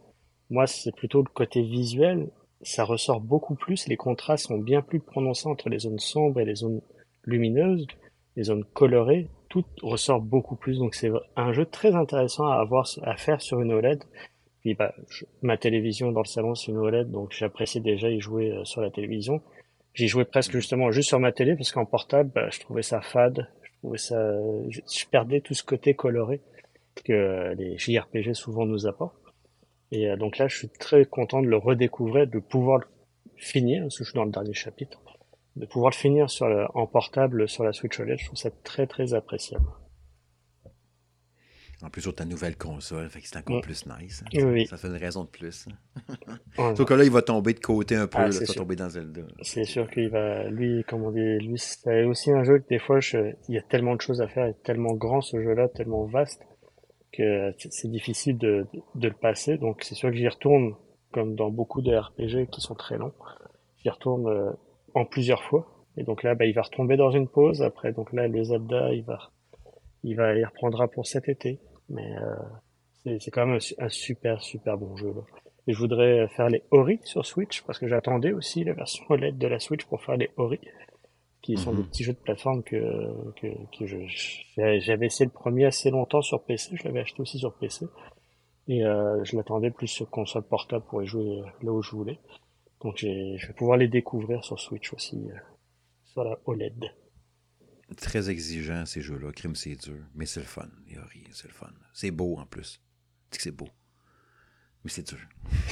moi, 0.51 0.67
c'est 0.67 0.93
plutôt 0.93 1.23
le 1.23 1.29
côté 1.33 1.61
visuel. 1.61 2.27
Ça 2.61 2.83
ressort 2.83 3.21
beaucoup 3.21 3.55
plus. 3.55 3.87
Les 3.87 3.95
contrastes 3.95 4.47
sont 4.47 4.57
bien 4.57 4.81
plus 4.81 4.99
prononcés 4.99 5.47
entre 5.47 5.69
les 5.69 5.79
zones 5.79 5.97
sombres 5.97 6.41
et 6.41 6.45
les 6.45 6.55
zones 6.55 6.81
lumineuses, 7.23 7.87
les 8.35 8.43
zones 8.43 8.65
colorées. 8.73 9.29
Tout 9.47 9.63
ressort 9.81 10.21
beaucoup 10.21 10.57
plus. 10.57 10.77
Donc, 10.77 10.93
c'est 10.93 11.09
un 11.37 11.53
jeu 11.53 11.65
très 11.65 11.95
intéressant 11.95 12.47
à 12.47 12.55
avoir, 12.55 12.85
à 13.03 13.15
faire 13.15 13.41
sur 13.41 13.61
une 13.61 13.71
OLED. 13.71 14.03
Puis, 14.59 14.75
bah, 14.75 14.93
ma 15.41 15.57
télévision 15.57 16.11
dans 16.11 16.21
le 16.21 16.27
salon, 16.27 16.53
c'est 16.53 16.71
une 16.71 16.77
OLED, 16.77 17.09
donc 17.09 17.31
j'appréciais 17.31 17.81
déjà 17.81 18.09
y 18.09 18.19
jouer 18.19 18.51
euh, 18.51 18.63
sur 18.63 18.81
la 18.81 18.91
télévision. 18.91 19.41
J'y 19.93 20.07
jouais 20.07 20.25
presque 20.25 20.51
justement 20.51 20.91
juste 20.91 21.07
sur 21.07 21.19
ma 21.19 21.31
télé 21.31 21.55
parce 21.55 21.71
qu'en 21.71 21.85
portable, 21.85 22.29
bah, 22.35 22.49
je 22.51 22.59
trouvais 22.59 22.83
ça 22.83 23.01
fade. 23.01 23.47
Je 23.63 23.71
trouvais 23.79 23.97
ça, 23.97 24.21
je 24.69 25.05
perdais 25.09 25.39
tout 25.41 25.53
ce 25.53 25.63
côté 25.63 25.95
coloré 25.95 26.41
que 27.05 27.13
euh, 27.13 27.55
les 27.55 27.77
JRPG 27.77 28.33
souvent 28.33 28.65
nous 28.65 28.85
apportent. 28.85 29.20
Et 29.91 30.09
euh, 30.09 30.15
donc 30.15 30.37
là, 30.37 30.47
je 30.47 30.57
suis 30.57 30.69
très 30.69 31.05
content 31.05 31.41
de 31.41 31.47
le 31.47 31.57
redécouvrir, 31.57 32.27
de 32.27 32.39
pouvoir 32.39 32.79
le 32.79 32.85
finir, 33.35 33.83
parce 33.83 33.97
que 33.97 34.03
je 34.03 34.09
suis 34.09 34.17
dans 34.17 34.25
le 34.25 34.31
dernier 34.31 34.53
chapitre, 34.53 35.01
de 35.55 35.65
pouvoir 35.65 35.91
le 35.91 35.95
finir 35.95 36.29
sur 36.29 36.47
en 36.73 36.87
portable 36.87 37.49
sur 37.49 37.63
la 37.63 37.73
Switch 37.73 37.99
OLED, 37.99 38.19
je 38.19 38.25
trouve 38.25 38.39
ça 38.39 38.51
très 38.63 38.87
très 38.87 39.13
appréciable. 39.13 39.65
En 41.83 41.89
plus 41.89 42.03
sur 42.03 42.13
ta 42.13 42.25
nouvelle 42.25 42.55
console, 42.57 43.09
fait 43.09 43.21
que 43.21 43.27
c'est 43.27 43.37
encore 43.37 43.61
plus 43.61 43.87
nice. 43.87 44.23
Hein. 44.23 44.65
Ça 44.69 44.77
fait 44.77 44.87
une 44.87 44.97
raison 44.97 45.23
de 45.23 45.29
plus. 45.29 45.67
Sauf 46.55 46.85
que 46.85 46.93
là, 46.93 47.03
il 47.03 47.09
va 47.09 47.23
tomber 47.23 47.55
de 47.55 47.59
côté 47.59 47.95
un 47.95 48.05
peu, 48.05 48.19
ah, 48.19 48.27
il 48.27 48.37
va 48.37 48.53
tomber 48.53 48.75
dans 48.75 48.89
Zelda. 48.89 49.21
C'est 49.41 49.63
sûr 49.63 49.89
qu'il 49.89 50.09
va, 50.09 50.47
lui, 50.49 50.83
comme 50.83 51.01
on 51.01 51.11
dit, 51.11 51.39
lui, 51.39 51.57
c'est 51.57 52.03
aussi 52.03 52.31
un 52.31 52.43
jeu 52.43 52.59
que 52.59 52.67
des 52.67 52.77
fois, 52.77 52.99
il 53.49 53.55
y 53.55 53.57
a 53.57 53.63
tellement 53.63 53.95
de 53.95 54.01
choses 54.01 54.21
à 54.21 54.27
faire, 54.27 54.45
il 54.45 54.51
est 54.51 54.63
tellement 54.63 54.93
grand 54.93 55.21
ce 55.21 55.41
jeu-là, 55.41 55.69
tellement 55.69 56.05
vaste, 56.05 56.43
que 57.11 57.53
c'est 57.57 57.89
difficile 57.89 58.37
de, 58.37 58.65
de, 58.95 59.07
le 59.07 59.13
passer. 59.13 59.57
Donc 59.57 59.83
c'est 59.83 59.95
sûr 59.95 60.09
que 60.09 60.15
j'y 60.15 60.27
retourne, 60.27 60.75
comme 61.11 61.35
dans 61.35 61.49
beaucoup 61.49 61.81
de 61.81 61.95
RPG 61.95 62.49
qui 62.49 62.61
sont 62.61 62.75
très 62.75 62.97
longs, 62.97 63.13
j'y 63.83 63.89
retourne 63.89 64.27
euh, 64.27 64.51
en 64.93 65.05
plusieurs 65.05 65.43
fois. 65.43 65.67
Et 65.97 66.03
donc 66.03 66.23
là, 66.23 66.35
bah, 66.35 66.45
il 66.45 66.53
va 66.53 66.61
retomber 66.61 66.95
dans 66.95 67.11
une 67.11 67.27
pause. 67.27 67.61
Après, 67.61 67.91
donc 67.91 68.13
là, 68.13 68.27
le 68.27 68.43
Zelda, 68.43 68.93
il 68.93 69.03
va, 69.03 69.19
il 70.03 70.15
va, 70.15 70.35
y 70.35 70.45
reprendra 70.45 70.87
pour 70.87 71.05
cet 71.05 71.27
été. 71.27 71.59
Mais 71.89 72.15
euh, 73.05 73.17
c'est 73.19 73.31
quand 73.31 73.45
même 73.45 73.59
un, 73.79 73.89
super, 73.89 74.41
super 74.41 74.77
bon 74.77 74.95
jeu. 74.95 75.13
Là. 75.13 75.21
Et 75.67 75.73
je 75.73 75.79
voudrais 75.79 76.27
faire 76.29 76.49
les 76.49 76.63
Ori 76.71 76.99
sur 77.03 77.25
Switch 77.25 77.61
parce 77.63 77.77
que 77.77 77.87
j'attendais 77.87 78.31
aussi 78.31 78.63
la 78.63 78.73
version 78.73 79.03
OLED 79.09 79.37
de 79.37 79.47
la 79.47 79.59
Switch 79.59 79.85
pour 79.85 80.01
faire 80.01 80.15
les 80.15 80.29
Ori 80.37 80.59
qui 81.41 81.57
sont 81.57 81.73
des 81.73 81.81
mhm. 81.81 81.87
petits 81.87 82.03
jeux 82.03 82.13
de 82.13 82.19
plateforme 82.19 82.63
que, 82.63 82.77
que, 83.39 83.47
que 83.77 84.07
j'avais 84.57 85.07
essayé 85.07 85.25
le 85.25 85.31
premier 85.31 85.65
assez 85.65 85.89
longtemps 85.89 86.21
sur 86.21 86.43
PC, 86.43 86.75
je 86.75 86.83
l'avais 86.83 86.99
acheté 86.99 87.21
aussi 87.21 87.39
sur 87.39 87.53
PC, 87.57 87.87
et 88.67 88.85
euh, 88.85 89.23
je 89.23 89.35
l'attendais 89.35 89.71
plus 89.71 89.87
sur 89.87 90.09
console 90.09 90.43
portable 90.43 90.85
pour 90.85 91.01
y 91.01 91.07
jouer 91.07 91.41
là 91.61 91.71
où 91.71 91.81
je 91.81 91.91
voulais. 91.91 92.19
Donc 92.81 92.97
je 92.97 93.47
vais 93.47 93.53
pouvoir 93.53 93.77
les 93.77 93.87
découvrir 93.87 94.43
sur 94.43 94.59
Switch 94.59 94.93
aussi, 94.93 95.29
euh, 95.29 95.35
sur 96.05 96.23
la 96.23 96.37
OLED. 96.45 96.85
Très 97.97 98.29
exigeant, 98.29 98.85
ces 98.85 99.01
jeux-là. 99.01 99.31
Crime, 99.33 99.55
c'est 99.55 99.75
dur. 99.75 100.01
Mais 100.15 100.25
c'est 100.25 100.39
le 100.39 100.45
fun. 100.45 100.69
Il 100.87 100.95
y 100.95 100.97
a 100.97 101.03
rien, 101.03 101.27
c'est 101.31 101.47
le 101.47 101.53
fun. 101.53 101.71
C'est 101.93 102.11
beau 102.11 102.37
en 102.37 102.45
plus. 102.45 102.81
Tu 103.29 103.37
que 103.37 103.43
c'est 103.43 103.51
beau. 103.51 103.67
Mais 104.83 104.89
c'est 104.89 105.07
dur. 105.07 105.19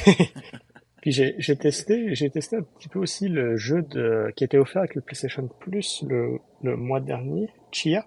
Puis 1.01 1.11
j'ai 1.11 1.55
testé, 1.55 2.13
j'ai 2.13 2.29
testé 2.29 2.57
un 2.57 2.63
petit 2.63 2.89
peu 2.89 2.99
aussi 2.99 3.29
le 3.29 3.55
jeu 3.57 3.81
de, 3.81 4.31
qui 4.35 4.43
était 4.43 4.57
offert 4.57 4.81
avec 4.81 4.95
le 4.95 5.01
PlayStation 5.01 5.47
Plus 5.59 6.03
le, 6.07 6.39
le 6.61 6.75
mois 6.75 6.99
dernier, 6.99 7.49
Chia. 7.71 8.05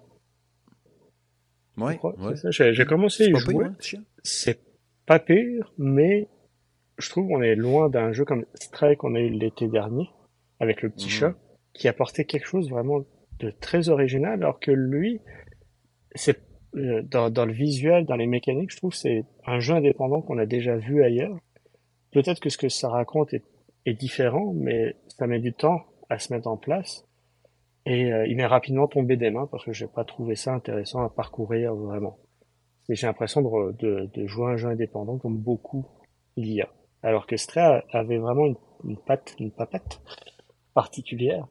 Ouais, 1.77 1.99
J'ai 2.51 2.85
commencé 2.85 3.23
à 3.23 3.27
y 3.27 3.35
jouer. 3.35 3.65
C'est 4.23 4.59
pas 5.05 5.19
pire, 5.19 5.73
mais 5.77 6.27
je 6.97 7.09
trouve 7.09 7.27
qu'on 7.27 7.41
est 7.41 7.55
loin 7.55 7.89
d'un 7.89 8.11
jeu 8.11 8.25
comme 8.25 8.45
Stray 8.53 8.95
qu'on 8.95 9.15
a 9.15 9.19
eu 9.19 9.29
l'été 9.29 9.67
dernier, 9.67 10.09
avec 10.59 10.81
le 10.81 10.89
petit 10.89 11.05
mhm. 11.05 11.11
chat, 11.11 11.35
qui 11.73 11.87
apportait 11.87 12.25
quelque 12.25 12.45
chose 12.45 12.69
vraiment 12.69 13.03
de 13.39 13.49
très 13.49 13.89
original, 13.89 14.33
alors 14.33 14.59
que 14.59 14.71
lui, 14.71 15.19
c'est 16.13 16.39
euh, 16.75 17.01
dans, 17.03 17.29
dans, 17.29 17.45
le 17.45 17.53
visuel, 17.53 18.05
dans 18.05 18.15
les 18.15 18.27
mécaniques, 18.27 18.71
je 18.71 18.77
trouve 18.77 18.93
c'est 18.93 19.25
un 19.45 19.59
jeu 19.59 19.73
indépendant 19.73 20.21
qu'on 20.21 20.37
a 20.37 20.45
déjà 20.45 20.75
vu 20.75 21.03
ailleurs. 21.03 21.37
Peut-être 22.13 22.39
que 22.39 22.49
ce 22.49 22.57
que 22.57 22.69
ça 22.69 22.89
raconte 22.89 23.33
est, 23.33 23.43
est, 23.85 23.93
différent, 23.93 24.53
mais 24.53 24.95
ça 25.07 25.27
met 25.27 25.39
du 25.39 25.53
temps 25.53 25.81
à 26.09 26.19
se 26.19 26.31
mettre 26.31 26.47
en 26.47 26.57
place. 26.57 27.05
Et 27.85 28.13
euh, 28.13 28.25
il 28.27 28.37
m'est 28.37 28.45
rapidement 28.45 28.87
tombé 28.87 29.17
des 29.17 29.29
mains 29.29 29.47
parce 29.47 29.65
que 29.65 29.73
j'ai 29.73 29.87
pas 29.87 30.05
trouvé 30.05 30.35
ça 30.35 30.53
intéressant 30.53 31.03
à 31.03 31.09
parcourir 31.09 31.75
vraiment. 31.75 32.17
Et 32.89 32.95
j'ai 32.95 33.07
l'impression 33.07 33.41
de, 33.41 33.71
de, 33.79 34.09
de, 34.13 34.27
jouer 34.27 34.53
un 34.53 34.57
jeu 34.57 34.69
indépendant 34.69 35.17
comme 35.17 35.37
beaucoup 35.37 35.85
il 36.35 36.51
y 36.51 36.61
a. 36.61 36.69
Alors 37.01 37.27
que 37.27 37.35
Stray 37.35 37.81
avait 37.91 38.17
vraiment 38.17 38.45
une, 38.45 38.55
une 38.85 38.97
patte, 38.97 39.35
une 39.39 39.51
papette 39.51 40.01
particulière 40.73 41.47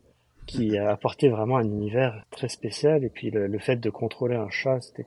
qui 0.47 0.77
a 0.77 0.91
apporté 0.91 1.29
vraiment 1.29 1.57
un 1.57 1.65
univers 1.65 2.25
très 2.31 2.49
spécial 2.49 3.05
et 3.05 3.11
puis 3.11 3.31
le, 3.31 3.47
le 3.47 3.59
fait 3.59 3.77
de 3.77 3.91
contrôler 3.91 4.35
un 4.35 4.51
chat 4.51 4.81
c'était 4.81 5.07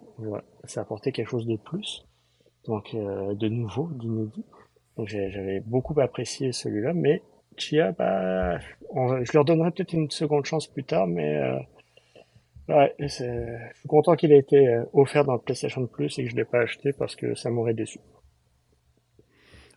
ça 0.63 0.81
apportait 0.81 1.11
quelque 1.11 1.29
chose 1.29 1.45
de 1.45 1.57
plus 1.57 2.05
donc 2.65 2.93
euh, 2.93 3.33
de 3.35 3.49
nouveau 3.49 3.89
d'inédit 3.91 4.45
donc 4.97 5.07
j'avais 5.07 5.59
beaucoup 5.59 5.99
apprécié 5.99 6.51
celui-là 6.51 6.93
mais 6.93 7.21
Chia 7.57 7.91
bah 7.91 8.59
je 8.59 9.31
leur 9.33 9.45
donnerai 9.45 9.71
peut-être 9.71 9.93
une 9.93 10.09
seconde 10.09 10.45
chance 10.45 10.67
plus 10.67 10.83
tard 10.83 11.07
mais 11.07 11.37
euh, 11.37 11.59
ouais 12.69 12.95
je 12.99 13.07
suis 13.07 13.87
content 13.87 14.15
qu'il 14.15 14.31
ait 14.31 14.39
été 14.39 14.67
euh, 14.67 14.83
offert 14.93 15.25
dans 15.25 15.33
le 15.33 15.39
PlayStation 15.39 15.85
Plus 15.87 16.17
et 16.19 16.25
que 16.25 16.31
je 16.31 16.35
l'ai 16.35 16.45
pas 16.45 16.61
acheté 16.61 16.93
parce 16.93 17.15
que 17.15 17.35
ça 17.35 17.49
m'aurait 17.49 17.73
déçu 17.73 17.99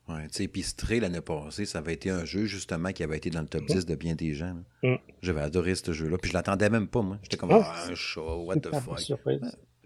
Ouais, 0.09 0.27
tu 0.29 0.43
sais, 0.43 0.49
puis 0.49 0.65
l'année 1.01 1.21
passée, 1.21 1.67
ça 1.67 1.81
avait 1.81 1.93
été 1.93 2.09
un 2.09 2.25
jeu 2.25 2.47
justement 2.47 2.93
qui 2.93 3.03
avait 3.03 3.19
été 3.19 3.29
dans 3.29 3.43
le 3.43 3.47
top 3.47 3.67
10 3.67 3.85
de 3.85 3.95
bien 3.95 4.15
des 4.15 4.33
gens. 4.33 4.55
Mm. 4.83 4.95
J'avais 5.21 5.43
adoré 5.43 5.75
ce 5.75 5.93
jeu-là, 5.93 6.17
puis 6.17 6.31
je 6.31 6.35
l'attendais 6.35 6.71
même 6.71 6.89
pas, 6.89 7.03
moi. 7.03 7.19
J'étais 7.23 7.37
comme, 7.37 7.53
oh, 7.53 7.61
ah, 7.63 7.87
un 7.91 7.95
chat, 7.95 8.23
what 8.23 8.57
the 8.57 8.75
fuck. 8.81 8.99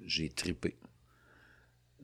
J'ai 0.07 0.29
trippé. 0.29 0.77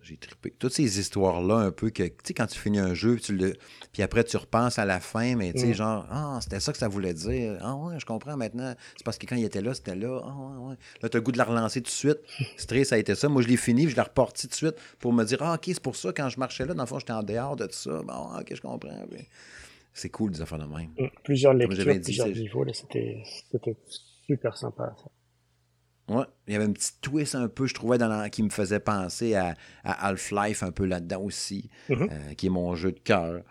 J'ai 0.09 0.17
trippé. 0.17 0.55
Toutes 0.59 0.73
ces 0.73 0.99
histoires-là, 0.99 1.57
un 1.57 1.71
peu 1.71 1.91
que, 1.91 2.03
tu 2.03 2.15
sais, 2.25 2.33
quand 2.33 2.47
tu 2.47 2.59
finis 2.59 2.79
un 2.79 2.95
jeu, 2.95 3.17
puis, 3.17 3.25
tu 3.25 3.37
le... 3.37 3.53
puis 3.93 4.03
après 4.03 4.25
tu 4.25 4.39
repenses 4.39 4.79
à 4.79 4.87
la 4.87 5.01
fin, 5.01 5.37
mais 5.37 5.53
tu 5.53 5.61
sais, 5.61 5.67
mm. 5.67 5.75
genre, 5.75 6.07
ah, 6.11 6.39
c'était 6.41 6.61
ça 6.61 6.73
que 6.73 6.79
ça 6.79 6.89
voulait 6.89 7.13
dire. 7.13 7.59
Ah 7.61 7.77
ouais, 7.77 8.01
je 8.01 8.07
comprends 8.07 8.35
maintenant. 8.35 8.75
C'est 8.97 9.05
parce 9.05 9.19
que 9.19 9.27
quand 9.27 9.37
il 9.37 9.45
était 9.45 9.61
là, 9.61 9.75
c'était 9.75 9.97
là. 9.97 10.23
Ah 10.25 10.35
ouais, 10.35 10.69
ouais. 10.71 10.77
Là, 11.03 11.11
tu 11.11 11.17
as 11.17 11.21
le 11.21 11.25
goût 11.25 11.33
de 11.33 11.37
la 11.37 11.45
relancer 11.45 11.83
tout 11.83 11.91
de 11.91 11.91
suite. 11.91 12.19
Stray, 12.57 12.87
ça 12.87 12.95
a 12.95 12.99
été 12.99 13.15
ça. 13.15 13.29
Moi, 13.29 13.43
je 13.43 13.49
l'ai 13.49 13.59
fini, 13.59 13.83
puis 13.83 13.91
je 13.91 13.97
l'ai 13.97 14.03
reparti 14.03 14.47
tout 14.47 14.53
de 14.53 14.55
suite 14.55 14.77
pour 14.99 15.13
me 15.13 15.25
dire, 15.25 15.43
ah, 15.43 15.55
ok, 15.55 15.65
c'est 15.67 15.83
pour 15.83 15.97
ça, 15.97 16.11
quand 16.17 16.31
je 16.31 16.39
marchais 16.39 16.65
là, 16.65 16.73
dans 16.73 16.85
le 16.85 16.89
fond, 16.89 16.99
j'étais 16.99 17.13
en 17.13 17.23
dehors 17.23 17.57
de 17.57 17.67
tout 17.67 17.73
ça. 17.73 18.01
Bon, 18.03 18.39
ok, 18.39 18.55
je 18.55 18.63
comprends. 18.63 19.05
C'est 19.93 20.09
cool, 20.09 20.31
des 20.31 20.41
affaires 20.41 20.59
de 20.59 20.65
même. 20.65 20.89
Mm. 20.99 21.09
Plusieurs 21.23 21.53
lectures, 21.53 21.85
plusieurs 21.85 22.29
niveaux, 22.29 22.65
c'était 22.73 23.23
super 24.27 24.57
sympa, 24.57 24.95
ça. 24.97 25.11
Ouais, 26.09 26.25
il 26.47 26.55
y 26.55 26.57
avait 26.57 26.65
un 26.65 26.73
petit 26.73 26.93
twist 27.03 27.35
un 27.35 27.49
peu, 27.49 27.67
je 27.67 27.75
trouvais, 27.75 27.99
dans 27.99 28.31
qui 28.31 28.43
me 28.43 28.49
faisait 28.49 28.81
penser 28.81 29.35
à, 29.35 29.55
Half-Life 29.85 30.63
un 30.63 30.71
peu 30.71 30.87
là-dedans 30.87 31.21
aussi, 31.21 31.69
mm-hmm. 31.91 32.09
euh, 32.11 32.35
qui 32.35 32.47
est 32.47 32.51
mon 32.51 32.75
jeu 32.75 32.93
de 32.93 32.99
cœur. 32.99 33.43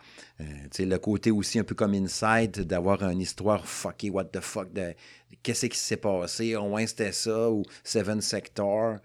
Euh, 0.42 0.44
le 0.80 0.98
côté 0.98 1.30
aussi 1.30 1.60
un 1.60 1.64
peu 1.64 1.76
comme 1.76 1.94
Inside, 1.94 2.62
d'avoir 2.62 3.04
une 3.04 3.22
histoire 3.22 3.68
fucky, 3.68 4.10
what 4.10 4.26
the 4.26 4.40
fuck, 4.40 4.74
de, 4.74 4.96
qu'est-ce 5.44 5.68
qui 5.68 5.78
s'est 5.78 5.98
passé, 5.98 6.56
au 6.56 6.68
moins 6.68 6.86
c'était 6.88 7.12
ça, 7.12 7.52
ou 7.52 7.64
Seven 7.84 8.22
Sector. 8.22 8.98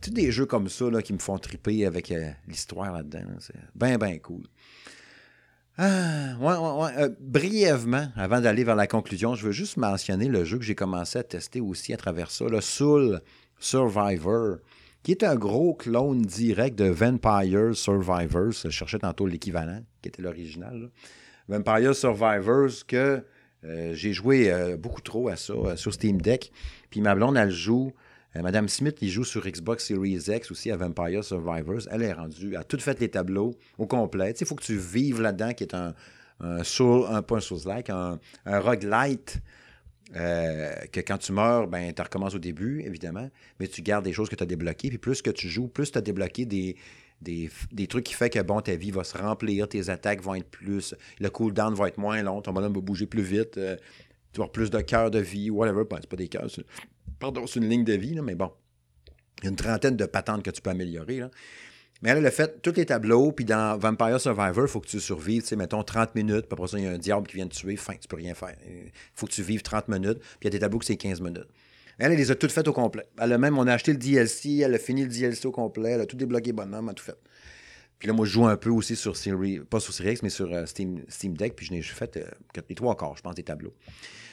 Tous 0.00 0.10
des 0.10 0.30
jeux 0.30 0.46
comme 0.46 0.68
ça 0.68 0.88
là, 0.90 1.02
qui 1.02 1.12
me 1.12 1.18
font 1.18 1.38
triper 1.38 1.86
avec 1.86 2.12
euh, 2.12 2.30
l'histoire 2.46 2.92
là-dedans. 2.92 3.24
C'est 3.40 3.54
bien, 3.74 3.98
bien 3.98 4.18
cool. 4.18 4.42
Ah. 5.78 6.34
Euh, 6.98 7.08
brièvement, 7.20 8.08
avant 8.16 8.40
d'aller 8.40 8.64
vers 8.64 8.76
la 8.76 8.86
conclusion, 8.86 9.34
je 9.34 9.46
veux 9.46 9.52
juste 9.52 9.78
mentionner 9.78 10.28
le 10.28 10.44
jeu 10.44 10.58
que 10.58 10.64
j'ai 10.64 10.74
commencé 10.74 11.18
à 11.18 11.22
tester 11.22 11.60
aussi 11.60 11.94
à 11.94 11.96
travers 11.96 12.30
ça, 12.30 12.44
le 12.44 12.60
Soul 12.60 13.20
Survivor, 13.58 14.58
qui 15.02 15.12
est 15.12 15.22
un 15.22 15.34
gros 15.34 15.74
clone 15.74 16.22
direct 16.22 16.78
de 16.78 16.84
Vampire 16.84 17.74
Survivors. 17.74 18.52
Je 18.64 18.70
cherchais 18.70 18.98
tantôt 18.98 19.26
l'équivalent, 19.26 19.82
qui 20.02 20.08
était 20.08 20.22
l'original. 20.22 20.90
Vampire 21.48 21.94
Survivors, 21.94 22.86
que 22.86 23.24
euh, 23.64 23.94
j'ai 23.94 24.12
joué 24.12 24.52
euh, 24.52 24.76
beaucoup 24.76 25.00
trop 25.00 25.28
à 25.28 25.36
ça 25.36 25.76
sur 25.76 25.94
Steam 25.94 26.20
Deck. 26.20 26.52
Puis 26.90 27.00
ma 27.00 27.14
blonde, 27.14 27.36
elle 27.36 27.50
joue 27.50 27.92
euh, 28.36 28.42
Madame 28.42 28.68
Smith, 28.68 28.98
il 29.00 29.10
joue 29.10 29.24
sur 29.24 29.46
Xbox 29.46 29.86
Series 29.86 30.24
X 30.28 30.50
aussi 30.50 30.70
à 30.70 30.76
Vampire 30.76 31.22
Survivors. 31.22 31.82
Elle 31.90 32.02
est 32.02 32.12
rendue, 32.12 32.56
a 32.56 32.64
tout 32.64 32.78
fait 32.78 32.98
les 33.00 33.10
tableaux 33.10 33.54
au 33.78 33.86
complet. 33.86 34.34
Il 34.40 34.46
faut 34.46 34.54
que 34.54 34.64
tu 34.64 34.76
vives 34.76 35.20
là-dedans, 35.20 35.52
qui 35.52 35.64
est 35.64 35.74
un, 35.74 35.94
un 36.40 36.64
soul, 36.64 37.06
un, 37.08 37.22
pas 37.22 37.36
un 37.36 37.40
soul-like, 37.40 37.90
un, 37.90 38.18
roguelite. 38.46 39.38
Euh, 40.14 40.74
que 40.92 41.00
quand 41.00 41.16
tu 41.16 41.32
meurs, 41.32 41.68
ben, 41.68 41.90
tu 41.94 42.02
recommences 42.02 42.34
au 42.34 42.38
début, 42.38 42.82
évidemment, 42.82 43.30
mais 43.58 43.66
tu 43.66 43.80
gardes 43.80 44.04
des 44.04 44.12
choses 44.12 44.28
que 44.28 44.36
tu 44.36 44.42
as 44.42 44.46
débloquées. 44.46 44.90
Puis 44.90 44.98
plus 44.98 45.22
que 45.22 45.30
tu 45.30 45.48
joues, 45.48 45.68
plus 45.68 45.90
tu 45.90 45.96
as 45.96 46.02
débloqué 46.02 46.44
des, 46.44 46.76
des, 47.22 47.50
des, 47.72 47.86
trucs 47.86 48.04
qui 48.04 48.12
font 48.12 48.28
que 48.28 48.42
bon, 48.42 48.60
ta 48.60 48.76
vie 48.76 48.90
va 48.90 49.04
se 49.04 49.16
remplir, 49.16 49.68
tes 49.68 49.88
attaques 49.88 50.20
vont 50.20 50.34
être 50.34 50.50
plus. 50.50 50.94
Le 51.18 51.30
cooldown 51.30 51.72
va 51.72 51.88
être 51.88 51.96
moins 51.96 52.22
long, 52.22 52.42
ton 52.42 52.52
bonhomme 52.52 52.74
va 52.74 52.80
bouger 52.82 53.06
plus 53.06 53.22
vite, 53.22 53.56
euh, 53.56 53.76
tu 54.32 54.38
vas 54.38 54.44
avoir 54.44 54.52
plus 54.52 54.68
de 54.68 54.80
cœurs 54.80 55.10
de 55.10 55.20
vie, 55.20 55.48
whatever. 55.48 55.84
Ben, 55.88 55.96
c'est 56.00 56.10
pas 56.10 56.16
des 56.16 56.28
cœurs, 56.28 56.50
Pardon, 57.22 57.46
c'est 57.46 57.60
une 57.60 57.68
ligne 57.68 57.84
de 57.84 57.92
vie, 57.92 58.20
mais 58.20 58.34
bon. 58.34 58.50
Il 59.38 59.44
y 59.44 59.46
a 59.46 59.50
une 59.50 59.56
trentaine 59.56 59.96
de 59.96 60.06
patentes 60.06 60.42
que 60.42 60.50
tu 60.50 60.60
peux 60.60 60.70
améliorer. 60.70 61.22
Mais 62.02 62.10
elle, 62.10 62.26
a 62.26 62.32
fait 62.32 62.60
tous 62.62 62.72
les 62.72 62.84
tableaux, 62.84 63.30
puis 63.30 63.44
dans 63.44 63.78
Vampire 63.78 64.20
Survivor, 64.20 64.64
il 64.64 64.68
faut 64.68 64.80
que 64.80 64.88
tu 64.88 64.98
survives, 64.98 65.44
tu 65.44 65.54
mettons 65.54 65.84
30 65.84 66.16
minutes, 66.16 66.46
puis 66.46 66.54
après 66.54 66.66
ça, 66.66 66.80
il 66.80 66.84
y 66.84 66.88
a 66.88 66.90
un 66.90 66.98
diable 66.98 67.28
qui 67.28 67.36
vient 67.36 67.46
te 67.46 67.54
tuer, 67.54 67.76
fin, 67.76 67.94
tu 67.94 68.08
peux 68.08 68.16
rien 68.16 68.34
faire. 68.34 68.56
Il 68.66 68.90
faut 69.14 69.26
que 69.26 69.30
tu 69.30 69.44
vives 69.44 69.62
30 69.62 69.86
minutes, 69.86 70.18
puis 70.18 70.38
il 70.40 70.44
y 70.46 70.48
a 70.48 70.50
des 70.50 70.58
tableaux 70.58 70.80
que 70.80 70.84
c'est 70.84 70.96
15 70.96 71.20
minutes. 71.20 71.46
Elle, 71.98 72.10
elle 72.10 72.18
les 72.18 72.32
a 72.32 72.34
toutes 72.34 72.50
faites 72.50 72.66
au 72.66 72.72
complet. 72.72 73.06
Elle 73.16 73.32
a 73.32 73.38
même, 73.38 73.56
on 73.56 73.68
a 73.68 73.72
acheté 73.72 73.92
le 73.92 73.98
DLC, 73.98 74.56
elle 74.56 74.74
a 74.74 74.78
fini 74.80 75.02
le 75.02 75.08
DLC 75.08 75.46
au 75.46 75.52
complet, 75.52 75.92
elle 75.92 76.00
a 76.00 76.06
tout 76.06 76.16
débloqué 76.16 76.52
bonhomme, 76.52 76.86
elle 76.86 76.90
a 76.90 76.94
tout 76.94 77.04
fait. 77.04 77.18
Puis 78.00 78.08
là, 78.08 78.14
moi, 78.14 78.26
je 78.26 78.32
joue 78.32 78.46
un 78.46 78.56
peu 78.56 78.70
aussi 78.70 78.96
sur 78.96 79.16
Series, 79.16 79.60
pas 79.60 79.78
sur 79.78 79.94
Series 79.94 80.14
X, 80.14 80.24
mais 80.24 80.28
sur 80.28 80.52
euh, 80.52 80.66
Steam, 80.66 81.04
Steam 81.06 81.36
Deck, 81.36 81.54
puis 81.54 81.66
je 81.66 81.72
n'ai 81.72 81.82
fait 81.82 82.16
euh, 82.16 82.24
les 82.68 82.74
trois 82.74 82.96
quarts, 82.96 83.16
je 83.16 83.22
pense, 83.22 83.36
des 83.36 83.44
tableaux. 83.44 83.74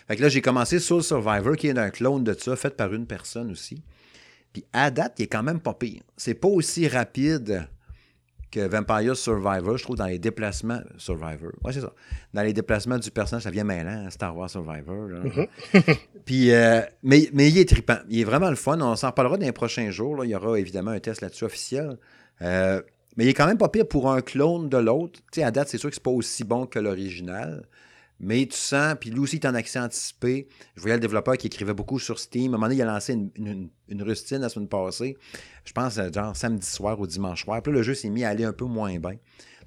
Fait 0.10 0.16
que 0.16 0.24
là, 0.24 0.30
j'ai 0.30 0.42
commencé 0.42 0.80
Soul 0.80 1.04
Survivor, 1.04 1.56
qui 1.56 1.68
est 1.68 1.78
un 1.78 1.92
clone 1.92 2.24
de 2.24 2.34
ça, 2.34 2.56
fait 2.56 2.76
par 2.76 2.92
une 2.96 3.06
personne 3.06 3.52
aussi. 3.52 3.84
Puis 4.52 4.66
à 4.74 4.90
date, 4.90 5.14
il 5.20 5.24
est 5.24 5.28
quand 5.28 5.44
même 5.44 5.60
pas 5.60 5.76
pire. 5.76 6.02
C'est 6.18 6.34
pas 6.34 6.48
aussi 6.48 6.88
rapide 6.88 7.68
que 8.50 8.62
Vampire 8.62 9.16
Survivor, 9.16 9.78
je 9.78 9.84
trouve, 9.84 9.98
dans 9.98 10.08
les 10.08 10.18
déplacements. 10.18 10.82
Survivor. 10.98 11.52
Ouais, 11.64 11.74
c'est 11.74 11.82
ça. 11.82 11.94
Dans 12.34 12.42
les 12.42 12.54
déplacements 12.54 12.98
du 12.98 13.12
personnage, 13.12 13.44
ça 13.44 13.52
vient 13.52 13.64
mêlant, 13.64 14.10
Star 14.10 14.36
Wars 14.36 14.50
Survivor. 14.50 15.10
Mhm. 15.10 15.46
Puis, 16.26 16.54
euh, 16.54 16.82
mais, 17.04 17.30
mais 17.32 17.50
il 17.50 17.60
est 17.60 17.70
trippant. 17.70 18.00
Il 18.10 18.20
est 18.20 18.24
vraiment 18.24 18.50
le 18.50 18.56
fun. 18.56 18.82
On 18.82 18.96
s'en 18.96 19.12
parlera 19.12 19.38
dans 19.38 19.46
les 19.46 19.52
prochains 19.52 19.92
jours. 19.92 20.26
Il 20.26 20.32
y 20.32 20.36
aura 20.36 20.60
évidemment 20.60 20.90
un 20.90 21.00
test 21.00 21.22
là-dessus 21.22 21.44
officiel. 21.44 22.00
Euh, 22.42 22.82
mais 23.16 23.26
il 23.26 23.28
est 23.28 23.36
quand 23.36 23.46
même 23.46 23.60
pas 23.60 23.70
pire 23.70 23.88
pour 23.88 24.12
un 24.12 24.22
clone 24.22 24.70
de 24.70 24.78
l'autre. 24.78 25.20
Tu 25.32 25.42
sais, 25.42 25.44
à 25.44 25.52
date, 25.52 25.70
c'est 25.70 25.78
sûr 25.78 25.90
que 25.90 25.96
c'est 25.96 26.04
pas 26.04 26.10
aussi 26.10 26.44
bon 26.44 26.66
que 26.66 26.80
l'original. 26.80 27.68
Mais 28.20 28.46
tu 28.46 28.58
sens, 28.58 28.96
puis 29.00 29.12
lui 29.12 29.20
aussi, 29.20 29.38
il 29.38 29.46
est 29.46 29.48
en 29.48 29.56
accès 29.56 29.80
anticipé. 29.80 30.48
Je 30.76 30.82
voyais 30.82 30.98
le 30.98 31.02
développeur 31.02 31.38
qui 31.38 31.48
écrivait 31.48 31.74
beaucoup 31.74 32.00
sur 32.00 32.20
Steam. 32.20 32.54
À 32.54 32.56
un 32.56 32.58
moment 32.58 32.68
donné, 32.68 32.76
il 32.76 32.82
a 32.82 32.86
lancé 32.86 33.14
une, 33.14 33.70
une, 33.88 34.04
rustine 34.04 34.40
la 34.40 34.50
semaine 34.50 34.68
passée. 34.68 35.18
Je 35.64 35.72
pense, 35.72 35.98
euh, 35.98 36.12
genre 36.12 36.36
samedi 36.36 36.68
soir 36.68 37.00
ou 37.00 37.08
dimanche 37.08 37.46
soir. 37.46 37.62
Puis 37.62 37.72
là, 37.72 37.78
le 37.78 37.84
jeu 37.84 37.94
s'est 37.94 38.10
mis 38.10 38.26
à 38.26 38.30
aller 38.30 38.44
un 38.44 38.52
peu 38.52 38.66
moins 38.66 38.98
bien. 39.00 39.16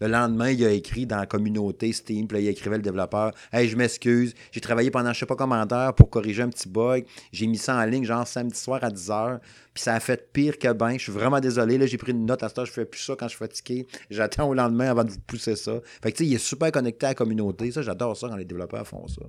Le 0.02 0.08
lendemain, 0.08 0.50
il 0.50 0.64
a 0.64 0.72
écrit 0.72 1.06
dans 1.06 1.18
la 1.18 1.26
communauté 1.26 1.92
Steam, 1.92 2.26
puis 2.26 2.38
là, 2.38 2.42
il 2.42 2.48
écrivait 2.48 2.74
le 2.74 2.82
développeur 2.82 3.30
Hey, 3.52 3.68
je 3.68 3.76
m'excuse, 3.76 4.34
j'ai 4.50 4.60
travaillé 4.60 4.90
pendant 4.90 5.12
je 5.12 5.20
sais 5.20 5.26
pas 5.26 5.36
combien 5.36 5.64
d'heures 5.64 5.94
pour 5.94 6.10
corriger 6.10 6.42
un 6.42 6.48
petit 6.48 6.68
bug. 6.68 7.04
J'ai 7.30 7.46
mis 7.46 7.56
ça 7.56 7.76
en 7.76 7.84
ligne, 7.84 8.02
genre 8.02 8.26
samedi 8.26 8.58
soir 8.58 8.82
à 8.82 8.90
10h, 8.90 9.38
puis 9.72 9.80
ça 9.80 9.94
a 9.94 10.00
fait 10.00 10.32
pire 10.32 10.58
que 10.58 10.72
ben. 10.72 10.94
Je 10.94 11.04
suis 11.04 11.12
vraiment 11.12 11.38
désolé. 11.38 11.78
Là, 11.78 11.86
j'ai 11.86 11.98
pris 11.98 12.10
une 12.10 12.26
note 12.26 12.42
à 12.42 12.48
ce 12.48 12.54
temps, 12.54 12.64
je 12.64 12.72
fais 12.72 12.84
plus 12.84 13.00
ça 13.00 13.14
quand 13.16 13.26
je 13.26 13.36
suis 13.36 13.38
fatigué. 13.38 13.86
J'attends 14.10 14.48
au 14.48 14.54
lendemain 14.54 14.90
avant 14.90 15.04
de 15.04 15.10
vous 15.10 15.20
pousser 15.20 15.54
ça. 15.54 15.80
Fait 16.02 16.10
que, 16.10 16.16
tu 16.16 16.24
sais, 16.24 16.30
il 16.30 16.34
est 16.34 16.38
super 16.38 16.72
connecté 16.72 17.06
à 17.06 17.10
la 17.10 17.14
communauté. 17.14 17.70
Ça, 17.70 17.82
j'adore 17.82 18.16
ça 18.16 18.28
quand 18.28 18.34
les 18.36 18.44
développeurs 18.44 18.84
font 18.84 19.06
ça. 19.06 19.22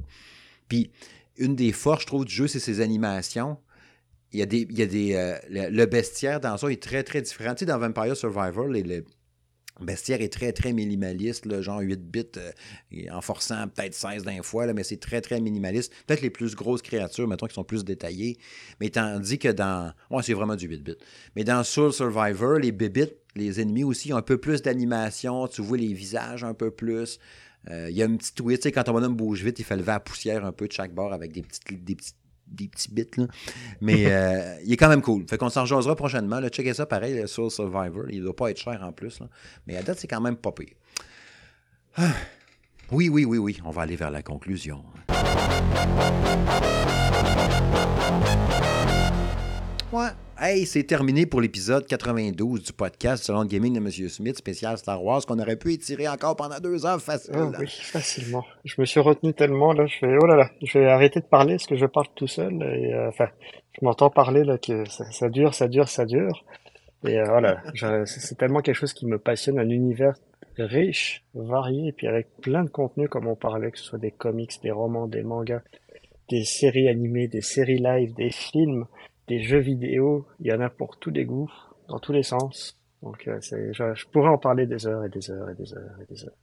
Puis, 0.67 0.89
une 1.37 1.55
des 1.55 1.71
forces, 1.71 2.01
je 2.01 2.07
trouve, 2.07 2.25
du 2.25 2.33
jeu, 2.33 2.47
c'est 2.47 2.59
ses 2.59 2.81
animations. 2.81 3.59
Il 4.31 4.39
y 4.39 4.41
a 4.41 4.47
des. 4.47 4.65
Il 4.71 4.79
y 4.79 4.81
a 4.81 4.87
des 4.87 5.13
euh, 5.13 5.37
le, 5.69 5.85
bestiaire 5.85 6.39
dans 6.39 6.57
ça 6.57 6.67
est 6.71 6.81
très, 6.81 7.03
très 7.03 7.21
différent. 7.21 7.53
Tu 7.53 7.59
sais, 7.59 7.65
dans 7.67 7.77
Vampire 7.77 8.17
Survivor, 8.17 8.67
les 8.69 9.03
bestiaire 9.81 10.21
est 10.21 10.31
très, 10.31 10.53
très 10.53 10.73
minimaliste, 10.73 11.61
genre 11.61 11.79
8 11.79 11.99
bits, 11.99 12.25
euh, 12.37 12.51
en 13.11 13.21
forçant 13.21 13.67
peut-être 13.67 13.93
16 13.93 14.23
d'un 14.23 14.41
fois, 14.43 14.65
là, 14.65 14.73
mais 14.73 14.83
c'est 14.83 14.99
très, 14.99 15.21
très 15.21 15.39
minimaliste. 15.41 15.91
Peut-être 16.05 16.21
les 16.21 16.29
plus 16.29 16.55
grosses 16.55 16.81
créatures, 16.81 17.27
mettons, 17.27 17.47
qui 17.47 17.55
sont 17.55 17.63
plus 17.63 17.83
détaillées. 17.83 18.37
Mais 18.79 18.89
tandis 18.89 19.39
que 19.39 19.49
dans. 19.49 19.93
Ouais, 20.09 20.23
c'est 20.23 20.33
vraiment 20.33 20.55
du 20.55 20.67
8 20.67 20.83
bits. 20.83 20.97
Mais 21.35 21.43
dans 21.43 21.63
Soul 21.63 21.91
Survivor, 21.93 22.59
les 22.59 22.71
bébites, 22.71 23.15
les 23.35 23.61
ennemis 23.61 23.83
aussi, 23.83 24.13
ont 24.13 24.17
un 24.17 24.21
peu 24.21 24.37
plus 24.37 24.61
d'animation. 24.61 25.47
Tu 25.47 25.61
vois 25.61 25.77
les 25.77 25.93
visages 25.93 26.43
un 26.43 26.53
peu 26.53 26.71
plus. 26.71 27.19
Euh, 27.69 27.89
Il 27.89 27.95
y 27.95 28.01
a 28.01 28.05
une 28.05 28.17
petite 28.17 28.35
twist, 28.35 28.65
quand 28.67 28.83
ton 28.83 28.93
bonhomme 28.93 29.15
bouge 29.15 29.43
vite, 29.43 29.59
il 29.59 29.65
fait 29.65 29.77
lever 29.77 29.87
la 29.93 29.99
poussière 29.99 30.45
un 30.45 30.51
peu 30.51 30.67
de 30.67 30.73
chaque 30.73 30.93
bord 30.93 31.13
avec 31.13 31.31
des 31.31 31.41
petites, 31.41 31.83
des 31.83 31.95
petites 31.95 32.17
des 32.53 32.67
petits 32.67 32.91
bits, 32.91 33.07
là. 33.17 33.25
Mais 33.81 34.05
euh, 34.07 34.55
il 34.63 34.73
est 34.73 34.77
quand 34.77 34.89
même 34.89 35.01
cool. 35.01 35.25
Fait 35.27 35.37
qu'on 35.37 35.49
s'en 35.49 35.65
jasera 35.65 35.95
prochainement. 35.95 36.39
Là. 36.39 36.49
Checkez 36.49 36.73
ça, 36.73 36.85
pareil, 36.85 37.15
le 37.15 37.27
Soul 37.27 37.51
Survivor. 37.51 38.05
Il 38.09 38.23
doit 38.23 38.35
pas 38.35 38.51
être 38.51 38.59
cher 38.59 38.81
en 38.83 38.91
plus. 38.91 39.19
Là. 39.19 39.27
Mais 39.67 39.77
à 39.77 39.83
date, 39.83 39.99
c'est 39.99 40.07
quand 40.07 40.21
même 40.21 40.37
pas 40.37 40.51
pire. 40.51 40.75
Ah. 41.95 42.11
Oui, 42.91 43.09
oui, 43.09 43.25
oui, 43.25 43.37
oui. 43.37 43.59
On 43.65 43.71
va 43.71 43.83
aller 43.83 43.95
vers 43.95 44.11
la 44.11 44.21
conclusion. 44.21 44.83
Ouais. 49.91 50.09
Hey, 50.45 50.65
c'est 50.65 50.83
terminé 50.83 51.25
pour 51.25 51.39
l'épisode 51.39 51.87
92 51.87 52.63
du 52.63 52.73
podcast 52.73 53.23
Selon 53.23 53.43
le 53.43 53.47
Gaming 53.47 53.75
de 53.75 53.77
M. 53.77 53.89
Smith, 54.09 54.37
spécial 54.37 54.77
Star 54.77 55.01
Wars, 55.01 55.25
qu'on 55.25 55.39
aurait 55.39 55.55
pu 55.55 55.71
étirer 55.71 56.05
encore 56.05 56.35
pendant 56.35 56.59
deux 56.59 56.85
heures 56.85 56.99
facile. 56.99 57.33
Ah 57.33 57.49
oui, 57.57 57.67
facilement. 57.69 58.43
Je 58.65 58.75
me 58.77 58.85
suis 58.85 58.99
retenu 58.99 59.33
tellement, 59.33 59.71
là, 59.71 59.85
je 59.85 59.99
fais, 59.99 60.17
oh 60.21 60.25
là 60.25 60.35
là, 60.35 60.49
je 60.61 60.79
vais 60.79 60.89
arrêter 60.89 61.21
de 61.21 61.25
parler 61.25 61.53
parce 61.53 61.65
que 61.65 61.77
je 61.77 61.85
parle 61.85 62.07
tout 62.13 62.27
seul. 62.27 62.55
Et, 62.61 62.93
euh, 62.93 63.07
enfin, 63.07 63.29
je 63.71 63.85
m'entends 63.85 64.09
parler, 64.09 64.43
là, 64.43 64.57
que 64.57 64.83
ça, 64.89 65.09
ça, 65.11 65.29
dure, 65.29 65.53
ça 65.53 65.69
dure, 65.69 65.87
ça 65.87 66.03
dure. 66.03 66.43
Et 67.07 67.21
euh, 67.21 67.23
voilà, 67.23 67.63
c'est 68.05 68.37
tellement 68.37 68.59
quelque 68.59 68.75
chose 68.75 68.91
qui 68.91 69.05
me 69.05 69.19
passionne, 69.19 69.57
un 69.59 69.69
univers 69.69 70.15
riche, 70.57 71.23
varié, 71.33 71.87
et 71.87 71.91
puis 71.93 72.07
avec 72.07 72.27
plein 72.41 72.65
de 72.65 72.69
contenu, 72.69 73.07
comme 73.07 73.27
on 73.27 73.35
parlait, 73.37 73.71
que 73.71 73.79
ce 73.79 73.85
soit 73.85 73.97
des 73.97 74.11
comics, 74.11 74.51
des 74.61 74.71
romans, 74.71 75.07
des 75.07 75.23
mangas, 75.23 75.61
des 76.29 76.43
séries 76.43 76.89
animées, 76.89 77.29
des 77.29 77.39
séries 77.39 77.79
live, 77.79 78.13
des 78.15 78.31
films 78.31 78.87
des 79.37 79.43
jeux 79.43 79.59
vidéo, 79.59 80.25
il 80.39 80.47
y 80.47 80.53
en 80.53 80.61
a 80.61 80.69
pour 80.69 80.97
tous 80.97 81.09
les 81.09 81.25
goûts, 81.25 81.51
dans 81.87 81.99
tous 81.99 82.13
les 82.13 82.23
sens. 82.23 82.79
Donc, 83.01 83.27
euh, 83.27 83.39
je, 83.41 83.93
je, 83.93 84.05
pourrais 84.07 84.29
en 84.29 84.37
parler 84.37 84.65
des 84.65 84.87
heures 84.87 85.03
et 85.03 85.09
des 85.09 85.29
heures 85.29 85.49
et 85.49 85.55
des 85.55 85.73
heures 85.73 85.97
et 86.01 86.13
des 86.13 86.23
heures. 86.25 86.37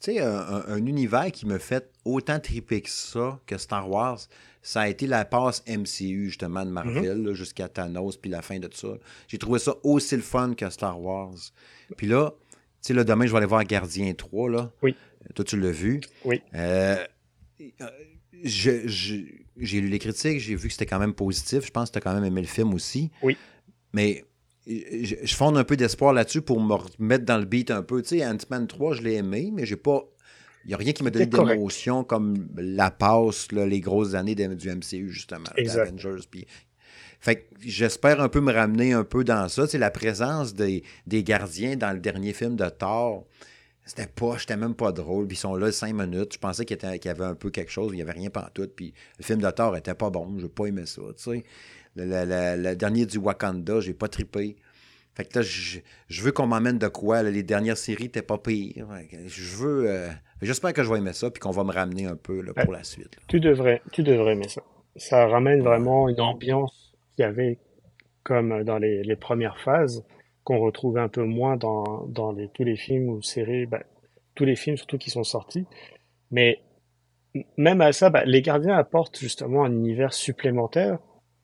Tu 0.00 0.12
sais, 0.12 0.20
un, 0.20 0.64
un, 0.66 0.86
univers 0.86 1.30
qui 1.30 1.46
me 1.46 1.58
fait 1.58 1.90
autant 2.04 2.40
triper 2.40 2.82
que 2.82 2.90
ça, 2.90 3.40
que 3.46 3.56
Star 3.56 3.88
Wars, 3.88 4.18
ça 4.62 4.82
a 4.82 4.88
été 4.88 5.06
la 5.06 5.24
passe 5.24 5.62
MCU, 5.68 6.26
justement, 6.26 6.64
de 6.64 6.70
Marvel, 6.70 7.18
mm 7.18 7.26
-hmm. 7.28 7.32
jusqu'à 7.34 7.68
Thanos, 7.68 8.16
puis 8.16 8.30
la 8.30 8.42
fin 8.42 8.58
de 8.58 8.66
tout 8.66 8.78
ça. 8.78 8.94
J'ai 9.28 9.38
trouvé 9.38 9.58
ça 9.58 9.74
aussi 9.82 10.16
le 10.16 10.22
fun 10.22 10.54
que 10.54 10.68
Star 10.70 11.00
Wars. 11.00 11.38
Puis 11.96 12.08
là, 12.08 12.22
tu 12.30 12.88
sais, 12.88 12.94
là, 12.94 13.04
demain, 13.04 13.26
je 13.26 13.32
vais 13.32 13.38
aller 13.38 13.52
voir 13.54 13.64
Gardien 13.64 14.12
3, 14.14 14.50
là. 14.50 14.72
Oui. 14.82 14.94
Toi, 15.34 15.44
tu 15.44 15.58
l'as 15.58 15.76
vu. 15.84 16.00
Oui. 16.24 16.42
Euh, 16.54 16.96
je, 18.42 18.72
je 18.88 19.43
j'ai 19.58 19.80
lu 19.80 19.88
les 19.88 19.98
critiques, 19.98 20.40
j'ai 20.40 20.54
vu 20.54 20.68
que 20.68 20.72
c'était 20.72 20.86
quand 20.86 20.98
même 20.98 21.14
positif. 21.14 21.64
Je 21.66 21.70
pense 21.70 21.90
que 21.90 21.94
tu 21.94 21.98
as 21.98 22.00
quand 22.00 22.14
même 22.14 22.24
aimé 22.24 22.40
le 22.40 22.46
film 22.46 22.74
aussi. 22.74 23.10
Oui. 23.22 23.36
Mais 23.92 24.24
je, 24.66 25.14
je 25.22 25.34
fonde 25.34 25.56
un 25.56 25.64
peu 25.64 25.76
d'espoir 25.76 26.12
là-dessus 26.12 26.42
pour 26.42 26.60
me 26.60 26.74
remettre 26.74 27.24
dans 27.24 27.38
le 27.38 27.44
beat 27.44 27.70
un 27.70 27.82
peu. 27.82 28.02
Tu 28.02 28.18
sais, 28.18 28.26
Ant-Man 28.26 28.66
3, 28.66 28.94
je 28.94 29.02
l'ai 29.02 29.14
aimé, 29.14 29.50
mais 29.52 29.66
j'ai 29.66 29.76
pas. 29.76 30.04
Il 30.64 30.68
n'y 30.68 30.74
a 30.74 30.78
rien 30.78 30.92
qui 30.92 31.02
m'a 31.02 31.10
donné 31.10 31.26
d'émotion 31.26 32.04
comme 32.04 32.48
la 32.56 32.90
passe, 32.90 33.52
là, 33.52 33.66
les 33.66 33.80
grosses 33.80 34.14
années 34.14 34.34
de, 34.34 34.54
du 34.54 34.70
MCU, 34.70 35.10
justement, 35.10 35.50
d'Avengers. 35.56 36.26
Puis... 36.30 36.46
Fait 37.20 37.36
que 37.36 37.42
j'espère 37.60 38.20
un 38.20 38.28
peu 38.28 38.40
me 38.40 38.52
ramener 38.52 38.92
un 38.92 39.04
peu 39.04 39.24
dans 39.24 39.48
ça. 39.48 39.66
C'est 39.66 39.78
la 39.78 39.90
présence 39.90 40.54
des, 40.54 40.82
des 41.06 41.22
gardiens 41.22 41.76
dans 41.76 41.92
le 41.92 41.98
dernier 41.98 42.32
film 42.32 42.56
de 42.56 42.68
Thor. 42.68 43.26
C'était 43.84 44.06
pas, 44.06 44.36
j'étais 44.38 44.56
même 44.56 44.74
pas 44.74 44.92
drôle. 44.92 45.26
Puis 45.26 45.36
ils 45.36 45.40
sont 45.40 45.56
là 45.56 45.70
cinq 45.70 45.92
minutes. 45.94 46.34
Je 46.34 46.38
pensais 46.38 46.64
qu'il 46.64 46.78
y 46.82 47.08
avait 47.08 47.24
un 47.24 47.34
peu 47.34 47.50
quelque 47.50 47.70
chose, 47.70 47.90
il 47.92 47.96
n'y 47.96 48.02
avait 48.02 48.12
rien 48.12 48.30
tout. 48.54 48.68
Puis 48.74 48.94
le 49.18 49.24
film 49.24 49.40
Thor 49.52 49.76
était 49.76 49.94
pas 49.94 50.10
bon. 50.10 50.38
J'ai 50.38 50.48
pas 50.48 50.66
aimé 50.66 50.86
ça, 50.86 51.02
tu 51.16 51.22
sais. 51.22 51.44
Le, 51.96 52.04
le, 52.06 52.62
le, 52.62 52.74
dernier 52.74 53.06
du 53.06 53.18
Wakanda, 53.18 53.80
j'ai 53.80 53.94
pas 53.94 54.08
trippé. 54.08 54.56
Fait 55.14 55.24
que 55.24 55.38
là, 55.38 55.44
je, 55.44 56.22
veux 56.22 56.32
qu'on 56.32 56.46
m'emmène 56.46 56.78
de 56.78 56.88
quoi. 56.88 57.22
Les 57.22 57.44
dernières 57.44 57.76
séries 57.76 58.04
n'étaient 58.04 58.22
pas 58.22 58.38
pires. 58.38 58.88
Je 59.26 59.56
veux. 59.56 59.88
Euh... 59.88 60.08
J'espère 60.42 60.72
que 60.72 60.82
je 60.82 60.90
vais 60.90 60.98
aimer 60.98 61.12
ça 61.12 61.30
puis 61.30 61.40
qu'on 61.40 61.52
va 61.52 61.62
me 61.62 61.72
ramener 61.72 62.06
un 62.06 62.16
peu 62.16 62.40
là, 62.40 62.52
pour 62.52 62.72
la 62.72 62.82
suite. 62.82 63.16
Tu 63.28 63.38
devrais, 63.38 63.80
tu 63.92 64.02
devrais 64.02 64.32
aimer 64.32 64.48
ça. 64.48 64.62
Ça 64.96 65.26
ramène 65.26 65.62
vraiment 65.62 66.08
une 66.08 66.20
ambiance 66.20 66.96
qu'il 67.14 67.24
y 67.24 67.28
avait 67.28 67.58
comme 68.24 68.64
dans 68.64 68.78
les, 68.78 69.04
les 69.04 69.16
premières 69.16 69.58
phases 69.60 70.04
qu'on 70.44 70.58
retrouve 70.58 70.98
un 70.98 71.08
peu 71.08 71.24
moins 71.24 71.56
dans, 71.56 72.06
dans 72.06 72.32
les, 72.32 72.48
tous 72.48 72.64
les 72.64 72.76
films 72.76 73.08
ou 73.08 73.22
séries, 73.22 73.66
bah, 73.66 73.82
tous 74.34 74.44
les 74.44 74.56
films 74.56 74.76
surtout 74.76 74.98
qui 74.98 75.10
sont 75.10 75.24
sortis. 75.24 75.66
Mais 76.30 76.60
même 77.56 77.80
à 77.80 77.92
ça, 77.92 78.10
bah, 78.10 78.24
les 78.24 78.42
gardiens 78.42 78.76
apportent 78.76 79.18
justement 79.18 79.64
un 79.64 79.72
univers 79.72 80.12
supplémentaire, 80.12 80.98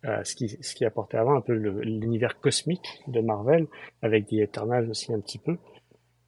euh, 0.04 0.22
ce, 0.24 0.34
qui, 0.34 0.48
ce 0.48 0.74
qui 0.74 0.84
apportait 0.84 1.16
avant 1.16 1.34
un 1.34 1.40
peu 1.40 1.52
l'univers 1.52 2.38
cosmique 2.40 3.02
de 3.08 3.20
Marvel, 3.20 3.66
avec 4.02 4.28
des 4.28 4.42
Eternals 4.42 4.88
aussi 4.90 5.12
un 5.12 5.20
petit 5.20 5.38
peu. 5.38 5.56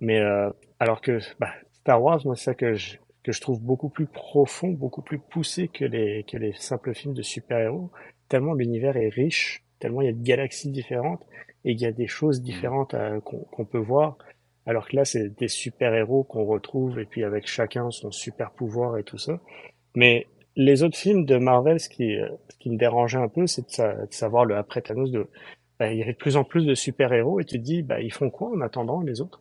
Mais 0.01 0.20
euh, 0.20 0.51
alors 0.81 1.01
que 1.01 1.20
bah, 1.39 1.53
Star 1.73 2.03
Wars, 2.03 2.20
moi, 2.24 2.36
c'est 2.36 2.44
ça 2.44 2.55
que 2.55 2.74
je, 2.74 2.97
que 3.23 3.32
je 3.32 3.40
trouve 3.40 3.61
beaucoup 3.61 3.89
plus 3.89 4.07
profond, 4.07 4.69
beaucoup 4.69 5.03
plus 5.03 5.19
poussé 5.19 5.69
que 5.69 5.85
les, 5.85 6.24
que 6.24 6.36
les 6.36 6.53
simples 6.55 6.94
films 6.94 7.15
de 7.15 7.23
super-héros, 7.23 7.90
tellement 8.28 8.55
l'univers 8.55 8.97
est 8.97 9.09
riche, 9.09 9.62
tellement 9.78 10.01
il 10.01 10.07
y 10.07 10.11
a 10.11 10.12
de 10.12 10.23
galaxies 10.23 10.70
différentes 10.70 11.24
et 11.65 11.73
il 11.73 11.81
y 11.81 11.87
a 11.87 11.93
des 11.93 12.07
choses 12.07 12.43
différentes 12.43 12.95
qu'on 13.25 13.45
qu 13.45 13.65
peut 13.65 13.79
voir. 13.79 14.17
Alors 14.67 14.89
que 14.89 14.97
là, 14.97 15.05
c'est 15.05 15.29
des 15.29 15.49
super-héros 15.49 16.25
qu'on 16.25 16.45
retrouve 16.45 17.01
et 17.01 17.05
puis 17.05 17.25
avec 17.25 17.47
chacun 17.47 17.91
son 17.91 18.11
super 18.11 18.53
pouvoir 18.53 18.99
et 18.99 19.05
tout 19.05 19.19
ça. 19.19 19.41
Mais 19.95 20.27
les 20.57 20.83
autres 20.83 20.97
films 20.97 21.25
de 21.25 21.37
Marvel, 21.37 21.81
ce 21.81 21.89
qui, 21.89 22.17
ce 22.49 22.57
qui 22.59 22.71
me 22.71 22.77
dérangeait 22.77 23.19
un 23.19 23.29
peu, 23.29 23.47
c'est 23.47 23.67
de, 23.67 23.71
sa, 23.71 24.07
de, 24.07 24.13
savoir 24.13 24.45
le 24.45 24.57
après 24.57 24.83
Thanos 24.83 25.11
de, 25.11 25.27
bah, 25.79 25.93
il 25.93 25.99
y 25.99 26.03
avait 26.03 26.13
de 26.13 26.19
plus 26.19 26.37
en 26.37 26.45
plus 26.45 26.65
de 26.65 26.75
super-héros 26.75 27.41
et 27.41 27.45
tu 27.45 27.59
te 27.59 27.65
dis, 27.65 27.83
bah, 27.83 28.01
ils 28.01 28.13
font 28.13 28.31
quoi 28.31 28.51
en 28.51 28.61
attendant 28.61 29.01
les 29.01 29.21
autres? 29.21 29.41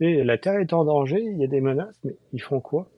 Et 0.00 0.24
la 0.24 0.36
Terre 0.38 0.58
est 0.60 0.72
en 0.72 0.84
danger, 0.84 1.20
il 1.20 1.38
y 1.38 1.44
a 1.44 1.46
des 1.46 1.60
menaces, 1.60 1.98
mais 2.04 2.16
ils 2.32 2.42
font 2.42 2.60
quoi? 2.60 2.90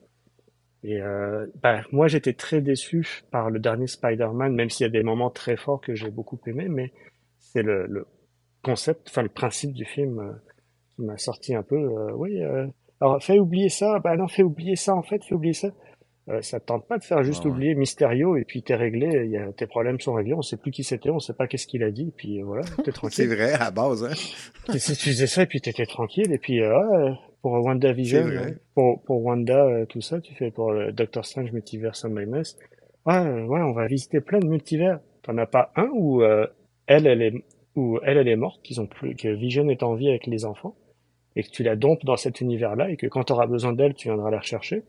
Et 0.84 1.00
euh, 1.00 1.46
bah, 1.62 1.82
moi, 1.92 2.08
j'étais 2.08 2.32
très 2.32 2.60
déçu 2.60 3.24
par 3.30 3.50
le 3.50 3.58
dernier 3.58 3.86
Spider-Man, 3.86 4.54
même 4.54 4.70
s'il 4.70 4.84
y 4.84 4.88
a 4.88 4.92
des 4.92 5.02
moments 5.02 5.30
très 5.30 5.56
forts 5.56 5.80
que 5.80 5.94
j'ai 5.94 6.10
beaucoup 6.10 6.38
aimé, 6.46 6.66
mais 6.68 6.92
c'est 7.38 7.62
le, 7.62 7.86
le, 7.86 8.06
concept, 8.68 9.08
enfin 9.08 9.22
le 9.22 9.28
principe 9.30 9.72
du 9.72 9.84
film 9.86 10.18
euh, 10.18 10.32
qui 10.94 11.02
m'a 11.02 11.16
sorti 11.16 11.54
un 11.54 11.62
peu. 11.62 11.76
Euh, 11.76 12.12
oui, 12.14 12.42
euh, 12.42 12.66
alors 13.00 13.22
fais 13.22 13.38
oublier 13.38 13.70
ça. 13.70 13.98
Bah 13.98 14.14
non, 14.16 14.28
fais 14.28 14.42
oublier 14.42 14.76
ça 14.76 14.94
en 14.94 15.02
fait, 15.02 15.24
fais 15.24 15.34
oublier 15.34 15.54
ça. 15.54 15.68
Euh, 16.28 16.42
ça 16.42 16.60
tente 16.60 16.86
pas 16.86 16.98
de 16.98 17.04
faire 17.04 17.22
juste 17.22 17.40
ah 17.44 17.48
ouais. 17.48 17.54
oublier 17.54 17.74
Mysterio 17.74 18.36
et 18.36 18.44
puis 18.44 18.62
t'es 18.62 18.74
réglé, 18.74 19.28
y 19.28 19.38
a, 19.38 19.50
tes 19.52 19.66
problèmes 19.66 19.98
sont 19.98 20.12
réglés, 20.12 20.34
on 20.34 20.42
sait 20.42 20.58
plus 20.58 20.70
qui 20.70 20.84
c'était, 20.84 21.08
on 21.08 21.18
sait 21.18 21.32
pas 21.32 21.46
qu'est-ce 21.46 21.66
qu'il 21.66 21.82
a 21.82 21.90
dit, 21.90 22.08
et 22.08 22.14
puis 22.14 22.42
voilà, 22.42 22.64
t'es 22.84 22.92
tranquille. 22.92 23.14
c'est 23.16 23.34
vrai, 23.34 23.54
à 23.54 23.70
base, 23.70 24.04
hein. 24.04 24.12
tu, 24.72 24.78
tu 24.78 24.94
faisais 24.94 25.26
ça 25.26 25.44
et 25.44 25.46
puis 25.46 25.62
t'étais 25.62 25.86
tranquille, 25.86 26.30
et 26.30 26.36
puis 26.36 26.60
euh, 26.60 27.10
pour 27.40 27.52
WandaVision, 27.52 28.26
pour, 28.74 29.00
pour 29.04 29.24
Wanda, 29.24 29.86
tout 29.88 30.02
ça, 30.02 30.20
tu 30.20 30.34
fais 30.34 30.50
pour 30.50 30.72
le 30.72 30.92
Doctor 30.92 31.24
Strange 31.24 31.50
Multiverse 31.52 32.04
of 32.04 32.12
Madness, 32.12 32.58
ouais, 33.06 33.18
ouais, 33.44 33.62
on 33.62 33.72
va 33.72 33.86
visiter 33.86 34.20
plein 34.20 34.40
de 34.40 34.46
multivers. 34.46 35.00
T'en 35.22 35.38
as 35.38 35.46
pas 35.46 35.72
un 35.76 35.88
où 35.94 36.22
elle, 36.22 37.06
elle 37.06 37.22
est 37.22 37.32
où 37.78 37.98
elle, 38.02 38.18
elle 38.18 38.28
est 38.28 38.36
morte, 38.36 38.62
qu'ils 38.62 38.80
ont 38.80 38.86
plus, 38.86 39.14
que 39.14 39.28
Vision 39.28 39.68
est 39.70 39.82
en 39.82 39.94
vie 39.94 40.08
avec 40.08 40.26
les 40.26 40.44
enfants, 40.44 40.76
et 41.36 41.42
que 41.42 41.50
tu 41.50 41.62
la 41.62 41.76
dompes 41.76 42.04
dans 42.04 42.16
cet 42.16 42.40
univers-là, 42.40 42.90
et 42.90 42.96
que 42.96 43.06
quand 43.06 43.24
tu 43.24 43.32
auras 43.32 43.46
besoin 43.46 43.72
d'elle, 43.72 43.94
tu 43.94 44.08
viendras 44.08 44.30
la 44.30 44.38
rechercher, 44.38 44.82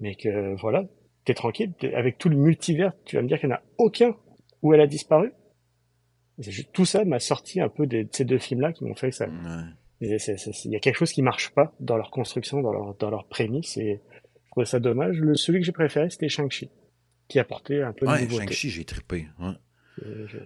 mais 0.00 0.14
que 0.14 0.54
voilà, 0.60 0.84
t'es 1.24 1.34
tranquille, 1.34 1.72
avec 1.94 2.18
tout 2.18 2.28
le 2.28 2.36
multivers, 2.36 2.92
tu 3.04 3.16
vas 3.16 3.22
me 3.22 3.28
dire 3.28 3.40
qu'il 3.40 3.48
n'y 3.48 3.54
en 3.54 3.58
a 3.58 3.62
aucun 3.78 4.14
où 4.62 4.74
elle 4.74 4.80
a 4.80 4.86
disparu. 4.86 5.32
Juste, 6.38 6.70
tout 6.72 6.84
ça 6.84 7.04
m'a 7.04 7.18
sorti 7.18 7.60
un 7.60 7.70
peu 7.70 7.86
de, 7.86 8.02
de 8.02 8.08
ces 8.12 8.26
deux 8.26 8.38
films-là 8.38 8.72
qui 8.72 8.84
m'ont 8.84 8.94
fait 8.94 9.08
que 9.08 9.16
ça. 9.16 9.26
Il 10.02 10.10
y 10.10 10.76
a 10.76 10.80
quelque 10.80 10.96
chose 10.96 11.12
qui 11.12 11.22
marche 11.22 11.50
pas 11.54 11.72
dans 11.80 11.96
leur 11.96 12.10
construction, 12.10 12.60
dans 12.60 12.72
leur, 12.72 12.94
dans 12.96 13.08
leur 13.08 13.24
prémisse, 13.26 13.78
et 13.78 14.02
je 14.44 14.50
trouvais 14.50 14.66
ça 14.66 14.78
dommage. 14.78 15.18
Le, 15.18 15.34
celui 15.34 15.60
que 15.60 15.64
j'ai 15.64 15.72
préféré, 15.72 16.10
c'était 16.10 16.28
Shang-Chi, 16.28 16.68
qui 17.28 17.38
apportait 17.38 17.80
un 17.80 17.94
peu 17.94 18.04
de 18.04 18.10
nouveauté. 18.10 18.44
Shang-Chi, 18.44 18.68
j'ai 18.68 18.84
trippé. 18.84 19.28
Ouais. 19.40 19.54
Je... 20.26 20.38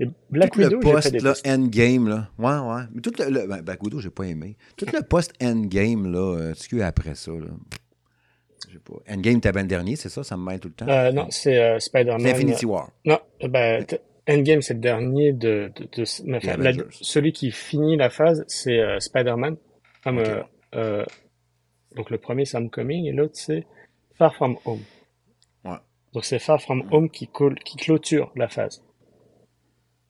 Et 0.00 0.08
Black 0.30 0.52
tout 0.52 0.60
Widow, 0.60 0.80
le 0.80 0.80
post 0.80 1.12
là, 1.22 1.34
endgame 1.46 2.08
là, 2.08 2.30
ouais 2.38 2.74
ouais, 2.74 2.82
mais 2.92 3.02
tout 3.02 3.12
le, 3.18 3.28
le 3.28 3.46
ben, 3.46 3.60
Black 3.60 3.82
Widow 3.82 4.00
j'ai 4.00 4.10
pas 4.10 4.24
aimé. 4.24 4.56
Tout 4.76 4.86
le 4.92 5.02
post 5.02 5.34
endgame 5.42 6.10
là, 6.10 6.36
euh, 6.36 6.54
ce 6.54 6.68
qu'il 6.68 6.78
y 6.78 6.82
a 6.82 6.86
après 6.86 7.14
ça 7.14 7.32
là. 7.32 7.48
Pas. 8.84 8.94
Endgame 9.12 9.40
t'as 9.40 9.52
ben 9.52 9.66
dernier, 9.66 9.96
c'est 9.96 10.08
ça, 10.08 10.22
ça 10.22 10.36
me 10.36 10.44
mêle 10.44 10.60
tout 10.60 10.68
le 10.68 10.74
temps. 10.74 10.88
Euh, 10.88 11.10
non, 11.12 11.26
c'est 11.28 11.60
euh, 11.60 11.78
Spider-Man. 11.78 12.26
Infinity 12.26 12.64
War. 12.64 12.90
Non, 13.04 13.18
ben 13.48 13.84
Endgame 14.28 14.62
c'est 14.62 14.74
le 14.74 14.80
dernier 14.80 15.32
de, 15.32 15.70
de, 15.74 15.84
de, 15.84 16.04
de 16.04 16.36
enfin, 16.36 16.56
la, 16.56 16.72
celui 16.92 17.32
qui 17.32 17.50
finit 17.50 17.96
la 17.96 18.10
phase, 18.10 18.44
c'est 18.48 18.78
euh, 18.78 19.00
Spider-Man. 19.00 19.56
Okay. 20.06 20.42
Euh, 20.76 21.04
donc 21.96 22.10
le 22.10 22.18
premier 22.18 22.44
c'est 22.44 22.56
Homecoming 22.56 23.06
et 23.06 23.12
l'autre 23.12 23.34
c'est 23.34 23.66
Far 24.16 24.34
From 24.34 24.56
Home. 24.64 24.82
Ouais. 25.64 25.76
Donc 26.14 26.24
c'est 26.24 26.38
Far 26.38 26.62
From 26.62 26.84
Home 26.90 27.10
qui, 27.10 27.28
qui 27.64 27.76
clôture 27.76 28.32
la 28.36 28.48
phase. 28.48 28.82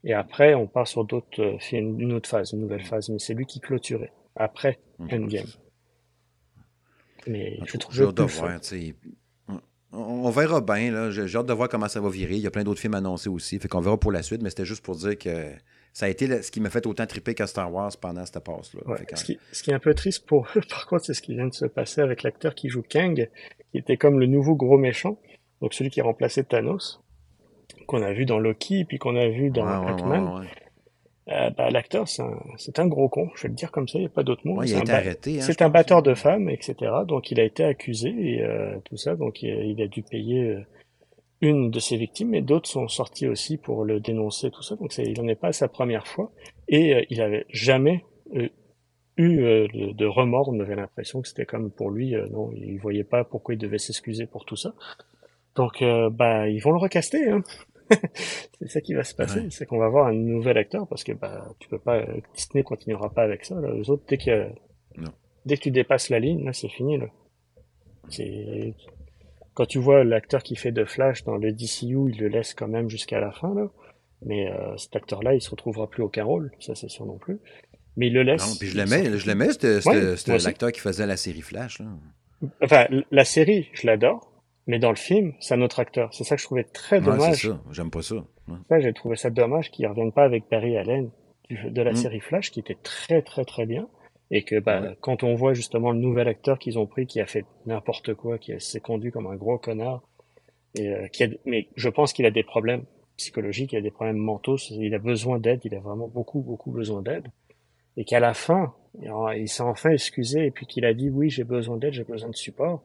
Et 0.05 0.15
après, 0.15 0.55
on 0.55 0.67
part 0.67 0.89
sur 0.89 1.05
d'autres, 1.05 1.41
euh, 1.41 1.59
une 1.73 2.13
autre 2.13 2.29
phase, 2.29 2.53
une 2.53 2.61
nouvelle 2.61 2.85
phase, 2.85 3.11
mais 3.11 3.19
c'est 3.19 3.35
lui 3.35 3.47
qui 3.47 3.61
clôturait. 3.61 4.13
après 4.35 4.79
Endgame. 4.99 5.47
Mais 7.27 7.59
je 7.67 7.77
trouve 7.77 7.95
J'ai 7.95 8.05
hâte 8.05 8.15
de 8.15 8.23
voir. 8.23 8.61
On 9.93 10.31
verra 10.31 10.61
bien, 10.61 11.11
J'ai 11.11 11.37
hâte 11.37 11.47
de 11.47 11.53
voir 11.53 11.69
comment 11.69 11.89
ça 11.89 12.01
va 12.01 12.09
virer. 12.09 12.37
Il 12.37 12.41
y 12.41 12.47
a 12.47 12.51
plein 12.51 12.65
d'autres 12.65 12.81
films 12.81 12.95
annoncés 12.95 13.29
aussi. 13.29 13.59
Fait 13.59 13.69
qu'on 13.69 13.81
verra 13.81 13.99
pour 13.99 14.13
la 14.13 14.23
suite, 14.23 14.41
mais 14.43 14.51
c'était 14.51 14.65
juste 14.65 14.85
pour 14.85 14.97
dire 14.97 15.19
que 15.19 15.53
ça 15.93 16.07
a 16.07 16.09
été 16.09 16.43
ce 16.43 16.51
qui 16.51 16.61
m'a 16.61 16.71
fait 16.71 16.87
autant 16.87 17.07
triper 17.07 17.35
qu'à 17.35 17.47
Star 17.47 17.73
Wars 17.73 17.91
pendant 18.01 18.25
cette 18.25 18.39
passe-là. 18.41 18.81
ce, 19.15 19.25
qui, 19.25 19.71
est 19.71 19.75
un 19.75 19.81
peu 19.81 19.95
triste 19.95 20.27
pour 20.27 20.47
eux, 20.57 20.61
par 20.71 20.87
contre, 20.87 21.05
c'est 21.05 21.15
ce 21.15 21.23
qui 21.23 21.35
vient 21.35 21.49
de 21.49 21.55
se 21.55 21.67
passer 21.67 22.01
avec 22.01 22.23
l'acteur 22.23 22.55
qui 22.55 22.69
joue 22.69 22.83
Kang, 22.89 23.29
qui 23.73 23.79
était 23.79 23.97
comme 23.97 24.21
le 24.21 24.27
nouveau 24.27 24.55
gros 24.55 24.79
méchant, 24.79 25.21
donc 25.61 25.75
celui 25.75 25.91
qui 25.91 26.01
a 26.01 26.05
remplacé 26.05 26.45
Thanos, 26.45 27.03
qu'on 27.91 28.03
a 28.03 28.13
vu 28.13 28.25
dans 28.25 28.39
Loki, 28.39 28.85
puis 28.85 28.99
qu'on 28.99 29.17
a 29.17 29.27
vu 29.29 29.51
dans 29.51 29.67
Ant-Man. 29.67 30.47
Euh, 31.29 31.51
bah, 31.51 31.71
l'acteur, 31.71 32.09
c'est 32.09 32.79
un, 32.79 32.87
gros 32.87 33.09
con, 33.09 33.31
je 33.35 33.43
vais 33.43 33.49
le 33.49 33.55
dire 33.55 33.71
comme 33.73 33.89
ça, 33.89 33.99
il 33.99 34.03
n'y 34.03 34.07
a 34.07 34.11
pas 34.11 34.23
d'autre 34.23 34.43
mot. 34.45 34.63
il 34.63 34.75
a 34.75 34.79
été 34.79 34.93
arrêté. 34.93 35.39
Hein, 35.39 35.43
c'est 35.43 35.61
un 35.63 35.69
batteur 35.69 36.03
de 36.03 36.15
femmes, 36.15 36.49
etc. 36.49 36.75
Donc 37.07 37.31
il 37.31 37.41
a 37.41 37.45
été 37.45 37.65
accusé 37.65 38.09
et 38.09 38.43
euh, 38.43 38.77
tout 38.85 38.97
ça, 38.97 39.17
donc 39.17 39.43
il, 39.43 39.81
a 39.83 39.87
dû 39.87 40.03
payer 40.03 40.43
euh, 40.43 40.61
une 41.41 41.71
de 41.71 41.81
ses 41.81 41.97
victimes, 41.97 42.31
mais 42.31 42.43
d'autres 42.43 42.69
sont 42.69 42.87
sortis 42.89 43.27
aussi 43.27 43.59
pour 43.59 43.85
le 43.85 43.99
dénoncer, 43.99 44.51
tout 44.51 44.63
ça. 44.63 44.77
Donc 44.77 44.97
il 44.99 45.21
n'en 45.21 45.29
est 45.29 45.41
pas 45.41 45.53
sa 45.53 45.69
première 45.69 46.07
fois 46.07 46.31
et 46.69 47.07
il 47.11 47.21
avait 47.21 47.47
jamais 47.51 48.05
eu 49.17 49.37
de, 49.37 50.07
remords. 50.07 50.49
On 50.49 50.61
avait 50.61 50.77
l'impression 50.77 51.23
que 51.23 51.29
c'était 51.29 51.47
comme 51.47 51.71
pour 51.71 51.91
lui, 51.91 52.15
non, 52.31 52.51
il 52.55 52.79
voyait 52.79 53.05
pas 53.05 53.25
pourquoi 53.25 53.55
il 53.55 53.59
devait 53.59 53.79
s'excuser 53.79 54.27
pour 54.27 54.45
tout 54.45 54.57
ça. 54.57 54.75
Donc 55.55 55.85
bah 56.13 56.49
ils 56.49 56.61
vont 56.61 56.73
le 56.73 56.79
recaster. 56.79 57.31
Hein. 57.31 57.43
c'est 58.61 58.69
ça 58.69 58.81
qui 58.81 58.95
va 58.95 59.05
se 59.05 59.15
passer, 59.15 59.49
c'est 59.51 59.67
qu'on 59.67 59.79
va 59.79 59.87
avoir 59.87 60.07
un 60.07 60.15
nouvel 60.15 60.59
acteur 60.59 60.87
parce 60.89 61.05
que 61.05 61.13
bah 61.13 61.55
tu 61.59 61.69
peux 61.69 61.79
pas 61.79 62.05
Disney 62.35 62.63
continuera 62.63 63.11
pas 63.11 63.23
avec 63.23 63.45
ça. 63.45 63.57
Là. 63.61 63.73
Les 63.73 63.91
autres 63.91 64.05
dès 64.09 64.19
que 64.19 64.49
dès 65.47 65.57
que 65.57 65.63
tu 65.63 65.71
dépasses 65.71 66.09
la 66.11 66.19
ligne, 66.19 66.45
là 66.45 66.53
c'est 66.53 66.69
fini 66.69 66.99
là. 66.99 67.07
C'est 68.09 68.75
quand 69.55 69.67
tu 69.67 69.79
vois 69.79 70.05
l'acteur 70.05 70.43
qui 70.43 70.57
fait 70.57 70.73
de 70.73 70.85
Flash 70.85 71.25
dans 71.25 71.37
le 71.37 71.53
DCU, 71.53 72.11
il 72.11 72.19
le 72.19 72.29
laisse 72.29 72.55
quand 72.55 72.69
même 72.69 72.89
jusqu'à 72.89 73.21
la 73.21 73.33
fin 73.33 73.55
là. 73.55 73.69
Mais 74.23 74.51
euh, 74.51 74.77
cet 74.77 74.97
acteur-là, 74.97 75.35
il 75.35 75.41
se 75.41 75.51
retrouvera 75.51 75.89
plus 75.89 76.03
aucun 76.03 76.25
rôle, 76.25 76.53
ça 76.61 76.75
c'est 76.75 76.91
sûr 76.91 77.07
non 77.07 77.17
plus. 77.17 77.39
Mais 77.97 78.09
il 78.09 78.13
le 78.13 78.23
laisse. 78.23 78.47
Non, 78.47 78.55
puis 78.59 78.69
je 78.69 78.77
l'aimais, 78.77 79.17
je 79.17 79.27
l'aimais, 79.27 79.53
c'était 79.53 80.39
l'acteur 80.39 80.73
qui 80.73 80.81
faisait 80.81 81.07
la 81.07 81.17
série 81.17 81.41
Flash 81.41 81.81
là. 81.81 81.87
Enfin, 82.63 82.87
la 83.11 83.25
série, 83.25 83.69
je 83.73 83.87
l'adore. 83.87 84.30
Mais 84.71 84.79
dans 84.79 84.91
le 84.91 84.97
film, 84.97 85.33
c'est 85.41 85.55
un 85.55 85.63
autre 85.63 85.81
acteur. 85.81 86.15
C'est 86.15 86.23
ça 86.23 86.37
que 86.37 86.41
je 86.41 86.47
trouvais 86.47 86.63
très 86.63 87.01
dommage. 87.01 87.51
J'aime 87.73 87.91
pas 87.91 88.03
ça. 88.03 88.25
ça 88.69 88.79
j'ai 88.79 88.93
trouvé 88.93 89.17
ça 89.17 89.29
dommage 89.29 89.73
qu'ils 89.73 89.89
reviennent 89.89 90.13
pas 90.13 90.23
avec 90.23 90.45
Barry 90.49 90.77
Allen 90.77 91.11
de 91.51 91.83
la 91.83 91.91
mm. 91.91 91.97
série 91.97 92.21
Flash, 92.21 92.53
qui 92.53 92.61
était 92.61 92.77
très 92.81 93.21
très 93.21 93.45
très 93.45 93.67
bien. 93.67 93.89
Et 94.31 94.45
que 94.45 94.61
bah, 94.61 94.95
quand 95.01 95.25
on 95.25 95.35
voit 95.35 95.55
justement 95.55 95.91
le 95.91 95.99
nouvel 95.99 96.29
acteur 96.29 96.61
qu'ils 96.61 96.79
ont 96.79 96.87
pris, 96.87 97.09
qui 97.09 97.21
a 97.21 97.27
fait 97.27 97.45
n'importe 97.67 98.15
quoi, 98.15 98.39
qui 98.39 98.53
s'est 98.61 98.79
conduit 98.79 99.11
comme 99.11 99.27
un 99.27 99.35
gros 99.35 99.59
connard, 99.59 100.03
et 100.77 100.87
euh, 100.87 101.09
qui 101.09 101.25
a, 101.25 101.29
mais 101.47 101.67
je 101.75 101.89
pense 101.89 102.13
qu'il 102.13 102.25
a 102.27 102.31
des 102.31 102.45
problèmes 102.45 102.85
psychologiques, 103.17 103.73
il 103.73 103.79
a 103.79 103.81
des 103.81 103.91
problèmes 103.91 104.19
mentaux, 104.19 104.57
il 104.71 104.95
a 104.95 105.01
besoin 105.01 105.41
d'aide, 105.41 105.63
il 105.65 105.75
a 105.75 105.81
vraiment 105.81 106.07
beaucoup 106.07 106.43
beaucoup 106.43 106.71
besoin 106.71 107.03
d'aide, 107.03 107.27
et 107.97 108.05
qu'à 108.05 108.21
la 108.21 108.35
fin, 108.35 108.73
il 109.35 109.49
s'est 109.49 109.65
enfin 109.65 109.91
excusé 109.91 110.47
et 110.47 110.53
puis 110.53 110.67
qu'il 110.67 110.85
a 110.85 110.95
dit 110.95 111.11
oui 111.11 111.29
j'ai 111.29 111.43
besoin 111.43 111.77
d'aide, 111.77 111.95
j'ai 111.95 112.05
besoin 112.05 112.31
de 112.31 112.37
support. 112.37 112.85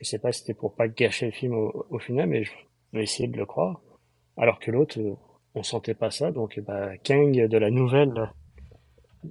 Je 0.00 0.04
sais 0.06 0.18
pas 0.18 0.32
si 0.32 0.40
c'était 0.40 0.54
pour 0.54 0.74
pas 0.74 0.88
gâcher 0.88 1.26
le 1.26 1.32
film 1.32 1.54
au, 1.54 1.98
final, 1.98 2.28
mais 2.28 2.44
je 2.44 2.52
vais 2.92 3.02
essayer 3.02 3.28
de 3.28 3.36
le 3.36 3.46
croire. 3.46 3.80
Alors 4.36 4.58
que 4.58 4.70
l'autre, 4.70 5.00
euh, 5.00 5.14
on 5.54 5.62
sentait 5.62 5.94
pas 5.94 6.10
ça. 6.10 6.30
Donc, 6.30 6.60
bah, 6.60 6.96
Kang 6.98 7.32
de 7.32 7.58
la 7.58 7.70
nouvelle 7.70 8.12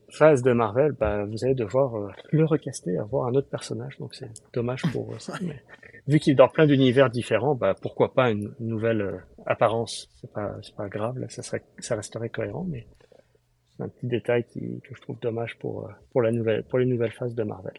phase 0.09 0.41
de 0.41 0.51
Marvel, 0.51 0.93
bah, 0.93 1.25
vous 1.25 1.45
allez 1.45 1.53
devoir 1.53 1.95
euh, 1.95 2.09
le 2.31 2.45
recaster, 2.45 2.97
avoir 2.97 3.27
un 3.27 3.35
autre 3.35 3.49
personnage. 3.49 3.97
Donc, 3.99 4.15
c'est 4.15 4.31
dommage 4.53 4.81
pour 4.91 5.13
euh, 5.13 5.19
ça. 5.19 5.33
Mais 5.41 5.61
vu 6.07 6.19
qu'il 6.19 6.33
est 6.33 6.35
dans 6.35 6.47
plein 6.47 6.65
d'univers 6.65 7.11
différents, 7.11 7.53
bah, 7.53 7.75
pourquoi 7.79 8.13
pas 8.13 8.31
une 8.31 8.53
nouvelle 8.59 9.23
apparence? 9.45 10.09
C'est 10.19 10.31
pas, 10.33 10.55
c'est 10.63 10.75
pas 10.75 10.89
grave. 10.89 11.19
Là, 11.19 11.29
ça 11.29 11.43
serait, 11.43 11.63
ça 11.77 11.95
resterait 11.95 12.29
cohérent, 12.29 12.65
mais 12.67 12.87
c'est 13.77 13.83
un 13.83 13.89
petit 13.89 14.07
détail 14.07 14.45
qui, 14.45 14.81
que 14.81 14.95
je 14.95 15.01
trouve 15.01 15.19
dommage 15.19 15.59
pour, 15.59 15.87
pour 16.11 16.23
la 16.23 16.31
nouvelle, 16.31 16.63
pour 16.63 16.79
les 16.79 16.85
nouvelles 16.85 17.11
phases 17.11 17.35
de 17.35 17.43
Marvel. 17.43 17.73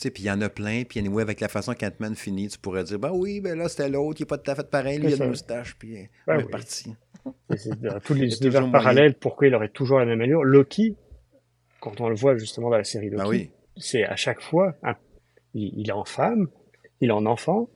Puis 0.00 0.12
il 0.18 0.26
y 0.26 0.30
en 0.30 0.40
a 0.40 0.48
plein, 0.48 0.84
puis 0.84 1.00
anyway, 1.00 1.22
avec 1.22 1.40
la 1.40 1.48
façon 1.48 1.74
qu'Ant-Man 1.74 2.14
finit, 2.14 2.48
tu 2.48 2.58
pourrais 2.58 2.84
dire, 2.84 2.98
bah 2.98 3.10
oui, 3.12 3.40
ben 3.40 3.58
là, 3.58 3.68
c'était 3.68 3.88
l'autre, 3.88 4.20
il 4.20 4.22
n'est 4.22 4.26
pas 4.26 4.38
tout 4.38 4.50
à 4.50 4.54
fait 4.54 4.70
pareil, 4.70 4.98
lui, 4.98 5.12
il 5.12 5.20
a 5.20 5.24
une 5.24 5.30
moustache, 5.30 5.76
puis 5.78 6.08
on 6.26 6.38
est 6.38 6.50
parti. 6.50 6.94
Dans 7.80 8.00
tous 8.00 8.14
les 8.14 8.36
univers 8.38 8.70
parallèles, 8.70 9.14
pourquoi 9.14 9.46
il 9.46 9.54
aurait 9.54 9.70
toujours 9.70 9.98
la 9.98 10.04
même 10.04 10.20
allure? 10.20 10.44
Loki, 10.44 10.96
quand 11.80 12.00
on 12.00 12.08
le 12.08 12.14
voit 12.14 12.36
justement 12.36 12.70
dans 12.70 12.76
la 12.76 12.84
série 12.84 13.08
Loki, 13.08 13.26
oui. 13.26 13.50
c'est 13.76 14.04
à 14.04 14.16
chaque 14.16 14.42
fois, 14.42 14.74
il, 15.54 15.88
est 15.88 15.92
en 15.92 16.04
femme, 16.04 16.48
il 17.00 17.08
est 17.08 17.12
en 17.12 17.26
enfant, 17.26 17.68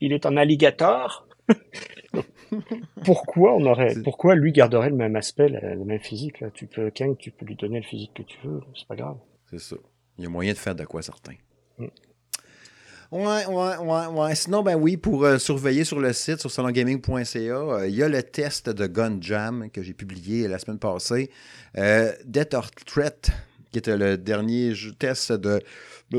il 0.00 0.12
est 0.12 0.26
en 0.26 0.36
alligator. 0.36 1.28
pourquoi 3.04 3.54
on 3.54 3.64
aurait, 3.66 3.94
pourquoi 4.02 4.34
lui 4.34 4.52
garderait 4.52 4.90
le 4.90 4.96
même 4.96 5.16
aspect, 5.16 5.48
le, 5.48 5.84
même 5.84 6.00
physique 6.00 6.40
là? 6.40 6.50
Tu 6.50 6.66
peux, 6.66 6.90
Kang, 6.90 7.16
tu 7.16 7.30
peux 7.30 7.44
lui 7.44 7.56
donner 7.56 7.78
le 7.78 7.86
physique 7.86 8.12
que 8.14 8.22
tu 8.22 8.38
veux, 8.44 8.60
c'est 8.74 8.88
pas 8.88 8.96
grave. 8.96 9.18
C'est 9.50 9.60
ça. 9.60 9.76
Il 10.18 10.24
y 10.24 10.26
a 10.26 10.30
moyen 10.30 10.52
de 10.52 10.58
faire 10.58 10.74
de 10.74 10.84
quoi 10.84 11.02
certain. 11.02 11.34
Ouais, 11.78 13.46
ouais, 13.46 13.76
ouais, 13.76 14.06
ouais. 14.06 14.34
Sinon, 14.34 14.62
ben 14.62 14.74
oui, 14.74 14.96
pour 14.96 15.24
euh, 15.24 15.38
surveiller 15.38 15.84
sur 15.84 16.00
le 16.00 16.12
site, 16.12 16.40
sur 16.40 16.50
salongaming.ca, 16.50 17.38
euh, 17.38 17.88
il 17.88 17.94
y 17.94 18.02
a 18.02 18.08
le 18.08 18.20
test 18.22 18.68
de 18.68 18.86
Gun 18.88 19.18
Jam 19.20 19.70
que 19.70 19.80
j'ai 19.82 19.94
publié 19.94 20.48
la 20.48 20.58
semaine 20.58 20.78
passée. 20.80 21.30
Euh, 21.78 22.12
Death 22.24 22.54
or 22.54 22.70
Threat, 22.72 23.30
qui 23.70 23.78
était 23.78 23.96
le 23.96 24.18
dernier 24.18 24.72
test 24.98 25.32
de. 25.32 25.60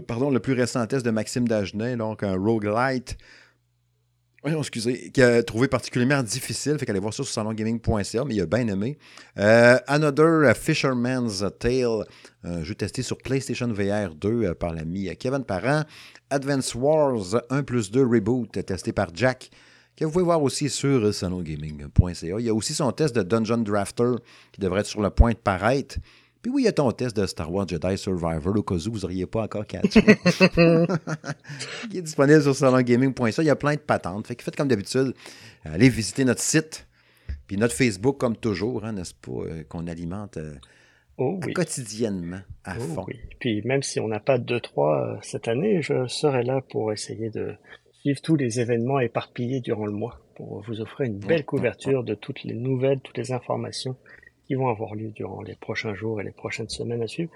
Pardon, 0.07 0.29
le 0.29 0.39
plus 0.39 0.53
récent 0.53 0.85
test 0.87 1.05
de 1.05 1.11
Maxime 1.11 1.47
Dagenet, 1.47 1.97
donc 1.97 2.23
un 2.23 2.37
roguelite 2.37 3.17
excusez, 4.59 5.11
qui 5.11 5.21
a 5.21 5.43
trouvé 5.43 5.67
particulièrement 5.67 6.23
difficile. 6.23 6.77
Fait 6.77 6.85
qu'allez 6.85 6.99
voir 6.99 7.13
ça 7.13 7.23
sur 7.23 7.33
salongaming.ca, 7.33 8.25
mais 8.25 8.35
il 8.35 8.41
a 8.41 8.45
bien 8.45 8.67
aimé. 8.67 8.97
Euh, 9.37 9.77
Another 9.87 10.55
Fisherman's 10.55 11.43
Tale, 11.59 12.05
un 12.43 12.63
jeu 12.63 12.75
testé 12.75 13.01
sur 13.01 13.17
PlayStation 13.17 13.67
VR 13.67 14.15
2 14.15 14.29
euh, 14.29 14.53
par 14.53 14.73
l'ami 14.73 15.15
Kevin 15.17 15.43
Parent. 15.43 15.83
Advance 16.29 16.75
Wars 16.75 17.41
1 17.49 17.63
plus 17.63 17.91
2 17.91 18.05
Reboot, 18.05 18.51
testé 18.65 18.91
par 18.91 19.09
Jack, 19.13 19.49
que 19.95 20.05
vous 20.05 20.11
pouvez 20.11 20.25
voir 20.25 20.41
aussi 20.43 20.69
sur 20.69 21.13
salongaming.ca. 21.13 22.39
Il 22.39 22.45
y 22.45 22.49
a 22.49 22.53
aussi 22.53 22.73
son 22.73 22.91
test 22.91 23.15
de 23.15 23.23
Dungeon 23.23 23.59
Drafter 23.59 24.13
qui 24.51 24.61
devrait 24.61 24.81
être 24.81 24.87
sur 24.87 25.01
le 25.01 25.09
point 25.09 25.31
de 25.31 25.37
paraître. 25.37 25.97
Puis 26.47 26.53
oui, 26.53 26.61
il 26.61 26.65
y 26.65 26.69
a 26.69 26.71
ton 26.71 26.89
test 26.93 27.13
de 27.17 27.25
Star 27.25 27.51
Wars 27.51 27.67
Jedi 27.67 27.97
Survivor, 27.97 28.55
au 28.55 28.63
cas 28.63 28.75
où 28.75 28.93
vous 28.93 28.99
n'auriez 28.99 29.25
pas 29.25 29.43
encore 29.43 29.67
catché. 29.67 29.99
qui 31.91 31.97
est 31.97 32.01
disponible 32.01 32.41
sur 32.41 32.55
salongaming.ca. 32.55 33.43
Il 33.43 33.47
y 33.47 33.49
a 33.49 33.57
plein 33.57 33.73
de 33.73 33.81
patentes. 33.81 34.27
Fait 34.27 34.35
que 34.37 34.43
faites 34.43 34.55
comme 34.55 34.69
d'habitude, 34.69 35.13
allez 35.65 35.89
visiter 35.89 36.23
notre 36.23 36.39
site, 36.39 36.87
puis 37.47 37.57
notre 37.57 37.73
Facebook, 37.73 38.17
comme 38.17 38.37
toujours, 38.37 38.85
hein, 38.85 38.93
n'est-ce 38.93 39.13
pas, 39.13 39.41
euh, 39.41 39.63
qu'on 39.67 39.87
alimente 39.87 40.37
euh, 40.37 40.55
oh 41.17 41.37
quotidiennement, 41.53 42.39
à 42.63 42.77
oh 42.77 42.81
fond. 42.81 43.03
Oui. 43.09 43.19
Puis 43.41 43.61
même 43.63 43.83
si 43.83 43.99
on 43.99 44.07
n'a 44.07 44.21
pas 44.21 44.37
de 44.37 44.57
3 44.57 45.01
euh, 45.01 45.17
cette 45.23 45.49
année, 45.49 45.81
je 45.81 46.07
serai 46.07 46.43
là 46.43 46.61
pour 46.69 46.93
essayer 46.93 47.29
de 47.29 47.55
suivre 47.99 48.21
tous 48.21 48.37
les 48.37 48.61
événements 48.61 49.01
éparpillés 49.01 49.59
durant 49.59 49.85
le 49.85 49.91
mois, 49.91 50.21
pour 50.37 50.63
vous 50.65 50.79
offrir 50.79 51.07
une 51.07 51.19
belle 51.19 51.43
couverture 51.43 52.05
de 52.05 52.15
toutes 52.15 52.45
les 52.45 52.55
nouvelles, 52.55 53.01
toutes 53.01 53.17
les 53.17 53.33
informations 53.33 53.97
qui 54.47 54.55
vont 54.55 54.69
avoir 54.69 54.95
lieu 54.95 55.11
durant 55.11 55.41
les 55.41 55.55
prochains 55.55 55.93
jours 55.93 56.21
et 56.21 56.23
les 56.23 56.31
prochaines 56.31 56.69
semaines 56.69 57.01
à 57.01 57.07
suivre. 57.07 57.31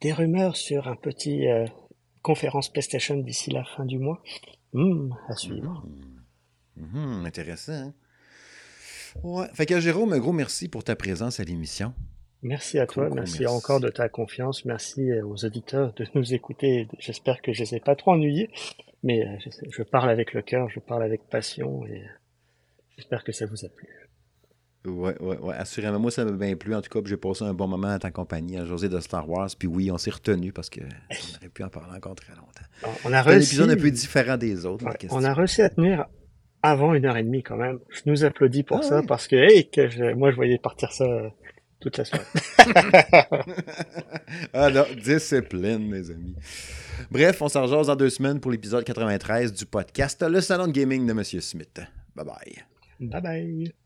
Des 0.00 0.12
rumeurs 0.12 0.56
sur 0.56 0.88
un 0.88 0.96
petit 0.96 1.48
euh, 1.48 1.66
conférence 2.22 2.70
PlayStation 2.70 3.16
d'ici 3.16 3.50
la 3.50 3.64
fin 3.64 3.84
du 3.84 3.98
mois. 3.98 4.22
Hmm, 4.72 5.10
à 5.28 5.36
suivre. 5.36 5.84
Hmm, 6.76 7.24
intéressant. 7.24 7.72
Hein. 7.72 7.94
Ouais. 9.22 9.46
Fait 9.54 9.66
que 9.66 9.80
Jérôme, 9.80 10.12
un 10.12 10.18
gros 10.18 10.32
merci 10.32 10.68
pour 10.68 10.84
ta 10.84 10.96
présence 10.96 11.40
à 11.40 11.44
l'émission. 11.44 11.94
Merci 12.42 12.78
à 12.78 12.86
toi, 12.86 13.08
merci, 13.10 13.46
encore 13.46 13.80
de 13.80 13.88
ta 13.88 14.08
confiance, 14.08 14.66
merci 14.66 15.10
euh, 15.10 15.26
aux 15.26 15.44
auditeurs 15.44 15.92
de 15.94 16.06
nous 16.14 16.34
écouter. 16.34 16.86
J'espère 16.98 17.40
que 17.40 17.52
je 17.52 17.62
ne 17.62 17.66
les 17.66 17.74
ai 17.76 17.80
pas 17.80 17.96
trop 17.96 18.12
ennuyés, 18.12 18.50
mais 19.02 19.26
euh, 19.26 19.50
je 19.70 19.82
parle 19.82 20.10
avec 20.10 20.32
le 20.32 20.42
cœur, 20.42 20.68
je 20.68 20.78
parle 20.78 21.02
avec 21.02 21.28
passion 21.28 21.86
et 21.86 22.04
j'espère 22.96 23.24
que 23.24 23.32
ça 23.32 23.46
vous 23.46 23.64
a 23.64 23.68
plu. 23.68 23.88
Oui, 24.86 25.12
oui, 25.20 25.36
oui, 25.40 25.54
assurément. 25.56 25.98
Moi, 25.98 26.10
ça 26.10 26.24
m'a 26.24 26.32
bien 26.32 26.54
plu. 26.56 26.74
En 26.74 26.80
tout 26.80 26.90
cas, 26.90 27.06
j'ai 27.08 27.16
passé 27.16 27.44
un 27.44 27.54
bon 27.54 27.66
moment 27.66 27.88
à 27.88 27.98
ta 27.98 28.10
compagnie, 28.10 28.56
à 28.56 28.64
José 28.64 28.88
de 28.88 29.00
Star 29.00 29.28
Wars. 29.28 29.50
Puis 29.58 29.68
oui, 29.68 29.90
on 29.90 29.98
s'est 29.98 30.10
retenu 30.10 30.52
parce 30.52 30.70
qu'on 30.70 30.80
aurait 31.38 31.48
pu 31.48 31.62
en 31.64 31.68
parler 31.68 31.96
encore 31.96 32.14
très 32.14 32.34
longtemps. 32.34 32.96
On 33.04 33.12
a 33.12 33.22
réussi... 33.22 33.56
un 33.56 33.64
épisode 33.64 33.78
un 33.78 33.82
peu 33.82 33.90
différent 33.90 34.36
des 34.36 34.64
autres. 34.64 34.84
on 35.10 35.24
a 35.24 35.34
réussi 35.34 35.62
à 35.62 35.70
tenir 35.70 36.06
avant 36.62 36.94
une 36.94 37.04
heure 37.04 37.16
et 37.16 37.22
demie 37.22 37.42
quand 37.42 37.56
même. 37.56 37.78
Je 37.90 38.02
nous 38.06 38.24
applaudis 38.24 38.62
pour 38.62 38.78
ah 38.78 38.82
ça 38.82 39.02
parce 39.02 39.28
que, 39.28 39.36
hey, 39.36 39.68
que 39.68 40.14
moi, 40.14 40.30
je 40.30 40.36
voyais 40.36 40.58
partir 40.58 40.92
ça 40.92 41.04
euh, 41.04 41.28
toute 41.80 41.98
la 41.98 42.04
soirée. 42.04 42.24
Alors, 44.52 44.86
discipline, 45.02 45.88
mes 45.88 46.10
amis. 46.10 46.34
Bref, 47.10 47.40
on 47.42 47.48
s'en 47.48 47.66
dans 47.66 47.96
deux 47.96 48.10
semaines 48.10 48.40
pour 48.40 48.50
l'épisode 48.50 48.84
93 48.84 49.52
du 49.52 49.66
podcast 49.66 50.22
Le 50.22 50.40
Salon 50.40 50.66
de 50.66 50.72
Gaming 50.72 51.06
de 51.06 51.12
M. 51.12 51.22
Smith. 51.24 51.80
Bye 52.14 52.24
bye. 52.24 52.64
Bye 53.00 53.20
bye. 53.20 53.85